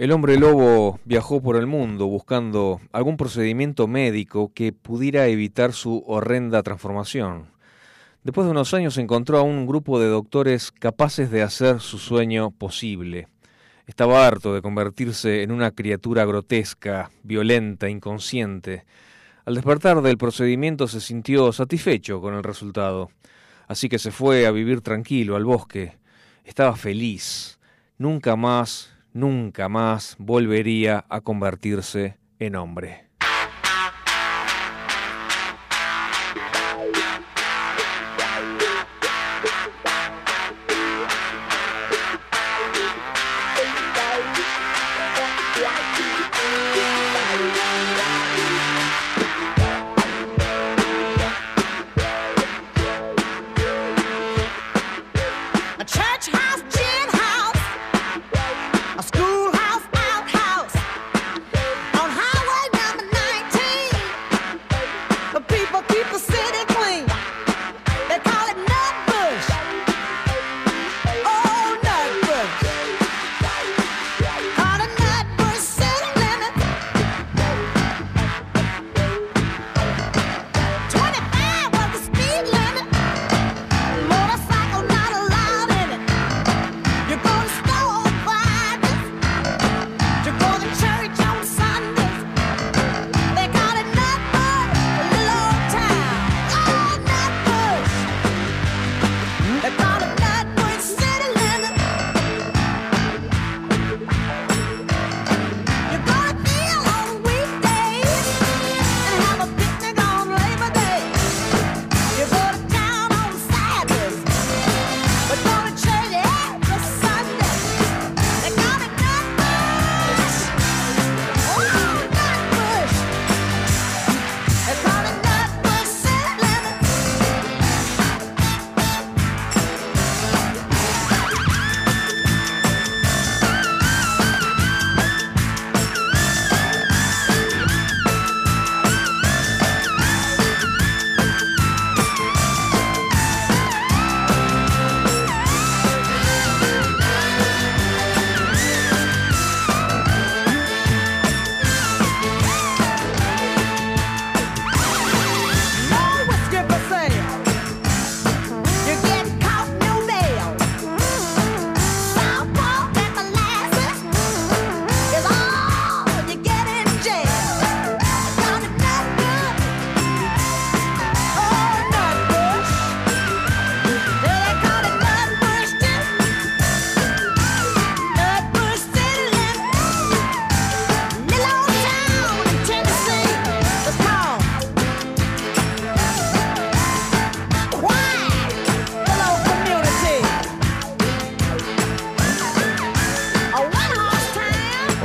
El 0.00 0.12
hombre 0.12 0.38
lobo 0.38 0.98
viajó 1.04 1.42
por 1.42 1.56
el 1.56 1.66
mundo 1.66 2.06
buscando 2.06 2.80
algún 2.90 3.18
procedimiento 3.18 3.86
médico 3.86 4.50
que 4.54 4.72
pudiera 4.72 5.26
evitar 5.26 5.74
su 5.74 6.02
horrenda 6.06 6.62
transformación. 6.62 7.50
Después 8.24 8.46
de 8.46 8.52
unos 8.52 8.72
años 8.72 8.96
encontró 8.96 9.36
a 9.36 9.42
un 9.42 9.66
grupo 9.66 10.00
de 10.00 10.08
doctores 10.08 10.72
capaces 10.72 11.30
de 11.30 11.42
hacer 11.42 11.80
su 11.80 11.98
sueño 11.98 12.50
posible. 12.50 13.28
Estaba 13.86 14.26
harto 14.26 14.54
de 14.54 14.62
convertirse 14.62 15.42
en 15.42 15.52
una 15.52 15.70
criatura 15.72 16.24
grotesca, 16.24 17.10
violenta, 17.22 17.90
inconsciente. 17.90 18.86
Al 19.44 19.54
despertar 19.54 20.00
del 20.00 20.16
procedimiento 20.16 20.88
se 20.88 21.02
sintió 21.02 21.52
satisfecho 21.52 22.22
con 22.22 22.32
el 22.32 22.42
resultado, 22.42 23.10
así 23.68 23.90
que 23.90 23.98
se 23.98 24.12
fue 24.12 24.46
a 24.46 24.50
vivir 24.50 24.80
tranquilo 24.80 25.36
al 25.36 25.44
bosque. 25.44 25.98
Estaba 26.46 26.74
feliz. 26.74 27.58
Nunca 27.98 28.34
más 28.34 28.94
nunca 29.12 29.68
más 29.68 30.16
volvería 30.18 31.04
a 31.08 31.20
convertirse 31.20 32.18
en 32.38 32.56
hombre. 32.56 33.09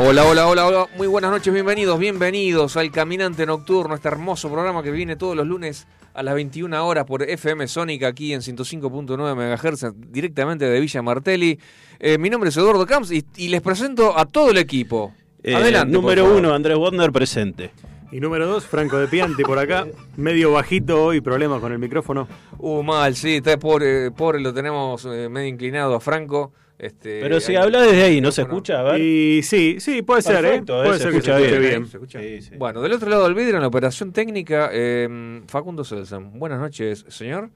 Hola, 0.08 0.24
hola, 0.24 0.48
hola, 0.48 0.68
hola. 0.68 0.88
Muy 0.98 1.08
buenas 1.08 1.32
noches, 1.32 1.52
bienvenidos, 1.52 1.98
bienvenidos 1.98 2.78
al 2.78 2.92
Caminante 2.92 3.44
Nocturno, 3.48 3.96
este 3.96 4.08
hermoso 4.08 4.52
programa 4.52 4.84
que 4.84 4.92
viene 4.92 5.16
todos 5.16 5.36
los 5.36 5.48
lunes 5.48 5.88
a 6.14 6.22
las 6.22 6.36
21 6.36 6.86
horas 6.86 7.06
por 7.06 7.24
FM 7.24 7.68
Sónica 7.68 8.10
aquí 8.10 8.32
en 8.32 8.42
105.9 8.42 9.36
MHz, 9.36 9.96
directamente 10.12 10.66
de 10.66 10.80
Villa 10.80 11.02
Martelli. 11.02 11.60
Eh, 12.00 12.20
mi 12.20 12.30
nombre 12.30 12.52
es 12.52 12.58
Eduardo 12.58 12.86
Camps 12.86 13.12
y, 13.12 13.48
les 13.48 13.62
presento 13.64 14.16
a 14.16 14.26
todo 14.26 14.52
el 14.52 14.60
equipo. 14.60 15.12
Eh, 15.42 15.56
Adelante. 15.56 15.92
Número 15.92 16.38
uno, 16.38 16.54
Andrés 16.54 16.78
Wonder 16.78 17.12
presente. 17.12 17.72
Y 18.12 18.20
número 18.20 18.46
dos, 18.46 18.64
Franco 18.64 19.00
de 19.00 19.08
Pianti 19.08 19.42
por 19.42 19.58
acá, 19.58 19.88
medio 20.18 20.52
bajito 20.52 21.04
hoy, 21.04 21.20
problemas 21.20 21.60
con 21.62 21.72
el 21.72 21.80
micrófono. 21.80 22.28
Uh, 22.60 22.84
mal, 22.84 23.16
sí, 23.16 23.38
está 23.38 23.58
pobre, 23.58 24.12
pobre 24.12 24.40
lo 24.40 24.54
tenemos 24.54 25.04
eh, 25.06 25.30
medio 25.30 25.48
inclinado 25.48 25.96
a 25.96 26.00
Franco. 26.00 26.54
Este, 26.78 27.22
Pero 27.22 27.40
si 27.40 27.56
habla 27.56 27.82
desde 27.82 28.04
ahí, 28.04 28.22
¿no 28.22 28.32
se 28.32 28.42
escucha? 28.42 28.82
A 28.82 28.84
ver. 28.84 29.02
Y 29.02 29.44
sí, 29.44 29.78
sí, 29.80 30.02
puede 30.02 30.22
ser, 30.22 30.44
¿eh? 30.44 30.62
Puede 30.62 31.00
ser 31.00 31.14
que 31.14 31.22
se 31.22 31.32
escuche 31.32 31.60
bien. 31.70 31.90
bien. 32.20 32.60
Bueno, 32.60 32.82
del 32.82 32.92
otro 32.94 33.10
lado 33.10 33.24
del 33.24 33.34
vidrio, 33.34 33.56
en 33.56 33.62
la 33.62 33.68
operación 33.68 34.12
técnica, 34.12 34.70
eh, 34.74 35.42
Facundo 35.48 35.86
Selsan. 35.86 36.38
Buenas 36.38 36.60
noches, 36.60 37.06
señor. 37.08 37.50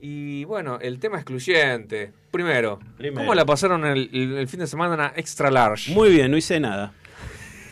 Y 0.00 0.44
bueno, 0.44 0.78
el 0.80 0.98
tema 0.98 1.16
excluyente. 1.16 2.12
Primero, 2.30 2.78
¿cómo 3.14 3.34
la 3.34 3.44
pasaron 3.44 3.84
el, 3.86 4.46
fin 4.48 4.60
de 4.60 4.66
semana 4.66 5.12
extra 5.16 5.50
large? 5.50 5.92
Muy 5.92 6.10
bien, 6.10 6.30
no 6.30 6.36
hice 6.36 6.60
nada. 6.60 6.92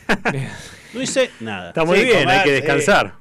no 0.95 1.03
hice 1.03 1.31
nada. 1.41 1.69
Está 1.69 1.85
muy 1.85 2.03
bien, 2.03 2.29
hay 2.29 2.43
que 2.43 2.53
descansar. 2.53 3.15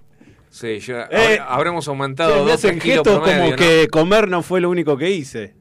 Sí, 0.50 0.80
ya 0.80 1.08
eh, 1.12 1.40
habremos 1.46 1.88
aumentado 1.88 2.46
dos 2.46 2.66
kilos 2.82 3.08
como 3.08 3.56
que 3.56 3.88
comer 3.90 4.28
no 4.28 4.44
fue 4.44 4.62
lo 4.62 4.70
único 4.70 4.98
que 4.98 5.12
hice. 5.12 5.61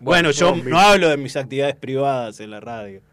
Bueno, 0.00 0.30
yo 0.30 0.56
no 0.56 0.78
hablo 0.78 1.08
de 1.10 1.16
mis 1.16 1.36
actividades 1.36 1.76
privadas 1.76 2.40
en 2.40 2.50
la 2.50 2.60
radio. 2.60 3.00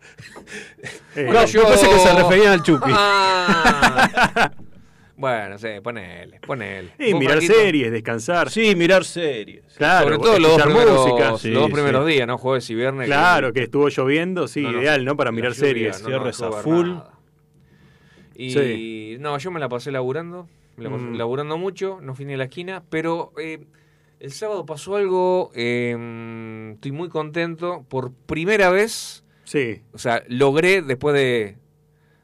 Eh, 1.16 1.30
no, 1.32 1.46
yo 1.46 1.68
pensé 1.68 1.90
que 1.90 1.98
se 1.98 2.14
referían 2.14 2.54
al 2.54 2.62
chupi. 2.62 2.92
Ah. 2.94 4.52
bueno, 5.18 5.58
sí, 5.58 5.68
ponele, 5.82 6.40
ponele. 6.46 6.92
Y 7.00 7.16
mirar 7.16 7.42
series, 7.42 7.92
descansar. 7.92 8.52
Sí, 8.52 8.76
mirar 8.76 9.04
series. 9.04 9.64
Claro, 9.78 10.04
Sobre 10.06 10.18
todo 10.20 10.40
los 10.40 10.52
dos 10.52 10.62
primeros, 10.62 11.44
los 11.44 11.54
dos 11.62 11.72
primeros 11.72 12.06
días, 12.06 12.28
¿no? 12.28 12.38
Jueves 12.38 12.70
y 12.70 12.76
viernes. 12.76 13.08
Claro, 13.08 13.52
que, 13.52 13.64
estuvo 13.64 13.90
lloviendo, 13.90 14.48
sí, 14.48 14.62
ideal, 14.62 15.04
¿no? 15.06 15.18
Para 15.18 15.32
mirar 15.32 15.56
series. 15.56 16.04
Cierres 16.04 16.40
a 16.42 16.52
full. 16.52 16.92
Y 18.36 19.18
no, 19.20 19.40
yo 19.40 19.50
me 19.50 19.60
la 19.60 19.70
pasé 19.70 19.92
laburando. 19.92 20.48
mm. 20.78 21.16
laburando 21.16 21.58
mucho, 21.58 22.00
no 22.02 22.14
fui 22.14 22.26
ni 22.26 22.36
a 22.36 22.38
la 22.38 22.44
esquina, 22.44 22.84
pero 22.92 23.34
eh, 23.40 23.66
el 24.20 24.32
sábado 24.32 24.66
pasó 24.66 24.96
algo, 24.96 25.52
em, 25.54 26.72
estoy 26.72 26.92
muy 26.92 27.10
contento, 27.10 27.86
por 27.88 28.12
primera 28.12 28.70
vez, 28.70 29.24
sí. 29.44 29.84
o 29.94 29.98
sea, 29.98 30.24
logré 30.28 30.82
después 30.82 31.16
de 31.16 31.58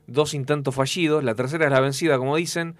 dos 0.08 0.34
intentos 0.34 0.76
fallidos, 0.76 1.24
la 1.24 1.36
tercera 1.36 1.66
es 1.66 1.72
la 1.72 1.80
vencida, 1.80 2.18
como 2.18 2.36
dicen, 2.36 2.76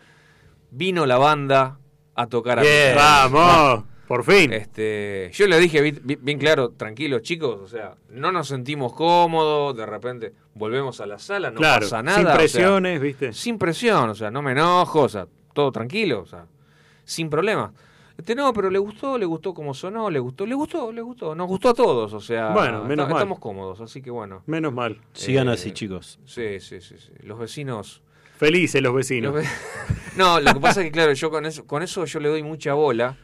vino 0.72 1.06
la 1.06 1.18
banda 1.18 1.80
a 2.16 2.28
tocar 2.28 2.60
a 2.60 2.64
¡Vamos! 2.96 3.86
Por 4.08 4.26
fin. 4.26 4.52
Este, 4.52 5.32
yo 5.34 5.48
le 5.48 5.60
dije 5.60 5.82
bien, 5.82 6.38
claro, 6.38 6.72
tranquilos 6.72 7.22
chicos, 7.22 7.62
o 7.62 7.68
sea, 7.68 7.96
no 8.10 8.32
nos 8.32 8.50
sentimos 8.50 8.94
cómodos, 8.94 9.76
de 9.78 9.86
repente 9.86 10.34
volvemos 10.54 11.00
a 11.00 11.06
la 11.06 11.18
sala, 11.18 11.52
no 11.52 11.62
pasa 11.62 12.04
nada. 12.04 12.18
Sin 12.18 12.28
presiones, 12.36 13.02
¿viste? 13.02 13.34
Sin 13.34 13.58
presión, 13.58 14.10
o 14.10 14.16
sea, 14.16 14.30
no 14.30 14.42
me 14.42 14.52
enojo, 14.52 15.04
o 15.04 15.10
sea, 15.10 15.26
todo 15.54 15.72
tranquilo, 15.72 16.20
o 16.22 16.26
sea, 16.26 16.46
sin 17.06 17.30
problema. 17.30 17.74
Este, 18.18 18.36
no, 18.36 18.54
pero 18.54 18.70
le 18.70 18.80
gustó, 18.80 19.18
le 19.18 19.26
gustó 19.26 19.54
cómo 19.54 19.74
sonó, 19.74 20.10
le 20.10 20.20
gustó, 20.20 20.46
le 20.46 20.56
gustó, 20.56 20.92
le 20.92 21.02
gustó, 21.02 21.34
nos 21.34 21.48
gustó 21.48 21.70
a 21.70 21.74
todos, 21.74 22.14
o 22.14 22.20
sea, 22.20 22.50
bueno, 22.50 22.84
menos 22.84 23.08
mal. 23.08 23.18
estamos 23.18 23.40
cómodos, 23.40 23.82
así 23.82 24.02
que 24.02 24.12
bueno. 24.12 24.44
Menos 24.46 24.74
mal. 24.74 25.00
Sigan 25.14 25.50
así, 25.50 25.70
eh, 25.70 25.74
chicos. 25.74 26.20
Sí, 26.26 26.60
sí, 26.60 26.80
sí, 26.82 26.96
sí. 26.98 27.12
Los 27.24 27.40
vecinos 27.40 28.02
Felices 28.38 28.82
los 28.82 28.94
vecinos. 28.94 29.36
no, 30.18 30.40
lo 30.40 30.54
que 30.54 30.60
pasa 30.60 30.82
es 30.82 30.88
que 30.88 30.92
claro, 30.92 31.14
yo 31.14 31.30
con 31.30 31.46
eso, 31.46 31.66
con 31.66 31.82
eso 31.82 32.06
yo 32.06 32.20
le 32.20 32.30
doy 32.30 32.44
mucha 32.44 32.74
bola 32.74 33.18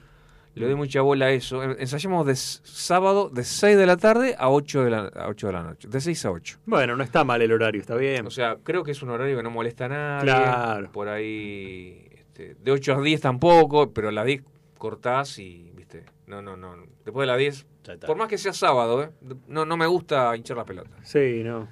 le 0.56 0.66
doy 0.66 0.76
mucha 0.76 1.02
bola 1.02 1.28
a 1.28 1.32
eso. 1.32 1.64
Ensayamos 1.64 2.26
de 2.26 2.36
sábado 2.36 3.30
de 3.30 3.44
6 3.44 3.78
de 3.78 3.86
la 3.86 3.98
tarde 3.98 4.36
a 4.38 4.50
8 4.50 4.84
de 4.84 4.90
la, 4.90 5.00
a 5.08 5.30
8 5.30 5.48
de 5.48 5.54
la 5.54 5.64
noche. 5.64 5.88
De 5.88 6.02
6 6.02 6.26
a 6.26 6.32
8. 6.32 6.58
Bueno, 6.66 6.98
no 6.98 7.04
está 7.04 7.24
mal 7.24 7.42
el 7.42 7.52
horario, 7.52 7.80
está 7.80 7.96
bien. 7.96 8.28
O 8.28 8.30
sea, 8.30 8.58
creo 8.62 8.84
que 8.84 8.92
es 8.92 9.02
un 9.02 9.10
horario 9.10 9.38
que 9.38 9.44
no 9.44 9.52
molesta 9.52 9.86
a 9.86 9.90
nadie. 9.90 10.24
Claro. 10.24 10.92
Por 10.92 11.08
ahí, 11.08 12.10
este, 12.12 12.56
de 12.62 12.72
8 12.72 12.96
a 12.96 13.02
10 13.02 13.22
tampoco, 13.22 13.94
pero 13.94 14.10
a 14.10 14.12
las 14.12 14.26
10 14.26 14.44
cortás 14.80 15.38
y, 15.38 15.72
viste, 15.76 16.06
no, 16.26 16.42
no, 16.42 16.58
no. 16.58 16.76
Después 17.06 17.24
de 17.24 17.28
las 17.28 17.38
10, 17.38 17.68
por 18.08 18.18
más 18.18 18.28
que 18.28 18.40
sea 18.40 18.54
sábado, 18.54 19.04
¿eh? 19.04 19.10
no, 19.48 19.66
no 19.66 19.78
me 19.78 19.86
gusta 19.86 20.36
hinchar 20.36 20.58
la 20.58 20.66
pelota. 20.66 20.98
Sí, 21.04 21.44
no. 21.44 21.68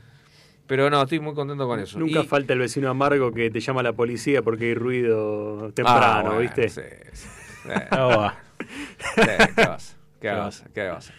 Pero 0.68 0.90
no, 0.90 1.02
estoy 1.02 1.20
muy 1.20 1.34
contento 1.34 1.66
con 1.66 1.80
eso. 1.80 1.98
Nunca 1.98 2.24
falta 2.24 2.54
el 2.54 2.60
vecino 2.60 2.90
amargo 2.90 3.32
que 3.32 3.50
te 3.50 3.60
llama 3.62 3.80
a 3.80 3.84
la 3.84 3.94
policía 3.94 4.42
porque 4.42 4.66
hay 4.66 4.74
ruido 4.76 5.72
temprano, 5.74 6.34
ah, 6.34 6.38
¿viste? 6.40 6.70
Sí, 6.70 6.82
sí. 7.14 7.28
¿Qué 10.20 10.30
vas? 10.30 10.66
¿Qué 10.74 10.88
vas? 10.88 11.14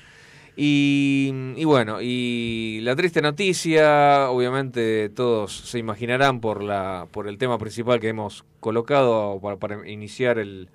Y, 0.61 1.65
bueno, 1.65 1.99
y 2.03 2.81
la 2.83 2.97
triste 2.97 3.23
noticia, 3.23 4.29
obviamente 4.29 5.09
todos 5.09 5.57
se 5.57 5.79
imaginarán 5.79 6.41
por 6.41 6.65
la 6.65 7.07
por 7.13 7.29
el 7.29 7.39
tema 7.39 7.59
principal 7.59 8.01
que 8.01 8.09
hemos 8.09 8.45
colocado 8.59 9.41
para, 9.61 9.89
iniciar 9.89 10.37
el, 10.37 10.69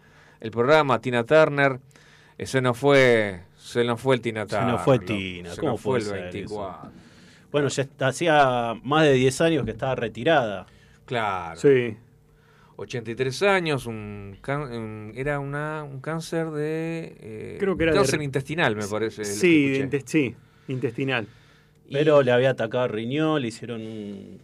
programa, 0.52 1.00
Tina 1.00 1.24
Turner, 1.24 1.80
ese 2.38 2.62
no 2.62 2.74
fue, 2.74 3.42
se 3.58 3.84
no 3.84 3.98
fue 3.98 4.16
el 4.16 4.22
Tina 4.22 4.46
Turner. 4.46 4.66
Se 4.66 4.72
no 4.72 4.80
fue 4.80 5.00
Tina, 5.00 5.52
¿cómo 5.60 5.78
fue 5.78 6.00
el 6.00 6.06
24? 6.06 6.92
Bueno, 7.52 7.68
ya 7.68 7.88
hacía 8.00 8.74
más 8.84 9.04
de 9.04 9.14
10 9.14 9.42
años 9.42 9.66
que 9.66 9.72
estaba 9.72 9.96
retirada. 9.96 10.66
Claro. 11.06 11.60
Sí. 11.60 11.96
83 12.76 13.44
años, 13.44 13.86
un, 13.86 14.40
era 15.16 15.40
una, 15.40 15.84
un 15.84 16.02
cáncer 16.02 16.50
de... 16.50 17.16
Eh, 17.20 17.58
Creo 17.60 17.78
que 17.78 17.84
era 17.84 17.94
cáncer 17.94 18.22
intestinal, 18.22 18.76
me 18.76 18.88
parece. 18.88 19.26
Sí, 19.26 19.88
sí, 20.06 20.36
intestinal. 20.68 21.28
Pero 21.92 22.24
le 22.24 22.32
había 22.32 22.52
atacado 22.52 22.86
el 22.86 22.92
riñón, 22.92 23.42
le 23.42 23.50
hicieron 23.50 23.82
un 23.82 24.42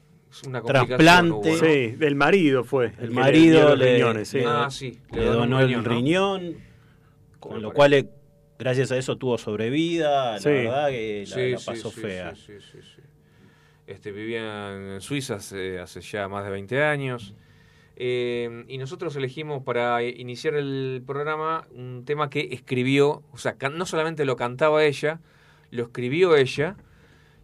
trasplante. 0.66 1.56
Sí, 1.58 1.96
del 1.96 2.16
marido 2.16 2.64
fue. 2.64 2.94
El, 3.00 3.12
marido 3.12 3.76
le, 3.76 3.96
riñones, 3.96 4.36
ah, 4.46 4.70
le, 5.12 5.26
donó 5.26 5.60
el 5.60 5.84
riñón, 5.84 6.58
con 7.40 7.62
lo 7.62 7.74
cual, 7.74 7.94
eh, 7.94 8.10
gracias 8.58 8.92
a 8.92 8.98
eso, 8.98 9.18
tuvo 9.18 9.38
sobrevida. 9.38 10.40
La 10.40 10.50
verdad 10.50 10.90
que 10.90 11.26
la, 11.28 11.60
pasó 11.66 11.92
fea. 11.92 12.34
Este, 13.88 14.12
vivía 14.12 14.76
en 14.76 15.02
Suiza 15.02 15.36
hace, 15.36 15.80
hace 15.80 16.02
ya 16.02 16.28
más 16.28 16.46
de 16.46 16.52
20 16.52 16.84
años. 16.84 17.34
Eh, 18.02 18.64
y 18.70 18.78
nosotros 18.78 19.14
elegimos 19.18 19.62
para 19.64 20.02
iniciar 20.04 20.54
el 20.54 21.04
programa 21.06 21.68
un 21.72 22.06
tema 22.06 22.30
que 22.30 22.48
escribió, 22.54 23.24
o 23.34 23.38
sea, 23.38 23.58
no 23.74 23.86
solamente 23.86 24.24
lo 24.24 24.38
cantaba 24.38 24.86
ella, 24.86 25.20
lo 25.70 25.84
escribió 25.84 26.38
ella, 26.38 26.78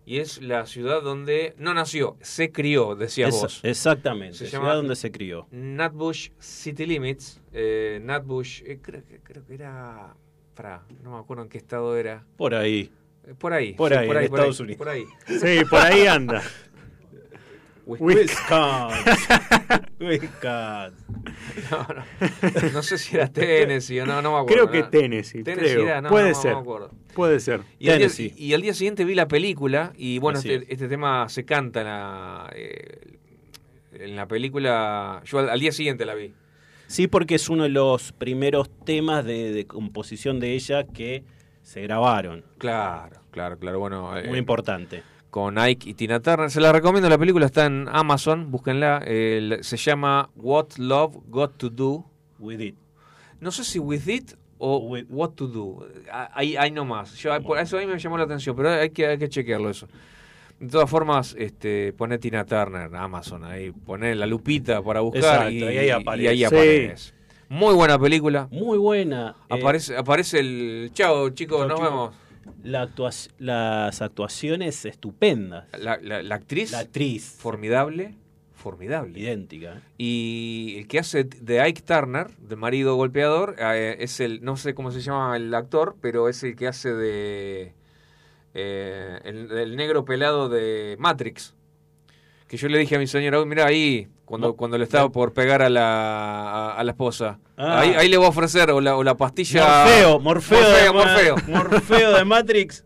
y 0.06 0.20
es 0.20 0.42
la 0.42 0.66
ciudad 0.68 1.02
donde 1.02 1.56
no 1.58 1.74
nació, 1.74 2.18
se 2.22 2.52
crió, 2.52 2.96
decía 2.96 3.30
vos. 3.30 3.60
Exactamente, 3.64 4.38
se 4.38 4.48
ciudad 4.48 4.76
donde 4.76 4.96
se 4.96 5.12
crió. 5.12 5.48
Nutbush 5.52 6.30
City 6.40 6.86
Limits, 6.86 7.42
eh, 7.52 8.00
Nutbush, 8.04 8.62
eh, 8.66 8.80
creo, 8.82 9.04
creo, 9.24 9.46
que 9.46 9.54
era, 9.54 10.16
para, 10.54 10.84
no 11.04 11.12
me 11.12 11.20
acuerdo 11.20 11.44
en 11.44 11.50
qué 11.50 11.58
estado 11.58 11.98
era. 11.98 12.24
Por 12.38 12.54
ahí. 12.54 12.92
Por 13.40 13.54
ahí. 13.54 13.74
Por 13.74 13.94
ahí, 13.94 14.08
por 14.08 14.18
ahí, 14.18 14.26
Estados 14.26 14.60
Unidos. 14.60 14.78
Por 14.78 14.90
ahí. 14.90 15.06
Sí, 15.26 15.66
por 15.70 15.80
ahí 15.82 16.06
anda. 16.06 16.44
Wisconsin. 17.86 19.14
Wisconsin. 20.00 21.06
No, 21.72 21.88
no. 21.94 22.70
no, 22.74 22.84
sé 22.84 22.98
si 22.98 23.16
era 23.16 23.28
Tennessee 23.28 24.00
o 24.00 24.06
no, 24.06 24.22
no 24.22 24.34
me 24.34 24.40
acuerdo. 24.40 24.70
Creo 24.70 24.72
que 24.72 24.84
Tennessee. 24.84 25.44
Tennessee 25.44 25.74
creo. 25.76 25.88
Era, 25.88 26.02
no, 26.02 26.10
Puede 26.10 26.34
ser. 26.34 26.56
Puede 27.14 27.40
ser. 27.40 27.62
Y 27.80 27.90
al, 27.90 28.00
día, 28.00 28.10
y 28.36 28.54
al, 28.54 28.62
día, 28.62 28.74
siguiente 28.74 29.06
vi 29.06 29.16
la 29.16 29.28
película 29.28 29.94
y 29.96 30.20
bueno, 30.20 30.40
este, 30.40 30.66
este, 30.68 30.88
tema 30.88 31.30
se 31.30 31.46
canta 31.46 31.82
en 31.82 31.88
la, 31.88 32.50
eh, 32.56 33.18
en 33.94 34.16
la 34.16 34.28
película. 34.28 35.22
Yo 35.26 35.40
al, 35.40 35.60
día 35.60 35.72
siguiente 35.72 36.06
la 36.06 36.16
vi. 36.16 36.34
Sí, 36.88 37.08
porque 37.08 37.36
es 37.36 37.50
uno 37.50 37.64
de 37.64 37.70
los 37.70 38.12
primeros 38.12 38.70
temas 38.86 39.26
de, 39.26 39.52
de 39.52 39.66
composición 39.66 40.40
de 40.40 40.54
ella 40.54 40.86
que 40.86 41.24
se 41.62 41.82
grabaron. 41.82 42.44
Claro, 42.58 43.22
claro, 43.32 43.58
claro. 43.58 43.80
Bueno, 43.80 44.12
muy 44.28 44.36
eh, 44.36 44.40
importante 44.40 45.04
con 45.36 45.58
Ike 45.58 45.90
y 45.90 45.94
Tina 45.96 46.22
Turner. 46.22 46.50
Se 46.50 46.62
la 46.62 46.72
recomiendo, 46.72 47.10
la 47.10 47.18
película 47.18 47.46
está 47.46 47.66
en 47.66 47.90
Amazon, 47.92 48.52
búsquenla. 48.52 49.02
se 49.02 49.76
llama 49.76 50.30
What 50.38 50.78
Love 50.78 51.18
Got 51.28 51.58
to 51.58 51.70
Do 51.70 52.06
With 52.40 52.62
It. 52.62 52.78
No 53.42 53.52
sé 53.52 53.66
si 53.66 53.78
With 53.78 54.08
It 54.08 54.32
o 54.60 54.96
What 55.10 55.32
to 55.32 55.48
Do. 55.48 55.90
Ahí, 56.32 56.56
ahí 56.56 56.72
nomás. 56.72 57.16
Yo, 57.16 57.38
por 57.44 57.60
eso 57.60 57.78
ahí 57.78 57.86
me 57.86 58.00
llamó 58.00 58.18
la 58.18 58.24
atención, 58.24 58.56
pero 58.56 58.70
hay 58.70 58.92
que, 58.92 59.08
hay 59.08 59.18
que 59.18 59.28
chequearlo 59.28 59.70
eso. 59.70 59.90
De 60.58 60.70
todas 60.70 60.90
formas, 60.90 61.36
este, 61.38 61.92
pone 61.92 62.18
Tina 62.18 62.46
Turner 62.46 62.88
en 62.88 62.96
Amazon, 62.96 63.44
ahí 63.44 63.72
pone 63.72 64.16
la 64.16 64.26
lupita 64.26 64.82
para 64.82 65.02
buscar 65.02 65.52
y, 65.52 65.62
ahí 65.64 65.90
aparece. 66.46 67.14
Muy 67.50 67.74
buena 67.74 68.00
película. 68.00 68.48
Muy 68.52 68.78
buena. 68.78 69.36
Aparece, 69.50 69.98
aparece 69.98 70.40
el... 70.40 70.92
Chao 70.94 71.30
chicos, 71.32 71.68
nos 71.68 71.82
vemos 71.82 72.25
las 72.64 74.02
actuaciones 74.02 74.86
estupendas. 74.86 75.66
La, 75.78 75.98
la, 75.98 76.36
actriz. 76.36 76.72
La 76.72 76.80
actriz. 76.80 77.36
Formidable. 77.38 78.16
Formidable. 78.54 79.20
Idéntica. 79.20 79.82
Y 79.98 80.76
el 80.80 80.88
que 80.88 81.00
hace 81.00 81.24
de 81.24 81.62
Ike 81.62 81.82
Turner, 81.82 82.32
de 82.38 82.56
marido 82.56 82.96
golpeador, 82.96 83.56
eh, 83.60 83.98
es 84.00 84.20
el, 84.20 84.44
no 84.44 84.58
sé 84.58 84.74
cómo 84.74 84.92
se 84.92 85.02
llama 85.02 85.36
el 85.38 85.54
actor, 85.54 85.96
pero 86.02 86.30
es 86.30 86.44
el 86.44 86.56
que 86.56 86.68
hace 86.68 86.94
de. 86.94 87.74
Eh, 88.54 89.20
el, 89.26 89.76
negro 89.76 90.06
pelado 90.06 90.50
de 90.50 90.96
Matrix. 91.00 91.54
Que 92.48 92.58
yo 92.58 92.70
le 92.70 92.78
dije 92.78 92.96
a 92.96 93.00
mi 93.00 93.08
señora, 93.08 93.44
mira 93.46 93.66
ahí, 93.66 94.08
cuando, 94.26 94.56
cuando 94.56 94.78
le 94.78 94.84
estaba 94.84 95.10
por 95.10 95.34
pegar 95.34 95.62
a 95.62 95.70
la, 95.70 96.74
a, 96.74 96.84
la 96.84 96.92
esposa. 96.92 97.40
Ah. 97.58 97.82
Ahí, 97.82 97.90
ahí, 97.92 98.10
le 98.10 98.18
voy 98.18 98.26
a 98.26 98.30
ofrecer 98.30 98.72
o 98.72 98.82
la, 98.82 98.98
o 98.98 99.04
la 99.04 99.16
pastilla. 99.16 99.86
Morfeo, 99.86 100.20
Morfeo, 100.20 100.94
Morfeo, 100.94 101.36
Morfeo. 101.48 102.14
de 102.14 102.26
Matrix. 102.26 102.84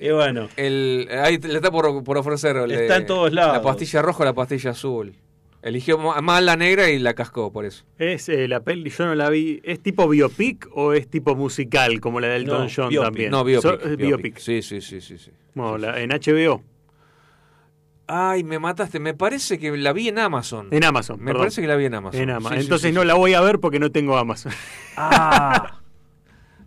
Y 0.00 0.10
bueno. 0.10 0.48
El, 0.56 1.08
ahí 1.10 1.38
le 1.38 1.54
está 1.54 1.70
por, 1.70 2.04
por 2.04 2.18
ofrecer. 2.18 2.56
Está 2.70 2.96
en 2.96 3.06
todos 3.06 3.32
lados. 3.32 3.56
La 3.56 3.62
pastilla 3.62 4.02
roja 4.02 4.22
o 4.22 4.26
la 4.26 4.34
pastilla 4.34 4.70
azul. 4.70 5.14
Eligió 5.62 5.96
más 5.96 6.42
la 6.42 6.56
negra 6.56 6.90
y 6.90 6.98
la 6.98 7.14
cascó 7.14 7.52
por 7.52 7.64
eso. 7.64 7.84
Es 7.96 8.28
eh, 8.28 8.48
la 8.48 8.60
peli, 8.60 8.90
yo 8.90 9.06
no 9.06 9.14
la 9.14 9.30
vi. 9.30 9.60
¿Es 9.62 9.80
tipo 9.80 10.08
biopic 10.08 10.68
o 10.74 10.92
es 10.92 11.08
tipo 11.08 11.36
musical 11.36 12.00
como 12.00 12.18
la 12.18 12.26
del 12.28 12.46
Don 12.46 12.68
John 12.68 12.92
también? 12.92 13.30
No, 13.30 13.44
biopic, 13.44 13.96
biopic. 13.96 14.38
Sí, 14.38 14.60
sí, 14.60 14.80
sí, 14.80 15.00
sí. 15.00 15.18
sí. 15.18 15.30
Bueno, 15.54 15.78
La, 15.78 16.00
en 16.00 16.10
HBO. 16.10 16.62
Ay, 18.06 18.44
me 18.44 18.58
mataste. 18.58 19.00
Me 19.00 19.14
parece 19.14 19.58
que 19.58 19.76
la 19.76 19.92
vi 19.92 20.08
en 20.08 20.18
Amazon. 20.18 20.68
En 20.70 20.84
Amazon. 20.84 21.22
Me 21.22 21.34
parece 21.34 21.60
que 21.60 21.66
la 21.66 21.76
vi 21.76 21.86
en 21.86 21.94
Amazon. 21.94 22.20
En 22.20 22.30
Amazon. 22.30 22.58
Entonces 22.58 22.92
no 22.92 23.04
la 23.04 23.14
voy 23.14 23.34
a 23.34 23.40
ver 23.40 23.58
porque 23.58 23.78
no 23.78 23.90
tengo 23.90 24.16
Amazon. 24.16 24.52
Ah. 24.96 25.80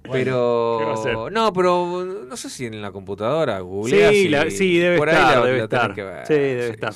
pero 0.11 1.29
no, 1.31 1.53
pero 1.53 2.05
no 2.05 2.37
sé 2.37 2.49
si 2.49 2.65
en 2.65 2.81
la 2.81 2.91
computadora, 2.91 3.59
Google. 3.59 4.11
Sí, 4.11 4.29
sí, 4.51 4.77
debe 4.77 4.95
estar, 4.95 5.43
debe 5.43 5.63
estar. 5.63 6.25
Sí, 6.25 6.33
debe 6.33 6.69
estar. 6.69 6.93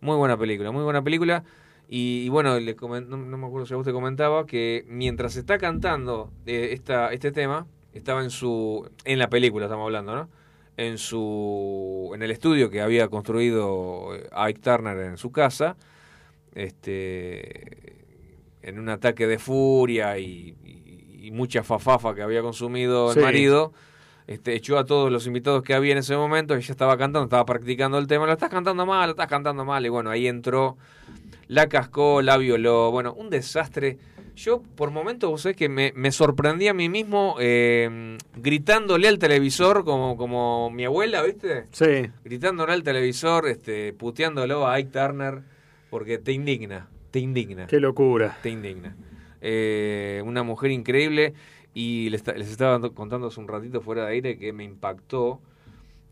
Muy 0.00 0.16
buena 0.16 0.36
película, 0.36 0.70
muy 0.70 0.82
buena 0.82 1.02
película. 1.02 1.44
Y, 1.92 2.28
bueno, 2.28 2.58
le 2.60 2.76
no, 2.76 3.16
me 3.16 3.46
acuerdo 3.46 3.66
si 3.66 3.74
a 3.74 3.76
usted 3.76 3.92
comentaba 3.92 4.46
que 4.46 4.84
mientras 4.86 5.34
está 5.34 5.58
cantando 5.58 6.30
eh, 6.46 6.68
esta, 6.72 7.12
este 7.12 7.32
tema, 7.32 7.66
estaba 7.92 8.22
en 8.22 8.30
su 8.30 8.88
en 9.04 9.18
la 9.18 9.28
película, 9.28 9.66
estamos 9.66 9.86
hablando, 9.86 10.14
¿no? 10.14 10.28
En 10.76 10.98
su 10.98 12.10
en 12.14 12.22
el 12.22 12.30
estudio 12.30 12.70
que 12.70 12.80
había 12.80 13.08
construido 13.08 14.14
eh, 14.14 14.28
Ike 14.32 14.60
Turner 14.60 14.98
en 14.98 15.16
su 15.16 15.30
casa, 15.32 15.76
este 16.54 17.98
en 18.62 18.78
un 18.78 18.88
ataque 18.88 19.26
de 19.26 19.38
furia 19.38 20.18
y, 20.18 20.56
mucha 21.32 21.62
fafafa 21.62 22.12
que 22.12 22.22
había 22.22 22.42
consumido 22.42 23.12
el 23.12 23.20
marido, 23.20 23.72
este, 24.26 24.54
echó 24.54 24.78
a 24.78 24.84
todos 24.84 25.12
los 25.12 25.28
invitados 25.28 25.62
que 25.62 25.74
había 25.74 25.92
en 25.92 25.98
ese 25.98 26.16
momento, 26.16 26.56
ella 26.56 26.72
estaba 26.72 26.98
cantando, 26.98 27.22
estaba 27.24 27.44
practicando 27.46 27.98
el 27.98 28.08
tema, 28.08 28.26
lo 28.26 28.32
estás 28.32 28.50
cantando 28.50 28.84
mal, 28.84 29.06
lo 29.06 29.10
estás 29.12 29.28
cantando 29.28 29.64
mal, 29.64 29.86
y 29.86 29.90
bueno, 29.90 30.10
ahí 30.10 30.26
entró, 30.26 30.76
la 31.46 31.68
cascó, 31.68 32.20
la 32.20 32.36
violó, 32.36 32.90
bueno, 32.90 33.12
un 33.12 33.30
desastre. 33.30 33.98
Yo 34.40 34.62
por 34.74 34.90
momentos, 34.90 35.28
vos 35.28 35.42
sabés 35.42 35.54
que 35.54 35.68
me, 35.68 35.92
me 35.94 36.12
sorprendí 36.12 36.66
a 36.66 36.72
mí 36.72 36.88
mismo 36.88 37.36
eh, 37.38 38.16
gritándole 38.36 39.06
al 39.06 39.18
televisor 39.18 39.84
como, 39.84 40.16
como 40.16 40.70
mi 40.70 40.86
abuela, 40.86 41.22
¿viste? 41.22 41.66
Sí. 41.72 42.10
Gritándole 42.24 42.72
al 42.72 42.82
televisor, 42.82 43.46
este, 43.48 43.92
puteándolo 43.92 44.66
a 44.66 44.78
Ike 44.78 44.92
Turner, 44.92 45.42
porque 45.90 46.16
te 46.16 46.32
indigna, 46.32 46.88
te 47.10 47.18
indigna. 47.18 47.66
Qué 47.66 47.80
locura. 47.80 48.38
Te 48.42 48.48
indigna. 48.48 48.96
Eh, 49.42 50.22
una 50.24 50.42
mujer 50.42 50.70
increíble 50.70 51.34
y 51.74 52.08
les, 52.08 52.26
estaba 52.26 52.80
contando 52.92 53.26
hace 53.26 53.40
un 53.40 53.48
ratito 53.48 53.82
fuera 53.82 54.06
de 54.06 54.12
aire 54.12 54.38
que 54.38 54.54
me 54.54 54.64
impactó 54.64 55.42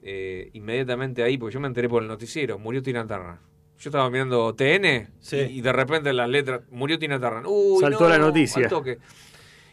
eh, 0.02 0.50
inmediatamente 0.52 1.22
ahí, 1.22 1.38
porque 1.38 1.54
yo 1.54 1.60
me 1.60 1.68
enteré 1.68 1.88
por 1.88 2.02
el 2.02 2.08
noticiero, 2.08 2.58
murió 2.58 2.82
Tina 2.82 3.06
Turner. 3.06 3.36
Yo 3.78 3.90
estaba 3.90 4.10
mirando 4.10 4.54
TN 4.54 5.08
y, 5.32 5.60
de 5.60 5.72
repente 5.72 6.12
las 6.12 6.28
letras, 6.28 6.62
murió 6.70 6.98
Tina 6.98 7.20
Turner. 7.20 7.44
Saltó 7.80 8.08
la 8.08 8.18
noticia. 8.18 8.68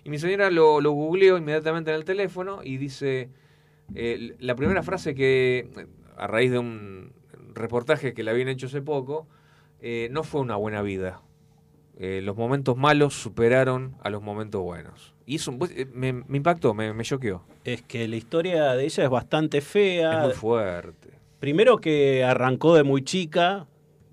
Y 0.03 0.09
mi 0.09 0.19
señora 0.19 0.51
lo, 0.51 0.81
lo 0.81 0.91
googleó 0.91 1.37
inmediatamente 1.37 1.89
en 1.89 1.97
el 1.97 2.05
teléfono 2.05 2.59
y 2.63 2.77
dice, 2.77 3.29
eh, 3.95 4.35
la 4.39 4.55
primera 4.55 4.83
frase 4.83 5.15
que, 5.15 5.87
a 6.15 6.27
raíz 6.27 6.51
de 6.51 6.59
un 6.59 7.11
reportaje 7.55 8.13
que 8.13 8.23
le 8.23 8.29
habían 8.29 8.47
hecho 8.47 8.67
hace 8.67 8.83
poco, 8.83 9.27
eh, 9.81 10.09
no 10.11 10.23
fue 10.23 10.41
una 10.41 10.55
buena 10.55 10.83
vida. 10.83 11.21
Eh, 11.97 12.21
los 12.21 12.35
momentos 12.35 12.75
malos 12.75 13.13
superaron 13.13 13.95
a 14.01 14.09
los 14.09 14.21
momentos 14.21 14.61
buenos. 14.61 15.15
Y 15.25 15.35
eso 15.35 15.57
eh, 15.71 15.87
me, 15.93 16.09
impactó, 16.09 16.73
me, 16.73 16.93
me 16.93 17.03
choqueó. 17.03 17.43
Es 17.63 17.81
que 17.81 18.07
la 18.07 18.17
historia 18.17 18.73
de 18.73 18.83
ella 18.83 19.03
es 19.05 19.09
bastante 19.09 19.61
fea. 19.61 20.19
Es 20.19 20.25
muy 20.25 20.33
fuerte. 20.33 21.09
Primero 21.39 21.77
que 21.77 22.23
arrancó 22.23 22.75
de 22.75 22.83
muy 22.83 23.03
chica, 23.03 23.67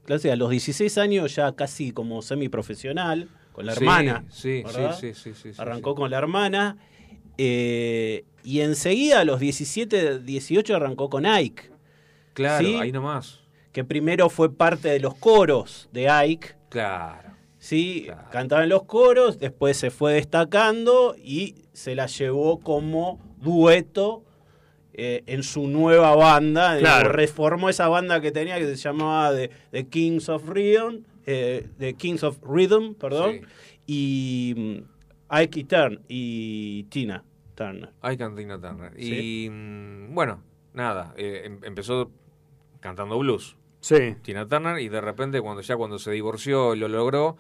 clase, 0.05 0.33
a 0.33 0.37
los 0.37 0.51
16 0.51 0.99
años 0.99 1.35
ya 1.35 1.53
casi 1.53 1.93
como 1.93 2.23
semiprofesional, 2.23 3.29
con 3.53 3.67
la 3.67 3.73
hermana. 3.73 4.25
Sí, 4.31 4.63
sí, 4.99 5.15
sí, 5.15 5.33
sí, 5.35 5.53
Arrancó 5.59 5.95
con 5.95 6.11
la 6.11 6.19
hermana. 6.19 6.77
y 7.37 8.61
enseguida 8.61 9.21
a 9.21 9.25
los 9.25 9.41
17, 9.41 10.21
18 10.21 10.77
arrancó 10.77 11.11
con 11.11 11.27
Ike. 11.27 11.71
Claro, 12.35 12.81
ahí 12.81 12.93
nomás. 12.93 13.41
Que 13.73 13.85
primero 13.85 14.29
fue 14.31 14.55
parte 14.55 14.89
de 14.89 15.01
los 15.01 15.15
coros 15.15 15.89
de 15.93 16.09
Ike. 16.09 16.55
Claro. 16.69 17.33
¿sí? 17.63 18.09
Cantaba 18.33 18.65
en 18.65 18.71
los 18.71 18.83
coros, 18.85 19.39
después 19.39 19.77
se 19.77 19.91
fue 19.91 20.15
destacando 20.15 21.15
y 21.17 21.55
se 21.73 21.95
la 21.95 22.07
llevó 22.07 22.59
como 22.59 23.21
dueto 23.41 24.25
eh, 24.95 25.23
en 25.27 25.43
su 25.43 25.69
nueva 25.69 26.15
banda. 26.15 27.03
Reformó 27.05 27.69
esa 27.69 27.89
banda 27.89 28.21
que 28.21 28.31
tenía 28.31 28.59
que 28.59 28.67
se 28.67 28.77
llamaba 28.77 29.33
The, 29.35 29.87
Kings 29.89 30.29
of 30.29 30.49
Rhythm, 30.49 31.05
eh, 31.27 31.67
The 31.79 31.95
Kings 31.95 32.23
of 32.23 32.39
Rhythm, 32.43 32.95
perdón, 32.95 33.47
y 33.87 34.55
mm, 34.57 35.35
Ike 35.35 35.65
Turner 35.65 36.01
y 36.09 36.85
Tina 36.85 37.25
Turner. 37.55 37.91
Ike 38.03 38.25
y 38.25 38.37
Tina 38.37 38.61
Turner. 38.61 39.01
Y 39.01 39.49
mm, 39.51 40.15
bueno, 40.15 40.43
nada, 40.75 41.15
eh, 41.17 41.43
em, 41.47 41.59
empezó 41.63 42.11
cantando 42.81 43.19
blues. 43.19 43.57
Sí. 43.81 44.17
Tina 44.23 44.47
Turner, 44.47 44.79
y 44.79 44.89
de 44.89 45.01
repente 45.01 45.41
cuando 45.41 45.63
ya 45.63 45.77
cuando 45.77 45.99
se 45.99 46.13
divorció 46.13 46.77
lo 46.77 46.89
logró, 46.89 47.37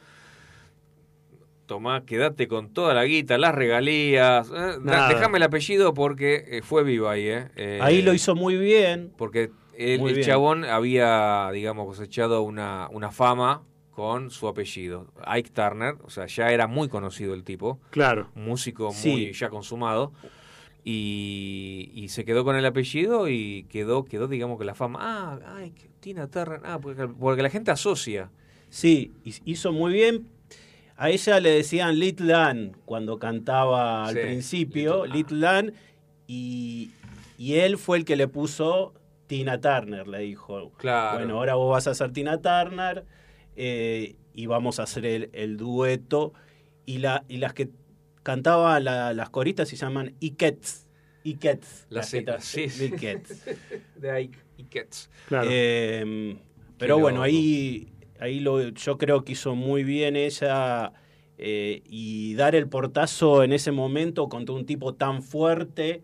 tomá, 1.72 2.04
quédate 2.04 2.48
con 2.48 2.74
toda 2.74 2.92
la 2.92 3.06
guita, 3.06 3.38
las 3.38 3.54
regalías, 3.54 4.50
eh, 4.54 4.76
déjame 5.08 5.38
el 5.38 5.42
apellido 5.42 5.94
porque 5.94 6.44
eh, 6.46 6.60
fue 6.62 6.84
vivo 6.84 7.08
ahí, 7.08 7.28
eh. 7.28 7.78
ahí 7.80 8.02
lo 8.02 8.12
hizo 8.12 8.34
muy 8.34 8.58
bien. 8.58 9.10
Porque 9.16 9.50
el, 9.74 10.22
chabón 10.22 10.66
había, 10.66 11.48
digamos, 11.50 11.86
cosechado 11.86 12.42
una, 12.42 12.88
una 12.92 13.10
fama 13.10 13.62
con 13.90 14.30
su 14.30 14.48
apellido. 14.48 15.06
Ike 15.24 15.48
Turner, 15.48 15.94
o 16.04 16.10
sea, 16.10 16.26
ya 16.26 16.52
era 16.52 16.66
muy 16.66 16.90
conocido 16.90 17.32
el 17.32 17.42
tipo. 17.42 17.80
Claro. 17.88 18.28
músico 18.34 18.92
muy 18.92 19.32
ya 19.32 19.48
consumado. 19.48 20.12
Y, 20.84 22.04
se 22.10 22.26
quedó 22.26 22.44
con 22.44 22.54
el 22.56 22.66
apellido 22.66 23.30
y 23.30 23.64
quedó, 23.70 24.04
quedó 24.04 24.28
digamos 24.28 24.58
que 24.58 24.66
la 24.66 24.74
fama. 24.74 24.98
Ah, 25.00 25.38
ay, 25.56 25.72
Tina 26.00 26.26
Turner. 26.26 26.60
Ah, 26.64 26.78
porque, 26.82 27.42
la 27.42 27.48
gente 27.48 27.70
asocia. 27.70 28.30
Sí, 28.68 29.14
hizo 29.24 29.72
muy 29.72 29.94
bien. 29.94 30.28
A 30.96 31.10
ella 31.10 31.40
le 31.40 31.50
decían 31.50 31.98
Little 31.98 32.34
Ann 32.34 32.76
cuando 32.84 33.18
cantaba 33.18 34.04
al 34.04 34.14
principio, 34.14 35.06
Little, 35.06 35.46
Ann, 35.46 35.72
y, 36.26 36.90
él 37.38 37.76
fue 37.78 37.98
el 37.98 38.04
que 38.04 38.16
le 38.16 38.28
puso 38.28 38.94
Tina 39.26 39.60
Turner, 39.60 40.06
le 40.06 40.20
dijo. 40.20 40.72
Claro. 40.76 41.18
Bueno, 41.18 41.38
ahora 41.38 41.54
vos 41.54 41.70
vas 41.72 41.86
a 41.86 41.94
ser 41.94 42.12
Tina 42.12 42.40
Turner 42.40 43.04
eh, 43.56 44.16
y 44.32 44.46
vamos 44.46 44.78
a 44.78 44.84
hacer 44.84 45.30
el, 45.32 45.56
dueto. 45.56 46.34
Y, 46.86 46.98
la, 46.98 47.24
y 47.28 47.38
las 47.38 47.52
que 47.52 47.70
cantaban 48.22 48.84
las 48.84 49.30
coristas 49.30 49.68
se 49.68 49.76
llaman 49.76 50.14
Ikets. 50.20 50.86
Ikets. 51.24 51.86
Las 51.90 52.10
citas, 52.10 52.44
sí. 52.44 52.62
Ikets. 52.62 53.44
De 53.96 54.10
Ike. 54.10 54.38
Ikets. 54.58 55.10
Claro. 55.26 55.48
Eh, 55.50 56.36
pero 56.78 56.98
bueno, 56.98 57.22
ahí, 57.22 57.91
ahí 58.22 58.40
lo, 58.40 58.60
yo 58.68 58.98
creo 58.98 59.24
que 59.24 59.32
hizo 59.32 59.54
muy 59.54 59.84
bien 59.84 60.16
ella 60.16 60.92
eh, 61.38 61.82
y 61.86 62.34
dar 62.34 62.54
el 62.54 62.68
portazo 62.68 63.42
en 63.42 63.52
ese 63.52 63.72
momento 63.72 64.28
contra 64.28 64.54
un 64.54 64.66
tipo 64.66 64.94
tan 64.94 65.22
fuerte 65.22 66.02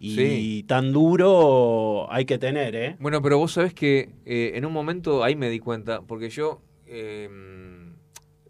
y 0.00 0.62
tan 0.64 0.92
duro 0.92 2.06
hay 2.12 2.24
que 2.24 2.38
tener, 2.38 2.76
¿eh? 2.76 2.96
Bueno, 3.00 3.20
pero 3.20 3.36
vos 3.36 3.52
sabés 3.52 3.74
que 3.74 4.10
eh, 4.24 4.52
en 4.54 4.64
un 4.64 4.72
momento 4.72 5.24
ahí 5.24 5.34
me 5.34 5.50
di 5.50 5.58
cuenta, 5.58 6.02
porque 6.02 6.30
yo 6.30 6.60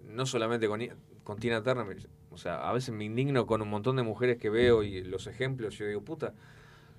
no 0.03 0.27
solamente 0.27 0.69
con, 0.69 0.81
con 1.25 1.39
Tina 1.39 1.63
Turner, 1.63 1.97
o 2.31 2.37
sea, 2.37 2.69
a 2.69 2.73
veces 2.73 2.95
me 2.95 3.05
indigno 3.05 3.47
con 3.47 3.63
un 3.63 3.69
montón 3.69 3.97
de 3.97 4.03
mujeres 4.03 4.39
que 4.39 4.51
veo 4.51 4.83
y 4.83 5.03
los 5.03 5.27
ejemplos, 5.27 5.77
yo 5.77 5.87
digo, 5.87 6.03
puta, 6.03 6.35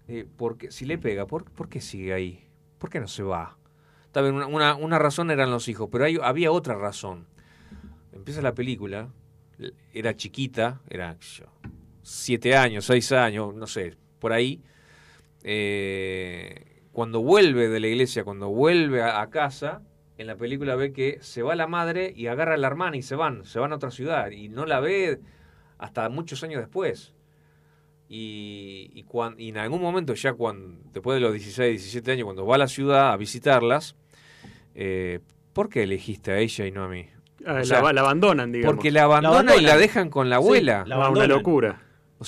eh, 0.10 0.26
porque, 0.38 0.72
si 0.72 0.86
le 0.86 0.98
pega, 0.98 1.28
¿por, 1.28 1.70
qué 1.70 1.82
sigue 1.82 2.14
ahí? 2.14 2.44
¿Por 2.80 2.90
qué 2.90 3.00
no 3.00 3.08
se 3.08 3.22
va? 3.22 3.59
También 4.12 4.36
una, 4.36 4.48
una, 4.48 4.76
una 4.76 5.00
razón 5.00 5.32
eran 5.32 5.52
los 5.52 5.68
hijos, 5.68 5.90
pero 5.92 6.06
había 6.24 6.52
otra 6.52 6.76
razón. 6.76 7.28
Empieza 8.12 8.42
la 8.42 8.54
película, 8.54 9.10
era 9.94 10.16
chiquita, 10.16 10.82
era 10.90 11.18
siete 12.02 12.56
años, 12.56 12.86
seis 12.86 13.12
años, 13.12 13.54
no 13.54 13.68
sé, 13.68 13.96
por 14.20 14.34
ahí. 14.34 14.62
Eh, 15.44 16.82
cuando 16.92 17.22
vuelve 17.22 17.70
de 17.70 17.80
la 17.80 17.88
iglesia, 17.88 18.24
cuando 18.24 18.50
vuelve 18.50 19.04
a 19.04 19.26
casa, 19.30 19.82
en 20.18 20.28
la 20.28 20.36
película 20.36 20.76
ve 20.76 20.92
que 20.92 21.20
se 21.22 21.44
va 21.44 21.56
la 21.56 21.68
madre 21.68 22.12
y 22.14 22.28
agarra 22.28 22.56
a 22.56 22.58
la 22.58 22.68
hermana 22.68 22.98
y 22.98 23.02
se 23.02 23.16
van, 23.16 23.46
se 23.46 23.58
van 23.58 23.72
a 23.72 23.78
otra 23.78 23.90
ciudad 23.90 24.32
y 24.32 24.50
no 24.50 24.66
la 24.66 24.82
ve 24.82 25.22
hasta 25.78 26.10
muchos 26.10 26.44
años 26.44 26.60
después. 26.60 27.14
Y, 28.12 28.90
y, 28.96 29.06
y 29.38 29.50
en 29.50 29.58
algún 29.58 29.82
momento, 29.82 30.16
ya 30.16 30.34
cuando, 30.34 30.80
después 30.92 31.16
de 31.16 31.22
los 31.22 31.32
16, 31.32 31.80
17 31.80 32.12
años, 32.12 32.26
cuando 32.26 32.46
va 32.46 32.56
a 32.56 32.58
la 32.58 32.68
ciudad 32.68 33.12
a 33.12 33.18
visitarlas, 33.18 33.96
eh, 34.74 35.20
¿por 35.54 35.70
qué 35.70 35.84
elegiste 35.84 36.32
a 36.32 36.40
ella 36.40 36.66
y 36.66 36.72
no 36.72 36.84
a 36.84 36.90
mí? 36.90 37.06
Ah, 37.46 37.62
la, 37.64 37.78
abandonan, 38.02 38.52
digamos. 38.52 38.76
Porque 38.76 38.92
la 38.92 39.04
abandonan, 39.04 39.60
y 39.60 39.62
la 39.62 39.78
dejan 39.78 40.10
con 40.10 40.30
la 40.30 40.38
abuela. 40.38 40.84
la 40.88 41.10
una 41.10 41.28
locura. 41.28 41.84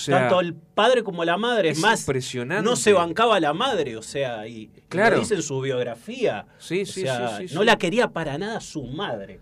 Tanto 0.06 0.40
el 0.40 0.54
padre 0.54 1.04
como 1.04 1.26
la 1.26 1.38
madre, 1.38 1.70
es, 1.70 1.80
más, 1.80 2.02
impresionante. 2.02 2.64
no 2.64 2.78
se 2.78 2.94
bancaba 2.94 3.40
la 3.42 3.54
madre, 3.54 3.98
o 3.98 4.02
sea, 4.02 4.48
y, 4.48 4.70
lo 4.90 5.20
dice 5.20 5.36
en 5.36 5.44
su 5.44 5.60
biografía. 5.60 6.46
Sí, 6.60 6.86
sí, 6.86 7.06
sí, 7.06 7.54
No 7.54 7.64
la 7.64 7.78
quería 7.78 8.08
para 8.08 8.38
nada 8.38 8.62
su 8.62 8.84
madre. 8.84 9.42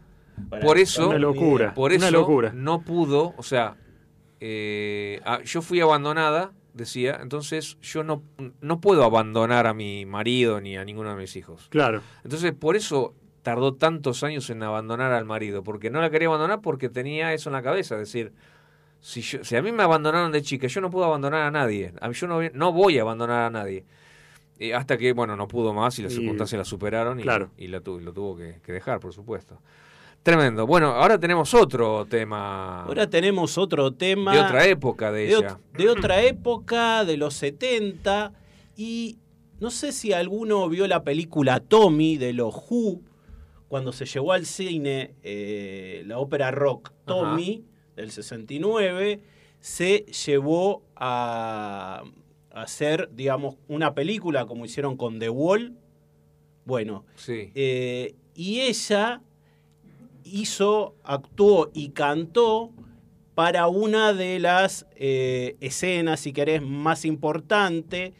por 0.61 0.79
eso, 0.79 1.09
una 1.09 1.19
locura, 1.19 1.73
por 1.75 1.93
eso 1.93 2.09
locura. 2.09 2.51
no 2.53 2.81
pudo, 2.81 3.35
o 3.37 3.43
sea, 3.43 3.75
eh, 4.39 5.21
yo 5.45 5.61
fui 5.61 5.81
abandonada, 5.81 6.51
decía, 6.73 7.19
entonces 7.21 7.77
yo 7.81 8.03
no, 8.03 8.23
no 8.61 8.79
puedo 8.79 9.03
abandonar 9.03 9.67
a 9.67 9.73
mi 9.73 10.05
marido 10.05 10.61
ni 10.61 10.77
a 10.77 10.85
ninguno 10.85 11.09
de 11.09 11.15
mis 11.15 11.35
hijos. 11.35 11.67
Claro. 11.69 12.01
Entonces, 12.23 12.53
por 12.53 12.75
eso 12.75 13.13
tardó 13.41 13.73
tantos 13.73 14.23
años 14.23 14.49
en 14.49 14.63
abandonar 14.63 15.11
al 15.11 15.25
marido, 15.25 15.63
porque 15.63 15.89
no 15.89 16.01
la 16.01 16.09
quería 16.09 16.27
abandonar 16.27 16.61
porque 16.61 16.89
tenía 16.89 17.33
eso 17.33 17.49
en 17.49 17.53
la 17.53 17.63
cabeza, 17.63 17.95
es 17.95 18.01
decir, 18.01 18.33
si, 19.01 19.21
si 19.21 19.55
a 19.55 19.61
mí 19.61 19.71
me 19.71 19.83
abandonaron 19.83 20.31
de 20.31 20.41
chica, 20.41 20.67
yo 20.67 20.81
no 20.81 20.89
puedo 20.89 21.05
abandonar 21.05 21.43
a 21.43 21.51
nadie. 21.51 21.93
A 22.01 22.07
mí, 22.09 22.13
yo 22.13 22.27
no, 22.27 22.41
no 22.53 22.73
voy 22.73 22.97
a 22.97 23.01
abandonar 23.01 23.43
a 23.43 23.49
nadie. 23.49 23.85
hasta 24.75 24.97
que, 24.97 25.13
bueno, 25.13 25.35
no 25.35 25.47
pudo 25.47 25.73
más 25.73 25.97
y 25.99 26.03
las 26.03 26.13
circunstancias 26.13 26.59
la 26.59 26.65
superaron 26.65 27.19
y, 27.19 27.23
y, 27.57 27.67
lo 27.67 27.81
tuvo 27.81 28.35
que, 28.35 28.59
dejar, 28.71 28.99
por 28.99 29.13
supuesto. 29.13 29.61
Tremendo. 30.23 30.67
Bueno, 30.67 30.87
ahora 30.87 31.19
tenemos 31.19 31.53
otro 31.53 32.05
tema. 32.05 32.83
Ahora 32.83 33.09
tenemos 33.09 33.57
otro 33.57 33.93
tema. 33.93 34.33
De 34.33 34.39
otra 34.39 34.65
época 34.67 35.11
de, 35.11 35.27
ella. 35.27 35.59
de 35.73 35.89
otra 35.89 36.21
época, 36.23 37.05
de 37.05 37.17
los 37.17 37.33
70. 37.35 38.33
Y 38.75 39.17
no 39.59 39.71
sé 39.71 39.91
si 39.91 40.13
alguno 40.13 40.67
vio 40.69 40.87
la 40.87 41.03
película 41.03 41.59
Tommy 41.59 42.17
de 42.17 42.33
los 42.33 42.53
Who 42.53 43.01
cuando 43.69 43.93
se 43.93 44.05
llevó 44.05 44.33
al 44.33 44.45
cine 44.45 45.13
eh, 45.23 46.03
la 46.07 46.17
ópera 46.17 46.51
rock 46.51 46.91
Tommy 47.05 47.63
del 47.95 48.11
69, 48.11 49.21
se 49.59 50.05
llevó 50.25 50.83
a, 50.95 52.03
hacer, 52.51 53.09
digamos, 53.13 53.57
una 53.67 53.93
película 53.93 54.45
como 54.47 54.65
hicieron 54.65 54.97
con 54.97 55.19
The 55.19 55.29
Wall. 55.29 55.77
Bueno, 56.65 57.05
sí. 57.15 57.51
Eh, 57.53 58.15
y 58.33 58.61
ella 58.61 59.21
hizo, 60.31 60.95
actuó 61.03 61.71
y 61.73 61.89
cantó 61.89 62.71
para 63.35 63.67
una 63.67 64.13
de 64.13 64.39
las 64.39 64.85
eh, 64.95 65.55
escenas, 65.61 66.19
si 66.19 66.33
querés, 66.33 66.61
más 66.61 67.05
importante, 67.05 68.13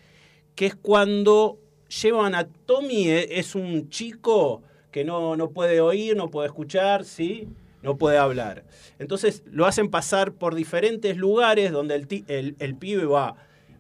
que 0.56 0.68
es 0.68 0.76
cuando 0.76 1.60
llevan 2.02 2.36
a 2.36 2.48
Tommy, 2.48 3.10
eh, 3.10 3.40
es 3.40 3.56
un 3.56 3.90
chico 3.90 4.62
que 4.92 5.04
no, 5.04 5.36
no 5.36 5.52
puede 5.52 5.82
oír, 5.82 6.16
no 6.16 6.30
puede 6.30 6.48
escuchar, 6.48 7.04
¿sí? 7.04 7.48
no 7.82 7.98
puede 7.98 8.18
hablar. 8.18 8.64
Entonces 8.98 9.44
lo 9.46 9.66
hacen 9.66 9.90
pasar 9.90 10.34
por 10.34 10.56
diferentes 10.56 11.18
lugares 11.18 11.72
donde 11.72 11.96
el, 11.96 12.56
el, 12.60 12.76
pibe 12.76 13.06
va 13.06 13.36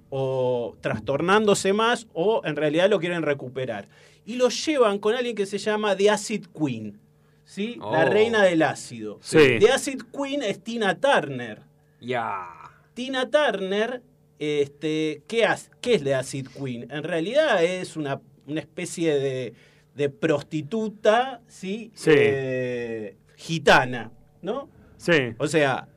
o 0.09 0.75
trastornándose 0.81 1.73
más 1.73 2.07
o 2.13 2.41
en 2.45 2.55
realidad 2.55 2.89
lo 2.89 2.99
quieren 2.99 3.23
recuperar. 3.23 3.87
Y 4.25 4.35
lo 4.35 4.49
llevan 4.49 4.99
con 4.99 5.15
alguien 5.15 5.35
que 5.35 5.45
se 5.45 5.57
llama 5.57 5.95
The 5.95 6.09
Acid 6.09 6.45
Queen, 6.47 6.99
¿sí? 7.49 7.77
La 7.79 8.05
oh. 8.05 8.09
reina 8.09 8.43
del 8.43 8.61
ácido. 8.61 9.19
The 9.31 9.71
Acid 9.71 10.03
Queen 10.15 10.43
es 10.43 10.63
Tina 10.63 10.99
Turner. 10.99 11.63
Ya. 11.99 12.47
Tina 12.93 13.27
Turner, 13.31 14.03
este, 14.37 15.23
¿qué, 15.27 15.47
¿qué 15.81 15.95
es 15.95 16.03
The 16.03 16.13
Acid 16.13 16.47
Queen? 16.47 16.91
En 16.91 17.03
realidad 17.03 17.63
es 17.63 17.97
una, 17.97 18.21
una 18.45 18.59
especie 18.59 19.15
de, 19.15 19.53
de 19.95 20.09
prostituta, 20.09 21.41
¿sí? 21.47 21.91
sí. 21.95 22.11
Eh, 22.13 23.17
gitana, 23.35 24.11
¿no? 24.43 24.69
Sí. 24.97 25.33
O 25.39 25.47
sea, 25.47 25.87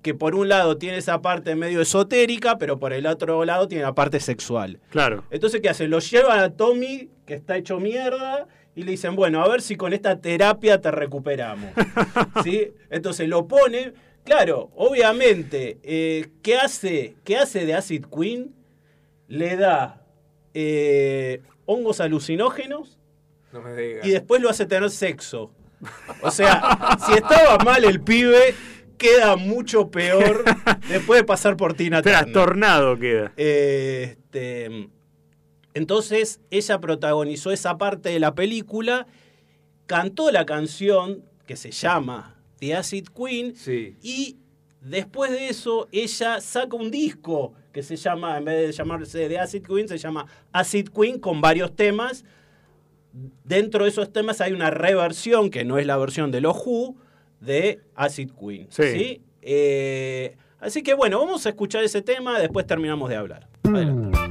que 0.00 0.14
por 0.14 0.34
un 0.34 0.48
lado 0.48 0.78
tiene 0.78 0.96
esa 0.96 1.20
parte 1.20 1.54
medio 1.54 1.82
esotérica, 1.82 2.56
pero 2.56 2.78
por 2.78 2.94
el 2.94 3.06
otro 3.06 3.44
lado 3.44 3.68
tiene 3.68 3.84
la 3.84 3.94
parte 3.94 4.20
sexual. 4.20 4.80
Claro. 4.88 5.24
Entonces, 5.30 5.60
¿qué 5.60 5.68
hacen? 5.68 5.90
Lo 5.90 5.98
llevan 5.98 6.38
a 6.38 6.50
Tommy, 6.50 7.10
que 7.26 7.34
está 7.34 7.58
hecho 7.58 7.78
mierda, 7.78 8.48
y 8.76 8.82
le 8.82 8.92
dicen, 8.92 9.14
bueno, 9.14 9.42
a 9.42 9.48
ver 9.48 9.62
si 9.62 9.76
con 9.76 9.92
esta 9.92 10.20
terapia 10.20 10.80
te 10.80 10.90
recuperamos. 10.90 11.70
¿Sí? 12.44 12.72
Entonces 12.90 13.28
lo 13.28 13.46
pone. 13.46 13.92
Claro, 14.24 14.70
obviamente, 14.74 15.78
eh, 15.82 16.30
¿qué, 16.42 16.56
hace, 16.56 17.14
¿qué 17.24 17.36
hace 17.36 17.66
de 17.66 17.74
Acid 17.74 18.06
Queen? 18.06 18.54
Le 19.28 19.56
da 19.56 20.02
eh, 20.54 21.42
hongos 21.66 22.00
alucinógenos 22.00 22.98
no 23.52 23.60
me 23.62 23.74
digas. 23.74 24.06
y 24.06 24.10
después 24.10 24.40
lo 24.42 24.50
hace 24.50 24.66
tener 24.66 24.90
sexo. 24.90 25.52
O 26.22 26.30
sea, 26.30 26.98
si 27.06 27.12
estaba 27.12 27.58
mal 27.58 27.84
el 27.84 28.00
pibe, 28.00 28.54
queda 28.96 29.36
mucho 29.36 29.90
peor 29.90 30.44
después 30.88 31.20
de 31.20 31.24
pasar 31.24 31.56
por 31.56 31.74
Tina 31.74 32.02
Turner. 32.02 32.22
Trastornado 32.22 32.98
queda. 32.98 33.32
Este, 33.36 34.88
entonces, 35.74 36.40
ella 36.50 36.80
protagonizó 36.80 37.50
esa 37.50 37.76
parte 37.76 38.08
de 38.08 38.20
la 38.20 38.34
película, 38.34 39.06
cantó 39.86 40.30
la 40.30 40.46
canción 40.46 41.24
que 41.46 41.56
se 41.56 41.70
llama 41.70 42.36
The 42.60 42.76
Acid 42.76 43.08
Queen 43.08 43.54
y 44.02 44.36
después 44.80 45.30
de 45.30 45.48
eso 45.48 45.88
ella 45.92 46.40
saca 46.40 46.76
un 46.76 46.90
disco 46.90 47.52
que 47.72 47.82
se 47.82 47.96
llama, 47.96 48.38
en 48.38 48.44
vez 48.44 48.66
de 48.66 48.72
llamarse 48.72 49.28
The 49.28 49.38
Acid 49.38 49.66
Queen, 49.66 49.88
se 49.88 49.98
llama 49.98 50.26
Acid 50.52 50.88
Queen 50.88 51.18
con 51.18 51.40
varios 51.40 51.74
temas 51.74 52.24
dentro 53.44 53.84
de 53.84 53.90
esos 53.90 54.12
temas 54.12 54.40
hay 54.40 54.52
una 54.52 54.70
reversión, 54.70 55.50
que 55.50 55.64
no 55.64 55.78
es 55.78 55.86
la 55.86 55.96
versión 55.96 56.30
de 56.30 56.40
los 56.40 56.56
Who, 56.56 56.96
de 57.40 57.80
Acid 57.94 58.30
Queen. 58.32 58.66
Sí. 58.70 59.22
Eh, 59.42 60.36
así 60.58 60.82
que 60.82 60.94
bueno, 60.94 61.18
vamos 61.20 61.46
a 61.46 61.50
escuchar 61.50 61.84
ese 61.84 62.02
tema, 62.02 62.38
después 62.38 62.66
terminamos 62.66 63.08
de 63.08 63.16
hablar. 63.16 63.48
Adelante. 63.64 64.23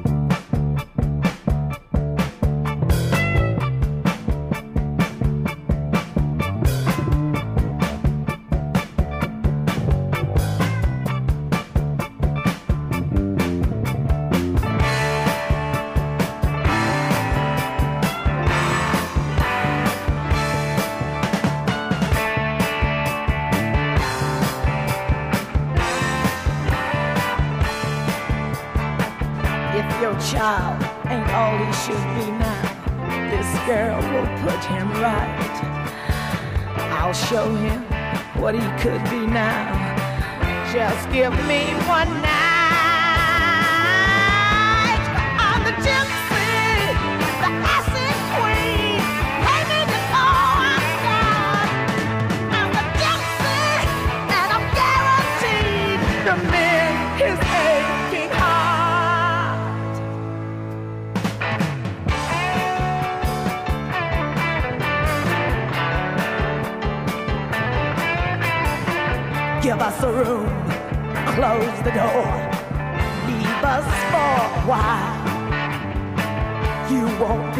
Could 38.84 39.04
be 39.06 39.26
now. 39.26 39.96
Just 40.74 41.10
give 41.10 41.32
me 41.48 41.72
one 41.88 42.22
night. 42.22 42.33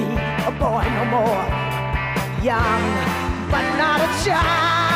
Be 0.04 0.16
a 0.46 0.52
boy 0.60 0.84
no 0.98 1.06
more, 1.06 1.46
young 2.44 2.84
but 3.52 3.64
not 3.78 4.02
a 4.02 4.24
child. 4.24 4.93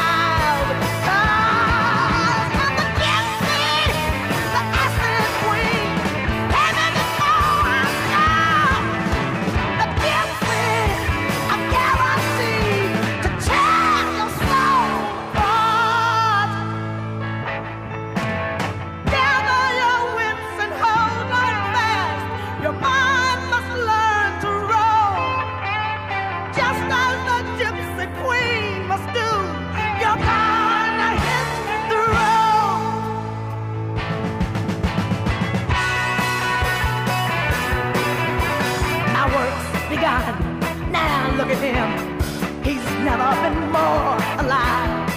never 43.08 43.42
been 43.42 43.72
more 43.72 44.18
alive. 44.44 45.10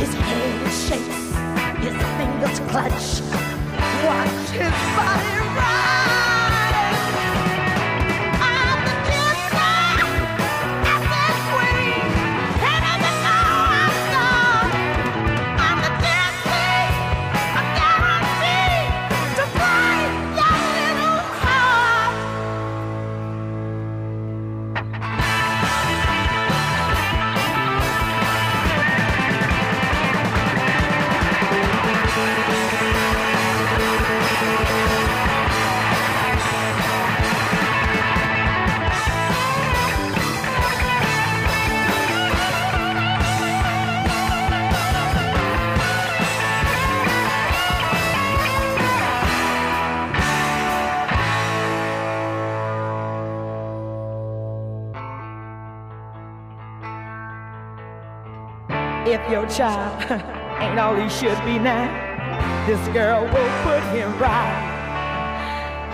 His 0.00 0.12
hand 0.12 0.72
shakes, 0.86 1.22
his 1.84 1.96
fingers 2.18 2.58
clutch. 2.68 3.22
Watch 4.04 4.50
his 4.50 4.74
body 4.96 5.39
your 59.30 59.46
child 59.46 60.02
ain't 60.60 60.78
all 60.78 60.96
he 60.96 61.08
should 61.08 61.38
be 61.44 61.58
now, 61.58 61.86
this 62.66 62.80
girl 62.88 63.22
will 63.22 63.52
put 63.62 63.82
him 63.94 64.10
right. 64.18 64.66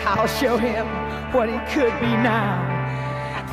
I'll 0.06 0.26
show 0.26 0.56
him 0.56 0.86
what 1.32 1.48
he 1.48 1.58
could 1.74 1.92
be 2.00 2.06
now. 2.06 2.72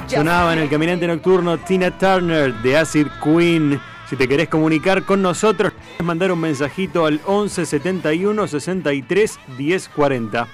Sonaba 0.08 0.54
en 0.54 0.60
el 0.60 0.70
caminante 0.70 1.08
nocturno 1.08 1.58
Tina 1.58 1.92
Turner 1.98 2.54
de 2.62 2.78
Acid 2.78 3.08
Queen. 3.24 3.80
Si 4.10 4.16
te 4.16 4.28
querés 4.28 4.48
comunicar 4.48 5.04
con 5.04 5.22
nosotros, 5.22 5.74
puedes 5.74 6.04
mandar 6.04 6.32
un 6.32 6.40
mensajito 6.40 7.06
al 7.06 7.20
11 7.26 7.66
71 7.66 8.48
63 8.48 9.40
10 9.58 9.90
40. 9.90 10.48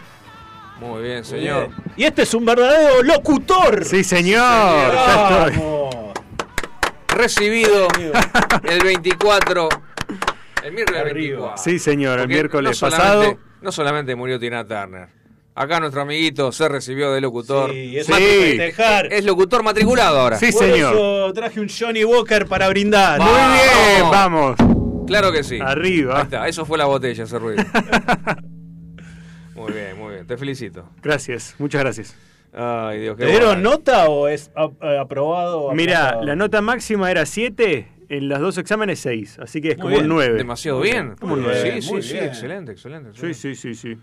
Muy 0.80 1.04
bien, 1.04 1.26
señor. 1.26 1.70
Y 1.98 2.06
este 2.06 2.22
es 2.22 2.34
un 2.34 2.46
verdadero 2.46 3.04
locutor. 3.04 3.84
Sí, 3.84 4.04
señor. 4.04 4.94
Recibido 7.20 7.90
el 8.64 8.80
24. 8.82 9.70
El 10.64 10.72
miércoles 10.72 11.04
24. 11.04 11.58
Sí, 11.62 11.78
señor, 11.78 12.20
el 12.20 12.30
miércoles 12.30 12.80
pasado. 12.80 13.38
No 13.62 13.74
solamente 13.74 14.16
murió 14.16 14.40
Tina 14.40 14.66
Turner. 14.66 15.10
Acá 15.54 15.82
nuestro 15.82 16.04
amiguito 16.04 16.54
se 16.54 16.70
recibió 16.70 17.12
de 17.12 17.20
locutor. 17.20 17.72
Sí, 17.72 17.98
es, 17.98 18.08
es 19.10 19.26
locutor 19.26 19.64
matriculado 19.64 20.18
ahora. 20.18 20.38
Sí, 20.38 20.54
señor. 20.54 21.34
traje 21.34 21.60
un 21.60 21.68
Johnny 21.68 22.06
Walker 22.06 22.46
para 22.46 22.70
brindar. 22.70 23.20
Muy 23.20 23.34
bien, 23.34 24.10
vamos. 24.10 24.56
Claro 25.06 25.34
que 25.34 25.44
sí. 25.44 25.60
Arriba. 25.62 26.20
Ahí 26.20 26.24
está, 26.24 26.48
eso 26.48 26.66
fue 26.66 26.78
la 26.78 26.86
botella, 26.86 27.26
ese 27.26 27.38
ruido. 27.38 27.62
muy 29.56 29.74
bien, 29.74 29.98
muy 29.98 30.14
bien. 30.14 30.26
Te 30.26 30.38
felicito. 30.38 30.90
Gracias, 31.02 31.56
muchas 31.58 31.82
gracias. 31.82 32.16
Ay, 32.54 33.02
Dios, 33.02 33.18
¿Te 33.18 33.28
dieron 33.28 33.62
nota 33.62 34.10
o 34.10 34.28
es 34.28 34.52
eh, 34.56 34.98
aprobado? 35.00 35.72
Mira, 35.74 36.20
la 36.22 36.36
nota 36.36 36.62
máxima 36.62 37.12
era 37.12 37.26
7, 37.26 37.88
en 38.10 38.28
los 38.28 38.40
dos 38.40 38.58
exámenes 38.58 39.00
6, 39.00 39.40
así 39.40 39.62
que 39.62 39.72
es 39.72 39.78
como 39.78 39.96
un 39.96 40.08
9. 40.08 40.38
Demasiado 40.38 40.82
bien. 40.82 41.16
Como 41.20 41.36
un 41.36 41.44
9. 41.44 41.82
Sí, 41.82 41.84
sí, 41.88 42.02
sí, 42.02 42.18
excelente, 42.18 42.72
excelente, 42.72 43.12
Sí, 43.14 43.34
sí, 43.34 43.56
sí, 43.56 43.76
sí. 43.76 43.98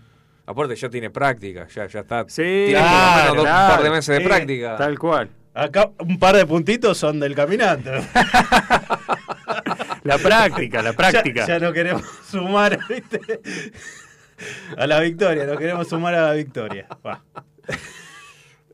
Aparte 0.45 0.75
ya 0.77 0.89
tiene 0.89 1.09
práctica, 1.09 1.67
ya, 1.67 1.87
ya 1.87 1.99
está. 1.99 2.23
Sí, 2.29 2.41
tiene 2.41 2.79
claro, 2.79 3.41
un 3.41 3.43
par 3.43 3.83
de 3.83 3.89
meses 3.89 4.17
de 4.17 4.23
práctica. 4.23 4.77
Tal 4.77 4.97
cual. 4.97 5.29
Acá 5.53 5.91
un 5.99 6.17
par 6.17 6.37
de 6.37 6.45
puntitos 6.45 6.97
son 6.97 7.19
del 7.19 7.35
caminante. 7.35 7.91
la 10.03 10.17
práctica, 10.19 10.81
la 10.81 10.93
práctica. 10.93 11.45
Ya, 11.45 11.59
no 11.59 11.73
queremos 11.73 12.03
sumar 12.29 12.79
¿viste? 12.87 13.19
a 14.77 14.87
la 14.87 15.01
victoria, 15.01 15.45
no 15.45 15.57
queremos 15.57 15.89
sumar 15.89 16.13
a 16.13 16.27
la 16.27 16.33
victoria. 16.33 16.87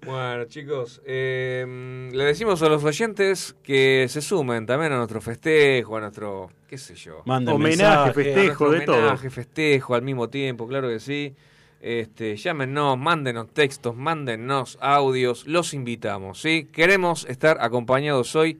Bueno, 0.05 0.45
chicos, 0.45 1.01
eh, 1.05 2.09
le 2.11 2.23
decimos 2.23 2.61
a 2.61 2.69
los 2.69 2.83
oyentes 2.83 3.55
que 3.63 4.07
se 4.09 4.21
sumen 4.21 4.65
también 4.65 4.91
a 4.93 4.97
nuestro 4.97 5.21
festejo, 5.21 5.97
a 5.97 6.01
nuestro, 6.01 6.49
qué 6.67 6.77
sé 6.77 6.95
yo, 6.95 7.23
homenaje, 7.25 8.13
festejo, 8.13 8.69
de 8.69 8.81
todo. 8.81 8.97
Homenaje, 8.97 9.29
festejo 9.29 9.95
al 9.95 10.01
mismo 10.01 10.29
tiempo, 10.29 10.67
claro 10.67 10.89
que 10.89 10.99
sí. 10.99 11.33
Este, 11.79 12.37
llámenos, 12.37 12.97
mándenos 12.97 13.49
textos, 13.53 13.95
mándenos 13.95 14.77
audios, 14.79 15.45
los 15.47 15.73
invitamos, 15.73 16.39
¿sí? 16.41 16.69
Queremos 16.71 17.25
estar 17.25 17.57
acompañados 17.59 18.35
hoy. 18.35 18.59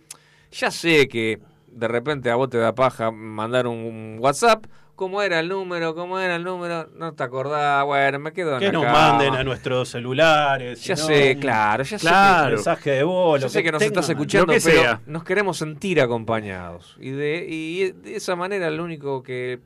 Ya 0.51 0.71
sé 0.71 1.07
que 1.07 1.39
de 1.67 1.87
repente 1.87 2.29
a 2.29 2.35
vos 2.35 2.49
te 2.49 2.57
da 2.57 2.75
paja 2.75 3.11
mandar 3.11 3.67
un 3.67 4.17
WhatsApp, 4.19 4.65
¿Cómo 4.95 5.21
era 5.21 5.39
el 5.39 5.49
número? 5.49 5.95
¿Cómo 5.95 6.19
era 6.19 6.35
el 6.35 6.43
número? 6.43 6.87
No 6.95 7.13
te 7.13 7.23
acordás. 7.23 7.83
Bueno, 7.85 8.19
me 8.19 8.31
quedo 8.31 8.53
en 8.53 8.59
Que 8.59 8.71
nos 8.71 8.83
manden 8.83 9.33
a 9.33 9.43
nuestros 9.43 9.89
celulares. 9.89 10.83
Ya 10.83 10.95
sé, 10.95 11.37
claro, 11.39 11.83
ya 11.83 11.97
claro. 11.97 12.49
sé. 12.49 12.55
mensaje 12.55 12.91
de 12.91 13.03
voz. 13.03 13.41
Ya 13.41 13.49
sé 13.49 13.63
que, 13.63 13.71
nos 13.71 13.81
estás 13.81 14.09
escuchando, 14.09 14.53
pero 14.63 14.99
nos 15.05 15.23
queremos 15.23 15.57
sentir 15.57 15.99
acompañados. 15.99 16.95
Y 16.99 17.09
de, 17.09 17.45
y 17.49 17.91
de 17.91 18.15
esa 18.15 18.35
manera 18.35 18.69
lo 18.69 18.83
único 18.83 19.23
que, 19.23 19.59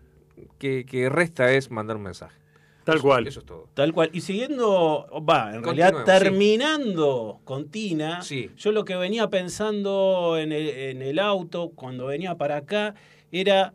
que 0.58 1.10
resta 1.12 1.52
es 1.52 1.72
mandar 1.72 1.98
un 1.98 2.04
mensaje. 2.04 2.38
Tal 2.88 3.02
cual. 3.02 3.28
Eso 3.28 3.42
es 3.42 3.46
todo. 3.46 3.68
Tal 3.74 3.92
cual. 3.92 4.10
Y 4.14 4.22
siguiendo, 4.22 5.10
va, 5.30 5.54
en 5.54 5.62
realidad 5.62 6.06
terminando 6.06 7.42
con 7.44 7.68
Tina, 7.68 8.22
yo 8.22 8.72
lo 8.72 8.86
que 8.86 8.96
venía 8.96 9.30
pensando 9.30 10.38
en 10.40 10.54
el, 10.54 10.70
en 10.70 11.02
el 11.02 11.20
auto 11.20 11.74
cuando 11.76 12.06
venía 12.06 12.36
para 12.36 12.56
acá 12.56 12.96
era 13.30 13.74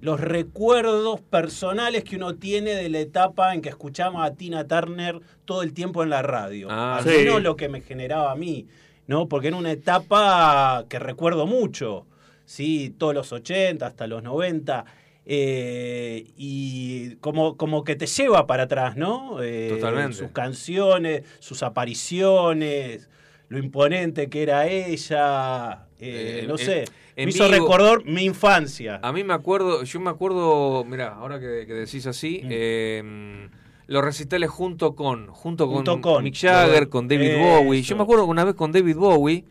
los 0.00 0.20
recuerdos 0.20 1.20
personales 1.20 2.04
que 2.04 2.16
uno 2.16 2.34
tiene 2.36 2.74
de 2.74 2.88
la 2.88 3.00
etapa 3.00 3.54
en 3.54 3.60
que 3.60 3.68
escuchaba 3.68 4.24
a 4.24 4.34
Tina 4.34 4.66
Turner 4.66 5.20
todo 5.44 5.62
el 5.62 5.72
tiempo 5.72 6.02
en 6.02 6.10
la 6.10 6.22
radio. 6.22 6.68
Ah, 6.70 6.98
Al 6.98 7.04
menos 7.04 7.42
lo 7.42 7.56
que 7.56 7.68
me 7.68 7.82
generaba 7.82 8.32
a 8.32 8.36
mí, 8.36 8.66
¿no? 9.06 9.28
Porque 9.28 9.48
era 9.48 9.56
una 9.56 9.72
etapa 9.72 10.86
que 10.88 10.98
recuerdo 10.98 11.46
mucho, 11.46 12.06
¿sí? 12.46 12.94
Todos 12.96 13.14
los 13.14 13.32
80 13.32 13.86
hasta 13.86 14.06
los 14.06 14.22
90. 14.22 14.84
Eh, 15.26 16.32
y 16.36 17.16
como, 17.16 17.56
como 17.56 17.84
que 17.84 17.94
te 17.94 18.06
lleva 18.06 18.46
para 18.46 18.64
atrás, 18.64 18.96
¿no? 18.96 19.42
Eh, 19.42 19.68
Totalmente. 19.70 20.16
Sus 20.16 20.30
canciones, 20.30 21.24
sus 21.40 21.62
apariciones, 21.62 23.08
lo 23.48 23.58
imponente 23.58 24.30
que 24.30 24.42
era 24.42 24.66
ella, 24.66 25.86
eh, 25.98 26.46
no 26.48 26.56
sé. 26.56 26.84
Me 27.24 27.30
hizo 27.30 27.48
recordar 27.48 28.04
mi 28.04 28.24
infancia. 28.24 29.00
A 29.02 29.12
mí 29.12 29.24
me 29.24 29.34
acuerdo, 29.34 29.82
yo 29.84 30.00
me 30.00 30.10
acuerdo, 30.10 30.84
mira, 30.84 31.14
ahora 31.14 31.38
que, 31.40 31.46
decís 31.46 32.06
así, 32.06 32.42
mm. 32.44 33.50
los 33.86 34.04
recitales 34.04 34.50
junto 34.50 34.94
con, 34.94 35.28
junto, 35.28 35.68
con, 36.00 36.24
Mick 36.24 36.36
Jagger, 36.36 36.88
con 36.88 37.08
David 37.08 37.38
Bowie. 37.38 37.82
Yo 37.82 37.96
me 37.96 38.02
acuerdo 38.02 38.24
una 38.26 38.44
vez 38.44 38.54
con 38.54 38.72
David 38.72 38.96
Bowie, 38.96 39.44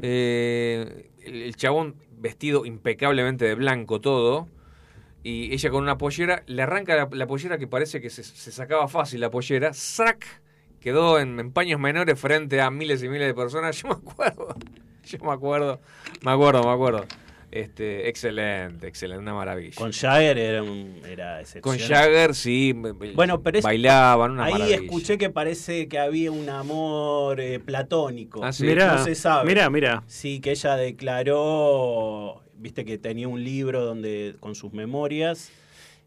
el 0.00 1.56
chabón 1.56 1.96
vestido 2.18 2.64
impecablemente 2.64 3.44
de 3.44 3.54
blanco 3.54 4.00
todo, 4.00 4.48
y 5.24 5.52
ella 5.54 5.70
con 5.70 5.82
una 5.82 5.96
pollera, 5.96 6.42
le 6.46 6.62
arranca 6.62 7.08
la, 7.10 7.26
pollera 7.26 7.56
que 7.56 7.66
parece 7.66 8.00
que 8.00 8.10
se, 8.10 8.22
sacaba 8.22 8.88
fácil 8.88 9.20
la 9.20 9.30
pollera, 9.30 9.72
¡sac! 9.72 10.42
Quedó 10.80 11.18
en, 11.18 11.50
paños 11.50 11.80
menores 11.80 12.20
frente 12.20 12.60
a 12.60 12.70
miles 12.70 13.02
y 13.02 13.08
miles 13.08 13.26
de 13.26 13.34
personas. 13.34 13.74
Yo 13.82 13.88
me 13.88 13.94
acuerdo, 13.94 14.54
yo 15.06 15.18
me 15.18 15.32
acuerdo, 15.32 15.80
me 16.22 16.30
acuerdo, 16.30 16.62
me 16.64 16.70
acuerdo. 16.70 17.06
Este, 17.50 18.08
excelente, 18.08 18.88
excelente, 18.88 19.22
una 19.22 19.32
maravilla. 19.32 19.76
Con 19.76 19.92
Jagger 19.92 20.38
era, 20.38 20.64
era 21.08 21.42
Con 21.60 21.78
Jagger 21.78 22.34
sí, 22.34 22.72
bueno, 23.14 23.42
pero 23.42 23.60
bailaban, 23.60 24.32
una 24.32 24.46
ahí 24.46 24.72
escuché 24.72 25.18
que 25.18 25.30
parece 25.30 25.86
que 25.86 26.00
había 26.00 26.32
un 26.32 26.48
amor 26.48 27.38
eh, 27.38 27.60
platónico. 27.60 28.44
Ah, 28.44 28.52
¿sí? 28.52 28.66
no 28.74 29.04
se 29.04 29.14
sabe. 29.14 29.46
Mira, 29.46 29.70
mira. 29.70 30.02
Sí, 30.08 30.40
que 30.40 30.50
ella 30.50 30.74
declaró 30.74 32.42
viste 32.56 32.84
que 32.84 32.98
tenía 32.98 33.28
un 33.28 33.44
libro 33.44 33.84
donde 33.84 34.36
con 34.40 34.54
sus 34.54 34.72
memorias 34.72 35.52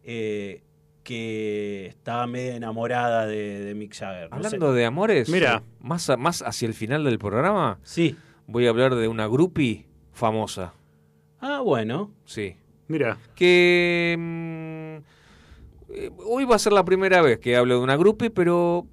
eh, 0.04 0.64
que 1.04 1.86
estaba 1.88 2.28
medio 2.28 2.54
enamorada 2.54 3.26
de, 3.26 3.74
Mick 3.76 3.96
Jagger. 3.96 4.28
Hablando 4.32 4.74
de 4.74 4.84
amores, 4.84 5.30
mira, 5.30 5.64
más, 5.80 6.12
más 6.18 6.42
hacia 6.42 6.68
el 6.68 6.74
final 6.74 7.04
del 7.04 7.20
programa, 7.20 7.80
sí. 7.84 8.18
Voy 8.48 8.66
a 8.66 8.70
hablar 8.70 8.96
de 8.96 9.08
una 9.08 9.28
groupie 9.28 9.86
famosa. 10.14 10.74
Ah, 11.40 11.62
bueno. 11.62 12.12
Sí. 12.26 12.56
Mira. 12.88 13.18
Que 13.36 14.16
mm, 14.18 15.94
eh, 15.94 16.12
hoy 16.26 16.46
va 16.46 16.56
a 16.56 16.60
ser 16.60 16.74
la 16.74 16.84
primera 16.84 17.22
vez 17.22 17.40
que 17.40 17.56
hablo 17.56 17.76
de 17.76 17.82
una 17.82 17.98
groupie, 17.98 18.30
pero 18.30 18.88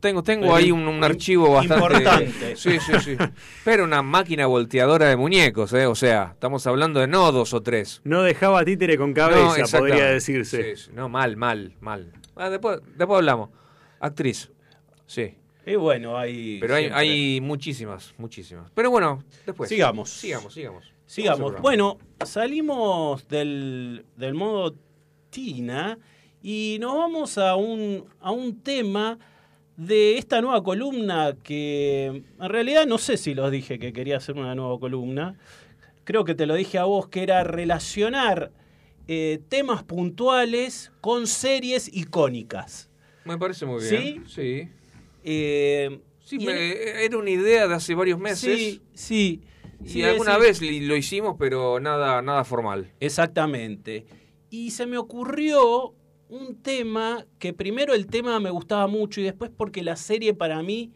tengo, 0.00 0.22
tengo 0.22 0.54
ahí 0.54 0.70
un, 0.70 1.02
archivo 1.02 1.52
bastante. 1.52 1.84
Importante. 1.84 2.56
Sí, 2.56 2.78
sí, 2.80 2.92
sí. 3.00 3.16
Pero 3.64 3.84
una 3.84 4.02
máquina 4.02 4.46
volteadora 4.46 5.08
de 5.08 5.16
muñecos, 5.16 5.72
¿eh? 5.72 5.86
O 5.86 5.94
sea, 5.94 6.30
estamos 6.34 6.66
hablando 6.66 7.00
de 7.00 7.06
no 7.06 7.30
dos 7.32 7.54
o 7.54 7.62
tres. 7.62 8.00
No 8.04 8.22
dejaba 8.22 8.64
títere 8.64 8.98
con 8.98 9.12
cabeza, 9.12 9.78
podría 9.78 10.06
decirse. 10.06 10.74
no, 10.92 11.08
mal, 11.08 11.36
mal, 11.36 11.76
mal. 11.80 12.12
Ah, 12.36 12.50
después, 12.50 12.80
después 12.96 13.18
hablamos. 13.18 13.50
Actriz. 14.00 14.50
Sí. 15.06 15.34
Y 15.68 15.76
bueno, 15.76 16.16
hay. 16.16 16.58
Pero 16.60 16.74
hay, 16.74 16.90
hay, 16.92 17.40
muchísimas, 17.40 18.14
muchísimas. 18.18 18.70
Pero 18.74 18.90
bueno, 18.90 19.22
después. 19.44 19.68
Sigamos. 19.68 20.10
Sigamos, 20.10 20.54
sigamos. 20.54 20.92
Sigamos. 21.06 21.60
Bueno, 21.60 21.98
salimos 22.24 23.26
del, 23.28 24.04
del 24.16 24.34
modo 24.34 24.74
Tina 25.30 25.98
y 26.42 26.78
nos 26.80 26.94
vamos 26.96 27.38
a 27.38 27.56
un, 27.56 28.04
a 28.20 28.30
un 28.30 28.60
tema 28.60 29.18
de 29.76 30.18
esta 30.18 30.40
nueva 30.40 30.62
columna 30.62 31.36
que 31.42 32.06
en 32.06 32.48
realidad 32.48 32.86
no 32.86 32.98
sé 32.98 33.16
si 33.16 33.34
los 33.34 33.50
dije 33.50 33.78
que 33.78 33.92
quería 33.92 34.16
hacer 34.16 34.36
una 34.36 34.54
nueva 34.54 34.78
columna. 34.78 35.38
Creo 36.04 36.24
que 36.24 36.34
te 36.34 36.46
lo 36.46 36.54
dije 36.54 36.78
a 36.78 36.84
vos, 36.84 37.08
que 37.08 37.22
era 37.22 37.44
relacionar 37.44 38.50
eh, 39.06 39.40
temas 39.48 39.82
puntuales 39.82 40.90
con 41.00 41.26
series 41.26 41.94
icónicas. 41.94 42.88
Me 43.24 43.36
parece 43.38 43.66
muy 43.66 43.82
bien. 43.82 44.24
Sí. 44.26 44.32
Sí. 44.34 44.68
Eh, 45.30 46.00
sí 46.20 46.38
era 46.48 47.18
una 47.18 47.28
idea 47.28 47.68
de 47.68 47.74
hace 47.74 47.94
varios 47.94 48.18
meses. 48.18 48.56
Sí, 48.56 48.82
sí. 48.94 49.42
Y 49.84 50.02
alguna 50.02 50.38
vez 50.38 50.60
lo 50.62 50.96
hicimos, 50.96 51.36
pero 51.38 51.80
nada, 51.80 52.22
nada 52.22 52.44
formal. 52.44 52.92
Exactamente. 52.98 54.06
Y 54.50 54.70
se 54.70 54.86
me 54.86 54.96
ocurrió 54.96 55.94
un 56.30 56.62
tema 56.62 57.26
que 57.38 57.52
primero 57.52 57.94
el 57.94 58.06
tema 58.06 58.40
me 58.40 58.50
gustaba 58.50 58.86
mucho 58.86 59.20
y 59.20 59.24
después 59.24 59.50
porque 59.54 59.82
la 59.82 59.96
serie 59.96 60.34
para 60.34 60.62
mí 60.62 60.92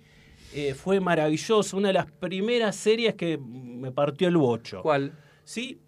eh, 0.54 0.74
fue 0.74 1.00
maravillosa, 1.00 1.76
una 1.76 1.88
de 1.88 1.94
las 1.94 2.10
primeras 2.10 2.76
series 2.76 3.14
que 3.14 3.38
me 3.38 3.92
partió 3.92 4.28
el 4.28 4.36
bocho. 4.36 4.82
¿Cuál? 4.82 5.12
Sí. 5.44 5.78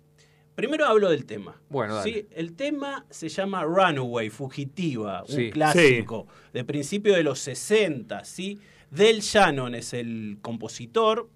Primero 0.55 0.87
hablo 0.87 1.11
del 1.11 1.27
tema. 1.27 1.61
Bueno, 1.69 2.01
¿sí? 2.03 2.29
El 2.31 2.55
tema 2.55 3.05
se 3.11 3.29
llama 3.29 3.65
Runaway, 3.65 4.31
Fugitiva, 4.31 5.25
un 5.29 5.51
clásico 5.51 6.29
de 6.53 6.65
principio 6.65 7.15
de 7.15 7.25
los 7.25 7.41
60, 7.41 8.25
¿sí? 8.25 8.61
Del 8.91 9.21
Shannon 9.21 9.75
es 9.75 9.93
el 9.95 10.39
compositor. 10.41 11.29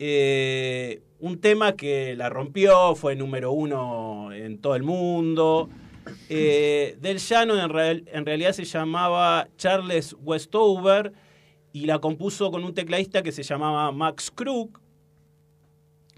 Eh, 0.00 1.02
un 1.20 1.40
tema 1.40 1.76
que 1.76 2.16
la 2.16 2.28
rompió, 2.28 2.96
fue 2.96 3.14
número 3.14 3.52
uno 3.52 4.32
en 4.32 4.58
todo 4.58 4.74
el 4.74 4.82
mundo. 4.82 5.70
Eh, 6.28 6.96
del 7.00 7.18
Shannon 7.18 7.58
en, 7.58 8.08
en 8.12 8.26
realidad 8.26 8.52
se 8.52 8.64
llamaba 8.64 9.48
Charles 9.56 10.16
Westover 10.20 11.12
y 11.72 11.86
la 11.86 12.00
compuso 12.00 12.50
con 12.50 12.64
un 12.64 12.74
tecladista 12.74 13.22
que 13.22 13.30
se 13.30 13.44
llamaba 13.44 13.92
Max 13.92 14.32
Krug. 14.34 14.80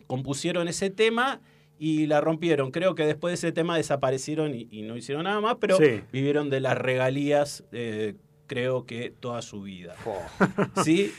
Compusieron 0.07 0.69
ese 0.69 0.89
tema 0.89 1.43
y 1.79 2.07
la 2.07 2.21
rompieron. 2.21 2.71
Creo 2.71 2.95
que 2.95 3.07
después 3.07 3.33
de 3.33 3.35
ese 3.37 3.53
tema 3.53 3.77
desaparecieron 3.77 4.55
y, 4.55 4.83
no 4.83 4.97
hicieron 4.97 5.25
nada 5.25 5.41
más, 5.41 5.57
pero 5.61 5.79
vivieron 6.13 6.51
de 6.51 6.61
las 6.61 6.77
regalías, 6.77 7.65
eh, 7.73 8.17
creo 8.47 8.85
que 8.85 9.11
toda 9.11 9.43
su 9.43 9.63
vida. 9.63 9.95
¿Sí? 10.85 11.13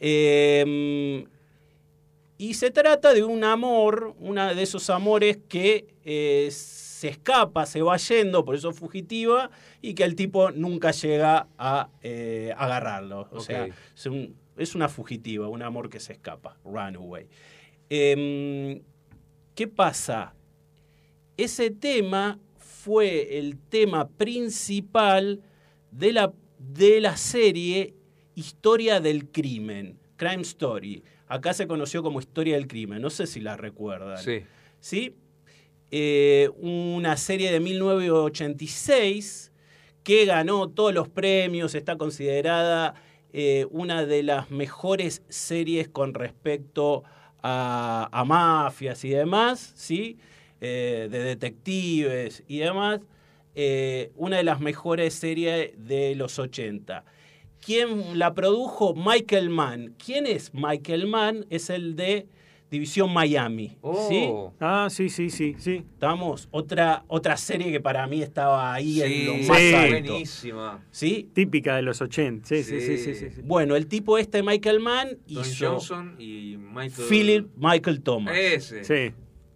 Em, 0.00 1.26
y 2.38 2.54
se 2.54 2.70
trata 2.70 3.12
de 3.12 3.24
un 3.24 3.44
amor, 3.44 4.14
uno 4.20 4.54
de 4.54 4.62
esos 4.62 4.88
amores 4.90 5.38
que 5.48 5.88
eh, 6.04 6.48
se 6.50 7.08
escapa, 7.08 7.66
se 7.66 7.82
va 7.82 7.96
yendo, 7.96 8.44
por 8.44 8.54
eso 8.54 8.72
fugitiva, 8.72 9.50
y 9.82 9.94
que 9.94 10.04
el 10.04 10.14
tipo 10.14 10.50
nunca 10.52 10.92
llega 10.92 11.48
a 11.58 11.90
eh, 12.02 12.54
agarrarlo. 12.56 13.28
O 13.32 13.40
sea, 13.40 13.66
es, 13.66 14.08
es, 14.56 14.74
una 14.74 14.88
fugitiva, 14.88 15.48
un 15.48 15.62
amor 15.62 15.90
que 15.90 16.00
se 16.00 16.12
escapa, 16.14 16.56
runaway. 16.64 17.26
¿Qué 19.58 19.66
pasa? 19.66 20.34
Ese 21.36 21.70
tema 21.72 22.38
fue 22.58 23.38
el 23.40 23.58
tema 23.58 24.08
principal 24.08 25.42
de 25.90 26.12
la, 26.12 26.32
de 26.60 27.00
la 27.00 27.16
serie 27.16 27.96
Historia 28.36 29.00
del 29.00 29.32
Crimen, 29.32 29.98
Crime 30.14 30.42
Story. 30.42 31.02
Acá 31.26 31.54
se 31.54 31.66
conoció 31.66 32.04
como 32.04 32.20
Historia 32.20 32.54
del 32.54 32.68
Crimen, 32.68 33.02
no 33.02 33.10
sé 33.10 33.26
si 33.26 33.40
la 33.40 33.56
recuerdan. 33.56 34.18
Sí. 34.18 34.44
¿Sí? 34.78 35.16
Eh, 35.90 36.50
una 36.58 37.16
serie 37.16 37.50
de 37.50 37.58
1986 37.58 39.50
que 40.04 40.24
ganó 40.24 40.68
todos 40.68 40.94
los 40.94 41.08
premios, 41.08 41.74
está 41.74 41.98
considerada 41.98 42.94
eh, 43.32 43.66
una 43.72 44.06
de 44.06 44.22
las 44.22 44.52
mejores 44.52 45.24
series 45.28 45.88
con 45.88 46.14
respecto 46.14 47.02
a 47.04 47.17
a, 47.42 48.24
mafias 48.26 49.04
y 49.04 49.10
demás, 49.10 49.72
¿sí? 49.76 50.18
Eh, 50.60 51.08
de 51.10 51.22
detectives 51.22 52.42
y 52.48 52.58
demás, 52.58 53.00
eh, 53.54 54.10
una 54.16 54.38
de 54.38 54.44
las 54.44 54.60
mejores 54.60 55.14
series 55.14 55.72
de 55.76 56.14
los 56.14 56.38
80. 56.38 57.04
¿Quién 57.60 58.18
la 58.18 58.34
produjo? 58.34 58.94
Michael 58.94 59.50
Mann. 59.50 59.94
¿Quién 60.04 60.26
es 60.26 60.54
Michael 60.54 61.06
Mann? 61.06 61.46
Es 61.50 61.70
el 61.70 61.96
de 61.96 62.26
División 62.70 63.12
Miami. 63.12 63.68
¿sí? 64.08 64.26
Oh. 64.28 64.52
Ah, 64.60 64.88
sí, 64.90 65.08
sí, 65.08 65.30
sí, 65.30 65.56
sí. 65.58 65.84
Estamos, 65.94 66.48
otra, 66.50 67.04
otra 67.08 67.36
serie 67.36 67.72
que 67.72 67.80
para 67.80 68.06
mí 68.06 68.22
estaba 68.22 68.74
ahí 68.74 69.00
en 69.00 69.26
lo 69.26 69.36
más 69.48 69.58
alto. 69.74 69.88
buenísima. 69.88 70.84
¿Sí? 70.90 71.28
Típica 71.32 71.76
de 71.76 71.82
los 71.82 72.00
80. 72.02 72.46
Sí, 72.46 72.62
sí, 72.62 72.80
sí, 72.80 72.98
sí. 72.98 73.14
sí, 73.14 73.40
Bueno, 73.42 73.74
el 73.74 73.86
tipo 73.86 74.18
este, 74.18 74.42
Michael 74.42 74.80
Mann, 74.80 75.18
Don 75.26 75.44
Johnson 75.58 76.16
y 76.18 76.56
Michael... 76.58 77.08
Philip 77.08 77.46
Michael 77.56 78.02
Thomas. 78.02 78.36
Ese. 78.36 78.84
Sí. 78.84 79.14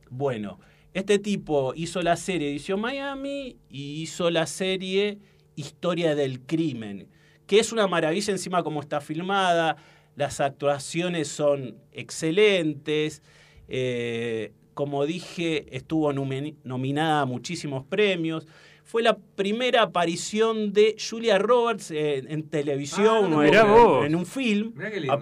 Bueno, 0.09 0.59
este 0.95 1.19
tipo 1.19 1.73
hizo 1.75 2.03
la 2.03 2.17
serie 2.17 2.49
División 2.49 2.81
Miami 2.81 3.57
y 3.69 4.03
hizo 4.03 4.31
la 4.31 4.47
serie 4.47 5.19
Historia 5.55 6.15
del 6.15 6.41
Crimen, 6.41 7.09
que 7.47 7.59
es 7.59 7.73
una 7.73 7.87
maravilla 7.87 8.33
encima 8.33 8.63
como 8.63 8.81
está 8.81 9.03
filmada 9.03 9.77
las 10.17 10.41
actuaciones 10.41 11.29
son 11.29 11.77
excelentes. 11.93 13.23
Eh, 13.69 14.53
como 14.75 15.07
dije, 15.07 15.67
estuvo 15.77 16.13
nominada 16.13 17.23
a 17.23 17.27
muchísimos 17.27 17.85
premios. 17.85 18.47
Fue 18.85 19.03
la 19.03 19.17
primera 19.17 19.83
aparición 19.83 20.73
de 20.73 20.97
Julia 20.99 21.39
Roberts 21.39 21.91
en, 21.91 22.43
televisión 22.49 23.33
ah, 23.35 24.03
en, 24.05 24.15
un 24.15 24.27
film. 24.27 24.75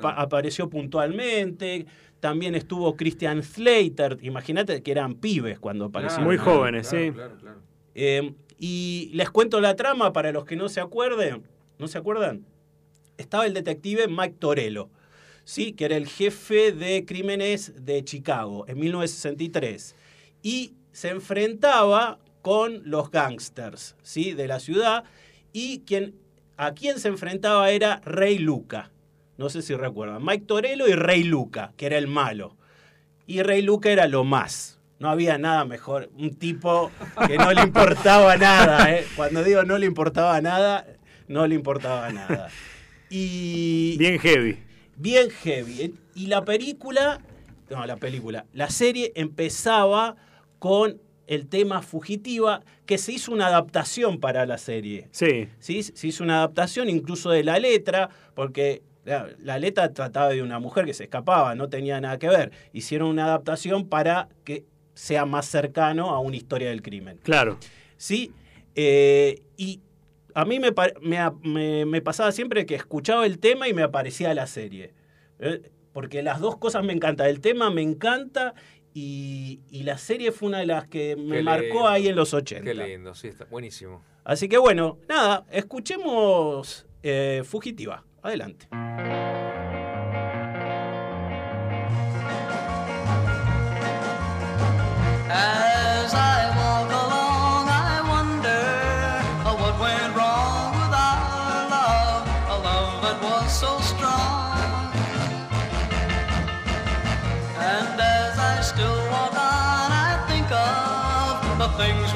apareció 0.03 0.69
puntualmente. 0.71 1.87
También 2.21 2.55
estuvo 2.55 2.97
Christian 2.97 3.43
Slater. 3.43 4.19
Imagínate 4.23 4.83
que 4.83 4.91
eran 4.91 5.15
pibes 5.15 5.59
cuando 5.59 5.87
aparecieron. 5.87 6.27
Muy 6.27 6.37
jóvenes, 6.37 6.89
sí. 6.89 7.13
Eh, 7.95 8.33
y 8.59 9.11
les 9.15 9.31
cuento 9.31 9.61
la 9.61 9.75
trama 9.77 10.13
para 10.13 10.33
los 10.33 10.45
que 10.45 10.57
no 10.57 10.69
se 10.69 10.81
acuerden. 10.81 11.43
¿No 11.79 11.89
se 11.89 11.99
acuerdan? 11.99 12.45
Estaba 13.21 13.47
el 13.47 13.55
detective 13.55 14.09
Mike 14.09 14.37
Torello, 14.39 14.89
¿sí? 15.45 15.73
que 15.73 15.85
era 15.85 15.97
el 15.97 16.09
jefe 16.09 16.73
de 16.73 17.05
crímenes 17.05 17.85
de 17.85 18.05
Chicago 18.05 18.65
en 18.69 18.79
1963. 18.79 19.95
Y 20.43 20.75
se 20.93 21.09
enfrentaba 21.11 22.19
con 22.43 22.83
los 22.85 23.11
gangsters 23.11 23.97
¿sí? 24.03 24.33
de 24.33 24.49
la 24.49 24.61
ciudad 24.61 25.05
y 25.53 25.83
a 26.57 26.73
quien 26.75 26.99
se 26.99 27.09
enfrentaba 27.09 27.71
era 27.71 28.01
Rey 28.05 28.39
Luca. 28.39 28.91
No 29.37 29.49
sé 29.49 29.63
si 29.63 29.75
recuerdan. 29.75 30.25
Mike 30.25 30.45
Torello 30.47 30.87
y 30.87 30.93
Rey 30.93 31.23
Luca, 31.23 31.73
que 31.77 31.87
era 31.87 31.97
el 31.97 32.07
malo. 32.07 32.57
Y 33.27 33.43
Rey 33.43 33.63
Luca 33.63 33.91
era 33.91 34.07
lo 34.07 34.25
más. 34.25 34.79
No 34.99 35.09
había 35.09 35.39
nada 35.39 35.65
mejor. 35.65 36.11
Un 36.19 36.35
tipo 36.35 36.91
que 37.27 37.39
no 37.39 37.53
le 37.53 37.63
importaba 37.63 38.37
nada. 38.37 38.95
¿eh? 38.95 39.07
Cuando 39.17 39.43
digo 39.43 39.63
no 39.63 39.79
le 39.79 39.87
importaba 39.87 40.41
nada, 40.43 40.87
no 41.27 41.47
le 41.47 41.55
importaba 41.55 42.11
nada. 42.11 42.49
Y, 43.11 43.97
bien 43.99 44.19
heavy. 44.19 44.59
Bien 44.97 45.29
heavy. 45.31 45.95
Y 46.15 46.27
la 46.29 46.45
película, 46.45 47.21
no, 47.69 47.85
la 47.85 47.97
película, 47.97 48.47
la 48.53 48.71
serie 48.71 49.13
empezaba 49.17 50.17
con 50.59 51.01
el 51.27 51.47
tema 51.47 51.81
Fugitiva, 51.83 52.63
que 52.87 52.99
se 52.99 53.13
hizo 53.13 53.33
una 53.33 53.47
adaptación 53.47 54.19
para 54.19 54.47
la 54.47 54.59
serie. 54.59 55.09
Sí. 55.13 55.49
¿Sí? 55.61 55.83
Se 55.83 56.09
hizo 56.09 56.25
una 56.25 56.39
adaptación 56.39 56.89
incluso 56.89 57.31
de 57.31 57.45
la 57.45 57.59
letra, 57.59 58.11
porque 58.35 58.83
la, 59.05 59.59
letra 59.59 59.93
trataba 59.93 60.31
de 60.31 60.43
una 60.43 60.59
mujer 60.59 60.85
que 60.87 60.95
se 60.95 61.05
escapaba, 61.05 61.55
no 61.55 61.69
tenía 61.69 62.01
nada 62.01 62.19
que 62.19 62.29
ver. 62.29 62.51
Hicieron 62.73 63.09
una 63.09 63.27
adaptación 63.27 63.89
para 63.89 64.29
que 64.45 64.65
sea 64.95 65.25
más 65.25 65.47
cercano 65.47 66.11
a 66.11 66.19
una 66.19 66.37
historia 66.37 66.71
del 66.71 66.83
crimen. 66.83 67.19
Claro. 67.23 67.59
¿Sí? 67.97 68.33
Eh, 68.75 69.41
y 69.57 69.81
a 70.35 70.45
mí 70.45 70.59
me, 70.61 72.01
pasaba 72.03 72.33
siempre 72.33 72.67
que 72.67 72.75
escuchaba 72.75 73.27
el 73.27 73.39
tema 73.39 73.69
y 73.69 73.75
me 73.75 73.83
aparecía 73.83 74.33
la 74.35 74.47
serie. 74.47 74.93
Eh, 75.39 75.71
porque 75.93 76.23
las 76.23 76.41
dos 76.41 76.57
cosas 76.57 76.85
me 76.85 76.93
encantan. 76.93 77.29
El 77.29 77.41
tema 77.41 77.71
me 77.71 77.83
encanta 77.83 78.55
y, 78.95 79.61
la 79.71 79.99
serie 79.99 80.33
fue 80.33 80.49
una 80.49 80.59
de 80.59 80.67
las 80.67 80.87
que 80.87 81.17
me 81.17 81.43
marcó 81.43 81.89
ahí 81.89 82.09
en 82.09 82.17
los 82.17 82.35
80. 82.35 82.65
Qué 82.65 82.75
lindo, 82.75 83.15
sí, 83.15 83.29
está 83.29 83.45
buenísimo. 83.47 84.03
Así 84.25 84.49
que 84.49 84.59
bueno, 84.59 84.99
nada, 85.09 85.47
escuchemos 85.51 86.87
eh, 87.03 87.43
Fugitiva. 87.45 88.05
Adelante. 88.23 88.69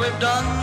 We've 0.05 0.21
done 0.21 0.54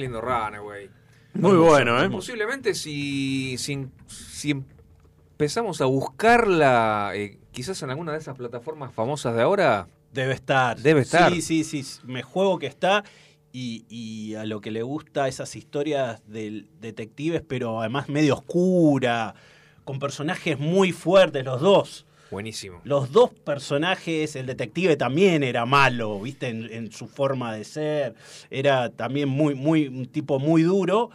lindo, 0.00 0.20
Runaway. 0.20 0.90
Muy 1.34 1.56
bueno, 1.56 2.02
¿eh? 2.02 2.10
Posiblemente 2.10 2.74
si, 2.74 3.56
si, 3.58 3.86
si 4.06 4.50
empezamos 4.50 5.80
a 5.80 5.84
buscarla, 5.84 7.12
eh, 7.14 7.38
quizás 7.52 7.82
en 7.82 7.90
alguna 7.90 8.12
de 8.12 8.18
esas 8.18 8.36
plataformas 8.36 8.92
famosas 8.92 9.34
de 9.36 9.42
ahora. 9.42 9.86
Debe 10.12 10.34
estar. 10.34 10.78
Debe 10.78 11.02
estar. 11.02 11.32
Sí, 11.32 11.40
sí, 11.40 11.64
sí. 11.64 11.84
Me 12.04 12.22
juego 12.22 12.58
que 12.58 12.66
está. 12.66 13.04
Y, 13.52 13.84
y 13.88 14.34
a 14.34 14.44
lo 14.44 14.60
que 14.60 14.70
le 14.70 14.82
gusta 14.82 15.28
esas 15.28 15.56
historias 15.56 16.22
de 16.26 16.66
detectives, 16.80 17.42
pero 17.46 17.80
además 17.80 18.08
medio 18.08 18.34
oscura, 18.34 19.34
con 19.84 19.98
personajes 19.98 20.58
muy 20.58 20.92
fuertes, 20.92 21.44
los 21.44 21.60
dos. 21.60 22.06
Buenísimo. 22.30 22.80
Los 22.84 23.10
dos 23.12 23.30
personajes, 23.30 24.36
el 24.36 24.46
detective 24.46 24.96
también 24.96 25.42
era 25.42 25.66
malo, 25.66 26.20
viste, 26.20 26.48
en, 26.48 26.70
en 26.72 26.92
su 26.92 27.08
forma 27.08 27.52
de 27.54 27.64
ser. 27.64 28.14
Era 28.50 28.90
también 28.90 29.28
muy, 29.28 29.54
muy, 29.54 29.88
un 29.88 30.06
tipo 30.06 30.38
muy 30.38 30.62
duro. 30.62 31.10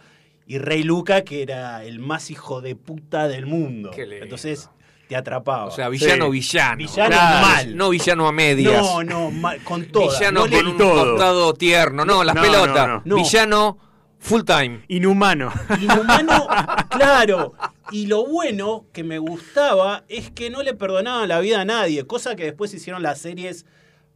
Y 0.46 0.58
Rey 0.58 0.82
Luca, 0.84 1.22
que 1.22 1.42
era 1.42 1.82
el 1.84 1.98
más 1.98 2.30
hijo 2.30 2.60
de 2.60 2.76
puta 2.76 3.28
del 3.28 3.46
mundo. 3.46 3.90
Qué 3.92 4.06
lindo. 4.06 4.24
Entonces 4.24 4.70
te 5.08 5.16
atrapaba. 5.16 5.64
O 5.66 5.70
sea, 5.70 5.88
villano, 5.88 6.26
Sí. 6.26 6.30
villano. 6.32 6.76
Villano 6.76 7.08
Claro, 7.10 7.46
mal. 7.46 7.76
No 7.76 7.90
villano 7.90 8.28
a 8.28 8.32
medias. 8.32 8.82
no, 8.82 9.02
no, 9.02 9.30
mal- 9.30 9.62
con 9.64 9.86
todo. 9.86 10.08
villano 10.10 10.46
no 10.46 10.56
con 10.56 10.66
un 10.68 10.76
todo. 10.78 11.12
costado 11.12 11.54
tierno. 11.54 12.04
No, 12.04 12.22
las 12.22 12.34
No, 12.34 12.42
pelotas. 12.42 12.86
no, 12.88 12.94
no. 12.96 13.02
No. 13.04 13.16
Villano 13.16 13.78
full 14.26 14.42
time. 14.44 14.82
Inhumano. 14.88 15.52
Inhumano, 15.80 16.46
claro. 16.90 17.54
Y 17.90 18.06
lo 18.06 18.26
bueno 18.26 18.86
que 18.92 19.04
me 19.04 19.18
gustaba 19.18 20.04
es 20.08 20.30
que 20.30 20.50
no 20.50 20.62
le 20.62 20.74
perdonaban 20.74 21.28
la 21.28 21.40
vida 21.40 21.60
a 21.60 21.64
nadie, 21.64 22.04
cosa 22.06 22.34
que 22.36 22.44
después 22.44 22.74
hicieron 22.74 23.02
las 23.02 23.18
series 23.20 23.64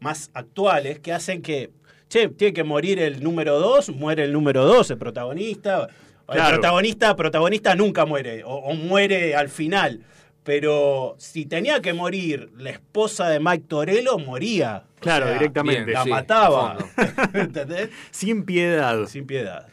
más 0.01 0.31
actuales 0.35 0.99
que 0.99 1.13
hacen 1.13 1.43
que, 1.43 1.71
che, 2.09 2.29
tiene 2.29 2.53
que 2.53 2.65
morir 2.65 2.99
el 2.99 3.23
número 3.23 3.59
2, 3.61 3.91
muere 3.91 4.25
el 4.25 4.33
número 4.33 4.65
2, 4.65 4.91
el 4.91 4.99
protagonista. 4.99 5.89
El 6.29 6.37
Claro. 6.37 6.55
protagonista, 6.59 7.17
protagonista 7.17 7.75
nunca 7.75 8.05
muere, 8.07 8.45
o, 8.45 8.55
o 8.55 8.75
muere 8.75 9.35
al 9.35 9.49
final. 9.49 10.01
Pero 10.45 11.17
si 11.19 11.45
tenía 11.45 11.81
que 11.83 11.93
morir 11.93 12.51
la 12.57 12.71
esposa 12.71 13.29
de 13.29 13.41
Mike 13.41 13.65
Torello, 13.69 14.17
moría. 14.19 14.85
O 14.97 15.01
Claro, 15.01 15.27
sea, 15.27 15.35
directamente. 15.35 15.85
bien, 15.85 15.95
La 15.95 16.05
sí, 16.05 16.11
mataba. 16.11 16.79
¿Entendés? 17.35 17.91
Sin 18.11 18.45
piedad. 18.45 19.07
Sin 19.07 19.27
piedad. 19.27 19.67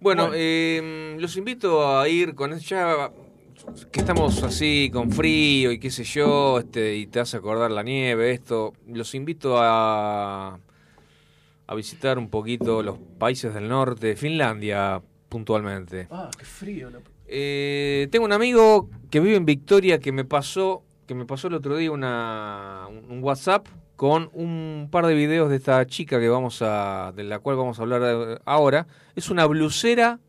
Bueno, 0.00 0.24
Bueno. 0.28 0.36
eh, 0.36 1.16
los 1.18 1.36
invito 1.36 1.98
a 1.98 2.08
ir 2.08 2.34
con 2.34 2.56
ya 2.58 3.10
que 3.92 4.00
estamos 4.00 4.42
así 4.44 4.90
con 4.92 5.10
frío 5.10 5.72
y 5.72 5.78
qué 5.80 5.90
sé 5.90 6.04
yo, 6.04 6.60
este, 6.60 6.96
y 6.96 7.06
te 7.06 7.20
hace 7.20 7.36
acordar 7.36 7.70
la 7.70 7.82
nieve, 7.82 8.30
esto. 8.32 8.72
Los 8.86 9.14
invito 9.14 9.56
a 9.58 10.58
a 11.70 11.74
visitar 11.74 12.16
un 12.18 12.30
poquito 12.30 12.82
los 12.82 12.98
países 13.18 13.52
del 13.52 13.68
norte, 13.68 14.16
Finlandia 14.16 15.02
puntualmente. 15.28 16.06
Ah, 16.10 16.30
qué 16.38 16.44
frío. 16.46 16.88
Eh, 17.26 18.08
tengo 18.10 18.24
un 18.24 18.32
amigo 18.32 18.88
que 19.10 19.20
vive 19.20 19.36
en 19.36 19.44
Victoria 19.44 19.98
que 19.98 20.10
me 20.12 20.24
pasó 20.24 20.82
que 21.06 21.14
me 21.14 21.26
pasó 21.26 21.48
el 21.48 21.54
otro 21.54 21.76
día 21.76 21.90
una, 21.90 22.86
un 22.88 23.10
un 23.10 23.22
WhatsApp 23.22 23.66
con 23.98 24.30
un 24.32 24.86
par 24.92 25.06
de 25.06 25.14
videos 25.16 25.50
de 25.50 25.56
esta 25.56 25.84
chica 25.88 26.20
que 26.20 26.28
vamos 26.28 26.62
a 26.62 27.12
de 27.16 27.24
la 27.24 27.40
cual 27.40 27.56
vamos 27.56 27.80
a 27.80 27.82
hablar 27.82 28.02
eh, 28.04 28.38
ahora. 28.44 28.86
Es 29.16 29.28
una 29.28 29.44
blusera 29.44 30.20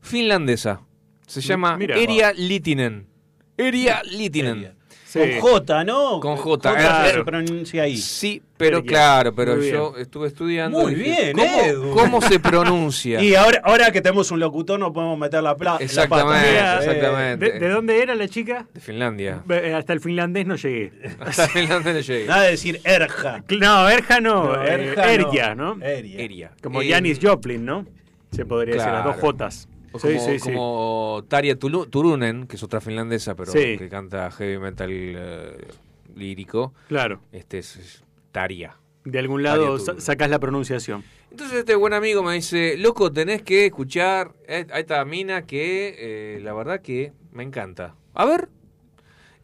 finlandesa. 0.00 0.82
Se 1.26 1.40
llama 1.40 1.76
mira. 1.76 1.96
Eria 1.96 2.32
Litinen. 2.32 3.08
Eria 3.56 4.00
Litinen. 4.04 4.75
Sí. 5.16 5.38
Con 5.40 5.50
J, 5.50 5.84
¿no? 5.84 6.20
Con 6.20 6.36
J, 6.36 6.70
se 6.70 6.76
claro. 6.76 7.24
pronuncia 7.24 7.82
ahí. 7.84 7.96
Sí, 7.96 8.42
pero 8.56 8.82
claro, 8.84 9.34
pero 9.34 9.56
bien. 9.56 9.74
yo 9.74 9.94
estuve 9.98 10.28
estudiando. 10.28 10.80
Muy 10.80 10.94
dije, 10.94 11.32
bien, 11.32 11.36
¿cómo, 11.36 11.62
Edu. 11.62 11.90
¿Cómo 11.92 12.20
se 12.22 12.38
pronuncia? 12.40 13.20
Y 13.26 13.34
ahora, 13.34 13.60
ahora 13.64 13.90
que 13.90 14.00
tenemos 14.00 14.30
un 14.30 14.40
locutor 14.40 14.78
no 14.78 14.92
podemos 14.92 15.18
meter 15.18 15.42
la, 15.42 15.56
pla 15.56 15.74
la 15.78 15.84
Exactamente, 15.84 16.54
pata. 16.56 16.74
Eh, 16.74 16.78
exactamente. 16.86 17.52
¿De, 17.52 17.58
de 17.58 17.68
dónde 17.68 18.02
era 18.02 18.14
la 18.14 18.28
chica? 18.28 18.66
De 18.72 18.80
Finlandia. 18.80 19.42
Eh, 19.48 19.74
Hasta 19.74 19.92
el 19.92 20.00
finlandés 20.00 20.46
no 20.46 20.56
llegué. 20.56 20.92
Hasta 21.20 21.48
Finlandia 21.48 21.92
no 21.92 22.00
llegué. 22.00 22.26
Nada 22.26 22.42
de 22.42 22.50
decir 22.50 22.80
Erja. 22.84 23.42
No, 23.58 23.88
Erja 23.88 24.20
no, 24.20 24.44
No, 24.44 24.64
eh, 24.64 24.90
Erja 24.90 25.12
Erja, 25.12 25.54
¿no? 25.54 25.78
Eria. 25.82 26.52
Como 26.62 26.80
Janis 26.82 27.18
Joplin, 27.22 27.64
¿no? 27.64 27.86
Se 28.32 28.44
podría 28.44 28.74
decir, 28.74 28.90
las 28.90 29.04
dos. 29.04 29.16
Jotas. 29.16 29.68
O 29.96 30.00
como, 30.00 30.20
sí, 30.20 30.38
sí. 30.38 30.38
como 30.40 31.24
Tarja 31.28 31.54
Tulu- 31.58 31.88
Turunen, 31.90 32.46
que 32.46 32.56
es 32.56 32.62
otra 32.62 32.80
finlandesa, 32.80 33.34
pero 33.34 33.52
que 33.52 33.88
canta 33.90 34.30
heavy 34.30 34.58
metal 34.58 34.88
eh, 34.90 35.68
lírico. 36.14 36.72
Claro, 36.88 37.20
Este 37.32 37.58
es, 37.58 37.76
es 37.76 38.04
Tarja. 38.32 38.78
de 39.04 39.18
algún 39.18 39.42
lado 39.42 39.78
sa- 39.78 40.00
sacás 40.00 40.30
la 40.30 40.38
pronunciación. 40.38 41.04
Entonces 41.30 41.58
este 41.58 41.74
buen 41.74 41.92
amigo 41.92 42.22
me 42.22 42.34
dice, 42.34 42.76
loco, 42.78 43.12
tenés 43.12 43.42
que 43.42 43.66
escuchar 43.66 44.32
a 44.48 44.78
esta 44.78 45.04
mina 45.04 45.42
que 45.42 45.94
eh, 45.98 46.40
la 46.42 46.52
verdad 46.54 46.80
que 46.80 47.12
me 47.32 47.42
encanta. 47.42 47.94
A 48.14 48.24
ver, 48.24 48.48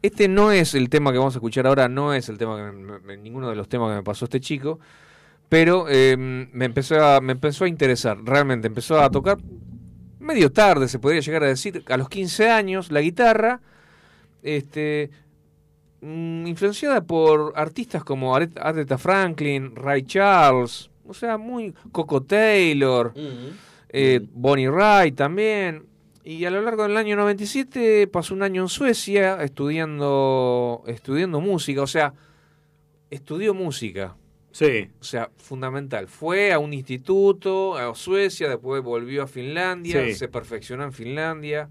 este 0.01 0.27
no 0.27 0.51
es 0.51 0.73
el 0.73 0.89
tema 0.89 1.11
que 1.11 1.17
vamos 1.19 1.35
a 1.35 1.37
escuchar 1.37 1.67
ahora, 1.67 1.87
no 1.87 2.13
es 2.13 2.29
el 2.29 2.37
tema 2.37 2.57
que 2.57 2.71
me- 2.75 2.99
me- 2.99 3.17
ninguno 3.17 3.49
de 3.49 3.55
los 3.55 3.69
temas 3.69 3.89
que 3.91 3.95
me 3.97 4.03
pasó 4.03 4.25
este 4.25 4.39
chico, 4.39 4.79
pero 5.49 5.85
eh, 5.87 6.17
me 6.17 6.65
empezó 6.65 6.99
a, 7.05 7.21
me 7.21 7.33
empezó 7.33 7.65
a 7.65 7.67
interesar, 7.67 8.17
realmente 8.23 8.67
empezó 8.67 8.99
a 8.99 9.09
tocar 9.11 9.37
medio 10.23 10.51
tarde, 10.51 10.87
se 10.87 10.99
podría 10.99 11.21
llegar 11.21 11.43
a 11.43 11.47
decir, 11.47 11.83
a 11.89 11.97
los 11.97 12.09
15 12.09 12.49
años, 12.49 12.91
la 12.91 13.01
guitarra, 13.01 13.59
este 14.41 15.09
mm, 16.01 16.47
influenciada 16.47 17.01
por 17.01 17.53
artistas 17.55 18.03
como 18.03 18.35
Aret- 18.35 18.59
Aretha 18.61 18.97
Franklin, 18.97 19.75
Ray 19.75 20.03
Charles, 20.03 20.89
o 21.07 21.13
sea, 21.13 21.37
muy 21.37 21.73
Coco 21.91 22.21
Taylor, 22.23 23.11
eh, 23.89 24.21
Bonnie 24.33 24.69
Wright 24.69 25.15
también. 25.15 25.83
Y 26.25 26.45
a 26.45 26.49
lo 26.51 26.61
largo 26.61 26.83
del 26.83 26.95
año 26.95 27.17
97 27.17 28.07
pasó 28.07 28.33
un 28.33 28.43
año 28.43 28.61
en 28.61 28.69
Suecia 28.69 29.43
estudiando, 29.43 30.83
estudiando 30.87 31.41
música, 31.41 31.81
o 31.81 31.87
sea, 31.87 32.13
estudió 33.09 33.53
música. 33.53 34.15
Sí, 34.53 34.87
O 35.01 35.03
sea, 35.03 35.29
fundamental. 35.35 36.07
Fue 36.07 36.53
a 36.53 36.59
un 36.59 36.73
instituto, 36.73 37.75
a 37.75 37.93
Suecia, 37.95 38.47
después 38.47 38.81
volvió 38.81 39.23
a 39.23 39.27
Finlandia, 39.27 40.05
Sí. 40.05 40.13
se 40.13 40.27
perfeccionó 40.29 40.83
en 40.85 40.93
Finlandia, 40.93 41.69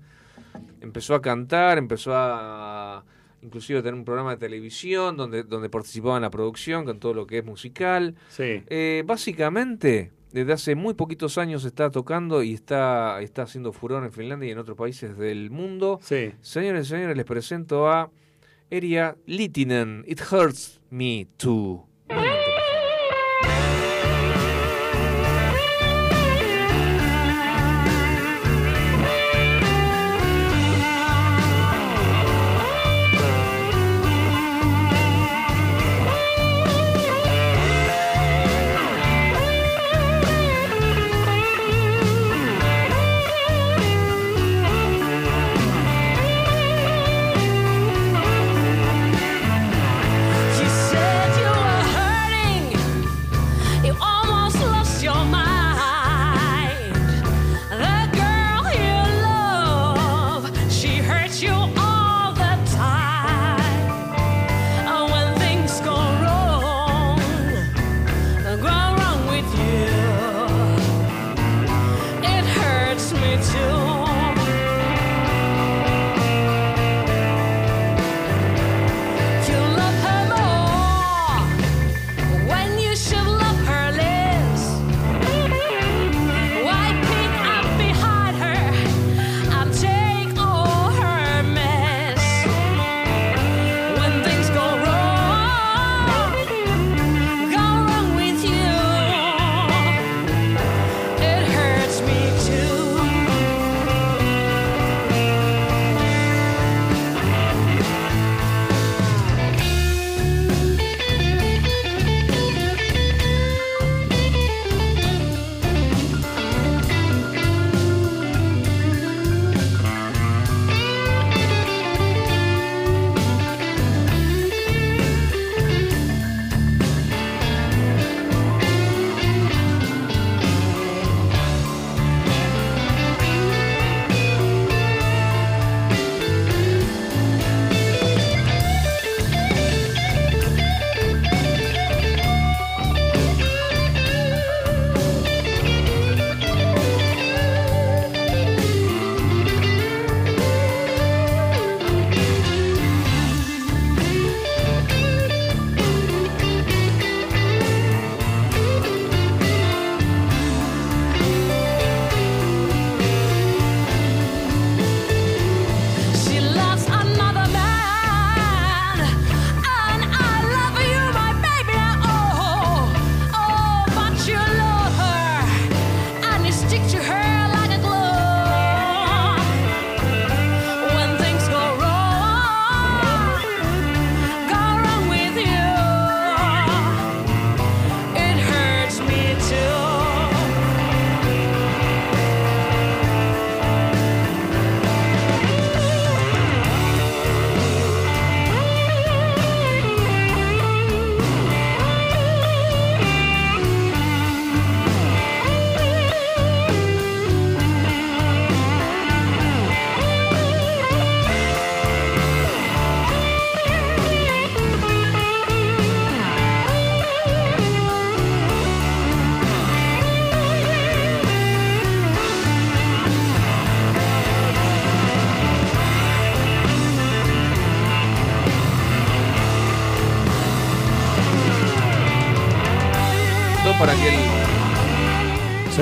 empezó 0.80 1.14
a 1.14 1.22
cantar, 1.22 1.78
empezó 1.78 2.10
a 2.14 3.04
inclusive 3.40 3.78
a 3.78 3.82
tener 3.82 3.94
un 3.94 4.04
programa 4.04 4.32
de 4.32 4.36
televisión 4.36 5.16
donde, 5.16 5.42
donde 5.44 5.68
participaba 5.68 6.16
en 6.16 6.22
la 6.22 6.30
producción 6.30 6.84
con 6.84 6.98
todo 7.00 7.14
lo 7.14 7.26
que 7.26 7.38
es 7.38 7.44
musical. 7.44 8.14
sí. 8.28 8.62
Eh, 8.68 9.02
básicamente, 9.06 10.12
desde 10.32 10.52
hace 10.52 10.74
muy 10.74 10.94
poquitos 10.94 11.38
años 11.38 11.64
está 11.64 11.90
tocando 11.90 12.42
y 12.42 12.52
está, 12.54 13.20
está 13.20 13.42
haciendo 13.42 13.72
furor 13.72 14.02
en 14.04 14.12
Finlandia 14.12 14.48
y 14.48 14.52
en 14.52 14.58
otros 14.58 14.76
países 14.76 15.16
del 15.18 15.50
mundo. 15.50 15.98
Sí. 16.02 16.32
Señores 16.40 16.86
y 16.86 16.90
señores, 16.90 17.16
les 17.16 17.26
presento 17.26 17.88
a 17.88 18.10
Eria 18.70 19.16
Litinen. 19.26 20.04
It 20.06 20.20
hurts 20.30 20.80
me 20.90 21.26
too. 21.36 21.86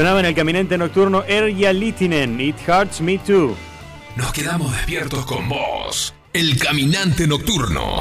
Sonaba 0.01 0.21
en 0.21 0.25
el 0.25 0.35
caminante 0.35 0.79
nocturno 0.79 1.25
Erja 1.25 1.75
Litinen, 1.75 2.41
It 2.41 2.57
Hurts 2.67 3.03
Me 3.03 3.19
Too. 3.19 3.55
Nos 4.17 4.33
quedamos 4.33 4.73
despiertos 4.73 5.27
con 5.27 5.47
vos, 5.47 6.15
el 6.33 6.59
caminante 6.59 7.27
nocturno. 7.27 7.97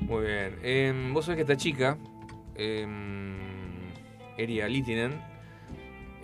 Muy 0.00 0.24
bien. 0.26 0.58
Em, 0.62 1.14
vos 1.14 1.24
sabés 1.24 1.36
que 1.36 1.42
esta 1.42 1.56
chica, 1.56 1.96
eh, 2.56 2.84
Eria 4.36 4.66
Litinen, 4.66 5.12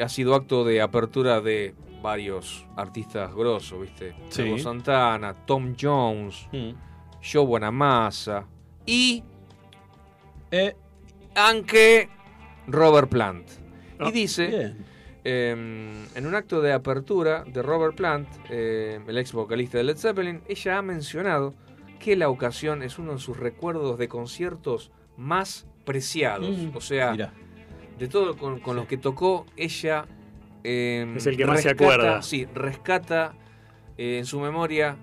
ha 0.00 0.08
sido 0.08 0.34
acto 0.34 0.64
de 0.64 0.82
apertura 0.82 1.40
de 1.40 1.76
varios 2.02 2.66
artistas 2.76 3.32
grosos, 3.32 3.80
¿viste? 3.80 4.12
Sí. 4.30 4.58
Santana, 4.58 5.34
Tom 5.46 5.76
Jones, 5.80 6.48
Mm. 6.52 6.70
Joe 7.22 7.46
Bonamassa 7.46 8.44
y 8.84 9.22
Eh, 10.50 10.74
anche 11.34 12.08
Robert 12.66 13.08
Plant. 13.08 13.48
Ah, 13.98 14.08
y 14.08 14.12
dice, 14.12 14.46
bien. 14.48 14.84
Eh, 15.24 15.50
en 16.14 16.26
un 16.26 16.34
acto 16.34 16.60
de 16.60 16.72
apertura 16.72 17.44
de 17.44 17.62
Robert 17.62 17.96
Plant, 17.96 18.28
eh, 18.50 19.00
el 19.06 19.18
ex 19.18 19.32
vocalista 19.32 19.78
de 19.78 19.84
Led 19.84 19.96
Zeppelin, 19.96 20.42
ella 20.48 20.78
ha 20.78 20.82
mencionado 20.82 21.54
que 21.98 22.16
la 22.16 22.28
ocasión 22.28 22.82
es 22.82 22.98
uno 22.98 23.12
de 23.12 23.18
sus 23.18 23.36
recuerdos 23.38 23.98
de 23.98 24.08
conciertos 24.08 24.90
más 25.16 25.66
preciados. 25.84 26.50
Mm, 26.58 26.76
O 26.76 26.80
sea, 26.80 27.12
Mirá. 27.12 27.32
de 27.98 28.08
todo 28.08 28.36
con, 28.36 28.60
con 28.60 28.76
los 28.76 28.86
que 28.86 28.96
tocó, 28.98 29.46
ella... 29.56 30.06
eh, 30.64 31.10
Es 31.16 31.26
el 31.26 31.36
que 31.36 31.46
más 31.46 31.62
se 31.62 31.70
acuerda. 31.70 32.20
Sí, 32.22 32.46
rescata 32.54 33.34
eh, 33.96 34.18
en 34.18 34.26
su 34.26 34.40
memoria 34.40 34.96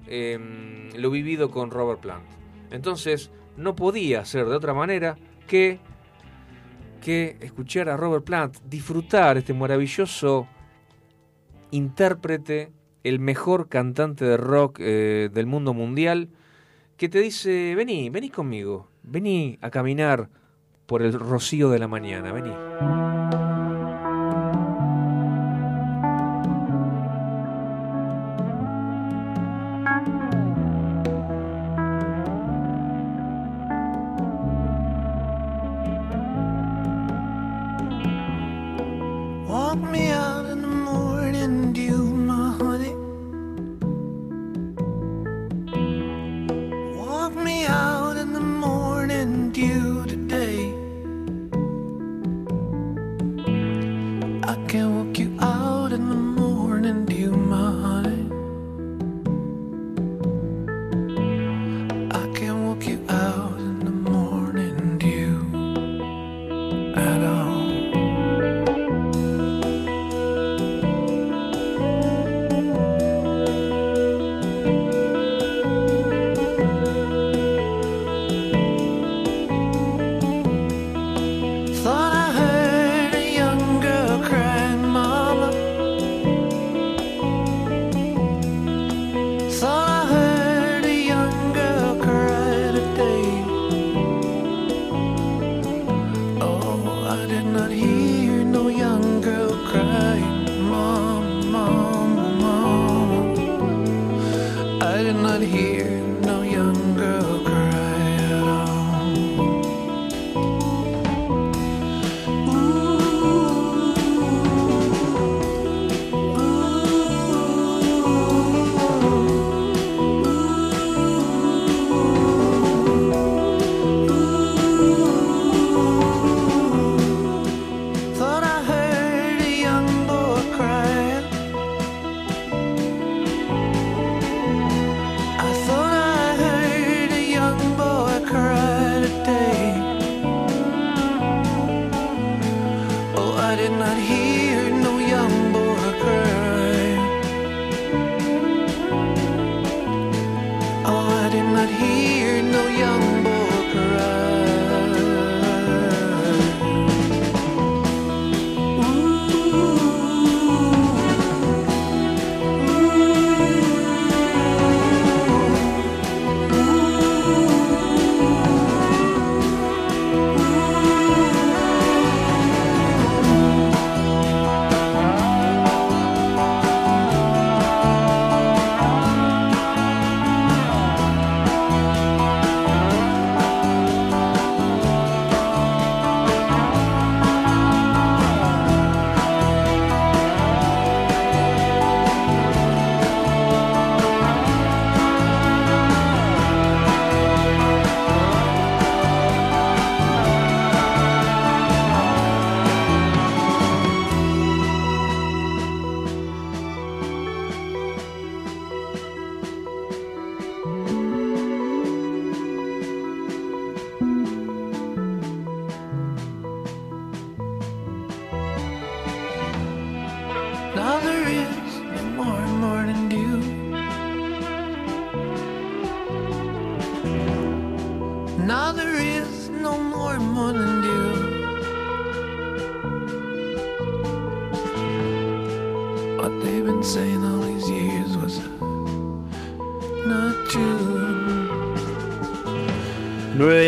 lo 0.96 1.10
vivido 1.10 1.50
con 1.50 1.72
Robert 1.72 2.00
Plant. 2.02 2.26
Entonces, 2.72 3.32
no 3.58 3.76
podía 3.76 4.24
ser 4.26 4.46
de 4.46 4.56
otra 4.56 4.74
manera 4.74 5.18
que, 5.48 5.80
que 7.02 7.38
escuchar 7.42 7.90
a 7.90 7.98
Robert 7.98 8.24
Plant, 8.24 8.58
disfrutar 8.70 9.38
este 9.38 9.54
maravilloso 9.54 10.48
intérprete, 11.72 12.72
el 13.04 13.20
mejor 13.20 13.68
cantante 13.68 14.24
de 14.24 14.38
rock 14.38 14.78
eh, 14.80 15.30
del 15.34 15.48
mundo 15.48 15.74
mundial, 15.74 16.30
que 16.96 17.10
te 17.10 17.20
dice, 17.20 17.74
vení, 17.76 18.10
vení 18.10 18.30
conmigo, 18.30 18.90
vení 19.04 19.58
a 19.62 19.72
caminar 19.72 20.30
por 20.86 21.02
el 21.02 21.14
rocío 21.14 21.70
de 21.70 21.80
la 21.80 21.88
mañana, 21.88 22.32
vení. 22.32 23.41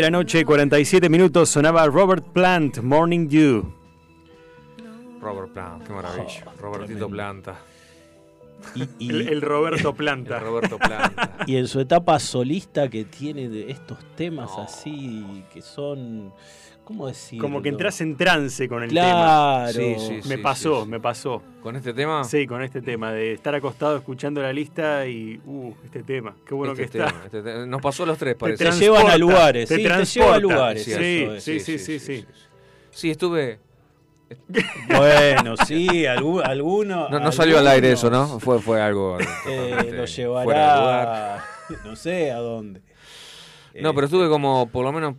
La 0.04 0.10
noche, 0.10 0.44
47 0.44 1.08
minutos, 1.08 1.48
sonaba 1.48 1.86
Robert 1.86 2.24
Plant, 2.32 2.78
Morning 2.82 3.26
Dew. 3.26 3.72
Robert 5.20 5.52
Plant, 5.52 5.86
qué 5.86 5.92
maravilla. 5.94 6.44
Robertito 6.60 7.08
Planta. 7.08 7.56
Y, 8.74 8.82
y- 8.98 9.10
El, 9.10 9.28
el 9.28 9.40
Roberto 9.42 9.94
Planta. 9.94 10.38
Roberto 10.40 10.76
Planta. 10.78 11.38
y 11.46 11.56
en 11.56 11.66
su 11.68 11.80
etapa 11.80 12.18
solista 12.18 12.88
que 12.90 13.04
tiene 13.04 13.48
de 13.48 13.70
estos 13.70 13.98
temas 14.16 14.50
No. 14.56 14.62
así 14.64 15.44
que 15.52 15.62
son 15.62 16.32
¿cómo 16.84 17.06
decirlo? 17.06 17.42
Como 17.42 17.62
que 17.62 17.68
entras 17.70 18.00
en 18.00 18.16
trance 18.16 18.68
con 18.68 18.82
el 18.82 18.90
claro 18.90 19.72
Sí, 19.72 19.94
sí, 19.98 20.06
tema. 20.08 20.20
Me 20.28 20.36
sí, 20.36 20.42
pasó, 20.42 20.84
sí. 20.84 20.90
me 20.90 21.00
pasó. 21.00 21.42
¿Con 21.62 21.76
este 21.76 21.92
tema? 21.94 22.24
Sí, 22.24 22.46
con 22.46 22.62
este 22.62 22.82
tema, 22.82 23.12
de 23.12 23.32
estar 23.32 23.54
acostado 23.54 23.96
escuchando 23.96 24.42
la 24.42 24.52
lista 24.52 25.06
y, 25.06 25.40
uh, 25.46 25.72
este 25.84 26.02
tema, 26.02 26.36
qué 26.46 26.54
bueno 26.54 26.72
Este 26.74 26.82
que 26.88 26.98
está. 26.98 27.10
tema, 27.10 27.22
este 27.24 27.42
tema. 27.42 27.66
Nos 27.66 27.80
pasó 27.82 28.02
a 28.02 28.06
los 28.06 28.18
tres, 28.18 28.34
parece. 28.34 28.64
te 28.64 28.72
llevan 28.72 29.08
a 29.08 29.16
lugares, 29.16 29.68
te 29.68 29.76
sí, 29.76 29.82
te 29.82 29.88
transporta. 29.88 30.24
lleva 30.26 30.36
a 30.36 30.40
lugares, 30.40 30.84
Sí, 30.84 30.92
eso 30.92 31.40
sí, 31.40 31.60
sí, 31.60 31.78
sí, 31.78 31.98
sí, 31.98 32.26
Sí, 32.90 33.10
estuve. 33.10 33.58
bueno 34.88 35.56
sí 35.66 35.86
algu- 36.06 36.42
alguno 36.44 37.08
No, 37.08 37.20
no 37.20 37.30
salió 37.32 37.58
al 37.58 37.66
aire 37.68 37.92
eso, 37.92 38.10
¿no? 38.10 38.40
Fue, 38.40 38.58
fue 38.60 38.80
algo. 38.80 39.18
eh, 39.48 39.70
lo 39.92 40.06
fuera 40.06 40.06
de 40.06 40.24
lugar. 40.26 40.44
llevará 40.46 41.44
no 41.84 41.96
sé 41.96 42.30
a 42.32 42.38
dónde 42.38 42.80
No, 43.80 43.94
pero 43.94 44.06
estuve 44.06 44.28
como 44.28 44.66
por 44.68 44.84
lo 44.84 44.92
menos 44.92 45.14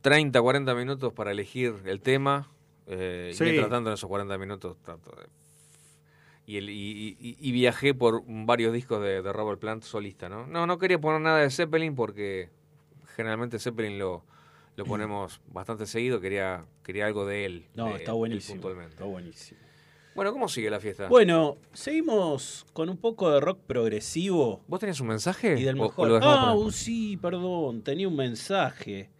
30, 0.00 0.40
40 0.40 0.74
minutos 0.74 1.12
para 1.12 1.30
elegir 1.32 1.74
el 1.84 2.00
tema. 2.00 2.50
Eh, 2.86 3.32
Sí. 3.34 3.42
Y 3.44 3.46
mientras 3.48 3.70
tanto, 3.70 3.90
en 3.90 3.94
esos 3.94 4.08
40 4.08 4.38
minutos, 4.38 4.76
trato 4.82 5.10
de. 5.12 5.26
Y, 6.48 6.58
el- 6.58 6.70
y- 6.70 7.16
y- 7.20 7.36
y 7.40 7.52
viajé 7.52 7.92
por 7.92 8.22
varios 8.26 8.72
discos 8.72 9.02
de, 9.02 9.20
de 9.20 9.32
Robert 9.32 9.58
Plant 9.60 9.82
solista, 9.82 10.28
¿no? 10.28 10.46
No, 10.46 10.66
no 10.66 10.78
quería 10.78 11.00
poner 11.00 11.20
nada 11.20 11.38
de 11.38 11.50
Zeppelin 11.50 11.96
porque 11.96 12.50
generalmente 13.16 13.58
Zeppelin 13.58 13.98
lo, 13.98 14.24
lo 14.76 14.84
ponemos 14.84 15.40
bastante 15.48 15.86
seguido. 15.86 16.20
Quería, 16.20 16.64
quería 16.84 17.06
algo 17.06 17.26
de 17.26 17.44
él. 17.46 17.66
no 17.74 17.86
de 17.86 17.96
está 17.96 18.12
él 18.12 18.16
buenísimo 18.18 18.54
puntualmente. 18.60 18.92
está 18.94 19.04
buenísimo 19.04 19.60
Bueno, 20.16 20.32
¿cómo 20.32 20.48
sigue 20.48 20.70
la 20.70 20.80
fiesta? 20.80 21.08
bueno 21.08 21.58
seguimos 21.72 22.66
con 22.72 22.88
un 22.88 22.96
poco 22.96 23.30
de 23.30 23.38
rock 23.40 23.60
progresivo 23.66 24.64
¿Vos 24.66 24.80
tenías 24.80 24.98
un 25.00 25.08
mensaje? 25.08 25.60
Y 25.60 25.62
del 25.62 25.78
¿O- 25.78 25.84
o 25.84 25.88
mejor. 25.88 26.20
Ah, 26.24 26.52
después? 26.54 26.74
sí, 26.74 27.16
perdón, 27.18 27.82
tenía 27.82 28.08
un 28.08 28.16
mensaje. 28.16 29.10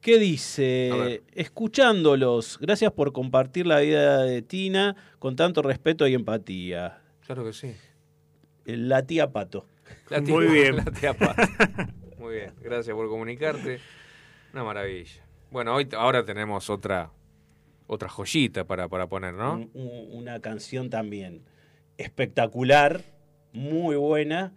¿Qué 0.00 0.18
dice? 0.18 1.22
Escuchándolos, 1.32 2.58
gracias 2.60 2.92
por 2.92 3.12
compartir 3.12 3.66
la 3.66 3.80
vida 3.80 4.22
de 4.22 4.42
Tina 4.42 4.94
con 5.18 5.34
tanto 5.34 5.60
respeto 5.60 6.06
y 6.06 6.14
empatía. 6.14 7.02
Claro 7.26 7.44
que 7.44 7.52
sí. 7.52 7.74
La 8.64 9.02
tía 9.04 9.30
Pato. 9.32 9.66
La 10.08 10.20
Muy 10.20 10.46
bien. 10.46 10.76
La 10.76 10.84
tía 10.84 11.14
Pata. 11.14 11.48
Muy 12.18 12.34
bien, 12.36 12.54
gracias 12.62 12.94
por 12.94 13.08
comunicarte. 13.08 13.80
Una 14.52 14.62
maravilla. 14.62 15.24
Bueno, 15.50 15.74
hoy 15.74 15.88
ahora 15.96 16.24
tenemos 16.24 16.70
otra 16.70 17.10
otra 17.88 18.08
joyita 18.08 18.64
para, 18.64 18.88
para 18.88 19.08
poner, 19.08 19.34
¿no? 19.34 19.54
Un- 19.54 19.70
un- 19.74 20.16
una 20.18 20.40
canción 20.40 20.88
también 20.90 21.42
espectacular, 21.96 23.02
muy 23.52 23.96
buena. 23.96 24.54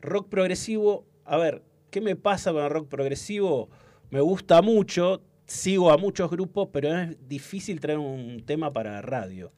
Rock 0.00 0.28
progresivo, 0.28 1.06
a 1.24 1.36
ver, 1.38 1.62
¿qué 1.90 2.00
me 2.00 2.14
pasa 2.16 2.52
con 2.52 2.62
el 2.64 2.70
rock 2.70 2.88
progresivo? 2.88 3.70
Me 4.10 4.20
gusta 4.20 4.60
mucho, 4.60 5.22
sigo 5.46 5.90
a 5.90 5.96
muchos 5.96 6.30
grupos, 6.30 6.68
pero 6.72 6.94
es 6.98 7.16
difícil 7.28 7.80
traer 7.80 7.98
un 7.98 8.42
tema 8.44 8.72
para 8.72 8.92
la 8.92 9.02
radio. 9.02 9.52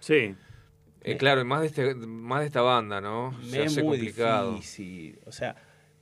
Sí, 0.00 0.34
Eh, 1.06 1.16
claro, 1.18 1.42
y 1.42 1.44
más 1.44 1.60
de, 1.60 1.66
este, 1.66 1.94
más 1.94 2.40
de 2.40 2.46
esta 2.46 2.62
banda, 2.62 2.98
¿no? 3.00 3.34
Se 3.42 3.50
Me 3.58 3.64
hace 3.66 3.80
es 3.80 3.84
muy 3.84 3.98
complicado. 3.98 4.52
difícil. 4.54 5.18
O 5.26 5.32
sea, 5.32 5.54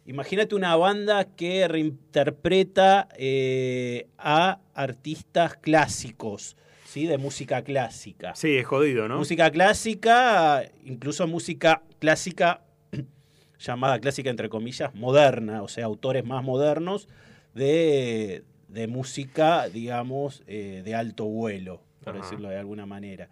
imagínate 0.06 0.54
una 0.54 0.74
banda 0.76 1.24
que 1.24 1.66
reinterpreta 1.68 3.08
eh, 3.16 4.08
a 4.18 4.60
artistas 4.74 5.56
clásicos, 5.56 6.56
¿sí? 6.84 7.06
De 7.06 7.18
música 7.18 7.62
clásica. 7.62 8.34
sí, 8.34 8.56
es 8.56 8.66
jodido, 8.66 9.08
¿no? 9.08 9.18
Música 9.18 9.50
clásica, 9.50 10.64
incluso 10.84 11.26
música 11.26 11.82
clásica, 11.98 12.62
llamada 13.58 13.98
clásica 14.00 14.30
entre 14.30 14.48
comillas, 14.48 14.94
moderna, 14.94 15.62
o 15.62 15.68
sea, 15.68 15.84
autores 15.84 16.24
más 16.24 16.42
modernos 16.44 17.08
de, 17.54 18.44
de 18.68 18.86
música, 18.86 19.68
digamos, 19.68 20.42
eh, 20.46 20.82
de 20.84 20.94
alto 20.94 21.24
vuelo, 21.26 21.82
por 22.02 22.16
Ajá. 22.16 22.22
decirlo 22.22 22.48
de 22.48 22.56
alguna 22.56 22.86
manera. 22.86 23.28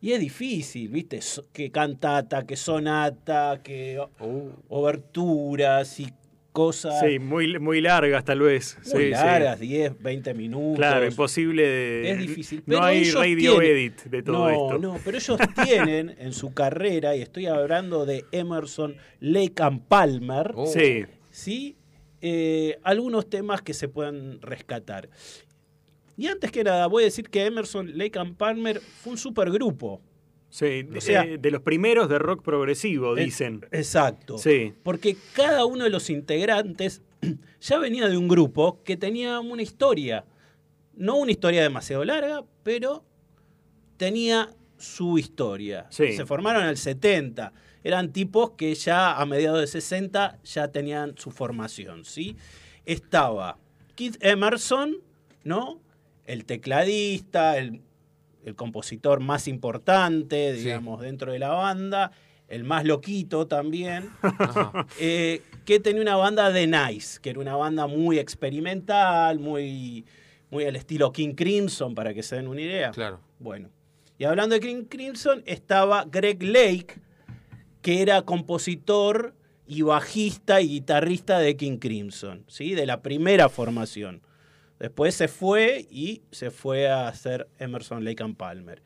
Y 0.00 0.12
es 0.12 0.20
difícil, 0.20 0.88
¿viste? 0.88 1.20
So- 1.20 1.46
Que 1.52 1.70
cantata, 1.70 2.46
que 2.46 2.56
sonata, 2.56 3.60
que 3.62 3.98
o- 3.98 4.10
Uh, 4.20 4.52
oberturas 4.68 5.98
y 6.00 6.08
cosas 6.52 7.00
Sí, 7.04 7.18
muy, 7.18 7.58
muy 7.58 7.80
largas 7.80 8.24
tal 8.24 8.40
vez. 8.40 8.76
muy 8.92 9.04
sí, 9.04 9.10
largas, 9.10 9.60
10, 9.60 10.00
20 10.02 10.34
minutos. 10.34 10.72
Sí. 10.72 10.76
Claro, 10.78 11.06
imposible 11.06 11.62
de... 11.66 12.10
Es 12.10 12.18
difícil. 12.18 12.62
No 12.66 12.82
hay 12.82 13.10
radio 13.10 13.58
tienen- 13.58 13.76
edit 13.76 14.02
de 14.04 14.22
todo 14.22 14.38
no, 14.38 14.50
esto. 14.50 14.78
No, 14.78 14.98
pero 15.04 15.18
ellos 15.18 15.38
tienen 15.64 16.14
en 16.18 16.32
su 16.32 16.52
carrera, 16.54 17.14
y 17.16 17.22
estoy 17.22 17.46
hablando 17.46 18.06
de 18.06 18.24
Emerson, 18.32 18.96
Lake 19.20 19.62
and 19.62 19.82
Palmer, 19.88 20.52
Oh. 20.56 20.66
Sí, 20.66 21.04
¿sí? 21.30 21.76
Eh, 22.20 22.78
algunos 22.82 23.30
temas 23.30 23.62
que 23.62 23.72
se 23.74 23.86
puedan 23.88 24.40
rescatar. 24.42 25.08
Y 26.18 26.26
antes 26.26 26.50
que 26.52 26.64
nada, 26.64 26.86
voy 26.88 27.04
a 27.04 27.06
decir 27.06 27.30
que 27.30 27.46
Emerson, 27.46 27.96
Lake 27.96 28.18
and 28.18 28.36
Palmer 28.36 28.80
fue 28.80 29.12
un 29.12 29.18
supergrupo. 29.18 30.02
sí. 30.50 30.82
De, 30.82 30.98
O 30.98 31.00
sea- 31.00 31.24
de 31.24 31.50
los 31.50 31.62
primeros 31.62 32.08
de 32.08 32.18
rock 32.18 32.42
progresivo, 32.42 33.16
Eh, 33.16 33.24
dicen. 33.24 33.64
Exacto. 33.70 34.36
Sí. 34.38 34.72
Porque 34.82 35.16
cada 35.34 35.64
uno 35.64 35.84
de 35.84 35.90
los 35.90 36.10
integrantes 36.10 37.02
ya 37.60 37.78
venía 37.78 38.08
de 38.08 38.16
un 38.16 38.28
grupo 38.28 38.82
que 38.82 38.96
tenía 38.96 39.40
una 39.40 39.62
historia. 39.62 40.24
No 40.94 41.16
una 41.16 41.30
historia 41.30 41.62
demasiado 41.62 42.04
larga, 42.04 42.44
pero 42.64 43.04
tenía 43.96 44.50
su 44.76 45.18
historia. 45.18 45.86
Sí. 45.90 46.12
Se 46.14 46.24
formaron 46.26 46.62
en 46.64 46.68
el 46.70 46.76
70. 46.76 47.52
Eran 47.84 48.12
tipos 48.12 48.52
que 48.52 48.74
ya 48.74 49.16
a 49.16 49.24
mediados 49.26 49.60
de 49.60 49.66
60 49.66 50.38
ya 50.44 50.68
tenían 50.72 51.14
su 51.16 51.30
formación, 51.30 52.04
¿sí? 52.04 52.36
Estaba 52.84 53.58
Keith 53.94 54.16
Emerson, 54.20 54.96
¿no? 55.44 55.80
El 56.28 56.44
tecladista, 56.44 57.56
el, 57.58 57.80
el 58.44 58.54
compositor 58.54 59.20
más 59.20 59.48
importante, 59.48 60.54
Sí. 60.56 60.64
digamos, 60.64 61.00
dentro 61.00 61.32
de 61.32 61.38
la 61.38 61.48
banda, 61.48 62.12
el 62.48 62.64
más 62.64 62.84
loquito 62.84 63.46
también, 63.46 64.10
eh, 65.00 65.42
que 65.64 65.80
tenía 65.80 66.02
una 66.02 66.16
banda 66.16 66.50
de 66.50 66.66
Nice, 66.66 67.18
que 67.20 67.30
era 67.30 67.40
una 67.40 67.56
banda 67.56 67.86
muy 67.86 68.18
experimental, 68.18 69.38
muy, 69.38 70.04
muy 70.50 70.64
al 70.64 70.76
estilo 70.76 71.12
King 71.12 71.34
Crimson, 71.34 71.94
para 71.94 72.14
que 72.14 72.22
se 72.22 72.36
den 72.36 72.48
una 72.48 72.60
idea. 72.60 72.90
Claro. 72.90 73.20
Bueno, 73.38 73.70
y 74.18 74.24
hablando 74.24 74.54
de 74.54 74.60
King 74.60 74.84
Crimson, 74.88 75.42
estaba 75.46 76.04
Greg 76.04 76.42
Lake, 76.42 77.00
que 77.82 78.02
era 78.02 78.22
compositor 78.22 79.34
y 79.66 79.82
bajista 79.82 80.60
y 80.60 80.68
guitarrista 80.68 81.38
de 81.38 81.56
King 81.56 81.78
Crimson, 81.78 82.44
¿sí? 82.48 82.74
de 82.74 82.86
la 82.86 83.02
primera 83.02 83.48
formación. 83.48 84.22
Después 84.78 85.14
se 85.14 85.28
fue 85.28 85.86
y 85.90 86.22
se 86.30 86.50
fue 86.50 86.88
a 86.88 87.08
hacer 87.08 87.48
Emerson 87.58 88.04
Lake 88.04 88.22
and 88.22 88.36
Palmer. 88.36 88.82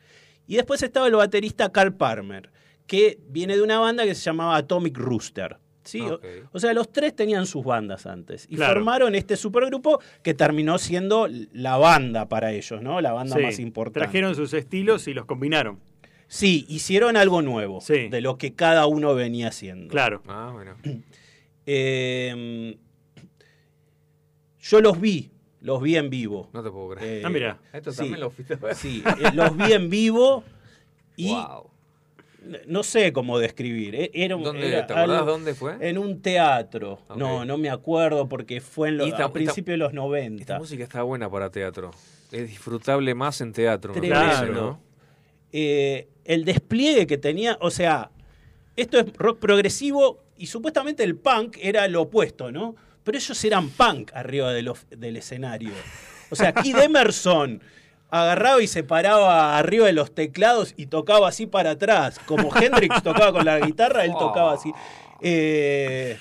Y 0.47 0.55
después 0.55 0.81
estaba 0.83 1.07
el 1.07 1.15
baterista 1.15 1.71
Carl 1.71 1.93
Palmer, 1.95 2.49
que 2.87 3.19
viene 3.29 3.55
de 3.55 3.61
una 3.61 3.79
banda 3.79 4.03
que 4.03 4.15
se 4.15 4.21
llamaba 4.21 4.57
Atomic 4.57 4.97
Rooster. 4.97 5.57
¿sí? 5.85 5.99
O- 6.01 6.13
Ok. 6.15 6.25
O 6.53 6.59
sea, 6.59 6.73
los 6.73 6.91
tres 6.93 7.13
tenían 7.15 7.45
sus 7.45 7.63
bandas 7.65 8.05
antes 8.05 8.45
y 8.49 8.55
Claro. 8.55 8.75
formaron 8.75 9.15
este 9.15 9.35
supergrupo 9.35 9.99
que 10.21 10.33
terminó 10.33 10.77
siendo 10.77 11.27
la 11.51 11.75
banda 11.77 12.29
para 12.29 12.53
ellos, 12.53 12.81
¿no? 12.81 13.01
La 13.01 13.11
banda 13.11 13.35
Sí. 13.35 13.41
más 13.43 13.59
importante. 13.59 13.99
Trajeron 13.99 14.33
sus 14.33 14.53
estilos 14.53 15.07
y 15.09 15.13
los 15.13 15.25
combinaron. 15.25 15.79
Sí, 16.29 16.65
hicieron 16.69 17.17
algo 17.17 17.41
nuevo 17.41 17.81
Sí. 17.81 18.07
de 18.07 18.21
lo 18.21 18.37
que 18.37 18.53
cada 18.53 18.85
uno 18.87 19.13
venía 19.13 19.49
haciendo. 19.49 19.89
Claro. 19.89 20.23
Ah, 20.25 20.51
bueno. 20.53 20.75
Eh, 21.65 22.77
yo 24.59 24.81
los 24.81 24.99
vi, 24.99 25.31
los 25.63 25.81
vi 25.81 25.95
en 25.97 26.09
vivo. 26.11 26.49
No 26.53 26.61
te 26.61 26.69
puedo 26.69 26.89
creer. 26.89 27.17
Eh, 27.19 27.21
Ah, 27.25 27.29
mira. 27.29 27.57
Esto 27.73 27.91
sí. 27.91 27.97
también 27.97 28.19
lo 28.19 28.29
fuiste 28.29 28.53
a 28.53 28.57
ver. 28.57 28.75
Sí, 28.75 29.03
eh, 29.05 29.31
los 29.33 29.57
vi 29.57 29.73
en 29.73 29.89
vivo 29.89 30.43
y 31.15 31.31
Wow. 31.33 31.69
no 32.67 32.83
sé 32.83 33.11
cómo 33.13 33.39
describir. 33.39 33.95
eh, 33.95 34.11
Era, 34.13 34.35
un- 34.35 34.43
¿Dónde, 34.43 34.67
era 34.67 34.85
¿Te 34.85 34.93
acordás 34.93 35.19
algo- 35.21 35.31
dónde 35.31 35.55
fue? 35.55 35.77
En 35.79 35.97
un 35.97 36.21
teatro. 36.21 36.99
No, 37.15 37.45
no 37.45 37.57
me 37.57 37.69
acuerdo 37.69 38.27
porque 38.29 38.59
fue 38.61 38.89
en 38.89 38.97
lo- 38.97 39.05
Y 39.05 39.09
esta- 39.09 39.23
a 39.25 39.31
principios 39.33 39.73
de 39.73 39.77
los 39.77 39.93
90. 39.93 40.41
Esta 40.43 40.59
música 40.59 40.83
está 40.83 41.01
buena 41.03 41.29
para 41.31 41.49
teatro. 41.49 41.91
Es 42.31 42.47
disfrutable 42.49 43.13
más 43.15 43.39
en 43.41 43.53
teatro. 43.53 43.93
me 43.93 43.99
Tremendo. 44.01 44.25
parece, 44.35 44.51
¿no? 44.51 44.81
eh, 45.55 46.07
el 46.25 46.45
despliegue 46.45 47.05
que 47.07 47.17
tenía, 47.19 47.57
o 47.61 47.69
sea, 47.69 48.09
esto 48.75 48.97
es 48.99 49.13
rock 49.17 49.37
progresivo 49.39 50.23
y 50.35 50.47
supuestamente 50.47 51.03
el 51.03 51.15
punk 51.15 51.57
era 51.61 51.87
lo 51.87 52.01
opuesto, 52.01 52.51
¿no? 52.51 52.75
Pero 53.03 53.17
ellos 53.17 53.43
eran 53.43 53.69
punk 53.69 54.11
arriba 54.13 54.51
de 54.53 54.61
los- 54.61 54.85
del 54.89 55.17
escenario. 55.17 55.71
O 56.29 56.35
sea, 56.35 56.53
Kid 56.53 56.77
Emerson 56.77 57.61
agarraba 58.09 58.61
y 58.61 58.67
se 58.67 58.83
paraba 58.83 59.57
arriba 59.57 59.87
de 59.87 59.93
los 59.93 60.13
teclados 60.13 60.73
y 60.77 60.85
tocaba 60.85 61.27
así 61.27 61.45
para 61.47 61.71
atrás. 61.71 62.19
Como 62.25 62.55
Hendrix 62.55 63.01
tocaba 63.03 63.31
con 63.33 63.45
la 63.45 63.59
guitarra, 63.59 64.05
él 64.05 64.11
tocaba 64.17 64.53
así. 64.53 64.71
Eh, 65.21 66.17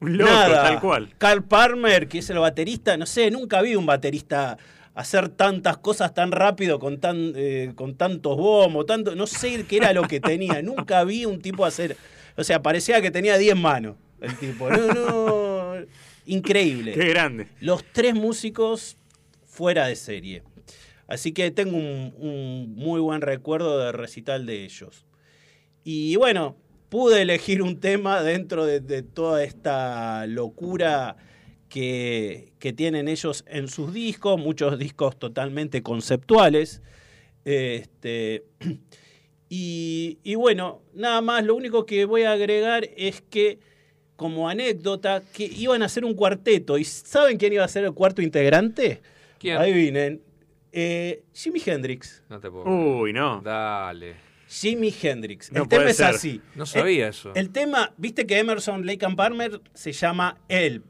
Un 0.00 0.16
loco, 0.18 0.30
nada. 0.30 0.62
tal 0.64 0.80
cual. 0.80 1.14
Carl 1.18 1.42
Palmer, 1.44 2.08
que 2.08 2.18
es 2.18 2.30
el 2.30 2.38
baterista, 2.38 2.96
no 2.96 3.04
sé, 3.06 3.30
nunca 3.30 3.60
vi 3.62 3.74
un 3.76 3.84
baterista 3.86 4.56
hacer 4.94 5.28
tantas 5.28 5.76
cosas 5.78 6.14
tan 6.14 6.30
rápido 6.30 6.78
con 6.78 7.00
tan 7.00 7.32
eh, 7.36 7.72
con 7.74 7.96
tantos 7.96 8.36
bombos, 8.36 8.86
tanto, 8.86 9.14
no 9.16 9.26
sé 9.26 9.64
qué 9.66 9.78
era 9.78 9.92
lo 9.92 10.02
que 10.02 10.20
tenía, 10.20 10.62
nunca 10.62 11.02
vi 11.04 11.24
un 11.26 11.40
tipo 11.42 11.64
hacer, 11.64 11.96
o 12.36 12.44
sea, 12.44 12.62
parecía 12.62 13.00
que 13.02 13.10
tenía 13.10 13.36
10 13.36 13.56
manos 13.56 13.96
el 14.20 14.36
tipo. 14.38 14.70
No, 14.70 14.94
no, 14.94 15.53
increíble. 16.26 16.92
Qué 16.92 17.08
grande. 17.08 17.48
Los 17.60 17.84
tres 17.92 18.14
músicos 18.14 18.96
fuera 19.44 19.86
de 19.86 19.96
serie. 19.96 20.42
Así 21.06 21.32
que 21.32 21.50
tengo 21.50 21.76
un, 21.76 22.14
un 22.18 22.74
muy 22.74 23.00
buen 23.00 23.20
recuerdo 23.20 23.78
de 23.78 23.92
recital 23.92 24.46
de 24.46 24.64
ellos. 24.64 25.04
Y 25.84 26.16
bueno, 26.16 26.56
pude 26.88 27.22
elegir 27.22 27.60
un 27.60 27.80
tema 27.80 28.22
dentro 28.22 28.64
de, 28.64 28.80
de 28.80 29.02
toda 29.02 29.44
esta 29.44 30.26
locura 30.26 31.16
que, 31.68 32.52
que 32.60 32.72
tienen 32.72 33.08
ellos 33.08 33.44
en 33.48 33.66
sus 33.66 33.92
discos, 33.92 34.38
muchos 34.38 34.78
discos 34.78 35.18
totalmente 35.18 35.82
conceptuales. 35.82 36.82
Este, 37.44 38.44
y, 39.48 40.18
y 40.22 40.34
bueno, 40.36 40.82
nada 40.94 41.20
más, 41.20 41.44
lo 41.44 41.56
único 41.56 41.84
que 41.84 42.04
voy 42.04 42.22
a 42.22 42.32
agregar 42.32 42.88
es 42.96 43.22
que 43.22 43.58
como 44.16 44.48
anécdota, 44.48 45.22
que 45.32 45.44
iban 45.44 45.82
a 45.82 45.86
hacer 45.86 46.04
un 46.04 46.14
cuarteto. 46.14 46.78
¿Y 46.78 46.84
saben 46.84 47.36
quién 47.38 47.52
iba 47.52 47.64
a 47.64 47.68
ser 47.68 47.84
el 47.84 47.92
cuarto 47.92 48.22
integrante? 48.22 49.00
¿Quién? 49.38 49.56
Adivinen. 49.56 50.20
Eh, 50.72 51.22
Jimi 51.32 51.62
Hendrix. 51.64 52.22
No 52.28 52.40
te 52.40 52.50
puedo. 52.50 52.64
Uy, 52.64 53.12
no. 53.12 53.40
Dale. 53.42 54.16
Jimi 54.48 54.94
Hendrix. 55.02 55.50
No 55.52 55.62
el 55.62 55.68
tema 55.68 55.82
puede 55.82 55.90
es 55.92 56.00
así. 56.00 56.40
No 56.54 56.66
sabía 56.66 57.04
El- 57.04 57.10
eso. 57.10 57.32
El 57.34 57.50
tema, 57.50 57.92
viste 57.96 58.26
que 58.26 58.38
Emerson, 58.38 58.86
Lake 58.86 59.04
and 59.04 59.16
Palmer 59.16 59.60
se 59.72 59.92
llama 59.92 60.38
Help. 60.48 60.84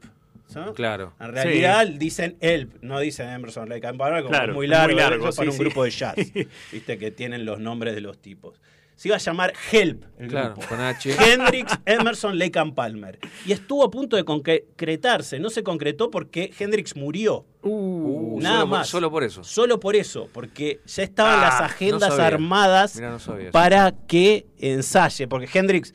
¿no? 0.53 0.73
Claro. 0.73 1.13
En 1.19 1.33
realidad 1.33 1.87
dicen 1.87 2.37
Help, 2.39 2.81
no 2.81 2.99
dicen 2.99 3.27
Emerson, 3.29 3.67
Lake 3.67 3.87
and 3.87 3.97
Palmer, 3.97 4.21
como 4.21 4.29
Claro, 4.29 4.51
es 4.51 4.55
muy 4.55 4.67
largo, 4.67 4.93
muy 4.93 5.01
largo, 5.01 5.29
eso 5.29 5.35
para 5.37 5.51
sí, 5.51 5.57
un 5.57 5.57
sí. 5.57 5.63
grupo 5.63 5.83
de 5.83 5.89
jazz. 5.89 6.15
viste 6.71 6.97
que 6.97 7.11
tienen 7.11 7.45
los 7.45 7.59
nombres 7.59 7.95
de 7.95 8.01
los 8.01 8.19
tipos. 8.19 8.61
Se 8.95 9.09
iba 9.09 9.17
a 9.17 9.19
llamar 9.19 9.51
Help 9.71 10.05
el 10.17 10.29
Claro, 10.29 10.53
grupo. 10.53 10.67
con 10.69 10.79
H. 10.79 11.15
Hendrix, 11.19 11.71
Emerson, 11.85 12.39
Lake 12.39 12.57
and 12.57 12.73
Palmer. 12.73 13.19
Y 13.45 13.51
estuvo 13.51 13.83
a 13.83 13.91
punto 13.91 14.15
de 14.15 14.23
concretarse. 14.23 15.37
No 15.39 15.49
se 15.49 15.63
concretó 15.63 16.09
porque 16.09 16.51
Hendrix 16.57 16.95
murió. 16.95 17.45
Uh, 17.61 18.39
Nada 18.41 18.59
solo 18.59 18.69
por- 18.69 18.77
más. 18.79 18.87
solo 18.87 19.11
por 19.11 19.23
eso. 19.23 19.43
Solo 19.43 19.79
por 19.79 19.95
eso, 19.97 20.29
porque 20.31 20.79
ya 20.85 21.03
estaban 21.03 21.39
Ah, 21.39 21.41
las 21.41 21.59
no 21.59 21.65
agendas 21.65 22.19
armadas 22.19 22.95
Mirá, 22.95 23.11
no 23.11 23.51
para 23.51 23.91
que 24.07 24.45
ensaye, 24.59 25.27
porque 25.27 25.49
Hendrix 25.57 25.93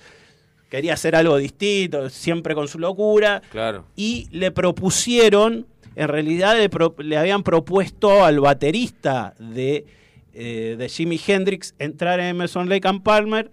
quería 0.69 0.95
hacer 0.95 1.17
algo 1.17 1.37
distinto, 1.37 2.11
siempre 2.11 2.55
con 2.55 2.69
su 2.69 2.79
locura, 2.79 3.41
Claro. 3.51 3.87
y 3.97 4.29
le 4.31 4.51
propusieron, 4.51 5.67
en 5.97 6.09
realidad 6.09 6.57
le, 6.57 6.69
pro- 6.69 6.95
le 6.99 7.17
habían 7.17 7.43
propuesto 7.43 8.25
al 8.25 8.41
baterista 8.41 9.35
de, 9.39 9.87
eh, 10.35 10.77
de 10.79 10.89
Jimi 10.89 11.21
Hendrix 11.27 11.75
entrar 11.79 12.21
en 12.21 12.27
Emerson 12.27 12.69
Lake 12.69 12.87
and 12.89 13.03
Palmer, 13.03 13.51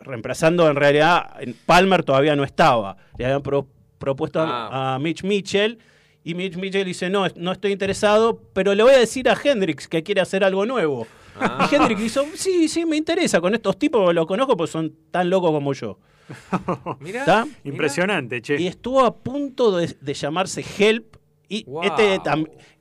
reemplazando 0.00 0.68
en 0.68 0.76
realidad, 0.76 1.34
en 1.40 1.54
Palmer 1.66 2.04
todavía 2.04 2.36
no 2.36 2.44
estaba, 2.44 2.96
le 3.18 3.24
habían 3.24 3.42
pro- 3.42 3.66
propuesto 3.98 4.40
a- 4.40 4.68
Ah. 4.70 4.94
a 4.94 4.98
Mitch 4.98 5.22
Mitchell, 5.24 5.78
y 6.22 6.34
Mitch 6.34 6.56
Mitchell 6.56 6.84
dice, 6.84 7.08
no, 7.08 7.26
no 7.36 7.52
estoy 7.52 7.72
interesado, 7.72 8.40
pero 8.52 8.74
le 8.74 8.82
voy 8.82 8.92
a 8.94 8.98
decir 8.98 9.28
a 9.28 9.36
Hendrix 9.42 9.86
que 9.88 10.02
quiere 10.02 10.20
hacer 10.20 10.42
algo 10.44 10.66
nuevo. 10.66 11.06
Ah. 11.38 11.68
Y 11.70 11.74
Hendrix 11.74 12.00
dijo, 12.00 12.22
sí, 12.34 12.68
sí, 12.68 12.84
me 12.84 12.96
interesa, 12.96 13.40
con 13.40 13.54
estos 13.54 13.78
tipos 13.78 14.12
los 14.14 14.26
conozco 14.26 14.56
porque 14.56 14.72
son 14.72 14.92
tan 15.10 15.30
locos 15.30 15.50
como 15.52 15.72
yo. 15.72 15.98
Mirá. 17.00 17.46
Impresionante, 17.64 18.42
che. 18.42 18.60
Y 18.60 18.66
estuvo 18.66 19.04
a 19.04 19.14
punto 19.14 19.76
de, 19.76 19.96
de 20.00 20.14
llamarse 20.14 20.64
Help. 20.78 21.16
Y 21.48 21.64
Wow. 21.64 21.82
este, 21.84 22.20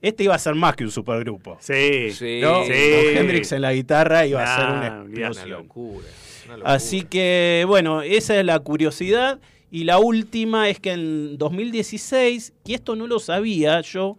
este 0.01 0.23
iba 0.23 0.33
a 0.35 0.39
ser 0.39 0.55
más 0.55 0.75
que 0.75 0.83
un 0.83 0.91
supergrupo. 0.91 1.57
Sí. 1.59 2.11
Sí. 2.11 2.39
¿no? 2.41 2.63
Sí. 2.63 2.71
Con 2.71 3.17
Hendrix 3.17 3.51
en 3.51 3.61
la 3.61 3.73
guitarra 3.73 4.25
iba 4.25 4.43
a 4.43 4.57
ser 4.57 4.65
una. 4.65 5.01
Una 5.03 5.27
explosión. 5.27 5.49
locura. 5.49 6.07
una 6.45 6.57
locura. 6.57 6.73
Así 6.73 7.03
que, 7.03 7.63
bueno, 7.67 8.01
esa 8.01 8.39
es 8.39 8.45
la 8.45 8.59
curiosidad. 8.59 9.39
Y 9.71 9.83
la 9.83 9.99
última 9.99 10.69
es 10.69 10.79
que 10.79 10.93
en 10.93 11.37
2016, 11.37 12.53
y 12.65 12.73
esto 12.75 12.95
no 12.95 13.07
lo 13.07 13.19
sabía 13.19 13.81
yo, 13.81 14.17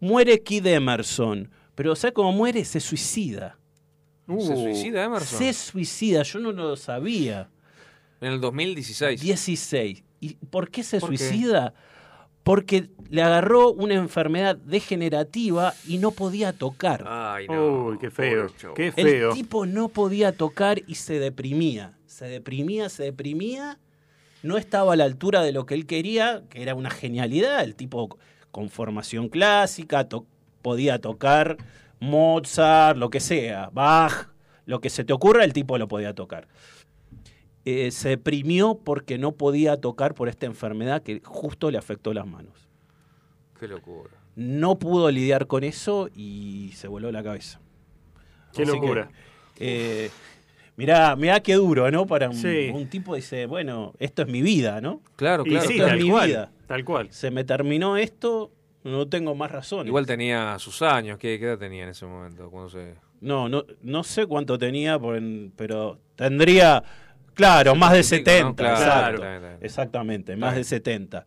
muere 0.00 0.42
Kid 0.42 0.66
Emerson. 0.66 1.50
Pero, 1.74 1.94
¿sabes 1.94 2.14
cómo 2.14 2.32
muere? 2.32 2.64
Se 2.64 2.80
suicida. 2.80 3.58
¿Se 4.26 4.32
Uh, 4.32 4.40
suicida 4.40 5.04
Emerson? 5.04 5.38
Se 5.38 5.52
suicida, 5.52 6.22
yo 6.22 6.38
no 6.40 6.52
lo 6.52 6.76
sabía. 6.76 7.48
En 8.20 8.32
el 8.32 8.40
2016. 8.40 9.20
16. 9.20 10.04
¿Y 10.20 10.34
por 10.34 10.70
qué 10.70 10.82
se 10.82 11.00
¿Por 11.00 11.10
qué? 11.10 11.16
Porque 12.42 12.90
le 13.08 13.22
agarró 13.22 13.70
una 13.72 13.94
enfermedad 13.94 14.56
degenerativa 14.56 15.74
y 15.86 15.98
no 15.98 16.10
podía 16.10 16.52
tocar. 16.52 17.04
Ay, 17.06 17.46
no. 17.46 17.84
Uy, 17.86 17.98
qué 17.98 18.10
feo. 18.10 18.46
Qué 18.74 18.86
El 18.88 18.92
feo. 19.08 19.32
tipo 19.32 19.66
no 19.66 19.88
podía 19.88 20.32
tocar 20.32 20.80
y 20.86 20.96
se 20.96 21.18
deprimía. 21.18 21.92
Se 22.06 22.26
deprimía, 22.26 22.88
se 22.88 23.04
deprimía. 23.04 23.78
No 24.42 24.56
estaba 24.58 24.94
a 24.94 24.96
la 24.96 25.04
altura 25.04 25.42
de 25.42 25.52
lo 25.52 25.66
que 25.66 25.74
él 25.74 25.86
quería, 25.86 26.42
que 26.50 26.62
era 26.62 26.74
una 26.74 26.90
genialidad. 26.90 27.62
El 27.62 27.76
tipo 27.76 28.18
con 28.50 28.70
formación 28.70 29.28
clásica, 29.28 30.08
to- 30.08 30.26
podía 30.62 30.98
tocar 31.00 31.56
Mozart, 32.00 32.98
lo 32.98 33.08
que 33.10 33.20
sea, 33.20 33.70
Bach, 33.72 34.28
lo 34.66 34.80
que 34.80 34.90
se 34.90 35.04
te 35.04 35.12
ocurra, 35.12 35.44
el 35.44 35.52
tipo 35.52 35.78
lo 35.78 35.86
podía 35.88 36.14
tocar. 36.14 36.48
Eh, 37.64 37.90
se 37.92 38.10
deprimió 38.10 38.74
porque 38.82 39.18
no 39.18 39.32
podía 39.32 39.76
tocar 39.76 40.14
por 40.14 40.28
esta 40.28 40.46
enfermedad 40.46 41.02
que 41.02 41.20
justo 41.24 41.70
le 41.70 41.78
afectó 41.78 42.12
las 42.12 42.26
manos. 42.26 42.68
Qué 43.58 43.68
locura. 43.68 44.10
No 44.34 44.78
pudo 44.78 45.10
lidiar 45.10 45.46
con 45.46 45.62
eso 45.62 46.08
y 46.16 46.70
se 46.74 46.88
voló 46.88 47.12
la 47.12 47.22
cabeza. 47.22 47.60
Qué 48.52 48.62
Así 48.62 48.72
locura. 48.72 49.08
que, 49.54 50.06
eh, 50.06 50.10
mirá, 50.76 51.14
mirá 51.16 51.40
qué 51.40 51.54
duro, 51.54 51.90
¿no? 51.90 52.06
Para 52.06 52.28
un, 52.30 52.34
Sí. 52.34 52.70
un 52.74 52.88
tipo 52.88 53.14
dice, 53.14 53.46
bueno, 53.46 53.92
esto 53.98 54.22
es 54.22 54.28
mi 54.28 54.42
vida, 54.42 54.80
¿no? 54.80 55.00
Claro, 55.16 55.44
Y 55.46 55.50
claro. 55.50 55.66
sí, 55.68 55.74
esto 55.74 55.84
es 55.84 55.90
tal 55.90 56.00
mi 56.02 56.10
cual. 56.10 56.28
vida. 56.28 56.50
Tal 56.66 56.84
cual. 56.84 57.12
Se 57.12 57.30
me 57.30 57.44
terminó 57.44 57.96
esto, 57.96 58.50
no 58.84 59.06
tengo 59.06 59.34
más 59.36 59.52
razones. 59.52 59.86
Igual 59.86 60.06
tenía 60.06 60.58
sus 60.58 60.82
años. 60.82 61.18
¿Qué, 61.18 61.38
qué 61.38 61.44
edad 61.44 61.58
tenía 61.58 61.84
en 61.84 61.90
ese 61.90 62.06
momento? 62.06 62.50
Cuando 62.50 62.68
se... 62.70 62.94
No, 63.20 63.48
no, 63.48 63.64
no 63.82 64.02
sé 64.02 64.26
cuánto 64.26 64.58
tenía, 64.58 64.98
pero 65.56 66.00
tendría, 66.16 66.82
claro, 67.34 67.74
más 67.74 67.92
de 67.92 68.02
75, 68.02 68.44
¿no? 68.44 68.50
70. 68.50 68.62
Claro, 68.62 68.76
exacto. 68.84 69.20
claro, 69.20 69.40
claro. 69.40 69.58
Exactamente, 69.60 70.36
más 70.36 70.54
de 70.54 70.64
70. 70.64 71.26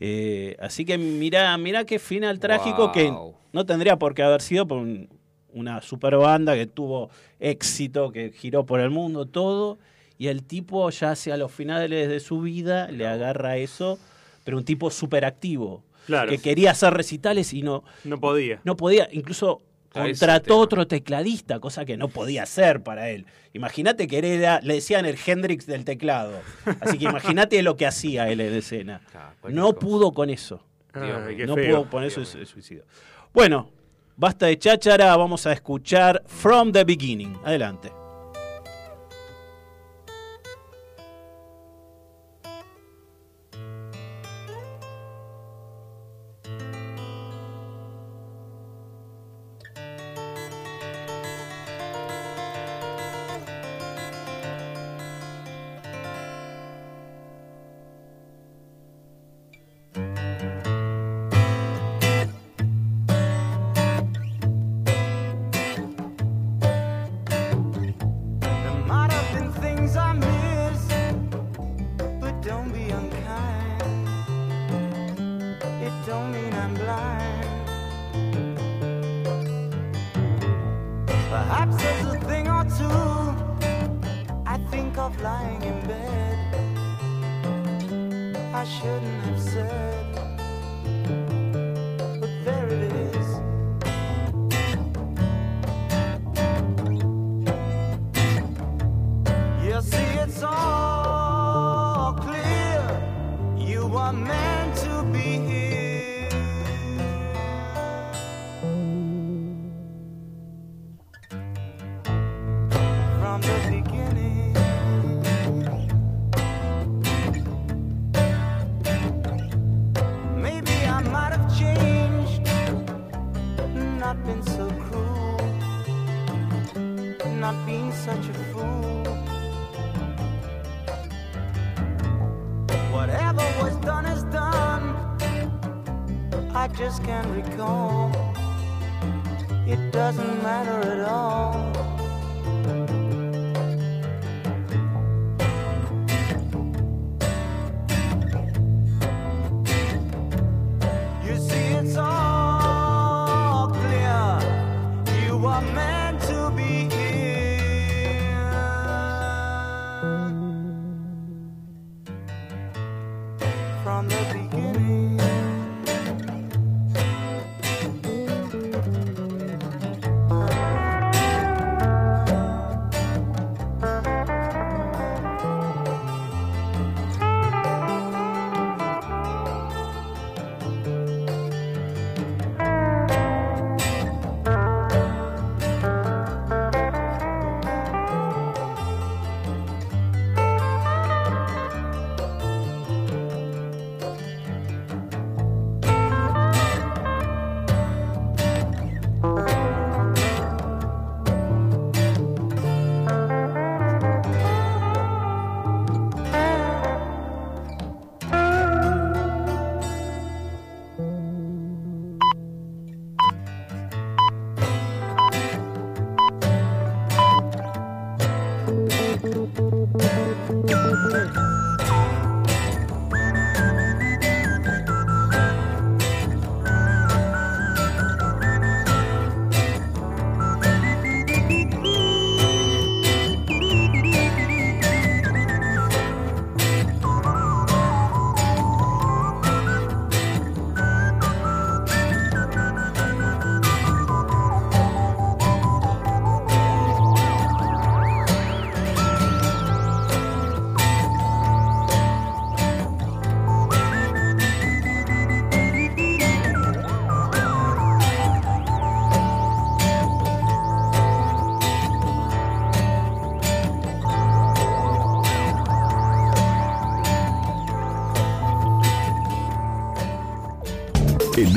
Eh, 0.00 0.56
así 0.60 0.84
que 0.84 0.98
mirá, 0.98 1.56
mirá 1.58 1.84
qué 1.84 1.98
final 1.98 2.38
trágico 2.40 2.90
que 2.92 3.12
no 3.52 3.66
tendría 3.66 3.96
por 3.98 4.14
qué 4.14 4.22
haber 4.22 4.42
sido 4.42 4.66
por 4.66 4.78
un- 4.78 5.08
una 5.52 5.80
super 5.82 6.16
banda 6.16 6.54
que 6.54 6.66
tuvo 6.66 7.10
éxito, 7.38 8.10
que 8.10 8.32
giró 8.32 8.64
por 8.64 8.80
el 8.80 8.90
mundo, 8.90 9.26
todo. 9.26 9.78
Y 10.18 10.28
el 10.28 10.44
tipo 10.44 10.88
ya 10.90 11.10
hacia 11.12 11.36
los 11.36 11.52
finales 11.52 12.08
de 12.08 12.20
su 12.20 12.40
vida 12.40 12.88
le 12.90 13.06
agarra 13.06 13.56
eso, 13.58 13.98
pero 14.44 14.56
un 14.56 14.64
tipo 14.64 14.90
súper 14.90 15.24
activo. 15.24 15.84
Claro. 16.06 16.30
Que 16.30 16.38
quería 16.38 16.70
hacer 16.72 16.94
recitales 16.94 17.52
y 17.52 17.62
no, 17.62 17.84
No 18.04 18.18
podía. 18.18 18.60
no 18.64 18.76
podía, 18.76 19.08
incluso 19.12 19.62
Contrató 19.92 20.58
otro 20.58 20.86
tecladista, 20.86 21.60
cosa 21.60 21.84
que 21.84 21.96
no 21.96 22.08
podía 22.08 22.44
hacer 22.44 22.82
para 22.82 23.10
él. 23.10 23.26
Imagínate 23.52 24.06
que 24.08 24.18
era, 24.18 24.60
le 24.62 24.74
decían 24.74 25.04
el 25.04 25.18
Hendrix 25.24 25.66
del 25.66 25.84
teclado. 25.84 26.40
Así 26.80 26.98
que 26.98 27.04
imagínate 27.04 27.62
lo 27.62 27.76
que 27.76 27.86
hacía 27.86 28.28
él 28.30 28.40
en 28.40 28.54
escena. 28.54 29.00
No 29.48 29.74
pudo 29.74 30.12
con 30.12 30.30
eso. 30.30 30.64
Dios 30.94 31.48
no 31.48 31.54
pudo 31.54 31.90
con 31.90 32.04
eso 32.04 32.20
y 32.20 32.26
se 32.26 32.44
suicidó. 32.46 32.84
Bueno, 33.32 33.70
basta 34.16 34.46
de 34.46 34.58
cháchara, 34.58 35.16
vamos 35.16 35.46
a 35.46 35.52
escuchar 35.52 36.22
From 36.26 36.72
the 36.72 36.84
Beginning. 36.84 37.36
Adelante. 37.44 37.90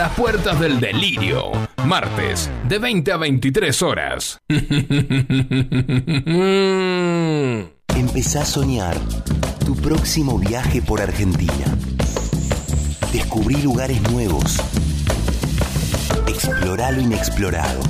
Las 0.00 0.14
puertas 0.14 0.58
del 0.58 0.80
delirio, 0.80 1.52
martes, 1.84 2.50
de 2.66 2.78
20 2.78 3.12
a 3.12 3.18
23 3.18 3.82
horas. 3.82 4.40
Empezá 7.94 8.40
a 8.40 8.46
soñar 8.46 8.96
tu 9.66 9.76
próximo 9.76 10.38
viaje 10.38 10.80
por 10.80 11.02
Argentina. 11.02 11.66
Descubrí 13.12 13.56
lugares 13.56 14.00
nuevos. 14.10 14.56
Explorá 16.26 16.92
lo 16.92 17.02
inexplorado. 17.02 17.82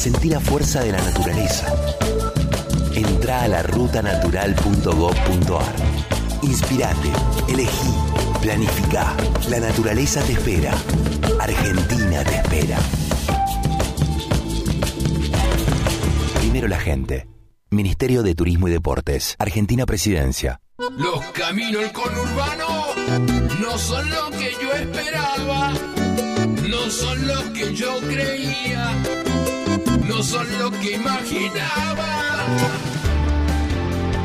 Sentí 0.00 0.28
la 0.28 0.38
fuerza 0.38 0.84
de 0.84 0.92
la 0.92 0.98
naturaleza. 0.98 1.74
Entrá 2.94 3.42
a 3.42 3.48
la 3.48 3.64
rutanatural.gov.ar. 3.64 5.74
Inspirate, 6.42 7.10
elegí, 7.48 7.97
planificá. 8.40 9.16
La 9.48 9.60
naturaleza 9.60 10.22
te 10.22 10.32
espera. 10.32 10.72
Argentina 11.40 12.24
te 12.24 12.36
espera. 12.36 12.78
Primero 16.40 16.68
la 16.68 16.78
gente. 16.78 17.28
Ministerio 17.70 18.22
de 18.22 18.34
Turismo 18.34 18.68
y 18.68 18.70
Deportes. 18.70 19.36
Argentina 19.38 19.86
Presidencia. 19.86 20.60
Los 20.96 21.24
caminos 21.32 21.82
del 21.82 21.92
conurbano 21.92 22.86
no 23.60 23.78
son 23.78 24.08
lo 24.10 24.30
que 24.30 24.52
yo 24.62 24.72
esperaba. 24.72 25.72
No 26.68 26.90
son 26.90 27.26
lo 27.26 27.52
que 27.54 27.74
yo 27.74 27.98
creía, 28.00 28.92
no 30.06 30.22
son 30.22 30.46
lo 30.58 30.70
que 30.70 30.92
imaginaba. 30.96 32.06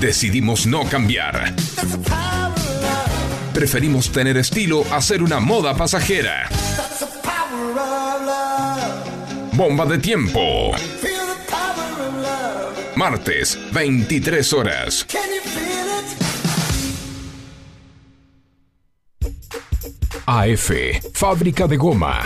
Decidimos 0.00 0.66
no 0.66 0.88
cambiar. 0.88 1.54
Preferimos 3.52 4.10
tener 4.10 4.38
estilo 4.38 4.82
a 4.90 5.02
ser 5.02 5.22
una 5.22 5.40
moda 5.40 5.74
pasajera. 5.74 6.48
Bomba 9.52 9.84
de 9.84 9.98
tiempo. 9.98 10.72
Martes, 12.96 13.58
23 13.72 14.52
horas. 14.54 15.06
AF, 20.24 20.70
fábrica 21.12 21.66
de 21.66 21.76
goma. 21.76 22.22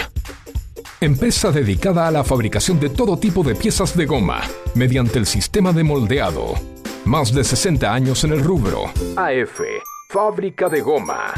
Empresa 1.01 1.51
dedicada 1.51 2.07
a 2.07 2.12
la 2.12 2.22
fabricación 2.22 2.79
de 2.79 2.91
todo 2.91 3.18
tipo 3.18 3.43
de 3.43 3.57
piezas 3.57 3.97
de 3.97 4.07
goma 4.07 4.43
mediante 4.77 5.18
el 5.18 5.27
sistema 5.27 5.72
de 5.72 5.83
moldeado. 5.83 6.74
Más 7.05 7.34
de 7.34 7.44
60 7.44 7.92
años 7.92 8.24
en 8.24 8.32
el 8.32 8.42
rubro. 8.42 8.86
AF, 9.16 9.61
fábrica 10.09 10.70
de 10.70 10.80
goma. 10.80 11.34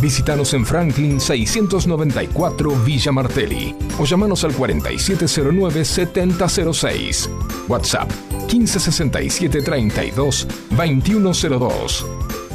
Visítanos 0.00 0.54
en 0.54 0.64
Franklin 0.64 1.20
694 1.20 2.70
Villa 2.84 3.10
Martelli 3.10 3.74
o 3.98 4.04
llamanos 4.04 4.44
al 4.44 4.54
4709-7006. 4.54 7.28
WhatsApp 7.68 8.08
1567 8.52 9.62
32 9.62 10.46
2102. 10.70 12.06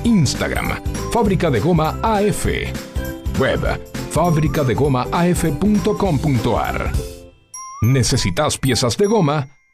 Instagram, 0.04 0.82
fábrica 1.12 1.50
de 1.50 1.60
goma 1.60 2.00
AF. 2.02 2.46
Web, 3.40 3.82
fabricadegomaaf.com.ar. 4.12 6.92
¿Necesitas 7.82 8.58
piezas 8.58 8.96
de 8.98 9.08
goma? 9.08 9.50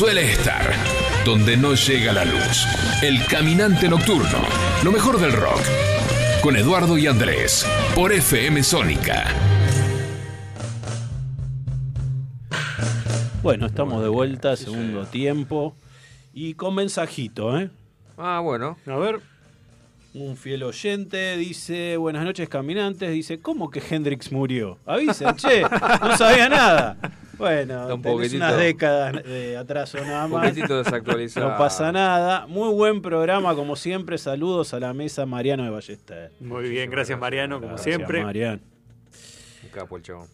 Suele 0.00 0.32
estar 0.32 0.62
donde 1.26 1.58
no 1.58 1.74
llega 1.74 2.14
la 2.14 2.24
luz. 2.24 2.66
El 3.02 3.22
caminante 3.26 3.86
nocturno. 3.86 4.38
Lo 4.82 4.92
mejor 4.92 5.20
del 5.20 5.30
rock. 5.30 5.60
Con 6.42 6.56
Eduardo 6.56 6.96
y 6.96 7.06
Andrés. 7.06 7.66
Por 7.94 8.10
FM 8.10 8.62
Sónica. 8.62 9.26
Bueno, 13.42 13.66
estamos 13.66 14.02
de 14.02 14.08
vuelta, 14.08 14.56
segundo 14.56 15.04
tiempo. 15.04 15.76
Y 16.32 16.54
con 16.54 16.76
mensajito, 16.76 17.58
¿eh? 17.58 17.68
Ah, 18.16 18.40
bueno. 18.42 18.78
A 18.86 18.96
ver. 18.96 19.20
Un 20.14 20.38
fiel 20.38 20.62
oyente 20.62 21.36
dice, 21.36 21.98
buenas 21.98 22.24
noches 22.24 22.48
caminantes, 22.48 23.10
dice, 23.12 23.38
¿cómo 23.40 23.68
que 23.68 23.82
Hendrix 23.86 24.32
murió? 24.32 24.78
Avisen, 24.86 25.36
che, 25.36 25.60
no 25.60 26.16
sabía 26.16 26.48
nada. 26.48 26.96
Bueno, 27.40 27.94
un 27.94 28.02
tenés 28.02 28.34
unas 28.34 28.56
décadas 28.58 29.24
de 29.24 29.56
atraso 29.56 29.98
nada 30.04 30.26
Un 30.26 30.32
más. 30.32 30.48
poquitito 30.48 30.76
desactualizado. 30.82 31.48
No 31.50 31.56
pasa 31.58 31.90
nada. 31.90 32.46
Muy 32.46 32.72
buen 32.74 33.00
programa, 33.02 33.54
como 33.54 33.76
siempre. 33.76 34.18
Saludos 34.18 34.74
a 34.74 34.78
la 34.80 34.92
mesa 34.92 35.24
Mariano 35.26 35.64
de 35.64 35.70
Ballester. 35.70 36.32
Muy 36.38 36.68
bien, 36.68 36.90
gracias 36.90 37.18
Mariano, 37.18 37.56
como 37.56 37.74
Gracias, 37.74 37.96
siempre. 37.96 38.22
Mariano. 38.22 38.60
Un 39.64 39.68
capo 39.70 39.96
el 39.96 40.02
chabón. 40.02 40.28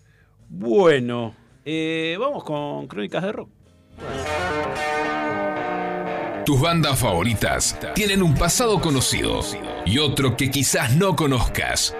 Bueno, 0.48 1.34
eh, 1.64 2.16
vamos 2.18 2.42
con 2.44 2.86
Crónicas 2.88 3.22
de 3.22 3.32
Rock. 3.32 3.50
Tus 6.44 6.60
bandas 6.60 6.98
favoritas 6.98 7.78
tienen 7.94 8.22
un 8.22 8.34
pasado 8.34 8.80
conocido 8.80 9.40
y 9.84 9.98
otro 9.98 10.36
que 10.36 10.50
quizás 10.50 10.94
no 10.96 11.16
conozcas. 11.16 11.94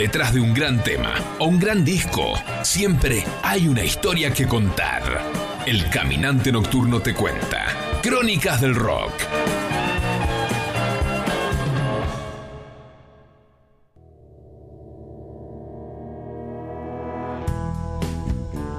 Detrás 0.00 0.32
de 0.32 0.40
un 0.40 0.54
gran 0.54 0.82
tema 0.82 1.12
o 1.38 1.44
un 1.44 1.58
gran 1.60 1.84
disco, 1.84 2.32
siempre 2.62 3.22
hay 3.42 3.68
una 3.68 3.84
historia 3.84 4.32
que 4.32 4.48
contar. 4.48 5.02
El 5.66 5.90
Caminante 5.90 6.50
Nocturno 6.50 7.00
te 7.00 7.12
cuenta. 7.12 7.66
Crónicas 8.02 8.62
del 8.62 8.74
Rock. 8.76 9.12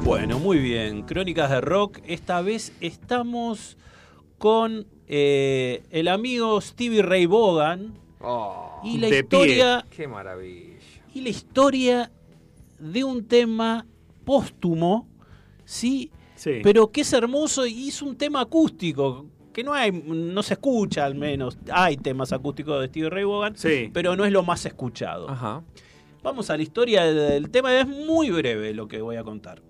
Bueno, 0.04 0.40
muy 0.40 0.58
bien. 0.58 1.04
Crónicas 1.04 1.52
de 1.52 1.62
Rock. 1.62 2.00
Esta 2.08 2.42
vez 2.42 2.74
estamos 2.82 3.78
con 4.40 4.88
eh, 5.06 5.84
el 5.92 6.08
amigo 6.08 6.60
Stevie 6.62 7.04
Ray 7.04 7.28
Vaughan. 7.28 7.94
y 8.84 8.98
la 8.98 9.08
de 9.08 9.20
historia. 9.20 9.86
pie. 9.88 9.98
Qué 9.98 10.08
maravilla. 10.08 10.71
Y 11.14 11.22
la 11.22 11.30
historia 11.30 12.12
de 12.80 13.04
un 13.04 13.26
tema 13.26 13.86
póstumo, 14.26 15.08
¿sí? 15.66 16.12
Sí. 16.36 16.60
Pero 16.64 16.92
que 16.92 17.02
es 17.02 17.14
hermoso 17.14 17.66
y 17.66 17.90
es 17.90 18.02
un 18.02 18.16
tema 18.16 18.42
acústico. 18.42 19.26
Que 19.54 19.64
no 19.64 19.74
hay, 19.74 19.92
no 19.92 20.42
se 20.44 20.54
escucha 20.54 21.06
al 21.06 21.16
menos. 21.16 21.58
Hay 21.72 21.98
temas 21.98 22.32
acústicos 22.32 22.80
de 22.80 22.88
Stevie 22.88 23.10
Ray 23.10 23.24
Vaughan, 23.26 23.58
Sí. 23.58 23.90
pero 23.94 24.16
no 24.16 24.24
es 24.26 24.32
lo 24.32 24.44
más 24.44 24.66
escuchado. 24.66 25.30
Ajá. 25.30 25.62
Vamos 26.24 26.50
a 26.50 26.56
la 26.58 26.64
historia 26.64 27.04
del 27.04 27.50
tema, 27.50 27.78
es 27.78 27.88
muy 27.88 28.30
breve 28.30 28.74
lo 28.74 28.88
que 28.88 29.02
voy 29.02 29.18
a 29.18 29.24
contar. 29.24 29.62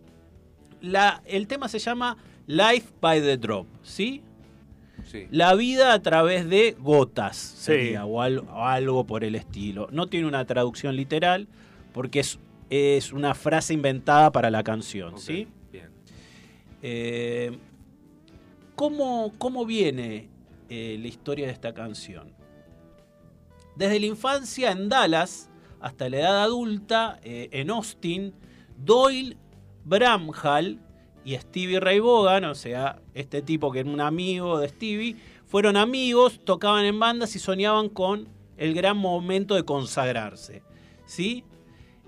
La, 0.81 1.23
el 1.25 1.47
tema 1.47 1.67
se 1.67 1.79
llama 1.79 2.17
Life 2.45 2.89
by 2.99 3.21
the 3.21 3.37
Drop, 3.37 3.65
¿sí? 3.81 4.21
La 5.31 5.53
vida 5.55 5.93
a 5.93 6.01
través 6.01 6.47
de 6.49 6.75
gotas, 6.79 7.37
sería, 7.37 8.05
o, 8.05 8.21
al- 8.21 8.39
o 8.39 8.65
algo 8.65 9.05
por 9.05 9.23
el 9.23 9.35
estilo. 9.35 9.87
No 9.91 10.07
tiene 10.07 10.27
una 10.27 10.45
traducción 10.45 10.95
literal, 10.95 11.47
porque 11.93 12.19
es, 12.21 12.39
es 12.69 13.11
una 13.11 13.33
frase 13.35 13.73
inventada 13.73 14.31
para 14.31 14.49
la 14.49 14.63
canción, 14.63 15.17
¿sí? 15.19 15.47
Eh, 16.83 17.57
¿cómo, 18.75 19.33
cómo 19.37 19.65
viene 19.65 20.29
eh, 20.69 20.97
la 20.99 21.07
historia 21.07 21.45
de 21.47 21.53
esta 21.53 21.73
canción? 21.73 22.33
Desde 23.75 23.99
la 23.99 24.05
infancia 24.07 24.71
en 24.71 24.89
Dallas 24.89 25.49
hasta 25.79 26.09
la 26.09 26.17
edad 26.19 26.43
adulta 26.43 27.19
eh, 27.23 27.49
en 27.51 27.69
Austin, 27.69 28.33
Doyle 28.77 29.37
Bramhall 29.85 30.79
y 31.23 31.35
Stevie 31.35 31.79
Ray 31.79 31.99
Vaughan, 31.99 32.45
o 32.45 32.55
sea, 32.55 32.99
este 33.13 33.41
tipo 33.41 33.71
que 33.71 33.79
era 33.79 33.89
un 33.89 34.01
amigo 34.01 34.59
de 34.59 34.69
Stevie, 34.69 35.15
fueron 35.45 35.77
amigos, 35.77 36.39
tocaban 36.43 36.85
en 36.85 36.99
bandas 36.99 37.35
y 37.35 37.39
soñaban 37.39 37.89
con 37.89 38.27
el 38.57 38.73
gran 38.73 38.97
momento 38.97 39.55
de 39.55 39.63
consagrarse. 39.63 40.63
¿Sí? 41.05 41.43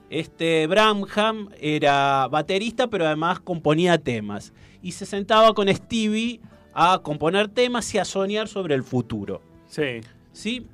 Este 0.10 0.68
Bramham 0.68 1.50
era 1.60 2.28
baterista, 2.30 2.88
pero 2.88 3.06
además 3.06 3.40
componía 3.40 3.98
temas. 3.98 4.54
Y 4.82 4.94
se 4.94 5.06
sentaba 5.06 5.54
con 5.54 5.68
Stevie 5.74 6.40
a 6.74 7.00
componer 7.04 7.50
temas 7.50 7.94
y 7.94 7.98
a 7.98 8.06
soñar 8.06 8.48
sobre 8.48 8.76
el 8.76 8.84
futuro. 8.84 9.42
Sí. 9.68 10.02
¿Sí? 10.32 10.68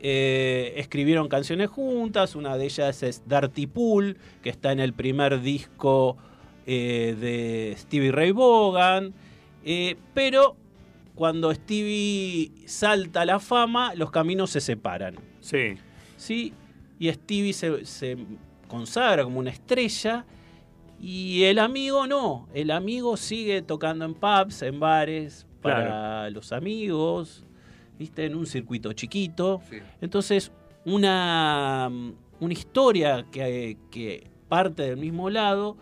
Eh, 0.00 0.74
escribieron 0.76 1.28
canciones 1.28 1.70
juntas, 1.70 2.36
una 2.36 2.58
de 2.58 2.66
ellas 2.66 3.02
es 3.02 3.26
Dirty 3.26 3.66
Pool, 3.66 4.18
que 4.42 4.50
está 4.50 4.70
en 4.70 4.80
el 4.80 4.92
primer 4.92 5.40
disco 5.40 6.18
eh, 6.66 7.16
de 7.18 7.74
Stevie 7.78 8.12
Ray 8.12 8.32
Vaughan. 8.32 9.12
Eh, 9.64 9.96
pero 10.12 10.56
cuando 11.14 11.52
Stevie 11.54 12.52
salta 12.66 13.22
a 13.22 13.24
la 13.24 13.40
fama, 13.40 13.94
los 13.94 14.10
caminos 14.10 14.50
se 14.50 14.60
separan. 14.60 15.16
Sí. 15.40 15.74
¿Sí? 16.16 16.52
Y 16.98 17.12
Stevie 17.12 17.52
se, 17.52 17.84
se 17.84 18.16
consagra 18.68 19.24
como 19.24 19.38
una 19.38 19.50
estrella 19.50 20.24
y 21.00 21.44
el 21.44 21.58
amigo 21.58 22.06
no. 22.06 22.48
El 22.54 22.70
amigo 22.70 23.16
sigue 23.16 23.62
tocando 23.62 24.04
en 24.04 24.14
pubs, 24.14 24.62
en 24.62 24.80
bares, 24.80 25.46
para 25.64 26.28
los 26.28 26.52
amigos, 26.52 27.42
¿viste? 27.98 28.26
En 28.26 28.34
un 28.34 28.46
circuito 28.46 28.92
chiquito. 28.92 29.62
Entonces, 30.02 30.52
una, 30.84 31.90
una 32.38 32.52
historia 32.52 33.24
que, 33.32 33.78
que 33.90 34.26
parte 34.48 34.82
del 34.82 34.98
mismo 34.98 35.30
lado, 35.30 35.78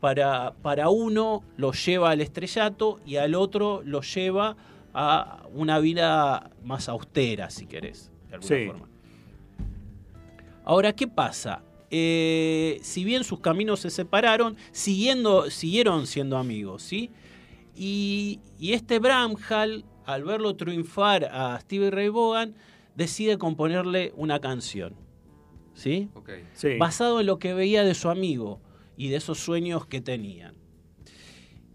para, 0.00 0.54
para 0.62 0.88
uno 0.90 1.42
lo 1.56 1.72
lleva 1.72 2.10
al 2.10 2.20
estrellato 2.20 3.00
y 3.06 3.16
al 3.16 3.34
otro 3.34 3.82
lo 3.84 4.00
lleva 4.02 4.56
a 4.94 5.46
una 5.52 5.78
vida 5.80 6.50
más 6.64 6.88
austera, 6.88 7.50
si 7.50 7.66
querés, 7.66 8.10
de 8.28 8.34
alguna 8.36 8.56
Sí. 8.56 8.66
forma. 8.66 8.88
Ahora, 10.64 10.92
¿qué 10.92 11.06
pasa? 11.08 11.62
Eh, 11.90 12.78
si 12.82 13.04
bien 13.04 13.24
sus 13.24 13.40
caminos 13.40 13.80
se 13.80 13.90
separaron, 13.90 14.56
siguiendo, 14.72 15.50
siguieron 15.50 16.06
siendo 16.06 16.36
amigos, 16.36 16.82
¿sí? 16.82 17.10
Y, 17.74 18.40
y 18.58 18.74
este 18.74 18.98
Bramhall, 18.98 19.84
al 20.04 20.24
verlo 20.24 20.54
triunfar 20.56 21.24
a 21.32 21.58
Stevie 21.60 21.90
Ray 21.90 22.08
Vaughan, 22.08 22.54
decide 22.94 23.38
componerle 23.38 24.12
una 24.16 24.40
canción, 24.40 24.94
¿sí? 25.74 26.08
Sí. 26.54 26.76
Basado 26.76 27.20
en 27.20 27.26
lo 27.26 27.38
que 27.38 27.54
veía 27.54 27.84
de 27.84 27.94
su 27.94 28.10
amigo 28.10 28.60
y 28.98 29.08
de 29.08 29.16
esos 29.16 29.38
sueños 29.38 29.86
que 29.86 30.00
tenían. 30.02 30.54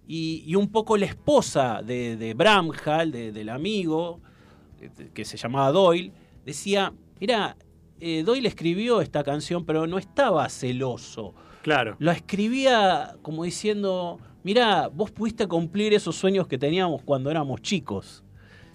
Y, 0.08 0.44
y 0.46 0.56
un 0.56 0.68
poco 0.70 0.98
la 0.98 1.06
esposa 1.06 1.82
de, 1.82 2.18
de 2.18 2.34
Bramhall, 2.34 3.12
de- 3.12 3.32
del 3.32 3.50
amigo, 3.50 4.20
que, 4.78 5.10
que 5.12 5.26
se 5.26 5.38
llamaba 5.38 5.72
Doyle, 5.72 6.12
decía, 6.46 6.94
mira, 7.20 7.56
eh, 8.02 8.24
Doyle 8.26 8.48
escribió 8.50 9.00
esta 9.02 9.24
canción, 9.24 9.66
pero 9.66 9.88
no 9.88 9.98
estaba 9.98 10.48
celoso. 10.50 11.34
Claro. 11.62 11.96
Lo 12.00 12.12
escribía 12.12 13.16
como 13.22 13.46
diciendo, 13.46 14.20
mira, 14.44 14.90
vos 14.90 15.10
pudiste 15.12 15.48
cumplir 15.48 15.94
esos 15.94 16.18
sueños 16.18 16.48
que 16.48 16.58
teníamos 16.58 17.02
cuando 17.04 17.32
éramos 17.32 17.62
chicos. 17.62 18.24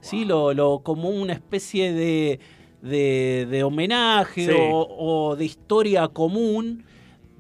¿Sí? 0.01 0.25
Lo, 0.25 0.55
lo- 0.55 0.79
como 0.83 1.11
una 1.11 1.35
especie 1.35 1.93
de, 1.93 2.41
de- 2.81 3.47
de 3.51 3.65
homenaje 3.65 4.47
Sí. 4.47 4.53
o, 4.59 4.87
o 5.31 5.37
de 5.37 5.45
historia 5.45 6.09
común 6.09 6.85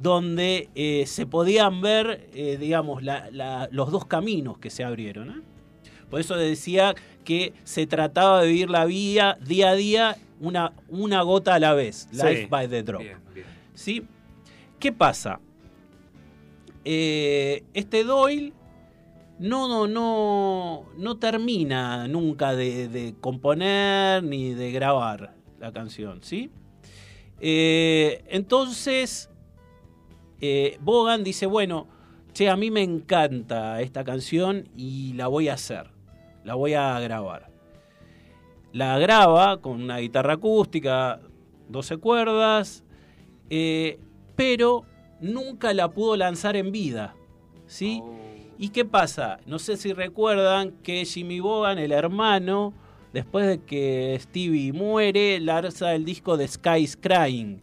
donde 0.01 0.69
eh, 0.75 1.05
se 1.07 1.27
podían 1.27 1.81
ver, 1.81 2.29
eh, 2.33 2.57
digamos, 2.59 3.03
la- 3.03 3.29
la- 3.33 3.69
los 3.73 3.91
dos 3.91 4.07
caminos 4.07 4.59
que 4.59 4.71
se 4.71 4.85
abrieron. 4.85 5.31
¿eh? 5.31 5.43
Por 6.11 6.21
eso 6.21 6.37
decía 6.37 6.95
que 7.25 7.53
se 7.65 7.87
trataba 7.87 8.43
de 8.43 8.49
vivir 8.49 8.71
la 8.71 8.85
vida 8.85 9.37
día 9.45 9.71
a 9.71 9.75
día, 9.75 10.17
una, 10.41 10.73
una 10.89 11.23
gota 11.23 11.55
a 11.55 11.59
la 11.59 11.75
vez, 11.75 12.09
Sí. 12.13 12.17
life 12.23 12.47
by 12.49 12.69
the 12.69 12.83
drop. 12.83 13.03
¿Sí? 13.75 14.05
¿Qué 14.79 14.93
pasa? 14.93 15.41
Este 16.85 18.05
Doyle 18.05 18.53
no, 19.41 19.69
no, 19.69 19.87
no, 19.87 20.87
no 20.97 21.17
termina 21.19 22.09
nunca 22.09 22.55
de, 22.57 22.89
de 22.89 23.15
componer 23.21 24.23
ni 24.25 24.55
de 24.55 24.71
grabar 24.73 25.35
la 25.61 25.73
canción, 25.73 26.23
¿sí? 26.23 26.51
Entonces, 28.31 29.31
eh, 30.41 30.79
Bogan 30.81 31.25
dice, 31.25 31.47
bueno, 31.47 31.87
che, 32.33 32.49
a 32.49 32.57
mí 32.57 32.71
me 32.71 32.83
encanta 32.83 33.81
esta 33.81 34.05
canción 34.05 34.69
y 34.77 35.13
la 35.15 35.27
voy 35.29 35.49
a 35.49 35.55
hacer, 35.55 35.91
la 36.45 36.55
voy 36.55 36.75
a 36.75 36.99
grabar. 37.01 37.51
La 38.73 38.99
graba 38.99 39.61
con 39.61 39.83
una 39.83 39.99
guitarra 39.99 40.35
acústica, 40.35 41.21
12 41.69 41.97
cuerdas, 41.97 42.85
eh, 43.51 43.99
pero 44.37 44.85
nunca 45.21 45.73
la 45.73 45.91
pudo 45.91 46.17
lanzar 46.17 46.55
en 46.57 46.71
vida, 46.71 47.15
¿sí? 47.67 48.03
¿Y 48.59 48.71
qué 48.71 48.85
pasa? 48.85 49.41
No 49.47 49.59
sé 49.59 49.77
si 49.77 49.93
recuerdan 49.93 50.73
que 50.83 51.05
Jimmy 51.05 51.41
Bogan, 51.41 51.79
el 51.79 51.93
hermano, 51.93 52.75
después 53.13 53.47
de 53.47 53.61
que 53.65 54.19
Stevie 54.21 54.73
muere, 54.73 55.41
lanza 55.41 55.95
el 55.95 56.05
disco 56.05 56.37
de 56.37 56.49
Sky's 56.49 56.97
Crying, 56.97 57.61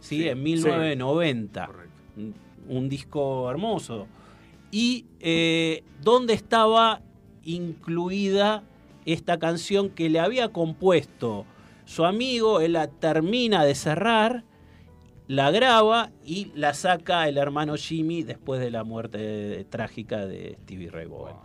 ¿sí? 0.00 0.28
en 0.28 0.42
1990. 0.42 1.87
Un, 2.18 2.34
un 2.68 2.88
disco 2.88 3.50
hermoso. 3.50 4.06
Y 4.70 5.06
eh, 5.20 5.82
donde 6.02 6.34
estaba 6.34 7.00
incluida 7.44 8.64
esta 9.06 9.38
canción 9.38 9.88
que 9.88 10.10
le 10.10 10.20
había 10.20 10.50
compuesto 10.50 11.46
su 11.86 12.04
amigo, 12.04 12.60
él 12.60 12.74
la 12.74 12.88
termina 12.88 13.64
de 13.64 13.74
cerrar, 13.74 14.44
la 15.26 15.50
graba 15.50 16.10
y 16.24 16.52
la 16.54 16.74
saca 16.74 17.28
el 17.28 17.38
hermano 17.38 17.76
Jimmy 17.76 18.22
después 18.22 18.60
de 18.60 18.70
la 18.70 18.84
muerte 18.84 19.64
trágica 19.70 20.26
de 20.26 20.58
Stevie 20.62 20.90
Ray 20.90 21.06
Vaughan. 21.06 21.36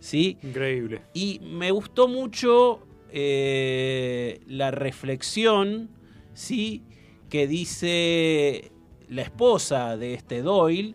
¿Sí? 0.00 0.38
Increíble. 0.42 1.02
Y 1.14 1.40
me 1.42 1.70
gustó 1.70 2.08
mucho 2.08 2.86
eh, 3.10 4.40
la 4.46 4.70
reflexión, 4.70 5.90
¿sí? 6.34 6.82
Que 7.28 7.46
dice 7.46 8.72
la 9.10 9.22
esposa 9.22 9.96
de 9.96 10.14
este 10.14 10.40
Doyle, 10.42 10.94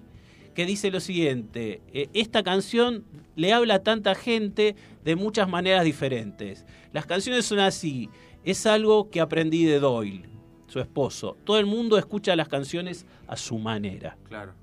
que 0.55 0.65
dice 0.65 0.89
lo 0.89 0.99
siguiente, 0.99 1.81
eh, 1.93 2.07
esta 2.13 2.41
canción 2.41 3.03
le 3.35 3.51
habla 3.53 3.75
a 3.75 3.83
tanta 3.83 4.15
gente 4.15 4.75
de 5.03 5.15
muchas 5.15 5.47
maneras 5.49 5.83
diferentes. 5.83 6.65
Las 6.93 7.05
canciones 7.05 7.45
son 7.45 7.59
así, 7.59 8.09
es 8.43 8.65
algo 8.65 9.09
que 9.09 9.19
aprendí 9.21 9.65
de 9.65 9.79
Doyle, 9.79 10.23
su 10.67 10.79
esposo. 10.79 11.37
Todo 11.43 11.59
el 11.59 11.65
mundo 11.65 11.97
escucha 11.97 12.35
las 12.35 12.47
canciones 12.47 13.05
a 13.27 13.35
su 13.35 13.57
manera. 13.59 14.17
Claro. 14.27 14.53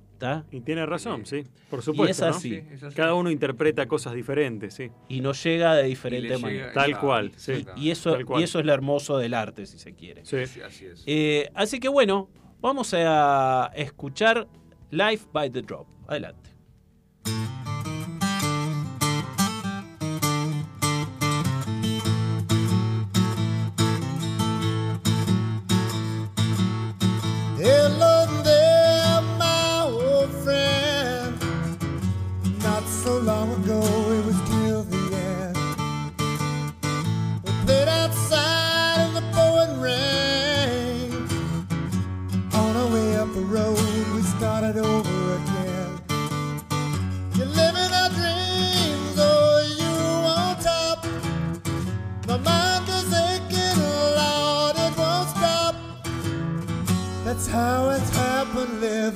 Y 0.52 0.60
tiene 0.60 0.86
razón, 0.86 1.26
sí. 1.26 1.42
Por 1.68 1.82
supuesto. 1.82 2.12
es 2.12 2.20
¿no? 2.30 2.36
así. 2.36 2.50
Sí, 2.50 2.62
es 2.74 2.82
así. 2.84 2.94
Cada 2.94 3.14
uno 3.14 3.28
interpreta 3.28 3.86
cosas 3.86 4.14
diferentes, 4.14 4.72
sí. 4.72 4.88
Y 5.08 5.20
nos 5.20 5.42
llega 5.42 5.74
de 5.74 5.86
Y 5.86 5.90
diferente 5.90 6.38
manera. 6.38 6.68
llega- 6.68 6.72
Tal 6.72 7.00
cual, 7.00 7.32
sí. 7.34 7.66
Y 7.76 7.90
eso, 7.90 8.16
y 8.38 8.42
eso 8.44 8.60
es 8.60 8.64
lo 8.64 8.72
hermoso 8.72 9.18
del 9.18 9.34
arte, 9.34 9.66
si 9.66 9.80
se 9.80 9.94
quiere. 9.94 10.24
Sí. 10.24 10.36
Así 10.64 10.84
es. 10.86 11.02
Eh, 11.06 11.50
así 11.54 11.80
que 11.80 11.88
bueno, 11.88 12.30
vamos 12.62 12.94
a 12.94 13.70
escuchar 13.74 14.46
Life 14.90 15.26
by 15.32 15.50
the 15.50 15.60
Drop. 15.60 15.86
Adelante. 16.06 16.51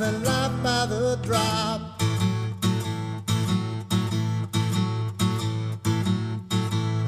Living 0.07 0.25
life 0.25 0.63
by 0.63 0.87
the 0.87 1.19
drop. 1.23 1.81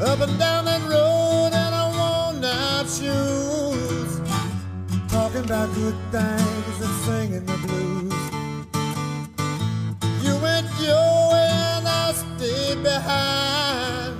Up 0.01 0.20
and 0.20 0.39
down 0.39 0.65
that 0.65 0.83
road 0.89 1.49
in 1.49 1.73
a 1.73 1.87
worn 1.99 2.45
out 2.45 2.87
shoes. 2.87 4.20
Talking 5.09 5.45
about 5.45 5.75
good 5.75 5.97
things 6.11 6.81
and 6.81 6.95
singing 7.05 7.47
the 7.47 7.59
blues. 7.66 8.15
You 10.25 10.37
went 10.43 10.66
your 10.81 11.31
way 11.33 11.49
and 11.77 11.89
I 11.89 12.12
stayed 12.12 12.83
behind. 12.83 14.16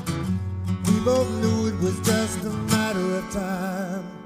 We 0.87 1.01
both 1.01 1.31
knew 1.41 1.69
it 1.69 1.79
was 1.81 1.99
just 2.01 2.45
a 2.45 2.51
matter 2.51 3.15
of 3.17 3.31
time. 3.33 4.18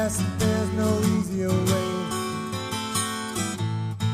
Up 0.00 0.10
there's 0.38 0.72
no 0.72 0.98
easier 1.12 1.50
way. 1.50 1.90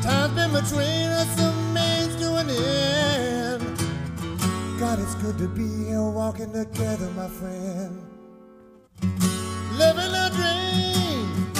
Time's 0.01 0.33
been 0.33 0.51
between 0.51 1.07
us, 1.15 1.39
a 1.39 1.53
means 1.73 2.13
to 2.17 2.35
an 2.35 2.49
end. 2.49 3.63
God, 4.81 4.99
it's 4.99 5.15
good 5.15 5.37
to 5.37 5.47
be 5.47 5.85
here 5.85 6.03
walking 6.03 6.51
together, 6.51 7.09
my 7.11 7.29
friend. 7.29 8.01
Living 9.77 10.13
a 10.25 10.29
dream. 10.35 11.53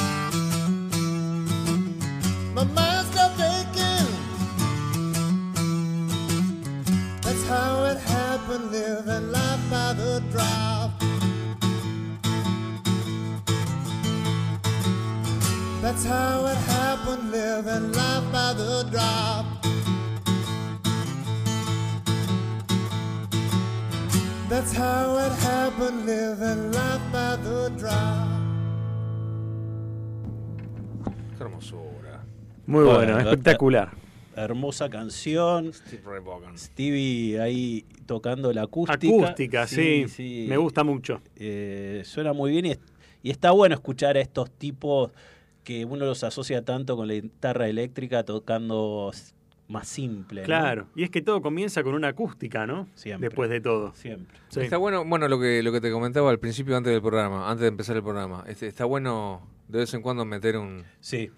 My 2.54 2.66
mind's 2.66 3.10
stopped 3.12 3.40
aching. 3.40 4.12
That's 7.22 7.44
how 7.48 7.86
it 7.86 7.98
happened, 8.00 8.72
living 8.74 9.32
life 9.32 9.70
by 9.70 9.94
the 9.94 10.22
drop. 10.32 10.87
That's 15.88 16.04
how 16.06 16.46
it 16.48 16.58
happened, 16.68 17.32
living 17.32 17.94
life 17.94 18.26
by 18.34 18.52
the 18.54 18.84
drop. 18.92 19.46
That's 24.50 24.74
how 24.74 25.16
it 25.18 25.32
happened, 25.44 26.06
living 26.06 26.74
life 26.74 27.02
by 27.14 27.38
the 27.38 27.72
drop. 27.78 28.28
Qué 31.38 31.44
hermosura. 31.44 32.26
Muy 32.66 32.84
Bueno, 32.84 32.98
bueno, 32.98 33.14
la- 33.20 33.22
espectacular. 33.22 33.92
Hermosa 34.36 34.90
canción. 34.90 35.72
Steve 35.72 36.02
Ray 36.06 36.20
Vaughan. 36.22 36.58
Stevie 36.58 37.40
ahí 37.40 37.86
tocando 38.06 38.52
la 38.52 38.64
acústica. 38.64 38.98
Acústica, 39.08 39.66
sí, 39.66 40.46
me 40.50 40.58
gusta 40.58 40.84
mucho. 40.84 41.22
Eh, 41.38 42.02
suena 42.04 42.34
muy 42.34 42.52
bien 42.52 42.66
y, 42.66 42.76
y 43.24 43.32
está 43.32 43.52
bueno 43.52 43.74
escuchar 43.74 44.18
a 44.18 44.20
estos 44.20 44.52
tipos 44.52 45.12
que 45.68 45.84
uno 45.84 46.06
los 46.06 46.24
asocia 46.24 46.64
tanto 46.64 46.96
con 46.96 47.10
la 47.10 47.16
guitarra 47.16 47.68
eléctrica 47.68 48.24
tocando 48.24 49.12
más 49.68 49.86
simple. 49.86 50.42
¿no? 50.42 50.46
Claro, 50.46 50.88
y 50.96 51.04
es 51.04 51.10
que 51.10 51.22
todo 51.22 51.42
comienza 51.42 51.84
con 51.84 51.94
una 51.94 52.08
acústica, 52.08 52.66
¿no? 52.66 52.88
Siempre. 52.96 53.28
Después 53.28 53.50
de 53.50 53.60
todo. 53.60 53.94
Siempre. 53.94 54.38
Sí. 54.48 54.62
Está 54.62 54.78
bueno, 54.78 55.04
bueno 55.04 55.28
lo 55.28 55.38
que 55.42 55.62
lo 55.62 55.74
que 55.74 55.82
te 55.82 55.92
comentaba 55.92 56.30
al 56.30 56.40
principio 56.40 56.78
antes 56.78 56.94
del 56.94 57.02
programa, 57.02 57.50
antes 57.52 57.64
de 57.64 57.68
empezar 57.68 57.98
el 57.98 58.04
programa. 58.04 58.46
Este, 58.48 58.66
está 58.68 58.86
bueno 58.86 59.42
de 59.68 59.80
vez 59.80 59.94
en 59.94 60.02
cuando 60.02 60.24
meter 60.24 60.56
un 60.56 60.86
Sí. 61.02 61.30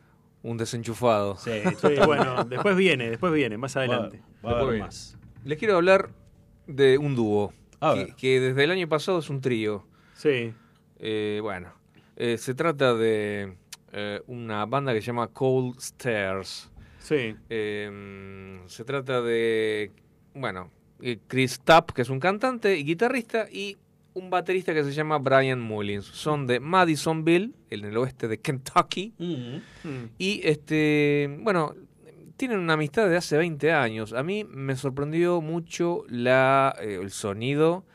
un 0.43 0.57
desenchufado. 0.57 1.35
Sí, 1.37 1.49
Sí, 1.81 1.95
bueno, 2.05 2.43
después 2.45 2.75
viene, 2.75 3.09
después 3.09 3.33
viene, 3.33 3.57
más 3.57 3.75
adelante. 3.77 4.21
Va 4.45 4.51
a 4.51 4.53
Después 4.53 4.69
viene. 4.73 4.85
más. 4.85 5.17
Les 5.43 5.57
quiero 5.57 5.75
hablar 5.75 6.11
de 6.67 6.99
un 6.99 7.15
dúo 7.15 7.51
A 7.81 7.95
que, 7.95 8.13
que 8.15 8.39
desde 8.39 8.63
el 8.63 8.69
año 8.69 8.87
pasado 8.87 9.17
es 9.17 9.29
un 9.31 9.41
trío. 9.41 9.87
Sí, 10.13 10.53
Eh, 10.99 11.39
bueno, 11.41 11.73
eh, 12.15 12.37
se 12.37 12.53
trata 12.53 12.93
de 12.93 13.55
eh, 13.93 14.21
una 14.27 14.65
banda 14.65 14.93
que 14.93 15.01
se 15.01 15.07
llama 15.07 15.27
Cold 15.27 15.77
Stairs. 15.79 16.71
sí. 16.99 17.35
Eh, 17.49 18.59
se 18.67 18.83
trata 18.83 19.21
de, 19.21 19.91
bueno, 20.33 20.69
eh, 21.01 21.19
Chris 21.27 21.59
Tapp, 21.61 21.91
que 21.91 22.01
es 22.01 22.09
un 22.09 22.19
cantante 22.19 22.77
y 22.77 22.83
guitarrista, 22.83 23.47
y 23.51 23.77
un 24.13 24.29
baterista 24.29 24.73
que 24.73 24.83
se 24.83 24.91
llama 24.91 25.17
Brian 25.17 25.61
Mullins. 25.61 26.05
Son 26.05 26.45
de 26.45 26.59
Madisonville, 26.59 27.53
en 27.69 27.85
el 27.85 27.97
oeste 27.97 28.27
de 28.27 28.39
Kentucky. 28.39 29.13
Mm. 29.17 29.57
Y 30.17 30.41
este, 30.43 31.37
bueno, 31.41 31.73
tienen 32.35 32.59
una 32.59 32.73
amistad 32.73 33.09
de 33.09 33.17
hace 33.17 33.37
20 33.37 33.71
años. 33.71 34.13
A 34.13 34.23
mí 34.23 34.43
me 34.43 34.75
sorprendió 34.75 35.41
mucho 35.41 36.03
la, 36.09 36.75
eh, 36.81 36.99
el 37.01 37.11
sonido, 37.11 37.85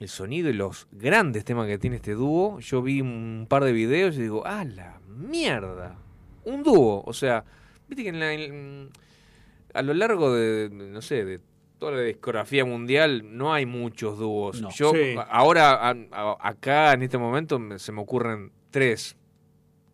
el 0.00 0.08
sonido 0.08 0.48
y 0.50 0.54
los 0.54 0.88
grandes 0.90 1.44
temas 1.44 1.66
que 1.68 1.78
tiene 1.78 1.96
este 1.96 2.14
dúo. 2.14 2.58
Yo 2.60 2.82
vi 2.82 3.00
un 3.00 3.46
par 3.48 3.62
de 3.64 3.72
videos 3.72 4.16
y 4.16 4.22
digo, 4.22 4.42
¡ah, 4.46 4.64
la 4.64 4.98
mierda! 5.06 5.96
Un 6.44 6.62
dúo, 6.62 7.02
o 7.06 7.12
sea, 7.12 7.44
viste 7.86 8.02
que 8.02 8.08
en 8.08 8.18
la- 8.18 8.32
en- 8.32 8.88
a 9.74 9.82
lo 9.82 9.92
largo 9.94 10.34
de, 10.34 10.70
no 10.70 11.02
sé, 11.02 11.24
de 11.24 11.38
toda 11.78 11.92
la 11.92 12.00
discografía 12.02 12.64
mundial 12.64 13.24
no 13.36 13.52
hay 13.54 13.66
muchos 13.66 14.18
dúos. 14.18 14.60
No. 14.60 14.70
Yo 14.70 14.92
Sí. 14.92 15.14
ahora, 15.30 15.74
a- 15.90 15.96
a- 16.12 16.36
acá 16.48 16.92
en 16.94 17.02
este 17.02 17.18
momento 17.18 17.58
me- 17.58 17.78
se 17.78 17.92
me 17.92 18.00
ocurren 18.00 18.50
tres, 18.70 19.16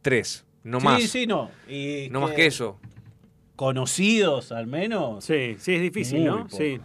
tres, 0.02 0.44
no 0.64 0.78
sí, 0.80 0.84
más. 0.86 1.02
sí, 1.02 1.26
no. 1.26 1.50
Y 1.68 2.08
No 2.10 2.20
más 2.22 2.30
que 2.32 2.46
eso. 2.46 2.78
Conocidos, 3.56 4.52
al 4.52 4.66
menos. 4.66 5.24
Sí, 5.24 5.56
sí, 5.58 5.74
es 5.76 5.80
difícil, 5.82 6.18
Muy 6.20 6.26
¿no? 6.28 6.36
pocos. 6.44 6.58
Sí. 6.58 6.78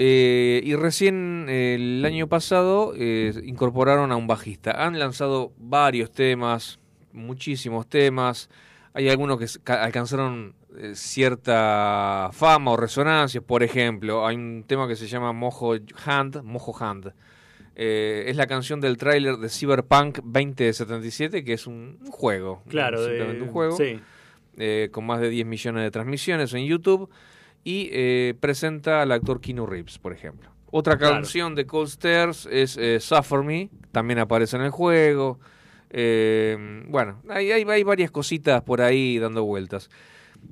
Eh, 0.00 0.60
y 0.64 0.76
recién 0.76 1.46
eh, 1.48 1.74
el 1.74 2.04
año 2.04 2.28
pasado 2.28 2.92
eh, 2.96 3.32
incorporaron 3.44 4.12
a 4.12 4.16
un 4.16 4.28
bajista. 4.28 4.86
Han 4.86 4.96
lanzado 4.98 5.52
varios 5.58 6.12
temas, 6.12 6.78
muchísimos 7.12 7.88
temas. 7.88 8.48
Hay 8.94 9.08
algunos 9.08 9.38
que 9.38 9.72
alcanzaron 9.72 10.54
eh, 10.78 10.92
cierta 10.94 12.30
fama 12.32 12.70
o 12.72 12.76
resonancia. 12.76 13.40
Por 13.40 13.62
ejemplo, 13.64 14.24
hay 14.26 14.36
un 14.36 14.64
tema 14.66 14.86
que 14.86 14.94
se 14.96 15.08
llama 15.08 15.32
Mojo 15.32 15.74
Hand. 16.06 16.42
Mojo 16.44 16.76
Hand. 16.82 17.12
Eh, 17.74 18.24
es 18.28 18.36
la 18.36 18.46
canción 18.46 18.80
del 18.80 18.96
tráiler 18.96 19.36
de 19.36 19.48
Cyberpunk 19.48 20.18
2077, 20.22 21.44
que 21.44 21.52
es 21.54 21.66
un, 21.66 21.98
un 22.04 22.10
juego. 22.10 22.62
Claro, 22.68 23.00
de- 23.02 23.08
simplemente 23.08 23.42
un 23.44 23.50
juego. 23.50 23.76
Sí. 23.76 24.00
eh, 24.58 24.88
con 24.92 25.06
más 25.06 25.20
de 25.20 25.28
10 25.30 25.46
millones 25.46 25.82
de 25.84 25.90
transmisiones 25.90 26.52
en 26.54 26.64
YouTube, 26.66 27.08
y 27.64 27.88
eh, 27.92 28.34
presenta 28.40 29.02
al 29.02 29.12
actor 29.12 29.40
Keanu 29.40 29.66
Reeves, 29.66 29.98
por 29.98 30.12
ejemplo. 30.12 30.50
Otra 30.70 30.96
Claro. 30.98 31.14
canción 31.14 31.54
de 31.54 31.66
Cold 31.66 31.88
Stairs 31.88 32.46
es 32.50 32.76
eh, 32.76 33.00
Suffer 33.00 33.42
Me, 33.42 33.70
también 33.92 34.18
aparece 34.18 34.56
en 34.56 34.62
el 34.62 34.70
juego. 34.70 35.38
Eh, 35.90 36.84
bueno, 36.88 37.22
hay, 37.28 37.50
hay, 37.50 37.62
hay 37.62 37.82
varias 37.82 38.10
cositas 38.10 38.62
por 38.62 38.80
ahí 38.82 39.18
dando 39.18 39.44
vueltas. 39.44 39.88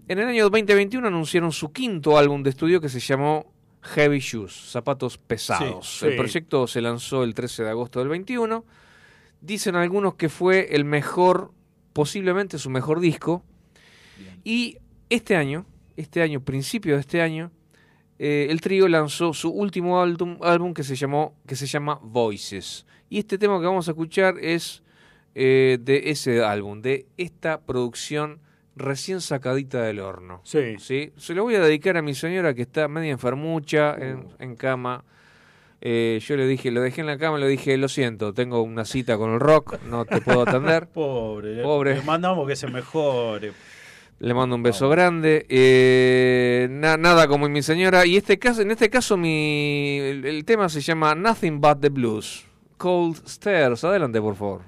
En 0.08 0.18
el 0.18 0.26
año 0.26 0.44
2021 0.44 1.06
anunciaron 1.06 1.52
su 1.52 1.70
quinto 1.72 2.16
álbum 2.18 2.42
de 2.42 2.50
estudio 2.50 2.80
que 2.80 2.88
se 2.88 2.98
llamó 3.00 3.52
Heavy 3.82 4.18
Shoes, 4.18 4.52
Zapatos 4.70 5.18
Pesados. 5.18 5.98
Sí, 6.00 6.06
el 6.06 6.16
proyecto 6.16 6.66
se 6.66 6.80
lanzó 6.80 7.22
el 7.22 7.34
13 7.34 7.64
de 7.64 7.70
agosto 7.70 8.00
del 8.00 8.08
21. 8.08 8.64
Dicen 9.42 9.76
algunos 9.76 10.14
que 10.14 10.28
fue 10.28 10.74
el 10.74 10.84
mejor, 10.84 11.52
posiblemente 11.92 12.58
su 12.58 12.70
mejor 12.70 13.00
disco. 13.00 13.44
Y 14.42 14.78
este 15.10 15.36
año, 15.36 15.66
este 15.97 16.23
año, 16.23 16.40
principio 16.40 16.94
de 16.94 17.01
este 17.01 17.23
año, 17.23 17.51
eh, 18.18 18.47
el 18.51 18.60
trío 18.60 18.89
lanzó 18.89 19.35
su 19.35 19.51
último 19.51 20.01
álbum, 20.01 20.39
álbum 20.43 20.73
que 20.73 20.82
se 20.82 20.97
llamó, 20.97 21.35
que 21.47 21.56
se 21.56 21.66
llama 21.66 21.98
Voices. 22.02 22.86
Y 23.10 23.18
este 23.18 23.39
tema 23.39 23.60
que 23.60 23.66
vamos 23.66 23.89
a 23.89 23.90
escuchar 23.93 24.36
es 24.40 24.82
eh, 25.35 25.78
de 25.81 26.10
ese 26.10 26.43
álbum, 26.43 26.81
de 26.81 27.06
esta 27.16 27.60
producción 27.60 28.40
recién 28.74 29.20
sacadita 29.20 29.82
del 29.82 30.01
horno. 30.01 30.40
Sí. 30.44 30.78
¿sí? 30.78 31.12
Se 31.16 31.35
lo 31.35 31.43
voy 31.43 31.55
a 31.56 31.60
dedicar 31.60 31.97
a 31.97 32.02
mi 32.02 32.14
señora 32.14 32.55
que 32.55 32.62
está 32.62 32.89
media 32.89 33.10
enfermucha, 33.10 33.94
en, 33.94 34.28
en 34.39 34.56
cama. 34.56 35.05
Eh, 35.82 36.20
yo 36.23 36.36
le 36.36 36.47
dije, 36.47 36.70
lo 36.70 36.81
dejé 36.81 37.02
en 37.02 37.06
la 37.06 37.18
cama, 37.18 37.39
le 37.39 37.48
dije, 37.48 37.77
lo 37.77 37.89
siento, 37.89 38.32
tengo 38.32 38.62
una 38.62 38.85
cita 38.85 39.18
con 39.18 39.35
el 39.35 39.40
rock, 39.40 39.78
no 39.85 40.05
te 40.05 40.20
puedo 40.20 40.43
atender. 40.43 40.89
Pobre. 40.89 41.62
Pobre. 41.62 41.97
Le 41.97 42.02
mandamos 42.02 42.48
que 42.48 42.56
se 42.56 42.66
mejore. 42.66 43.52
Le 44.18 44.32
mando 44.34 44.56
un 44.56 44.62
beso 44.62 44.88
grande. 44.88 45.44
Eh, 45.48 46.68
na- 46.70 46.97
nada 46.97 47.28
como 47.28 47.48
mi 47.48 47.62
señora. 47.62 48.06
Y 48.06 48.16
este 48.16 48.38
caso, 48.38 48.62
en 48.62 48.70
este 48.70 48.88
caso 48.88 49.16
mi, 49.16 49.98
el, 50.01 50.24
el 50.24 50.44
tema 50.44 50.68
se 50.68 50.80
llama 50.80 51.14
Nothing 51.14 51.60
But 51.60 51.80
the 51.80 51.90
Blues. 51.90 52.47
Cold 52.78 53.22
Stairs. 53.26 53.84
Adelante, 53.84 54.20
por 54.20 54.34
favor. 54.36 54.62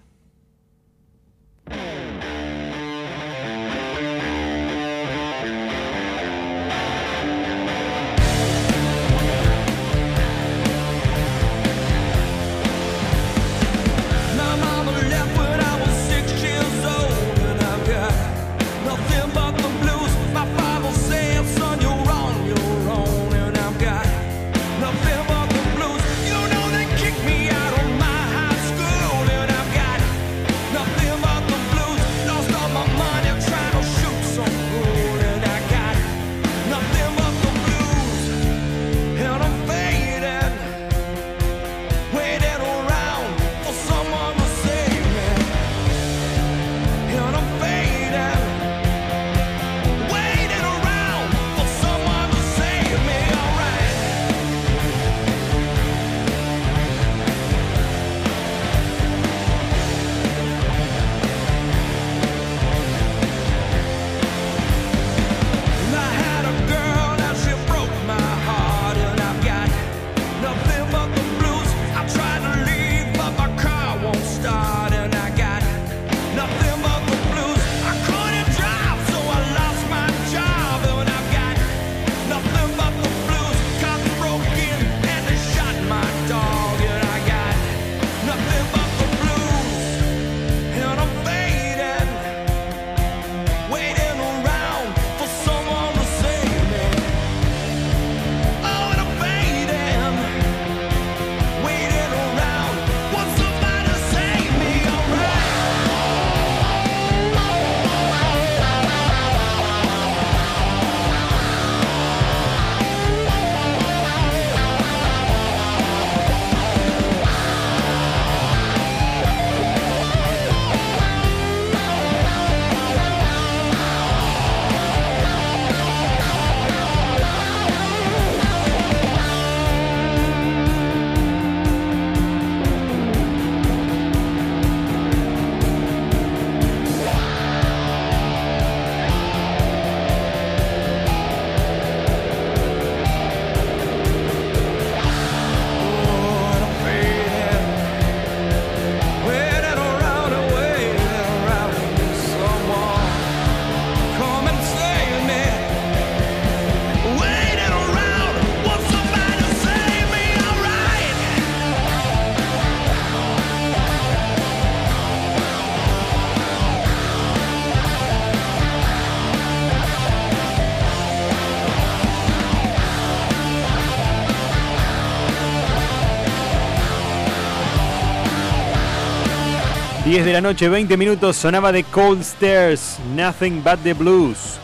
10 180.08 180.24
de 180.24 180.32
la 180.32 180.40
noche, 180.40 180.70
20 180.70 180.96
minutos, 180.96 181.36
sonaba 181.36 181.70
de 181.70 181.84
Cold 181.84 182.22
Stairs, 182.22 182.98
Nothing 183.14 183.62
But 183.62 183.82
the 183.82 183.92
Blues. 183.92 184.58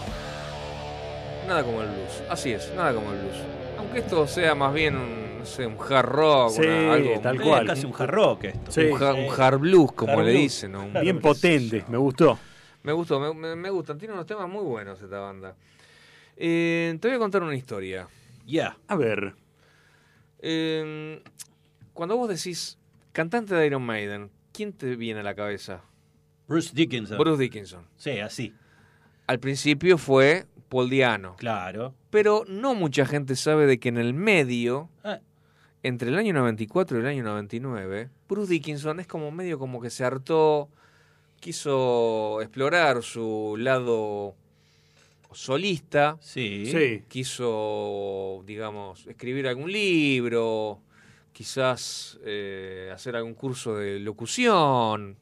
Nada 1.47 1.63
como 1.63 1.83
el 1.83 1.89
blues, 1.89 2.23
así 2.31 2.53
es, 2.53 2.73
nada 2.75 2.95
como 2.95 3.13
el 3.13 3.19
blues. 3.19 3.37
Aunque 3.77 3.99
esto 3.99 4.27
sea 4.27 4.55
más 4.55 4.73
bien 4.73 4.97
un, 4.97 5.41
no 5.41 5.45
sé, 5.45 5.67
un 5.67 5.77
hard 5.79 6.07
rock, 6.09 6.51
Sí, 6.53 6.63
una- 6.63 6.95
algo 6.95 7.21
tal 7.21 7.37
Es 7.37 7.43
cual. 7.43 7.67
casi 7.67 7.85
un 7.85 7.93
hard 7.99 8.11
rock 8.11 8.45
esto. 8.45 8.73
Sí. 8.73 8.81
un, 8.87 9.03
hard, 9.03 9.17
un 9.19 9.41
hard 9.41 9.59
blues, 9.59 9.93
como 9.93 10.13
Hard 10.15 10.25
le 10.25 10.31
blues. 10.31 10.43
dicen. 10.43 10.73
¿no? 10.73 10.85
Un- 10.87 10.93
Bien 10.95 11.21
potente, 11.21 11.85
me 11.89 11.99
gustó. 11.99 12.39
Me 12.83 12.93
gustó, 12.93 13.21
me, 13.21 13.35
me- 13.35 13.55
me 13.57 13.69
gustan. 13.69 13.99
Tiene 13.99 14.15
unos 14.15 14.25
temas 14.27 14.49
muy 14.49 14.63
buenos 14.65 15.01
esta 15.03 15.19
banda. 15.19 15.55
Eh, 16.39 16.97
te 16.99 17.09
voy 17.09 17.17
a 17.17 17.19
contar 17.19 17.43
una 17.43 17.55
historia. 17.55 18.09
Ya. 18.47 18.79
A 18.89 18.97
ver. 18.97 19.35
Eh, 20.41 21.23
cuando 21.93 22.17
vos 22.17 22.31
decís 22.31 22.79
cantante 23.13 23.55
de 23.55 23.67
Iron 23.67 23.83
Maiden, 23.83 24.31
¿quién 24.55 24.73
te 24.73 24.97
viene 24.97 25.21
a 25.21 25.23
la 25.25 25.35
cabeza? 25.35 25.83
Bruce 26.49 26.71
Dickinson. 26.75 27.19
Bruce 27.19 27.43
Dickinson. 27.43 27.85
Sí, 27.97 28.19
así. 28.21 28.55
Al 29.27 29.41
principio 29.41 29.99
fue 29.99 30.47
Paul 30.71 30.89
Diano. 30.89 31.37
Claro. 31.37 31.95
Pero 32.11 32.45
no 32.49 32.75
mucha 32.75 33.05
gente 33.05 33.37
sabe 33.37 33.67
de 33.67 33.79
que 33.81 33.89
en 33.91 33.99
el 33.99 34.15
medio, 34.15 34.89
Ah. 35.03 35.21
entre 35.83 36.09
el 36.11 36.17
año 36.17 36.33
94 36.33 36.97
y 36.97 37.01
el 37.01 37.07
año 37.07 37.25
99, 37.25 38.09
Bruce 38.29 38.53
Dickinson 38.53 39.01
es 39.01 39.07
como 39.07 39.31
medio 39.31 39.59
como 39.59 39.81
que 39.81 39.91
se 39.91 40.05
hartó, 40.05 40.69
quiso 41.41 42.41
explorar 42.41 43.03
su 43.03 43.57
lado 43.59 44.35
solista, 45.33 46.17
Sí. 46.21 46.67
Sí. 46.67 47.03
quiso, 47.09 48.43
digamos, 48.47 49.07
escribir 49.07 49.49
algún 49.49 49.71
libro, 49.73 50.81
quizás 51.35 52.19
eh, 52.25 52.91
hacer 52.95 53.17
algún 53.17 53.35
curso 53.35 53.75
de 53.77 53.99
locución, 54.01 55.19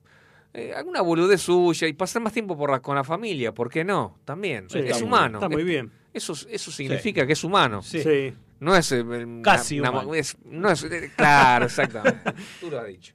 eh, 0.54 0.72
alguna 0.76 1.00
boludez 1.00 1.40
suya 1.40 1.88
y 1.88 1.94
pasar 1.94 2.20
más 2.22 2.32
tiempo 2.34 2.56
por 2.56 2.70
la- 2.70 2.80
con 2.80 2.94
la 2.94 3.02
familia, 3.02 3.52
¿por 3.52 3.70
qué 3.70 3.82
no? 3.82 4.18
También, 4.24 4.68
Sí, 4.70 4.78
es 4.78 4.84
está 4.84 4.98
muy- 4.98 5.06
humano. 5.08 5.38
Está 5.38 5.48
muy 5.48 5.64
bien. 5.64 5.90
Eso, 6.12 6.34
eso 6.50 6.70
significa 6.70 7.26
que 7.26 7.32
es 7.32 7.42
humano. 7.42 7.82
Sí. 7.82 8.02
Sí. 8.02 8.34
No 8.60 8.76
es... 8.76 8.92
eh, 8.92 9.00
una- 9.00 9.42
Casi 9.42 9.80
humano. 9.80 10.14
es- 10.14 10.36
no 10.44 10.70
es, 10.70 10.84
eh, 10.84 11.10
claro, 11.16 11.64
exactamente. 11.64 12.20
Tú 12.60 12.70
lo 12.70 12.78
has 12.78 12.86
dicho. 12.86 13.14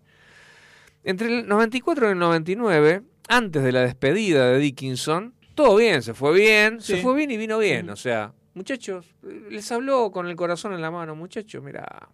Entre 1.04 1.28
el 1.28 1.48
94 1.48 2.08
y 2.08 2.12
el 2.14 2.18
99, 2.20 3.04
antes 3.30 3.64
de 3.64 3.72
la 3.72 3.82
despedida 3.82 4.50
de 4.52 4.58
Dickinson, 4.58 5.36
todo 5.54 5.76
bien, 5.78 6.02
se 6.02 6.14
fue 6.16 6.34
bien, 6.34 6.82
se 6.82 6.98
fue 6.98 7.16
bien 7.16 7.30
y 7.32 7.38
vino 7.38 7.60
bien. 7.60 7.90
O 7.92 7.96
sea, 7.96 8.34
muchachos, 8.56 9.06
les 9.50 9.72
habló 9.72 10.12
con 10.12 10.28
el 10.28 10.36
corazón 10.36 10.74
en 10.74 10.82
la 10.82 10.90
mano, 10.92 11.16
muchachos, 11.16 11.64
mira, 11.64 12.10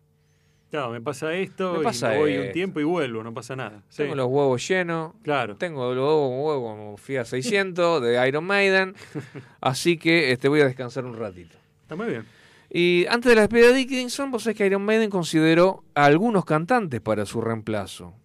Claro, 0.73 0.89
me 0.89 1.01
pasa 1.01 1.31
esto 1.35 1.73
Me 1.73 1.81
y 1.81 1.83
pasa 1.83 2.09
me 2.09 2.17
voy 2.17 2.31
esto. 2.31 2.47
un 2.47 2.51
tiempo 2.51 2.79
y 2.79 2.83
vuelvo, 2.83 3.21
no 3.23 3.31
pasa 3.31 3.55
nada. 3.55 3.83
Sí. 3.89 3.97
tengo 4.01 4.15
los 4.15 4.25
huevos 4.25 4.67
llenos, 4.67 5.13
Claro. 5.21 5.55
tengo 5.55 5.93
los 5.93 6.03
huevos 6.03 6.31
huevo 6.31 6.63
como 6.75 6.97
Fiat 6.97 7.25
600 7.25 8.01
de 8.01 8.27
Iron 8.27 8.43
Maiden, 8.43 8.95
así 9.61 9.97
que 9.97 10.31
este, 10.31 10.47
voy 10.47 10.61
a 10.61 10.65
descansar 10.65 11.05
un 11.05 11.15
ratito. 11.15 11.55
Está 11.83 11.95
muy 11.95 12.07
bien. 12.07 12.25
Y 12.71 13.05
antes 13.07 13.29
de 13.29 13.35
la 13.35 13.41
despedida 13.41 13.67
de 13.67 13.73
Dickinson, 13.75 14.31
vos 14.31 14.41
sabés 14.41 14.57
que 14.57 14.65
Iron 14.65 14.81
Maiden 14.83 15.11
consideró 15.11 15.83
a 15.93 16.05
algunos 16.05 16.43
cantantes 16.43 17.01
para 17.01 17.27
su 17.27 17.39
reemplazo. 17.39 18.15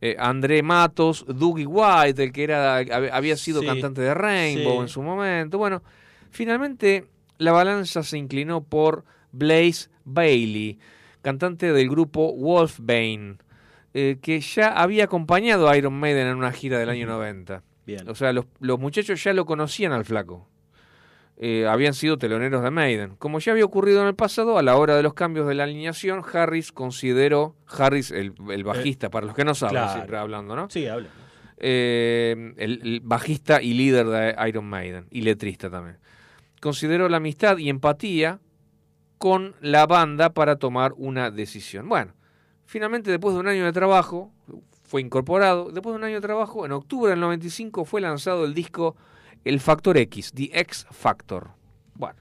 Eh, 0.00 0.16
André 0.18 0.64
Matos, 0.64 1.24
Dougie 1.28 1.66
White, 1.66 2.20
el 2.24 2.32
que 2.32 2.42
era 2.42 2.80
hab- 2.82 3.10
había 3.12 3.36
sido 3.36 3.60
Sí, 3.60 3.66
cantante 3.68 4.00
de 4.00 4.12
Rainbow 4.12 4.72
sí. 4.78 4.80
en 4.80 4.88
su 4.88 5.02
momento. 5.02 5.56
Bueno, 5.56 5.84
finalmente 6.32 7.06
la 7.38 7.52
balanza 7.52 8.02
se 8.02 8.18
inclinó 8.18 8.64
por 8.64 9.04
Blaze 9.30 9.88
Bailey, 10.04 10.78
cantante 11.26 11.72
del 11.72 11.90
grupo 11.90 12.32
Wolfbane, 12.36 13.38
eh, 13.94 14.18
que 14.22 14.38
ya 14.38 14.68
había 14.68 15.06
acompañado 15.06 15.68
a 15.68 15.76
Iron 15.76 15.98
Maiden 15.98 16.28
en 16.28 16.36
una 16.36 16.52
gira 16.52 16.78
del 16.78 16.88
año 16.88 17.08
90. 17.08 17.64
Bien. 17.84 18.08
O 18.08 18.14
sea, 18.14 18.32
los, 18.32 18.46
los 18.60 18.78
muchachos 18.78 19.24
ya 19.24 19.32
lo 19.32 19.44
conocían 19.44 19.90
al 19.90 20.04
flaco. 20.04 20.48
Eh, 21.36 21.66
habían 21.66 21.94
sido 21.94 22.16
teloneros 22.16 22.62
de 22.62 22.70
Maiden. 22.70 23.16
Como 23.18 23.40
ya 23.40 23.50
había 23.50 23.64
ocurrido 23.64 24.02
en 24.02 24.06
el 24.06 24.14
pasado, 24.14 24.56
a 24.56 24.62
la 24.62 24.76
hora 24.76 24.94
de 24.94 25.02
los 25.02 25.14
cambios 25.14 25.48
de 25.48 25.56
la 25.56 25.64
alineación, 25.64 26.22
Harris 26.32 26.70
consideró, 26.70 27.56
Harris, 27.66 28.12
el, 28.12 28.34
el 28.48 28.62
bajista, 28.62 29.10
para 29.10 29.26
los 29.26 29.34
que 29.34 29.44
no 29.44 29.56
saben, 29.56 29.78
claro. 29.78 29.94
siempre 29.94 30.18
hablando, 30.18 30.54
¿no? 30.54 30.70
Sí, 30.70 30.86
habla. 30.86 31.08
Eh, 31.56 32.54
el, 32.56 32.80
el 32.84 33.00
bajista 33.00 33.60
y 33.60 33.74
líder 33.74 34.06
de 34.06 34.36
Iron 34.48 34.66
Maiden, 34.66 35.08
y 35.10 35.22
letrista 35.22 35.70
también. 35.70 35.98
Consideró 36.60 37.08
la 37.08 37.16
amistad 37.16 37.58
y 37.58 37.68
empatía 37.68 38.38
con 39.18 39.54
la 39.60 39.86
banda 39.86 40.30
para 40.30 40.56
tomar 40.56 40.92
una 40.96 41.30
decisión. 41.30 41.88
Bueno, 41.88 42.12
finalmente 42.64 43.10
después 43.10 43.34
de 43.34 43.40
un 43.40 43.48
año 43.48 43.64
de 43.64 43.72
trabajo, 43.72 44.32
fue 44.86 45.00
incorporado. 45.00 45.70
Después 45.70 45.92
de 45.92 45.98
un 45.98 46.04
año 46.04 46.16
de 46.16 46.20
trabajo, 46.20 46.64
en 46.64 46.72
octubre 46.72 47.10
del 47.10 47.20
95 47.20 47.84
fue 47.84 48.00
lanzado 48.00 48.44
el 48.44 48.54
disco 48.54 48.96
El 49.44 49.60
Factor 49.60 49.96
X, 49.98 50.32
The 50.34 50.50
X 50.52 50.86
Factor. 50.90 51.50
Bueno, 51.94 52.20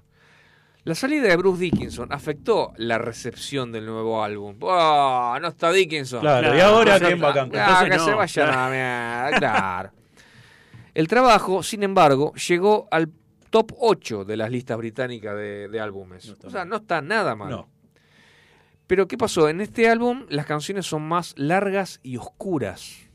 la 0.83 0.95
salida 0.95 1.27
de 1.27 1.37
Bruce 1.37 1.61
Dickinson 1.61 2.11
afectó 2.11 2.73
la 2.77 2.97
recepción 2.97 3.71
del 3.71 3.85
nuevo 3.85 4.23
álbum. 4.23 4.57
¡Ah! 4.63 5.37
no 5.41 5.47
está 5.49 5.71
Dickinson. 5.71 6.21
Claro, 6.21 6.55
y 6.55 6.59
ahora 6.59 6.99
quién 6.99 7.21
va 7.21 7.29
a 7.29 7.33
cantar. 7.33 7.89
Que 7.89 7.97
no, 7.97 8.05
se 8.05 8.13
vayan 8.13 8.47
claro. 8.47 8.59
a 8.59 8.63
la 8.63 8.69
mierda, 8.69 9.39
claro. 9.39 9.91
El 10.93 11.07
trabajo, 11.09 11.61
sin 11.61 11.83
embargo, 11.83 12.33
llegó 12.35 12.87
al 12.89 13.09
top 13.55 13.71
8 13.79 14.25
de 14.25 14.35
las 14.35 14.51
listas 14.51 14.77
británicas 14.77 15.33
de, 15.33 15.69
de 15.69 15.79
álbumes. 15.79 16.27
No 16.27 16.35
o 16.45 16.49
sea, 16.49 16.65
no 16.65 16.75
está 16.75 17.01
nada 17.01 17.37
mal. 17.37 17.49
No. 17.49 17.69
Pero 18.85 19.07
¿qué 19.07 19.17
pasó? 19.17 19.47
En 19.47 19.61
este 19.61 19.87
álbum 19.87 20.25
las 20.27 20.45
canciones 20.45 20.85
son 20.85 21.03
más 21.03 21.33
largas 21.37 22.01
y 22.03 22.17
oscuras, 22.17 23.09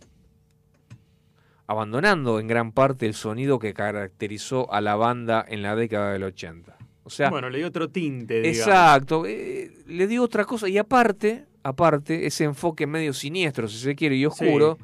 abandonando 1.67 2.41
en 2.41 2.47
gran 2.47 2.73
parte 2.73 3.05
el 3.05 3.13
sonido 3.13 3.59
que 3.59 3.75
caracterizó 3.75 4.73
a 4.73 4.81
la 4.81 4.97
banda 4.97 5.45
en 5.47 5.61
la 5.61 5.77
década 5.77 6.15
del 6.15 6.23
80. 6.23 6.75
O 7.05 7.11
sea, 7.11 7.29
bueno, 7.29 7.51
le 7.51 7.59
dio 7.59 7.67
otro 7.67 7.91
tinte, 7.91 8.41
digamos. 8.41 8.59
exacto, 8.61 9.27
eh, 9.27 9.71
le 9.89 10.07
dio 10.07 10.23
otra 10.23 10.47
cosa 10.47 10.71
y 10.71 10.79
aparte, 10.79 11.45
aparte 11.63 12.25
ese 12.25 12.45
enfoque 12.45 12.87
medio 12.87 13.13
siniestro, 13.13 13.69
si 13.69 13.77
se 13.77 13.95
quiere, 13.95 14.17
y 14.17 14.25
oscuro, 14.25 14.79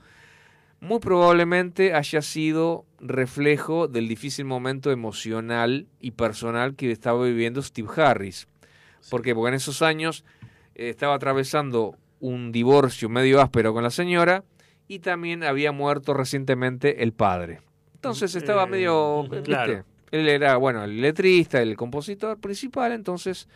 muy 0.81 0.99
probablemente 0.99 1.95
haya 1.95 2.21
sido 2.21 2.85
reflejo 3.01 3.89
del 3.89 4.09
difícil 4.09 4.45
momento 4.45 4.91
emocional 4.91 5.87
y 6.01 6.13
personal 6.13 6.75
que 6.75 6.91
estaba 6.91 7.25
viviendo 7.25 7.63
Steve 7.63 7.89
Harris. 7.97 8.49
¿Por 9.11 9.23
qué? 9.23 9.35
Porque 9.35 9.49
en 9.49 9.55
esos 9.55 9.83
años 9.83 10.25
eh, 10.75 10.89
estaba 10.89 11.15
atravesando 11.15 11.97
un 12.21 12.53
divorcio 12.53 13.09
medio 13.09 13.41
áspero 13.41 13.73
con 13.75 13.83
la 13.83 13.91
señora 13.91 14.45
y 14.89 15.01
también 15.01 15.45
había 15.45 15.73
muerto 15.73 16.15
recientemente 16.15 17.03
el 17.03 17.13
padre. 17.13 17.61
Entonces 17.95 18.35
estaba 18.35 18.65
Eh, 18.65 18.69
medio... 18.69 19.23
¿viste? 19.25 19.43
claro. 19.43 19.85
Él 20.13 20.29
era, 20.29 20.57
bueno, 20.57 20.85
el 20.85 21.01
letrista, 21.01 21.61
el 21.61 21.77
compositor 21.77 22.39
principal, 22.39 22.93
entonces 22.93 23.49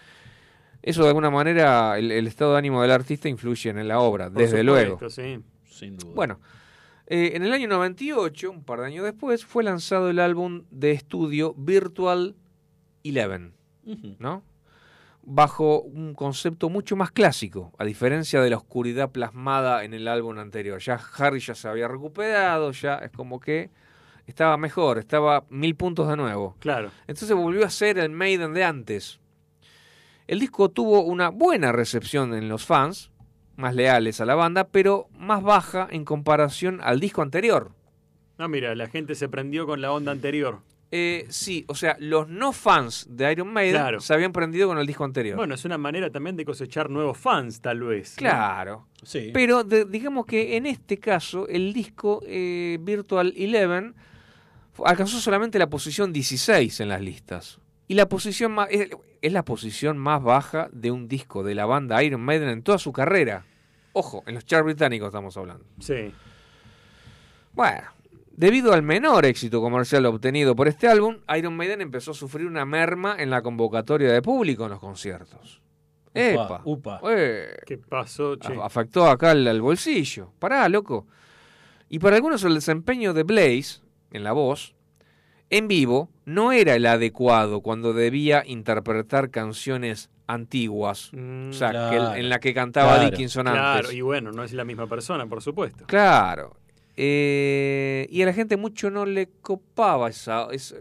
eso 0.83 1.03
de 1.03 1.09
alguna 1.09 1.31
manera, 1.31 1.97
el, 1.97 2.11
el 2.11 2.27
estado 2.27 2.53
de 2.53 2.59
ánimo 2.59 2.83
del 2.83 2.91
artista 2.91 3.29
influye 3.29 3.71
en 3.71 3.87
la 3.87 4.01
obra, 4.01 4.29
Por 4.29 4.43
desde 4.43 4.65
luego. 4.65 4.99
Sí. 5.09 5.39
Sin 5.71 5.97
duda. 5.97 6.13
Bueno, 6.15 6.41
eh, 7.13 7.33
en 7.35 7.43
el 7.43 7.53
año 7.53 7.67
98, 7.67 8.53
un 8.53 8.63
par 8.63 8.79
de 8.79 8.87
años 8.87 9.05
después, 9.05 9.45
fue 9.45 9.65
lanzado 9.65 10.11
el 10.11 10.21
álbum 10.21 10.63
de 10.71 10.93
estudio 10.93 11.55
Virtual 11.59 12.37
Eleven. 13.03 13.53
¿no? 14.21 14.45
Bajo 15.23 15.81
un 15.81 16.15
concepto 16.15 16.71
mucho 16.71 16.95
más 16.95 17.11
clásico, 17.11 17.73
a 17.79 17.85
diferencia 17.85 18.41
de 18.41 18.51
la 18.51 18.59
oscuridad 18.59 19.11
plasmada 19.11 19.83
en 19.83 19.93
el 19.93 20.07
álbum 20.07 20.39
anterior. 20.39 20.79
Ya 20.79 21.01
Harry 21.19 21.41
ya 21.41 21.57
se 21.57 21.67
había 21.67 21.89
recuperado, 21.89 22.71
ya 22.71 22.99
es 22.99 23.11
como 23.11 23.41
que 23.41 23.71
estaba 24.27 24.57
mejor, 24.57 24.99
estaba 24.99 25.45
mil 25.51 25.75
puntos 25.75 26.09
de 26.09 26.17
nuevo. 26.17 26.55
Claro. 26.61 26.93
Entonces 27.09 27.37
volvió 27.37 27.67
a 27.67 27.71
ser 27.71 27.99
el 27.99 28.11
Maiden 28.11 28.55
de 28.55 28.63
antes. 28.63 29.19
El 30.29 30.39
disco 30.39 30.69
tuvo 30.69 31.03
una 31.03 31.31
buena 31.31 31.73
recepción 31.73 32.35
en 32.35 32.49
los 32.49 32.65
fans, 32.65 33.10
más 33.61 33.75
leales 33.75 34.21
a 34.21 34.25
la 34.27 34.35
banda, 34.35 34.65
pero 34.69 35.09
más 35.19 35.43
baja 35.43 35.87
en 35.91 36.05
comparación 36.05 36.81
al 36.83 36.99
disco 37.01 37.23
anterior. 37.23 37.71
No, 38.39 38.49
mira, 38.49 38.75
la 38.75 38.89
gente 38.89 39.15
se 39.15 39.29
prendió 39.29 39.67
con 39.67 39.81
la 39.81 39.93
onda 39.93 40.13
anterior. 40.13 40.61
Eh, 40.93 41.27
sí, 41.29 41.65
o 41.69 41.77
sea, 41.77 41.97
los 42.01 42.27
no 42.29 42.51
fans 42.53 43.07
de 43.09 43.31
Iron 43.31 43.53
Maiden 43.53 43.75
Claro. 43.81 44.01
se 44.01 44.13
habían 44.13 44.33
prendido 44.33 44.67
con 44.67 44.77
el 44.79 44.87
disco 44.89 45.05
anterior. 45.05 45.37
Bueno, 45.37 45.55
es 45.55 45.65
una 45.65 45.79
manera 45.79 46.11
también 46.11 46.35
de 46.37 46.45
cosechar 46.45 46.91
nuevos 46.91 47.17
fans, 47.17 47.61
tal 47.61 47.81
vez. 47.83 48.17
¿no? 48.17 48.19
claro. 48.19 48.87
Sí. 49.05 49.31
Pero 49.33 49.63
de- 49.63 49.85
digamos 49.85 50.27
que 50.27 50.57
en 50.57 50.67
este 50.67 50.99
caso, 50.99 51.47
el 51.47 51.73
disco 51.73 52.23
eh, 52.27 52.79
Virtual 52.81 53.33
Eleven 53.37 53.95
alcanzó 54.85 55.21
solamente 55.21 55.59
la 55.59 55.69
posición 55.69 56.13
16 56.13 56.81
en 56.81 56.89
las 56.89 57.01
listas. 57.03 57.59
Y 57.87 57.95
la 57.95 58.09
posición 58.09 58.53
más, 58.53 58.69
es, 58.71 58.89
es 59.23 59.33
la 59.33 59.45
posición 59.45 59.99
más 59.99 60.23
baja 60.23 60.69
de 60.73 60.91
un 60.91 61.07
disco 61.09 61.43
de 61.45 61.55
la 61.55 61.67
banda 61.67 62.03
Iron 62.03 62.21
Maiden 62.23 62.49
en 62.49 62.63
toda 62.63 62.79
su 62.79 62.93
carrera. 62.93 63.45
Ojo, 63.93 64.23
en 64.27 64.35
los 64.35 64.45
charts 64.45 64.65
británicos 64.65 65.09
estamos 65.09 65.37
hablando. 65.37 65.65
Sí. 65.81 66.13
Bueno, 67.53 67.89
debido 68.33 68.73
al 68.73 68.83
menor 68.83 69.27
éxito 69.27 69.61
comercial 69.61 70.07
obtenido 70.07 70.55
por 70.55 70.69
este 70.69 70.89
álbum, 70.89 71.19
Iron 71.37 71.57
Maiden 71.57 71.81
empezó 71.81 72.13
a 72.13 72.15
sufrir 72.15 72.47
una 72.47 72.65
merma 72.65 73.17
en 73.19 73.31
la 73.31 73.43
convocatoria 73.43 74.13
de 74.13 74.23
público 74.23 74.65
en 74.65 74.71
los 74.71 74.81
conciertos. 74.81 75.61
Epa. 76.15 76.63
upa. 76.65 77.01
Eh, 77.11 77.57
¿Qué 77.67 77.79
pasó, 77.79 78.37
che? 78.37 78.53
afectó 78.61 79.09
acá 79.09 79.31
al, 79.31 79.47
al 79.47 79.61
bolsillo. 79.61 80.33
Pará, 80.39 80.69
loco. 80.69 81.07
Y 81.89 81.99
para 81.99 82.17
algunos 82.17 82.43
el 82.45 82.55
desempeño 82.55 83.13
de 83.13 83.23
Blaze, 83.23 83.81
en 84.11 84.25
la 84.25 84.33
voz, 84.33 84.75
en 85.51 85.69
vivo, 85.69 86.09
no 86.35 86.53
era 86.53 86.75
el 86.75 86.87
adecuado 86.87 87.61
cuando 87.61 87.93
debía 87.93 88.43
interpretar 88.47 89.31
canciones 89.31 90.11
antiguas, 90.27 91.13
o 91.13 91.53
sea, 91.53 91.71
que 91.91 91.97
el- 91.97 92.03
Claro. 92.03 92.15
en 92.15 92.29
la 92.29 92.39
que 92.39 92.55
cantaba 92.55 92.95
Claro, 92.95 93.11
Dickinson 93.11 93.43
Claro, 93.47 93.79
antes. 93.81 93.93
y 93.95 94.01
bueno, 94.01 94.31
no 94.31 94.45
es 94.45 94.53
la 94.53 94.65
misma 94.65 94.87
persona, 94.87 95.27
por 95.27 95.43
supuesto. 95.43 95.85
Claro. 95.87 96.57
Eh, 96.97 98.07
y 98.11 98.23
a 98.23 98.27
la 98.27 98.33
gente 98.33 98.57
mucho 98.57 98.91
no 98.91 99.07
le 99.07 99.29
copaba 99.43 100.09
esa, 100.11 100.47
esa- 100.53 100.77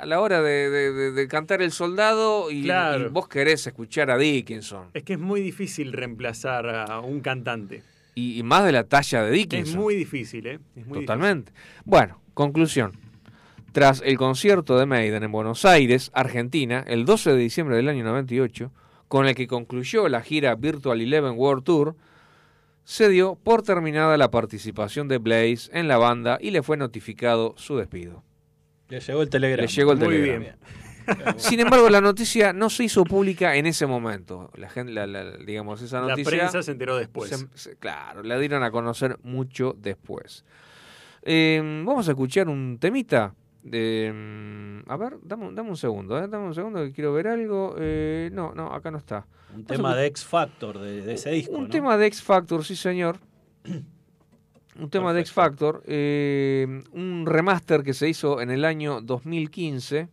a 0.00 0.06
la 0.06 0.20
hora 0.20 0.42
de, 0.42 0.68
de- 0.70 0.92
de- 0.92 1.12
de 1.12 1.28
cantar 1.28 1.62
El 1.62 1.70
Soldado 1.70 2.50
y, 2.50 2.64
Claro. 2.64 3.06
y 3.06 3.08
vos 3.08 3.28
querés 3.28 3.64
escuchar 3.68 4.10
a 4.10 4.18
Dickinson. 4.18 4.88
Es 4.94 5.04
que 5.04 5.12
es 5.12 5.18
muy 5.20 5.40
difícil 5.40 5.92
reemplazar 5.92 6.68
a 6.68 6.98
un 7.00 7.20
cantante. 7.20 7.82
Y, 8.16 8.38
y 8.38 8.42
más 8.42 8.64
de 8.64 8.72
la 8.72 8.84
talla 8.84 9.22
de 9.22 9.30
Dickinson. 9.30 9.74
Es 9.74 9.76
muy 9.76 9.94
difícil, 9.94 10.46
¿eh? 10.46 10.58
Es 10.74 10.86
muy 10.86 11.00
Totalmente. 11.00 11.52
Bueno, 11.84 12.20
conclusión. 12.34 12.92
Tras 13.72 14.02
el 14.04 14.18
concierto 14.18 14.78
de 14.78 14.84
Maiden 14.86 15.22
en 15.22 15.32
Buenos 15.32 15.64
Aires, 15.64 16.10
Argentina, 16.14 16.84
el 16.86 17.04
12 17.06 17.30
de 17.32 17.38
diciembre 17.38 17.76
del 17.76 17.88
año 17.88 18.04
98, 18.04 18.70
con 19.08 19.26
el 19.26 19.34
que 19.34 19.46
concluyó 19.46 20.08
la 20.08 20.20
gira 20.20 20.54
Virtual 20.54 21.00
Eleven 21.00 21.34
World 21.38 21.64
Tour, 21.64 21.96
se 22.84 23.08
dio 23.08 23.36
por 23.36 23.62
terminada 23.62 24.16
la 24.18 24.30
participación 24.30 25.08
de 25.08 25.18
Blaze 25.18 25.70
en 25.72 25.88
la 25.88 25.96
banda 25.96 26.36
y 26.40 26.50
le 26.50 26.62
fue 26.62 26.76
notificado 26.76 27.54
su 27.56 27.76
despido. 27.76 28.22
Le 28.88 29.00
llegó 29.00 29.22
el 29.22 29.30
telegrama. 29.30 29.66
Le 29.66 29.72
llegó 29.72 29.92
el 29.92 29.98
Muy 29.98 30.08
telegrama. 30.08 30.38
bien. 30.40 30.56
Sin 31.38 31.58
embargo, 31.60 31.88
la 31.88 32.00
noticia 32.00 32.52
no 32.52 32.68
se 32.68 32.84
hizo 32.84 33.04
pública 33.04 33.56
en 33.56 33.66
ese 33.66 33.86
momento. 33.86 34.50
La 34.54 34.68
gente, 34.68 34.92
la- 34.92 35.06
la- 35.06 35.36
digamos, 35.38 35.80
esa 35.80 36.00
La 36.00 36.08
noticia. 36.08 36.30
prensa 36.30 36.62
se 36.62 36.72
enteró 36.72 36.96
después. 36.96 37.30
se- 37.30 37.46
se- 37.54 37.76
claro, 37.76 38.22
la 38.22 38.38
dieron 38.38 38.62
a 38.62 38.70
conocer 38.70 39.18
mucho 39.22 39.74
después. 39.78 40.44
Eh, 41.22 41.60
vamos 41.86 42.06
a 42.08 42.10
escuchar 42.12 42.48
un 42.48 42.76
temita. 42.78 43.34
De, 43.62 44.12
mm, 44.84 44.90
a 44.90 44.96
ver, 44.96 45.18
dame, 45.22 45.46
un- 45.48 45.54
dame 45.54 45.70
un 45.70 45.76
segundo, 45.76 46.18
eh, 46.18 46.26
dame 46.28 46.46
un 46.46 46.54
segundo 46.54 46.80
que 46.84 46.92
quiero 46.92 47.12
ver 47.12 47.28
algo. 47.28 47.76
Eh, 47.78 48.30
no, 48.32 48.52
no, 48.54 48.72
acá 48.72 48.90
no 48.90 48.98
está. 48.98 49.26
Un 49.54 49.64
tema 49.64 49.94
de 49.94 50.06
X 50.06 50.24
Factor 50.24 50.78
de, 50.78 51.02
de 51.02 51.14
ese 51.14 51.30
disco. 51.30 51.54
un 51.54 51.64
¿no? 51.64 51.68
tema 51.70 51.96
de 51.96 52.06
X 52.06 52.22
Factor, 52.22 52.64
sí 52.64 52.74
señor. 52.76 53.18
Un 54.80 54.88
tema 54.88 55.12
de 55.12 55.20
X 55.20 55.32
Factor. 55.32 55.82
eh, 55.86 56.82
un 56.92 57.26
remaster 57.26 57.82
que 57.82 57.92
se 57.92 58.08
hizo 58.08 58.40
en 58.40 58.50
el 58.50 58.64
año 58.64 59.02
2015. 59.02 60.08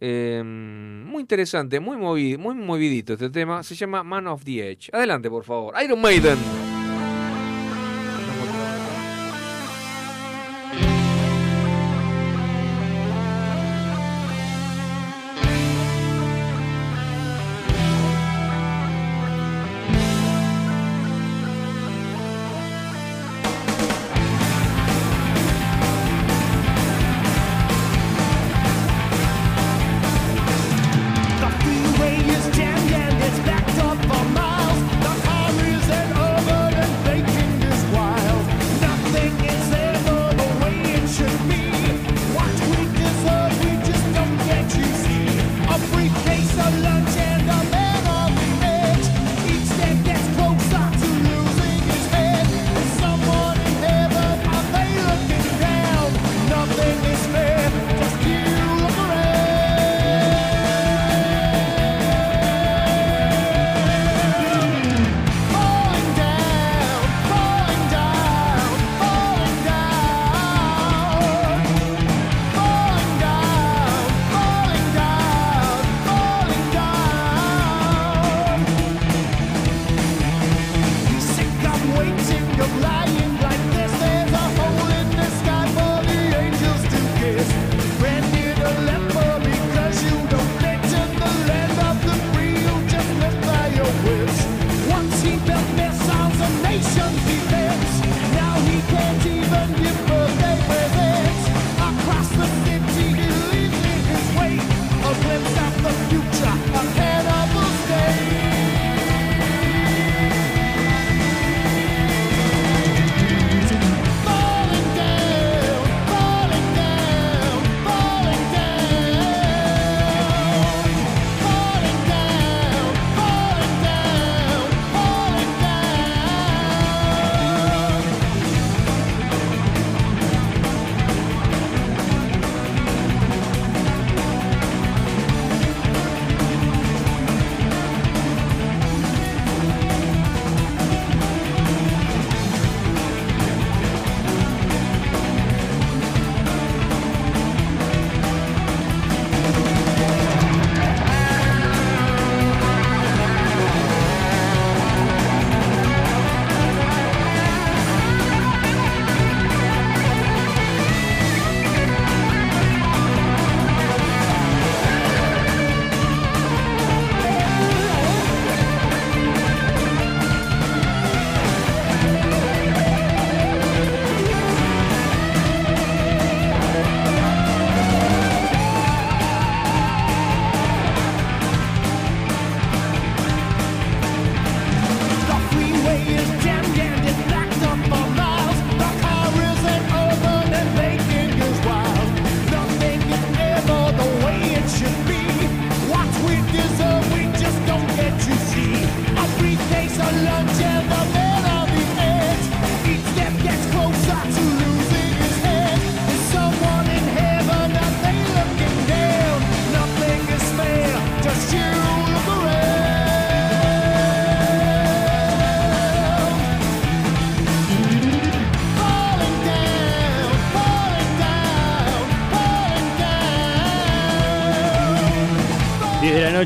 eh, 0.00 0.42
muy 0.44 1.22
interesante, 1.22 1.80
muy, 1.80 1.96
movi- 1.96 2.38
muy 2.38 2.54
movidito 2.54 3.14
este 3.14 3.30
tema. 3.30 3.64
Se 3.64 3.74
llama 3.74 4.04
Man 4.04 4.28
of 4.28 4.44
the 4.44 4.70
Edge. 4.70 4.90
Adelante, 4.92 5.28
por 5.28 5.42
favor. 5.42 5.74
Iron 5.82 6.00
Maiden. 6.00 6.38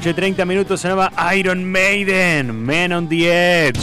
Noche, 0.05 0.13
30 0.13 0.45
minutos, 0.45 0.83
sonaba 0.83 1.11
Iron 1.35 1.65
Maiden, 1.65 2.63
Man 2.63 2.93
on 2.93 3.09
the 3.09 3.69
Edge. 3.69 3.81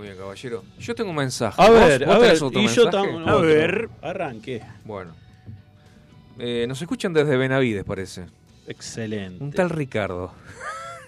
Muy 0.00 0.06
bien, 0.06 0.18
caballero. 0.18 0.64
Yo 0.78 0.94
tengo 0.94 1.10
un 1.10 1.16
mensaje. 1.16 1.60
A 1.60 1.68
¿Vos- 1.68 1.78
ver, 1.78 2.06
vos 2.06 2.14
a 2.14 2.18
ver, 2.20 2.42
otro 2.42 2.48
y 2.62 2.68
yo 2.68 2.84
mensaje? 2.84 3.06
tam- 3.12 3.28
A 3.28 3.36
ver. 3.36 3.90
Arranque. 4.00 4.62
Bueno. 4.86 5.12
Eh, 6.38 6.64
nos 6.66 6.80
escuchan 6.80 7.12
desde 7.12 7.36
Benavides, 7.36 7.84
parece. 7.84 8.24
Excelente. 8.66 9.44
Un 9.44 9.52
tal 9.52 9.68
Ricardo. 9.68 10.32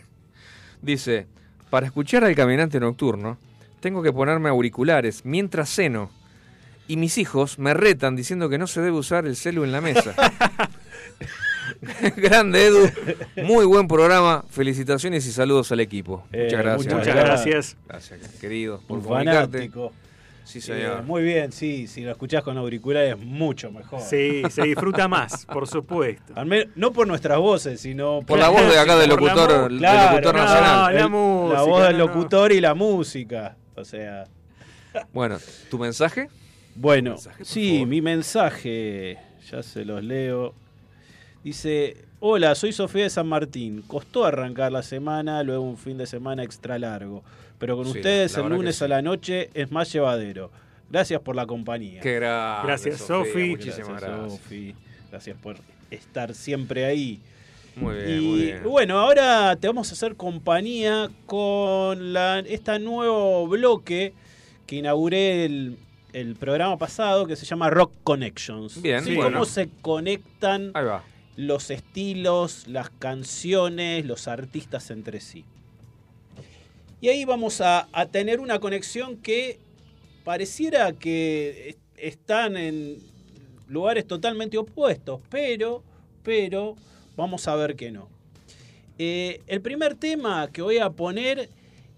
Dice, 0.83 1.27
para 1.71 1.87
escuchar 1.87 2.23
al 2.25 2.35
caminante 2.35 2.79
nocturno, 2.81 3.39
tengo 3.81 4.03
que 4.03 4.13
ponerme 4.13 4.51
auriculares 4.51 5.25
mientras 5.25 5.71
ceno. 5.75 6.11
Y 6.87 6.99
mis 6.99 7.17
hijos 7.17 7.59
me 7.59 7.73
retan 7.73 8.15
diciendo 8.15 8.51
que 8.51 8.59
no 8.59 8.67
se 8.67 8.83
debe 8.83 8.99
usar 8.99 9.25
el 9.25 9.37
celu 9.37 9.65
en 9.65 9.73
la 9.73 9.81
mesa. 9.81 10.15
Grande 12.17 12.67
Edu, 12.67 12.89
muy 13.45 13.65
buen 13.67 13.89
programa. 13.89 14.45
Felicitaciones 14.51 15.27
y 15.27 15.33
saludos 15.33 15.73
al 15.73 15.81
equipo. 15.81 16.25
Eh, 16.33 16.45
muchas 16.45 16.63
gracias. 16.63 16.95
muchas 16.95 17.15
gracias. 17.17 17.77
Gracias, 17.89 18.21
querido, 18.41 18.81
por 18.87 18.99
Un 18.99 19.05
comunicarte. 19.05 19.59
fanático. 19.59 19.93
Sí, 20.45 20.59
Eh, 20.59 20.63
señor. 20.63 21.03
muy 21.05 21.23
bien, 21.23 21.51
sí, 21.53 21.87
si 21.87 22.03
lo 22.03 22.11
escuchás 22.11 22.43
con 22.43 22.57
auriculares, 22.59 23.17
mucho 23.19 23.71
mejor. 23.71 24.01
Sí, 24.01 24.43
se 24.51 24.63
disfruta 24.63 25.07
más, 25.09 25.47
por 25.47 25.67
supuesto. 25.69 26.33
Al 26.37 26.47
menos, 26.47 26.69
no 26.77 26.93
por 26.93 27.07
nuestras 27.07 27.39
voces, 27.39 27.81
sino 27.81 28.21
Por 28.27 28.39
la 28.39 28.49
voz 28.49 28.63
de 28.69 28.79
acá 28.79 28.97
del 28.97 29.11
locutor- 29.11 29.63
mu- 29.63 29.69
del 29.69 29.79
claro, 29.79 30.11
locutor 30.17 30.35
no, 30.35 30.43
nacional. 30.45 30.95
La 30.97 31.07
voz 31.63 31.83
del 31.85 31.99
no. 31.99 32.07
locutor 32.07 32.53
y 32.53 32.61
la 32.61 32.75
música. 32.75 33.57
O 33.77 33.85
sea. 33.85 34.25
Bueno, 35.13 35.39
¿tu 35.71 35.79
mensaje? 35.79 36.29
Bueno, 36.75 37.11
Mensaje, 37.13 37.45
sí, 37.45 37.73
favor. 37.75 37.89
mi 37.89 38.01
mensaje, 38.03 39.19
ya 39.51 39.63
se 39.63 39.85
los 39.85 40.03
leo. 40.03 40.55
Dice, 41.45 41.97
hola, 42.21 42.55
soy 42.55 42.73
Sofía 42.73 43.05
de 43.05 43.11
San 43.11 43.27
Martín. 43.27 43.83
Costó 43.87 44.25
arrancar 44.25 44.71
la 44.73 44.83
semana, 44.83 45.43
luego 45.43 45.63
un 45.65 45.77
fin 45.77 45.99
de 45.99 46.07
semana 46.07 46.43
extra 46.45 46.79
largo. 46.79 47.23
Pero 47.59 47.77
con 47.77 47.87
Sí, 47.87 47.99
ustedes 47.99 48.37
el 48.37 48.49
lunes 48.49 48.77
sí. 48.77 48.85
a 48.85 48.89
la 48.89 49.03
noche 49.03 49.51
es 49.55 49.71
más 49.71 49.93
llevadero. 49.93 50.51
Gracias 50.91 51.21
por 51.21 51.35
la 51.35 51.47
compañía. 51.47 52.01
Qué 52.01 52.15
grande, 52.17 52.67
Gracias, 52.67 52.99
Sofía, 52.99 53.33
Sofi. 53.33 53.51
Muchísimas 53.51 54.01
gracias. 54.03 54.33
Sofi. 54.33 54.75
Gracias 55.11 55.37
por 55.43 55.57
estar 55.91 56.35
siempre 56.35 56.85
ahí. 56.85 57.21
Muy 57.75 57.95
bien, 57.97 58.09
y 58.11 58.21
muy 58.27 58.43
bien. 58.43 58.63
bueno, 58.65 58.99
ahora 58.99 59.57
te 59.57 59.67
vamos 59.67 59.89
a 59.91 59.95
hacer 59.95 60.15
compañía 60.17 61.09
con 61.25 62.13
la, 62.13 62.41
este 62.41 62.79
nuevo 62.79 63.47
bloque 63.49 64.13
que 64.67 64.77
inauguré 64.77 65.47
el, 65.47 65.79
el 66.13 66.35
programa 66.37 66.77
pasado 66.77 67.27
que 67.27 67.35
se 67.35 67.47
llama 67.47 67.71
Rock 67.71 67.93
Connections. 68.05 68.83
Bien, 68.83 69.03
Sí, 69.03 69.15
bueno. 69.17 69.33
Cómo 69.33 69.45
se 69.47 69.71
conectan 69.81 70.71
Ahí 70.75 70.85
va. 70.85 71.03
Los 71.37 71.71
estilos, 71.71 72.67
las 72.69 72.91
canciones, 72.91 74.05
los 74.05 74.29
artistas 74.29 74.91
entre 74.91 75.21
sí. 75.21 75.45
Y 77.01 77.09
ahí 77.09 77.25
vamos 77.25 77.61
a, 77.61 77.89
a 77.93 78.07
tener 78.07 78.39
una 78.41 78.59
conexión 78.61 79.17
que 79.17 79.59
pareciera 80.25 80.93
que 80.93 81.71
est- 81.71 81.79
están 81.97 82.57
en 82.57 82.99
lugares 83.69 84.07
totalmente 84.07 84.57
opuestos, 84.59 85.21
pero, 85.31 85.83
pero 86.23 86.77
vamos 87.17 87.49
a 87.49 87.57
ver 87.57 87.75
que 87.77 87.91
no. 87.91 88.09
Eh, 88.99 89.41
el 89.47 89.61
primer 89.61 89.95
tema 89.97 90.49
que 90.53 90.63
voy 90.63 90.79
a 90.79 90.91
poner 90.91 91.49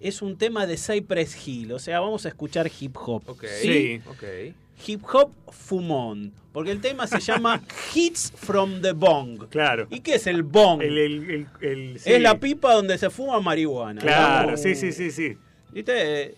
es 0.00 0.22
un 0.22 0.38
tema 0.38 0.66
de 0.66 0.76
Cypress 0.78 1.46
Hill, 1.46 1.72
o 1.72 1.78
sea, 1.78 2.00
vamos 2.00 2.24
a 2.24 2.28
escuchar 2.28 2.70
hip 2.80 2.96
hop. 2.96 3.22
Ok. 3.26 3.44
¿sí? 3.60 4.00
Ok. 4.08 4.54
Hip 4.86 5.02
hop 5.12 5.30
fumón, 5.50 6.32
porque 6.52 6.70
el 6.70 6.80
tema 6.80 7.06
se 7.06 7.20
llama 7.20 7.60
Hits 7.94 8.32
from 8.36 8.80
the 8.80 8.92
Bong. 8.92 9.48
Claro. 9.48 9.86
¿Y 9.90 10.00
qué 10.00 10.14
es 10.16 10.26
el 10.26 10.42
bong? 10.42 10.82
El, 10.82 10.98
el- 10.98 11.30
el- 11.30 11.46
el- 11.60 11.98
sí. 12.00 12.12
Es 12.12 12.20
la 12.20 12.38
pipa 12.38 12.74
donde 12.74 12.96
se 12.98 13.10
fuma 13.10 13.40
marihuana. 13.40 14.00
Claro, 14.00 14.52
¿no? 14.52 14.56
sí, 14.56 14.74
sí, 14.74 14.92
sí, 14.92 15.10
sí. 15.10 15.36
¿Viste? 15.72 16.34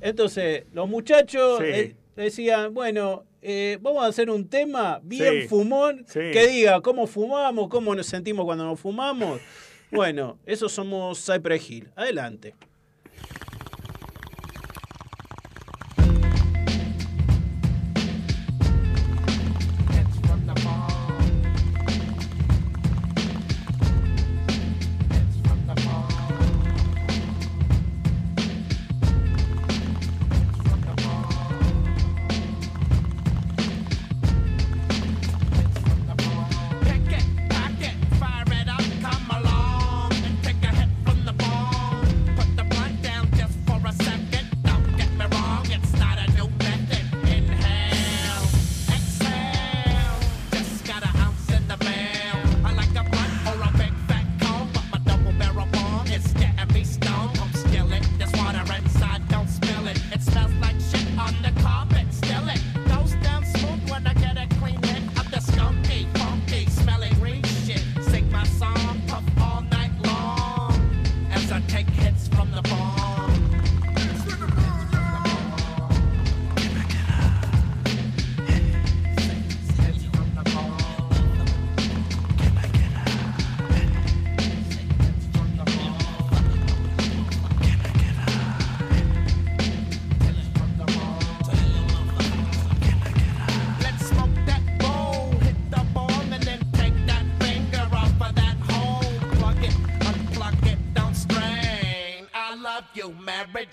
Entonces, 0.00 0.64
los 0.72 0.88
muchachos 0.88 1.58
Sí. 1.60 1.64
eh, 1.66 1.96
decían, 2.16 2.72
bueno, 2.74 3.24
eh, 3.42 3.78
vamos 3.80 4.02
a 4.04 4.06
hacer 4.06 4.30
un 4.30 4.48
tema 4.48 5.00
bien 5.02 5.42
Sí. 5.42 5.48
fumón 5.48 6.04
Sí. 6.08 6.20
que 6.32 6.46
diga 6.48 6.80
cómo 6.80 7.06
fumamos, 7.06 7.68
cómo 7.68 7.94
nos 7.94 8.06
sentimos 8.06 8.44
cuando 8.44 8.64
nos 8.64 8.80
fumamos. 8.80 9.40
Bueno, 9.90 10.38
eso 10.46 10.68
somos 10.68 11.24
Cypress 11.24 11.70
Hill. 11.70 11.88
Adelante. 11.96 12.54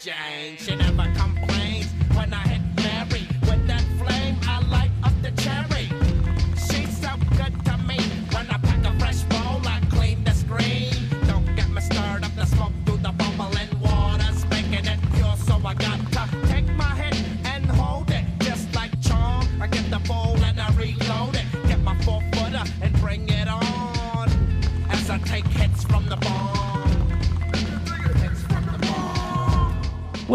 James. 0.08 0.37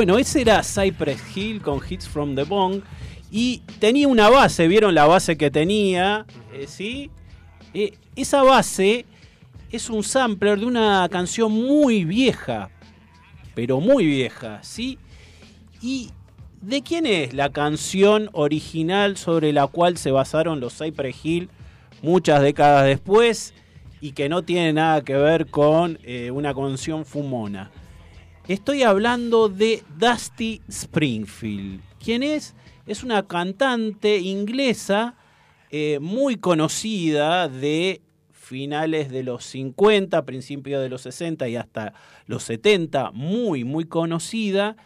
Bueno, 0.03 0.19
ese 0.19 0.41
era 0.41 0.65
Cypress 0.65 1.23
Hill 1.37 1.63
con 1.63 1.81
Hits 1.89 2.09
from 2.09 2.35
the 2.35 2.43
Bong. 2.43 2.83
Y 3.31 3.63
tenía 3.79 4.09
una 4.09 4.29
base, 4.31 4.67
¿vieron 4.67 4.97
la 4.97 5.07
base 5.07 5.37
que 5.37 5.49
tenía? 5.49 6.27
Eh, 6.53 6.67
¿Sí? 6.67 7.09
Eh, 7.73 7.97
esa 8.17 8.43
base 8.43 9.07
es 9.71 9.89
un 9.89 10.03
sampler 10.03 10.59
de 10.59 10.67
una 10.67 11.09
canción 11.09 11.53
muy 11.53 12.05
vieja, 12.05 12.69
pero 13.55 13.79
muy 13.79 14.05
vieja, 14.05 14.59
¿sí? 14.65 14.99
Y 15.81 16.11
¿De 16.61 16.83
quién 16.83 17.07
es 17.07 17.33
la 17.33 17.51
canción 17.51 18.29
original 18.33 19.17
sobre 19.17 19.53
la 19.53 19.69
cual 19.69 19.99
se 19.99 20.11
basaron 20.11 20.59
los 20.59 20.77
Cypress 20.77 21.25
Hill 21.25 21.49
muchas 22.03 22.43
décadas 22.43 22.87
después 22.87 23.55
y 24.01 24.11
que 24.11 24.29
no 24.29 24.43
tiene 24.43 24.73
nada 24.73 25.05
que 25.05 25.15
ver 25.15 25.47
con 25.47 26.01
eh, 26.03 26.33
una 26.33 26.53
canción 26.53 27.05
fumona? 27.05 27.71
Estoy 28.49 28.83
hablando 28.83 29.49
de 29.49 29.85
Dusty 29.99 30.63
Springfield. 30.69 31.81
¿Quién 32.03 32.25
es? 32.25 32.57
Es 32.87 33.05
una 33.05 33.27
cantante 33.29 34.19
inglesa 34.19 35.15
eh, 35.71 36.01
muy 36.01 36.37
conocida 36.37 37.49
de 37.49 38.03
finales 38.33 39.11
de 39.11 39.23
los 39.23 39.45
50, 39.45 40.25
principios 40.25 40.83
de 40.83 40.89
los 40.89 41.03
60 41.03 41.49
y 41.49 41.55
hasta 41.55 41.95
los 42.27 42.43
70, 42.43 43.13
muy, 43.13 43.63
muy 43.63 43.85
conocida. 43.85 44.77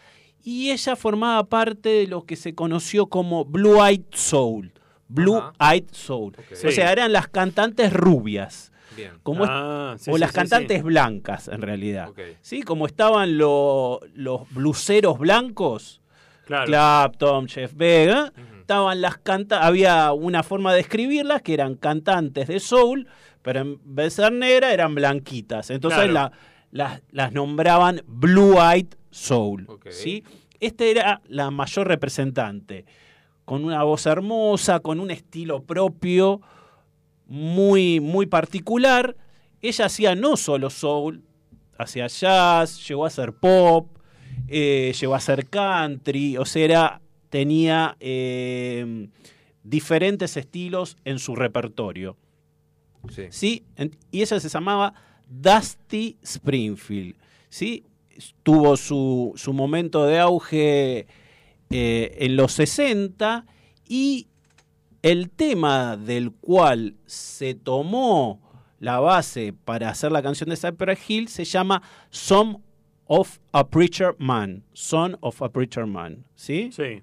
Y 0.44 0.70
ella 0.70 0.94
formaba 0.94 1.42
parte 1.44 1.88
de 1.88 2.06
lo 2.06 2.26
que 2.26 2.36
se 2.36 2.54
conoció 2.54 3.06
como 3.06 3.46
Blue 3.46 3.82
Eyed 3.82 4.04
Soul. 4.12 4.70
Blue 5.08 5.42
Eyed 5.58 5.86
Soul. 5.92 6.36
O 6.52 6.70
sea, 6.70 6.92
eran 6.92 7.10
las 7.10 7.26
cantantes 7.28 7.90
rubias. 7.92 8.70
Bien. 8.96 9.12
Como 9.22 9.44
es- 9.44 9.50
Ah, 9.52 9.94
sí, 9.98 10.10
o 10.10 10.14
sí, 10.14 10.20
las 10.20 10.30
sí, 10.30 10.34
cantantes 10.36 10.78
sí. 10.78 10.82
blancas, 10.82 11.48
en 11.48 11.62
realidad. 11.62 12.08
¿Sí? 12.40 12.62
Como 12.62 12.86
estaban 12.86 13.36
lo- 13.38 14.00
los 14.14 14.48
bluseros 14.52 15.18
blancos, 15.18 16.00
Claro. 16.46 16.66
Clapton, 16.66 17.48
Jeff 17.48 17.74
Beck, 17.74 18.08
¿eh? 18.08 18.32
estaban 18.60 19.00
las 19.00 19.18
canta 19.18 19.66
había 19.66 20.12
una 20.12 20.42
forma 20.42 20.72
de 20.74 20.80
escribirlas 20.80 21.42
que 21.42 21.54
eran 21.54 21.74
cantantes 21.76 22.46
de 22.48 22.60
soul, 22.60 23.06
pero 23.42 23.60
en 23.60 23.80
vez 23.84 24.16
de 24.16 24.22
ser 24.22 24.32
negra 24.32 24.72
eran 24.72 24.94
blanquitas. 24.94 25.70
Entonces 25.70 25.98
Claro. 26.08 26.12
la- 26.12 26.32
las, 26.72 27.02
las 27.10 27.32
nombraban 27.32 28.02
Blue 28.06 28.56
Eyed 28.60 28.86
Soul. 29.10 29.66
¿sí? 29.90 30.24
Este 30.60 30.90
era 30.90 31.20
la 31.28 31.50
mayor 31.50 31.86
representante, 31.88 32.84
con 33.44 33.64
una 33.64 33.82
voz 33.84 34.06
hermosa, 34.06 34.80
con 34.80 35.00
un 35.00 35.10
estilo 35.10 35.62
propio 35.62 36.40
muy, 37.26 38.00
muy 38.00 38.26
particular. 38.26 39.16
Ella 39.60 39.86
hacía 39.86 40.14
no 40.14 40.36
solo 40.36 40.70
soul, 40.70 41.22
hacía 41.78 42.06
jazz, 42.06 42.86
llegó 42.88 43.04
a 43.04 43.08
hacer 43.08 43.32
pop, 43.34 43.98
eh, 44.48 44.94
llegó 44.98 45.14
a 45.14 45.18
hacer 45.18 45.48
country, 45.48 46.36
o 46.36 46.44
sea, 46.44 46.64
era- 46.64 47.00
tenía 47.30 47.96
eh, 48.00 49.08
diferentes 49.64 50.36
estilos 50.36 50.96
en 51.04 51.18
su 51.18 51.34
repertorio. 51.34 52.16
Sí. 53.30 53.64
Y 54.10 54.22
ella 54.22 54.40
se 54.40 54.48
llamaba 54.48 54.94
Dusty 55.28 56.16
Springfield, 56.22 57.16
¿sí? 57.48 57.84
Tuvo 58.42 58.76
su, 58.76 59.32
su 59.36 59.52
momento 59.52 60.06
de 60.06 60.18
auge 60.18 61.06
eh, 61.70 62.16
en 62.20 62.36
los 62.36 62.52
60 62.52 63.44
y 63.88 64.28
el 65.06 65.30
tema 65.30 65.96
del 65.96 66.32
cual 66.32 66.96
se 67.06 67.54
tomó 67.54 68.40
la 68.80 68.98
base 68.98 69.52
para 69.52 69.88
hacer 69.88 70.10
la 70.10 70.20
canción 70.20 70.50
de 70.50 70.56
Cypress 70.56 70.98
Hill 71.08 71.28
se 71.28 71.44
llama 71.44 71.80
Son 72.10 72.60
of 73.06 73.38
a 73.52 73.68
Preacher 73.68 74.16
Man. 74.18 74.64
Son 74.72 75.16
of 75.20 75.40
a 75.42 75.48
Preacher 75.48 75.86
Man, 75.86 76.24
¿sí? 76.34 76.70
Sí. 76.72 77.02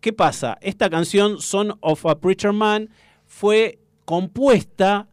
¿Qué 0.00 0.12
pasa? 0.12 0.58
Esta 0.60 0.90
canción, 0.90 1.40
Son 1.40 1.78
of 1.82 2.04
a 2.04 2.18
Preacher 2.18 2.52
Man, 2.52 2.90
fue 3.26 3.78
compuesta 4.04 5.08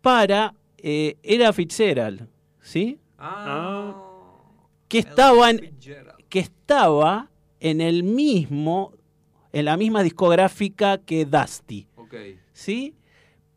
para 0.00 0.54
eh, 0.76 1.16
Ella 1.24 1.52
Fitzgerald, 1.52 2.28
¿sí? 2.60 3.00
Ah, 3.18 3.92
Que 4.86 5.00
estaba, 5.00 5.50
en, 5.50 5.76
que 6.28 6.38
estaba 6.38 7.28
en 7.58 7.80
el 7.80 8.04
mismo, 8.04 8.92
en 9.52 9.64
la 9.64 9.76
misma 9.76 10.02
discográfica 10.02 10.98
que 10.98 11.24
Dusty. 11.24 11.86
¿sí? 12.52 12.94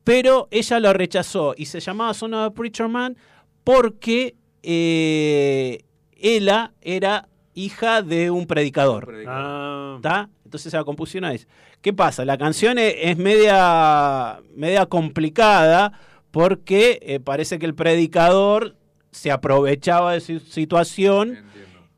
Pero 0.03 0.47
ella 0.51 0.80
lo 0.80 0.93
rechazó 0.93 1.53
y 1.57 1.65
se 1.65 1.80
llamaba 1.80 2.13
Son 2.13 2.34
of 2.34 2.51
a 2.51 2.53
Preacher 2.53 2.88
Man 2.88 3.18
porque 3.63 4.35
eh, 4.63 5.84
ella 6.15 6.73
era 6.81 7.27
hija 7.53 8.01
de 8.01 8.31
un 8.31 8.47
predicador. 8.47 9.13
ah, 9.27 9.93
¿Está? 9.97 10.30
Entonces 10.43 10.73
la 10.73 10.84
compusieron 10.84 11.30
a 11.30 11.34
eso. 11.34 11.47
¿Qué 11.81 11.93
pasa? 11.93 12.26
La 12.26 12.38
canción 12.38 12.77
es, 12.77 12.95
es 12.97 13.18
media, 13.18 14.39
media 14.55 14.85
complicada 14.85 15.93
porque 16.31 16.99
eh, 17.01 17.19
parece 17.19 17.59
que 17.59 17.65
el 17.65 17.76
predicador 17.76 18.76
se 19.11 19.31
aprovechaba 19.31 20.13
de 20.13 20.22
su 20.22 20.39
situación 20.39 21.39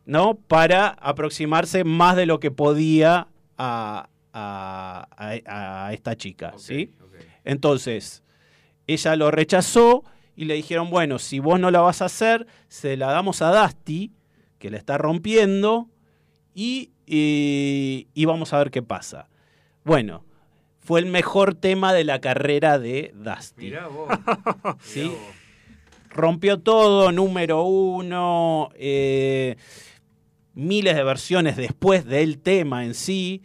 ¿no? 0.06 0.36
para 0.36 0.88
aproximarse 0.88 1.84
más 1.84 2.15
de 2.15 2.26
lo 2.26 2.40
que 2.40 2.52
podía 2.52 3.28
a, 3.58 4.10
a- 4.34 5.08
a- 5.18 5.88
a 5.88 5.94
esta 5.94 6.16
chica. 6.16 6.54
¿sí? 6.58 6.92
Entonces, 7.44 8.24
ella 8.88 9.16
lo 9.16 9.32
rechazó 9.32 10.04
y 10.36 10.46
le 10.46 10.56
dijeron, 10.56 10.90
bueno, 10.90 11.20
si 11.20 11.40
vos 11.40 11.60
no 11.60 11.70
la 11.72 11.82
vas 11.82 12.02
a 12.02 12.06
hacer, 12.06 12.48
se 12.68 12.98
la 12.98 13.12
damos 13.12 13.42
a 13.42 13.52
Dusty, 13.64 14.12
que 14.60 14.70
la 14.70 14.78
está 14.78 14.98
rompiendo, 14.98 15.90
y, 16.56 16.92
y- 17.06 18.08
y 18.14 18.26
vamos 18.26 18.54
a 18.54 18.58
ver 18.60 18.72
qué 18.72 18.82
pasa. 18.82 19.28
Bueno, 19.84 20.24
fue 20.80 21.00
el 21.00 21.06
mejor 21.06 21.54
tema 21.56 21.94
de 21.94 22.04
la 22.04 22.20
carrera 22.20 22.80
de 22.80 23.12
Dusty. 23.16 23.66
Mirá 23.66 23.88
vos. 23.88 24.08
¿sí? 24.82 25.12
Rompió 26.10 26.60
todo, 26.60 27.12
número 27.12 27.64
uno, 27.64 28.70
eh, 28.76 29.56
miles 30.54 30.96
de 30.96 31.04
versiones 31.04 31.58
después 31.58 32.06
del 32.06 32.40
tema 32.40 32.86
en 32.86 32.94
sí, 32.94 33.44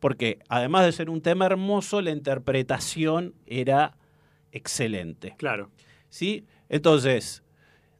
porque 0.00 0.40
además 0.48 0.84
de 0.84 0.92
ser 0.92 1.10
un 1.10 1.20
tema 1.20 1.46
hermoso, 1.46 2.00
la 2.00 2.10
interpretación 2.10 3.34
era 3.46 3.96
excelente. 4.52 5.34
claro. 5.38 5.70
¿sí? 6.08 6.44
Entonces, 6.68 7.42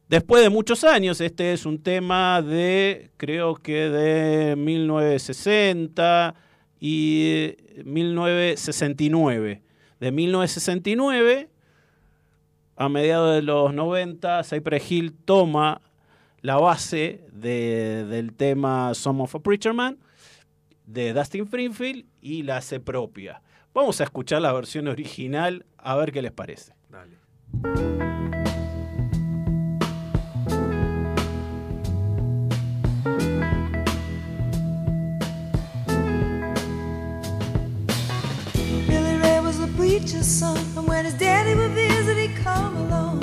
después 0.07 0.43
de 0.43 0.49
muchos 0.49 0.83
años, 0.83 1.19
este 1.21 1.53
es 1.53 1.65
un 1.65 1.81
tema 1.81 2.41
de, 2.41 3.09
creo 3.17 3.55
que 3.55 3.89
de 3.89 4.55
1960 4.55 6.35
y 6.79 7.55
1969. 7.83 9.61
De 9.99 10.11
1969 10.11 11.49
a 12.75 12.89
mediados 12.89 13.35
de 13.35 13.41
los 13.41 13.73
90, 13.73 14.43
Cypress 14.43 14.91
Hill 14.91 15.13
toma 15.13 15.81
la 16.43 16.57
base 16.57 17.21
de- 17.31 18.05
del 18.05 18.33
tema 18.33 18.93
Some 18.93 19.23
of 19.23 19.33
a 19.33 19.39
Preacher 19.39 19.73
Man 19.73 19.97
de 20.85 21.13
Dustin 21.13 21.45
Springfield 21.45 22.05
y 22.21 22.43
la 22.43 22.57
hace 22.57 22.79
propia. 22.79 23.41
Vamos 23.73 23.99
a 24.01 24.03
escuchar 24.03 24.41
la 24.41 24.53
versión 24.53 24.87
original 24.87 25.65
a 25.77 25.95
ver 25.95 26.11
qué 26.11 26.21
les 26.21 26.31
parece. 26.31 26.73
Dale. 26.89 27.17
Billy 38.87 39.17
Ray 39.17 39.39
was 39.41 39.59
a 39.59 39.67
preacher's 39.75 40.27
son, 40.27 40.57
and 40.77 40.87
when 40.87 41.05
his 41.05 41.13
daddy 41.15 41.55
would 41.55 41.71
visit, 41.71 42.17
he'd 42.17 42.35
come 42.43 42.75
along. 42.77 43.22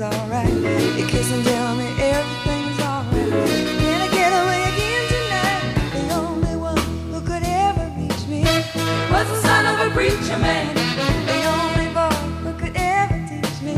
Everything 0.00 0.50
is 0.52 0.60
alright. 0.60 0.96
He'd 0.96 1.08
kiss 1.08 1.32
and 1.32 1.44
tell 1.44 1.76
me 1.76 1.86
everything's 1.98 2.80
alright. 2.80 3.30
Can 3.80 4.00
I 4.00 4.08
get 4.12 4.32
away 4.32 4.62
again 4.72 5.04
tonight? 5.08 5.64
The 5.92 6.14
only 6.14 6.56
one 6.56 6.78
who 7.12 7.20
could 7.20 7.42
ever 7.44 7.92
reach 7.96 8.26
me 8.28 8.42
was 9.10 9.28
the 9.28 9.40
son 9.42 9.66
of 9.66 9.86
a 9.86 9.90
preacher 9.94 10.38
man. 10.38 10.74
The 11.26 11.40
only 11.58 11.88
boy 11.94 12.14
who 12.44 12.52
could 12.58 12.76
ever 12.76 13.18
teach 13.28 13.62
me 13.62 13.74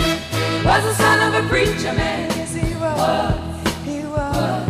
was 0.64 0.82
the 0.84 0.94
son 0.94 1.34
of 1.34 1.44
a 1.44 1.48
preacher 1.48 1.92
man. 1.92 2.30
Yes, 2.36 2.55
he 2.55 2.74
was. 2.76 3.34
He 3.84 4.05
was. 4.05 4.68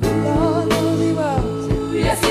The 0.00 0.12
Lord 0.24 0.68
knows 0.68 1.00
he 1.00 1.12
was. 1.12 1.94
Yes, 1.94 2.24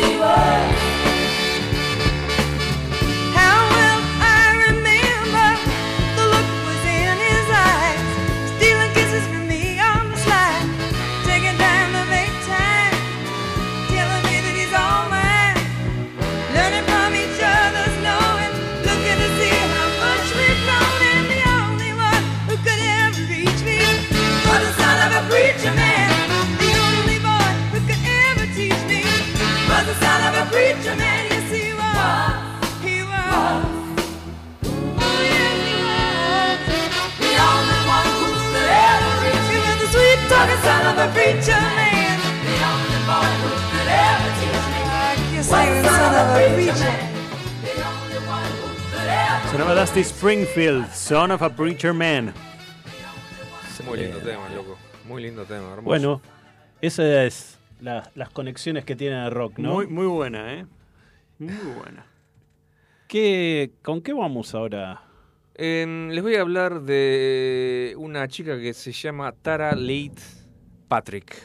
a 41.04 41.08
preacher 41.14 41.62
man. 41.78 42.20
The 42.46 42.56
only 42.72 43.00
boy 43.10 43.32
who 43.42 43.50
could 43.72 43.90
ever 43.90 44.30
teach 44.40 44.66
me. 44.72 44.80
Like 44.88 45.36
you 45.36 45.44
singing 45.44 45.84
son 45.84 46.14
of 46.16 46.30
a 46.30 46.56
preacher. 46.56 46.94
Sonaba 49.52 49.76
Dusty 49.76 50.04
Springfield, 50.04 50.88
Son 50.92 51.30
of 51.32 51.42
a 51.44 51.50
Preacher 51.50 51.94
Man. 51.94 52.34
Muy 53.86 53.98
lindo 54.00 54.18
tema, 54.20 54.50
loco. 54.56 54.78
Muy 55.08 55.22
lindo 55.22 55.44
tema, 55.46 55.68
hermoso. 55.74 55.84
Bueno, 55.84 56.22
esas 56.82 57.06
es 57.06 57.60
la- 57.82 58.10
las 58.16 58.30
conexiones 58.30 58.84
que 58.86 58.96
tiene 58.96 59.24
el 59.26 59.32
rock, 59.32 59.60
¿no? 59.60 59.74
Muy, 59.74 59.88
muy 59.88 60.08
buena, 60.08 60.54
¿eh? 60.56 60.66
Muy 61.38 61.54
buena. 61.78 62.06
¿Qué, 63.08 63.72
¿Con 63.84 64.02
qué 64.02 64.14
vamos 64.14 64.56
ahora? 64.56 65.02
Les 65.56 66.22
voy 66.24 66.36
a 66.36 66.42
hablar 66.42 66.82
de 66.82 67.94
una 67.98 68.28
chica 68.28 68.58
que 68.60 68.74
se 68.74 68.92
llama 68.92 69.32
Tara 69.34 69.76
Leigh 69.76 70.14
Patrick, 70.94 71.36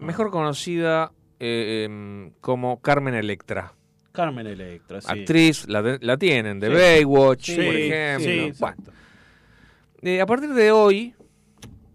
mejor 0.00 0.30
conocida 0.30 1.12
eh, 1.38 1.84
em, 1.84 2.30
como 2.40 2.80
Carmen 2.80 3.12
Electra. 3.12 3.74
Carmen 4.12 4.46
Electra, 4.46 5.02
sí. 5.02 5.08
Actriz, 5.10 5.68
la, 5.68 6.16
tienen, 6.16 6.58
de 6.58 6.68
Sí. 6.68 6.72
Baywatch, 6.74 7.44
Sí, 7.50 7.56
por 7.56 7.64
ejemplo. 7.76 8.24
sí, 8.24 8.52
Bueno, 8.58 8.76
eh, 10.00 10.20
a 10.22 10.24
partir 10.24 10.54
de 10.54 10.72
hoy, 10.72 11.14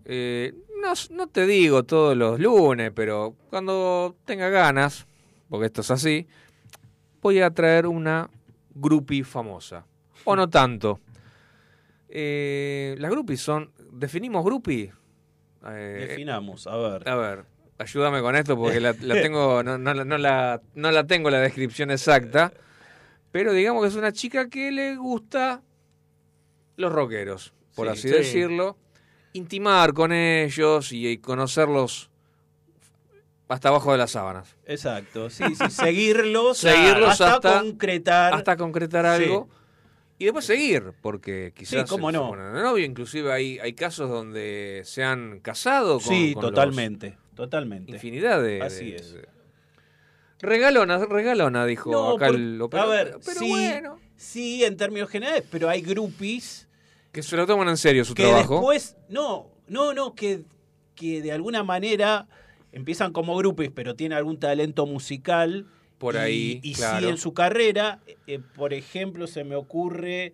eh, 0.05 0.53
no, 1.09 1.25
te 1.29 1.47
digo 1.47 1.81
todos 1.81 2.15
los 2.15 2.39
lunes, 2.39 2.91
pero 2.93 3.35
cuando 3.49 4.15
tenga 4.23 4.49
ganas, 4.49 5.07
porque 5.49 5.65
esto 5.65 5.81
es 5.81 5.89
así, 5.89 6.27
voy 7.23 7.39
a 7.39 7.49
traer 7.49 7.87
una 7.87 8.29
groupie 8.75 9.23
famosa. 9.23 9.83
O 10.25 10.35
no 10.35 10.47
tanto. 10.47 10.99
Eh, 12.07 12.95
las 12.99 13.09
groupies 13.09 13.41
son. 13.41 13.71
¿Definimos 13.91 14.45
groupie? 14.45 14.93
Eh, 15.68 16.06
Definamos, 16.10 16.68
a 16.68 16.76
ver. 16.77 17.07
a 17.10 17.15
ver, 17.15 17.45
ayúdame 17.77 18.22
con 18.22 18.35
esto 18.35 18.57
porque 18.57 18.80
la, 18.80 18.94
la 19.02 19.15
tengo, 19.22 19.64
no, 19.64 19.77
no 19.77 19.94
la- 19.94 20.03
no 20.06 20.18
la, 20.18 20.61
no 20.76 20.91
la 20.91 21.07
tengo 21.07 21.30
la 21.30 21.40
descripción 21.40 21.91
exacta. 21.91 22.52
Pero 23.31 23.52
digamos 23.53 23.81
que 23.81 23.88
es 23.90 23.95
una 23.95 24.11
chica 24.11 24.49
que 24.49 24.72
le 24.72 24.95
gusta 24.95 25.61
los 26.76 26.91
rockeros, 26.91 27.53
por 27.76 27.88
Sí, 27.88 27.91
así 27.94 28.02
sí. 28.10 28.14
decirlo. 28.15 28.77
Intimar 29.34 29.94
con 29.94 30.11
ellos 30.11 30.91
y, 30.91 31.07
y 31.07 31.18
conocerlos 31.18 32.11
hasta 33.48 33.69
abajo 33.69 33.91
de 33.91 33.98
las 33.99 34.11
sábanas. 34.11 34.56
Exacto, 34.65 35.30
sí, 35.30 35.44
sí, 35.56 35.69
seguirlos, 35.69 36.57
Seguirlos 36.60 37.10
hasta, 37.22 37.34
hasta- 37.35 37.60
concretar. 37.61 38.34
Hasta 38.34 38.57
concretar 38.57 39.18
Sí. 39.18 39.23
Y 40.23 40.25
después 40.27 40.45
seguir, 40.45 40.93
porque 41.01 41.51
quizás 41.53 41.89
cómo 41.89 42.09
se 42.09 42.17
no. 42.17 42.31
de 42.31 42.61
novio. 42.63 42.85
Inclusive 42.85 43.31
hay, 43.33 43.59
hay 43.59 43.73
casos 43.73 44.09
donde 44.09 44.81
se 44.85 45.03
han 45.03 45.41
casado 45.41 45.99
con, 45.99 46.07
Sí, 46.15 46.33
con 46.33 46.41
totalmente, 46.43 47.17
totalmente. 47.35 47.91
Infinidad 47.91 48.41
de... 48.41 48.61
Así 48.61 48.91
de- 48.91 48.95
es. 48.95 49.13
de- 49.13 49.27
Regalona, 50.39 50.97
regalona, 51.05 51.65
dijo 51.65 51.91
No, 51.91 52.11
acá 52.11 52.27
por- 52.27 52.35
el 52.35 52.57
a 52.59 52.63
operador. 52.65 52.95
ver, 52.95 53.17
pero 53.25 53.39
sí, 53.39 53.49
bueno. 53.49 53.99
sí, 54.15 54.63
en 54.63 54.75
términos 54.77 55.09
generales, 55.09 55.43
pero 55.49 55.69
hay 55.69 55.81
groupies 55.81 56.67
Que 57.13 57.23
se 57.23 57.35
lo 57.37 57.45
toman 57.47 57.69
en 57.69 57.77
serio 57.77 58.03
su 58.03 58.13
que 58.13 58.23
trabajo. 58.23 58.55
después, 58.55 58.97
no, 59.09 59.49
no, 59.67 59.93
no, 59.93 60.15
que, 60.15 60.43
que 60.95 61.21
de 61.21 61.31
alguna 61.31 61.63
manera 61.63 62.27
empiezan 62.73 63.13
como 63.13 63.35
groupies, 63.37 63.71
pero 63.73 63.95
tienen 63.95 64.17
algún 64.17 64.37
talento 64.39 64.85
musical. 64.85 65.65
Por 66.03 66.15
y- 66.15 66.17
ahí, 66.17 66.59
Y, 66.63 66.73
claro. 66.73 66.99
siguen 66.99 67.17
su 67.17 67.34
carrera. 67.34 68.01
Eh, 68.27 68.39
por 68.55 68.73
ejemplo, 68.73 69.25
se 69.25 69.43
me 69.45 69.55
ocurre 69.55 70.34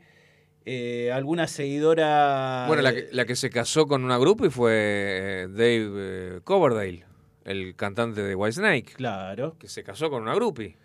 eh, 0.65 1.11
alguna 1.13 1.47
seguidora. 1.47 2.65
Bueno, 2.67 2.81
la 2.81 2.93
que, 2.93 3.07
la 3.11 3.25
que 3.25 3.35
se 3.35 3.49
casó 3.51 3.85
con 3.87 4.03
una 4.03 4.17
grupo 4.17 4.45
y 4.45 4.49
fue 4.49 4.73
eh, 4.73 5.47
Dave 5.49 5.89
eh, 6.37 6.39
Coverdale, 6.43 7.05
el 7.45 7.75
cantante 7.75 8.23
de 8.23 8.33
Whitesnake. 8.35 8.93
Claro. 8.95 9.57
Que 9.59 9.67
se 9.67 9.83
casó 9.83 10.09
con 10.09 10.23
una 10.23 10.33
groupie. 10.35 10.75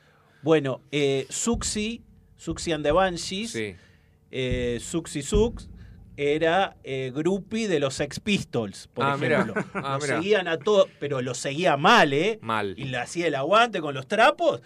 Bueno, 0.42 0.82
eh, 0.92 1.26
Suxi, 1.30 2.02
Suxi 2.36 2.72
and 2.72 2.84
the 2.84 2.92
Banshees, 2.92 3.50
Sí. 3.52 3.74
eh, 4.30 4.78
Suxi 4.80 5.22
Sux, 5.22 5.70
era 6.16 6.76
eh, 6.84 7.10
groupie 7.14 7.68
de 7.68 7.80
los 7.80 7.94
Sex 7.94 8.20
Pistols, 8.20 8.88
por 8.94 9.04
Ah, 9.04 9.16
mirá. 9.16 9.40
ejemplo. 9.40 9.64
Ah, 9.74 9.98
lo 10.00 10.04
mirá. 10.06 10.16
seguían 10.16 10.48
a 10.48 10.58
todos, 10.58 10.88
pero 11.00 11.20
lo 11.22 11.34
seguía 11.34 11.76
mal, 11.76 12.12
¿eh? 12.12 12.38
Mal. 12.42 12.74
Y 12.76 12.84
le 12.84 12.98
hacía 12.98 13.26
el 13.26 13.34
aguante 13.34 13.80
con 13.80 13.94
los 13.94 14.06
trapos. 14.06 14.62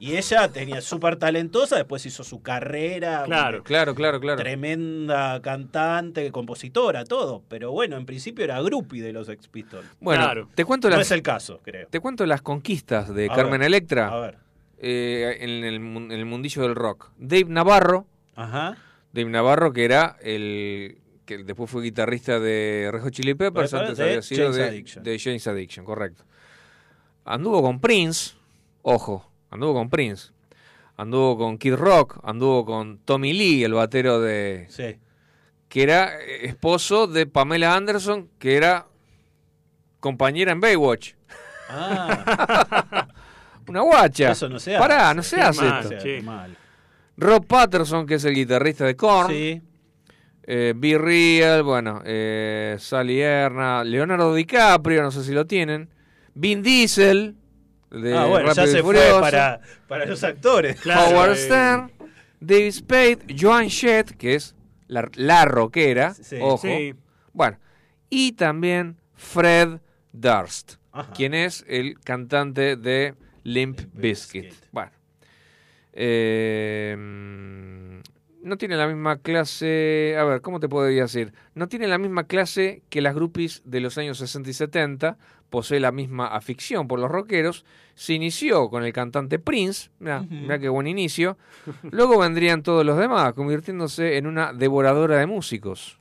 Y 0.00 0.16
ella 0.16 0.48
tenía 0.48 0.80
súper 0.80 1.16
talentosa, 1.16 1.76
después 1.76 2.04
hizo 2.04 2.24
su 2.24 2.42
carrera. 2.42 3.22
Claro, 3.24 3.62
claro, 3.62 3.94
claro, 3.94 4.20
claro. 4.20 4.36
Tremenda 4.38 5.40
cantante, 5.40 6.30
compositora, 6.32 7.04
todo. 7.04 7.42
Pero 7.48 7.70
bueno, 7.70 7.96
en 7.96 8.04
principio 8.04 8.44
era 8.44 8.60
groupie 8.60 9.00
de 9.02 9.12
los 9.12 9.28
Sex 9.28 9.48
Pistols. 9.48 9.86
Bueno, 10.00 10.48
te 10.54 10.64
cuento 10.64 10.90
no 10.90 10.96
las, 10.96 11.06
es 11.06 11.12
el 11.12 11.22
caso, 11.22 11.60
creo. 11.62 11.86
Te 11.88 12.00
cuento 12.00 12.26
las 12.26 12.42
conquistas 12.42 13.14
de 13.14 13.26
A 13.30 13.34
Carmen 13.34 13.60
ver, 13.60 13.68
Electra 13.68 14.08
a 14.08 14.20
ver. 14.20 14.38
eh, 14.78 15.38
en, 15.40 15.50
el, 15.64 15.74
en 15.76 16.12
el 16.12 16.26
mundillo 16.26 16.62
del 16.62 16.74
rock. 16.74 17.10
Dave 17.16 17.46
Navarro, 17.48 18.06
Ajá. 18.34 18.76
Dave 19.14 19.30
Navarro 19.30 19.72
que 19.72 19.84
era 19.84 20.16
el 20.20 20.98
que 21.24 21.38
después 21.38 21.70
fue 21.70 21.82
guitarrista 21.82 22.38
de 22.38 22.90
Red 22.92 23.02
Hot 23.02 23.12
Chili 23.12 23.34
Peppers, 23.34 23.70
Peppers, 23.70 23.74
antes 23.74 23.96
de 23.98 24.04
había 24.04 24.22
sido 24.22 24.42
James 24.46 24.56
de, 24.56 24.64
Addiction. 24.64 25.04
de 25.04 25.18
James 25.18 25.46
Addiction, 25.46 25.84
correcto. 25.86 26.24
Anduvo 27.24 27.62
con 27.62 27.80
Prince, 27.80 28.32
ojo, 28.82 29.30
anduvo 29.50 29.72
con 29.74 29.88
Prince. 29.88 30.32
Anduvo 30.96 31.38
con 31.38 31.56
Kid 31.58 31.74
Rock, 31.74 32.18
anduvo 32.22 32.64
con 32.66 32.98
Tommy 32.98 33.32
Lee, 33.32 33.64
el 33.64 33.72
batero 33.72 34.20
de... 34.20 34.66
Sí. 34.68 34.96
Que 35.68 35.82
era 35.82 36.20
eh, 36.20 36.46
esposo 36.46 37.06
de 37.08 37.26
Pamela 37.26 37.74
Anderson, 37.74 38.28
que 38.38 38.56
era 38.56 38.86
compañera 39.98 40.52
en 40.52 40.60
Baywatch. 40.60 41.14
Ah. 41.68 43.08
Una 43.66 43.80
guacha. 43.80 44.32
Eso 44.32 44.48
no 44.48 44.60
se 44.60 44.76
Pará, 44.78 45.08
hace. 45.08 45.16
no 45.16 45.22
se 45.22 45.40
hace 45.40 45.64
mal, 45.64 45.92
esto. 45.92 46.22
mal. 46.22 46.56
Rob 47.16 47.46
Patterson, 47.46 48.06
que 48.06 48.14
es 48.14 48.24
el 48.24 48.34
guitarrista 48.34 48.84
de 48.84 48.96
Korn. 48.96 49.30
Sí. 49.30 49.62
Eh, 50.46 50.74
Be 50.76 50.98
Real, 50.98 51.62
bueno, 51.62 52.02
eh, 52.04 52.76
Sally 52.78 53.20
Erna, 53.20 53.82
Leonardo 53.84 54.34
DiCaprio, 54.34 55.02
no 55.02 55.10
sé 55.10 55.24
si 55.24 55.32
lo 55.32 55.46
tienen. 55.46 55.88
Vin 56.34 56.62
Diesel, 56.62 57.36
de 57.90 58.16
ah, 58.16 58.26
bueno, 58.26 58.48
ya 58.52 58.62
Rápido 58.62 58.66
se 58.76 58.82
fue 58.82 59.20
para, 59.20 59.60
para 59.88 60.04
los 60.04 60.22
actores. 60.24 60.84
Howard 60.84 61.32
Eh, 61.32 61.36
Stern, 61.36 61.92
David 62.40 62.72
Spade, 62.72 63.18
Joan 63.40 63.70
Jett, 63.70 64.10
que 64.16 64.34
es 64.34 64.54
la, 64.88 65.08
la 65.14 65.44
rockera, 65.46 66.12
Sí. 66.12 66.36
ojo. 66.40 66.58
Sí. 66.66 66.94
Bueno, 67.32 67.58
y 68.10 68.32
también 68.32 68.96
Fred 69.14 69.78
Durst, 70.12 70.74
Ajá. 70.92 71.10
quien 71.12 71.32
es 71.34 71.64
el 71.68 71.98
cantante 72.00 72.76
de 72.76 73.14
Limp 73.44 73.80
Bizkit. 73.94 74.52
Bueno, 74.72 74.90
eh, 75.96 76.96
mm, 76.98 78.00
no 78.46 78.58
tiene 78.58 78.76
la 78.76 78.86
misma 78.86 79.18
clase, 79.18 80.16
a 80.18 80.24
ver, 80.24 80.40
¿cómo 80.42 80.60
te 80.60 80.68
podría 80.68 81.02
decir? 81.02 81.32
No 81.54 81.66
tiene 81.68 81.86
la 81.88 81.96
misma 81.98 82.24
clase 82.24 82.82
que 82.90 83.00
las 83.00 83.14
groupies 83.14 83.62
de 83.64 83.80
los 83.80 83.96
años 83.96 84.18
60 84.18 84.50
y 84.50 84.52
70, 84.52 85.16
posee 85.48 85.78
la 85.80 85.92
misma 85.92 86.26
afición 86.26 86.86
por 86.88 86.98
los 86.98 87.10
rockeros, 87.10 87.64
se 87.94 88.12
inició 88.12 88.68
con 88.68 88.84
el 88.84 88.92
cantante 88.92 89.38
Prince, 89.38 89.90
mirá, 90.00 90.20
mirá 90.28 90.58
qué 90.58 90.68
buen 90.68 90.86
inicio, 90.88 91.38
luego 91.90 92.18
vendrían 92.18 92.62
todos 92.62 92.84
los 92.84 92.98
demás, 92.98 93.32
convirtiéndose 93.34 94.18
en 94.18 94.26
una 94.26 94.52
devoradora 94.52 95.16
de 95.18 95.26
músicos. 95.26 95.98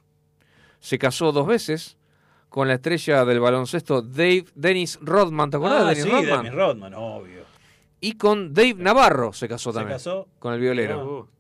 Se 0.80 0.98
casó 0.98 1.32
dos 1.32 1.48
veces 1.48 1.98
con 2.50 2.68
la 2.68 2.74
estrella 2.74 3.24
del 3.26 3.40
baloncesto 3.40 4.02
Dave 4.02 4.46
Dennis 4.56 5.00
Rodman, 5.02 5.50
¿te 5.50 5.58
acordás 5.58 5.84
Ah, 5.84 5.90
de 5.90 5.96
Dennis 5.96 6.04
sí, 6.04 6.10
Rodman? 6.12 6.44
Dennis 6.44 6.54
Rodman, 6.58 6.94
obvio. 6.96 7.43
Y 8.06 8.18
con 8.18 8.54
Dave 8.54 8.76
Navarro 8.80 9.32
se 9.32 9.48
casó 9.48 9.72
¿Se 9.72 9.78
también. 9.80 9.96
casó? 9.96 10.28
Con 10.40 10.54
el 10.54 10.60
violero. 10.60 11.30
Ah. 11.30 11.34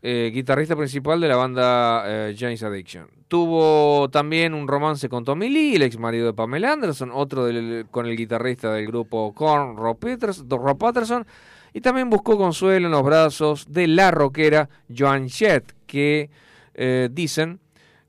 Eh, 0.00 0.30
guitarrista 0.32 0.76
principal 0.76 1.20
de 1.20 1.26
la 1.26 1.34
banda 1.34 2.04
eh, 2.06 2.36
James 2.38 2.62
Addiction. 2.62 3.08
Tuvo 3.26 4.08
también 4.08 4.54
un 4.54 4.68
romance 4.68 5.08
con 5.08 5.24
Tommy 5.24 5.48
Lee, 5.48 5.74
el 5.74 5.82
ex 5.82 5.98
marido 5.98 6.26
de 6.26 6.34
Pamela 6.34 6.72
Anderson, 6.72 7.10
otro 7.12 7.44
del- 7.46 7.86
con 7.90 8.06
el 8.06 8.16
guitarrista 8.16 8.72
del 8.74 8.86
grupo 8.86 9.34
Korn, 9.34 9.76
Rob, 9.76 9.98
Peters- 9.98 10.44
Rob 10.48 10.78
Patterson, 10.78 11.26
y 11.72 11.80
también 11.80 12.08
buscó 12.10 12.38
consuelo 12.38 12.86
en 12.86 12.92
los 12.92 13.02
brazos 13.02 13.66
de 13.68 13.88
la 13.88 14.12
rockera 14.12 14.68
Joan 14.96 15.28
Jett, 15.28 15.74
que 15.88 16.30
eh, 16.74 17.08
dicen, 17.10 17.58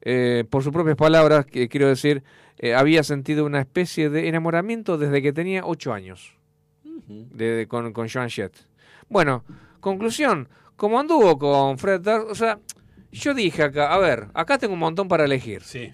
eh, 0.03 0.43
por 0.47 0.61
sus 0.63 0.71
propias 0.71 0.95
palabras, 0.95 1.47
que 1.47 1.67
quiero 1.67 1.87
decir, 1.87 2.21
eh, 2.59 2.75
había 2.75 3.01
sentido 3.01 3.47
una 3.47 3.61
especie 3.61 4.11
de 4.11 4.27
enamoramiento 4.27 4.99
desde 4.99 5.23
que 5.23 5.33
tenía 5.33 5.65
ocho 5.65 5.91
años 5.91 6.35
de, 7.07 7.67
con, 7.67 7.93
con 7.93 8.07
Jett. 8.07 8.55
Bueno, 9.09 9.43
conclusión, 9.79 10.47
como 10.75 10.99
anduvo 10.99 11.37
con 11.37 11.77
Fred 11.77 12.01
Durst, 12.01 12.31
o 12.31 12.35
sea, 12.35 12.59
yo 13.11 13.33
dije 13.33 13.63
acá, 13.63 13.93
a 13.93 13.97
ver, 13.97 14.27
acá 14.33 14.57
tengo 14.57 14.73
un 14.73 14.79
montón 14.79 15.07
para 15.07 15.25
elegir. 15.25 15.63
Sí. 15.63 15.91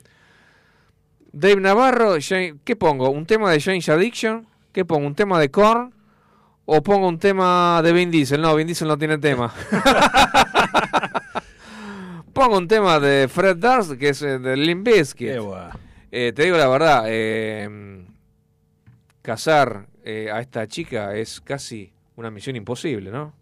Dave 1.32 1.60
Navarro, 1.60 2.16
¿qué 2.64 2.76
pongo? 2.76 3.10
¿Un 3.10 3.26
tema 3.26 3.52
de 3.52 3.60
James 3.60 3.88
Addiction? 3.90 4.48
¿Qué 4.72 4.86
pongo? 4.86 5.08
¿Un 5.08 5.16
tema 5.16 5.40
de 5.40 5.52
Korn? 5.52 5.94
¿O 6.66 6.82
pongo 6.82 7.08
un 7.08 7.20
tema 7.20 7.82
de 7.84 7.94
Vin 7.94 8.10
Diesel? 8.10 8.42
No, 8.42 8.56
Vin 8.56 8.68
Diesel 8.68 8.88
no 8.88 8.98
tiene 8.98 9.18
tema. 9.18 9.54
pongo 12.34 12.58
un 12.58 12.68
tema 12.68 13.00
de 13.00 13.28
Fred 13.28 13.58
Durst, 13.58 14.00
que 14.00 14.10
es 14.10 14.22
eh, 14.22 14.40
de 14.40 14.58
Limp 14.58 14.88
Bizkit. 14.88 15.38
Eh, 16.12 16.34
te 16.34 16.44
digo 16.44 16.58
la 16.58 16.68
verdad, 16.68 17.04
eh, 17.08 18.06
cazar 19.22 19.88
eh, 20.06 20.30
a 20.32 20.40
esta 20.40 20.68
chica 20.68 21.16
es 21.16 21.42
casi 21.42 21.92
una 22.16 22.30
misión 22.30 22.56
imposible, 22.56 23.10
¿no? 23.10 23.34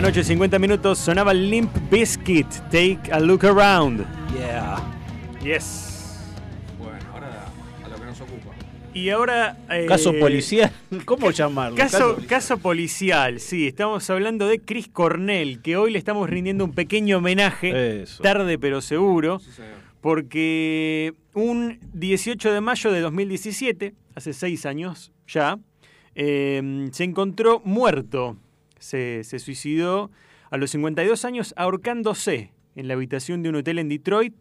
la 0.00 0.06
noche, 0.06 0.24
50 0.24 0.58
minutos, 0.58 0.98
sonaba 0.98 1.34
Limp 1.34 1.70
Biscuit, 1.90 2.46
Take 2.70 3.00
a 3.12 3.20
Look 3.20 3.44
Around. 3.44 4.06
Yeah. 4.32 4.78
Yes. 5.44 6.18
Bueno, 6.78 6.96
ahora 7.12 7.46
a 7.84 7.88
lo 7.88 7.96
que 7.96 8.04
nos 8.06 8.18
ocupa. 8.22 8.50
Y 8.94 9.10
ahora... 9.10 9.58
Eh, 9.68 9.84
caso 9.86 10.14
policial, 10.18 10.72
¿cómo 11.04 11.30
llamarlo? 11.30 11.76
Caso, 11.76 12.16
caso 12.26 12.56
policial, 12.56 13.40
sí. 13.40 13.66
Estamos 13.66 14.08
hablando 14.08 14.46
de 14.46 14.60
Chris 14.60 14.88
Cornell, 14.88 15.60
que 15.60 15.76
hoy 15.76 15.90
le 15.92 15.98
estamos 15.98 16.30
rindiendo 16.30 16.64
un 16.64 16.72
pequeño 16.72 17.18
homenaje, 17.18 18.02
Eso. 18.02 18.22
tarde 18.22 18.58
pero 18.58 18.80
seguro, 18.80 19.38
porque 20.00 21.12
un 21.34 21.78
18 21.92 22.52
de 22.52 22.60
mayo 22.62 22.90
de 22.90 23.00
2017, 23.00 23.94
hace 24.14 24.32
seis 24.32 24.64
años 24.64 25.12
ya, 25.26 25.58
eh, 26.14 26.88
se 26.90 27.04
encontró 27.04 27.60
muerto 27.66 28.38
se, 28.80 29.22
suicidó 29.38 30.10
a 30.50 30.56
los 30.56 30.70
52 30.72 31.24
años 31.24 31.54
ahorcándose 31.56 32.50
en 32.74 32.88
la 32.88 32.94
habitación 32.94 33.42
de 33.42 33.50
un 33.50 33.56
hotel 33.56 33.78
en 33.78 33.88
Detroit. 33.88 34.34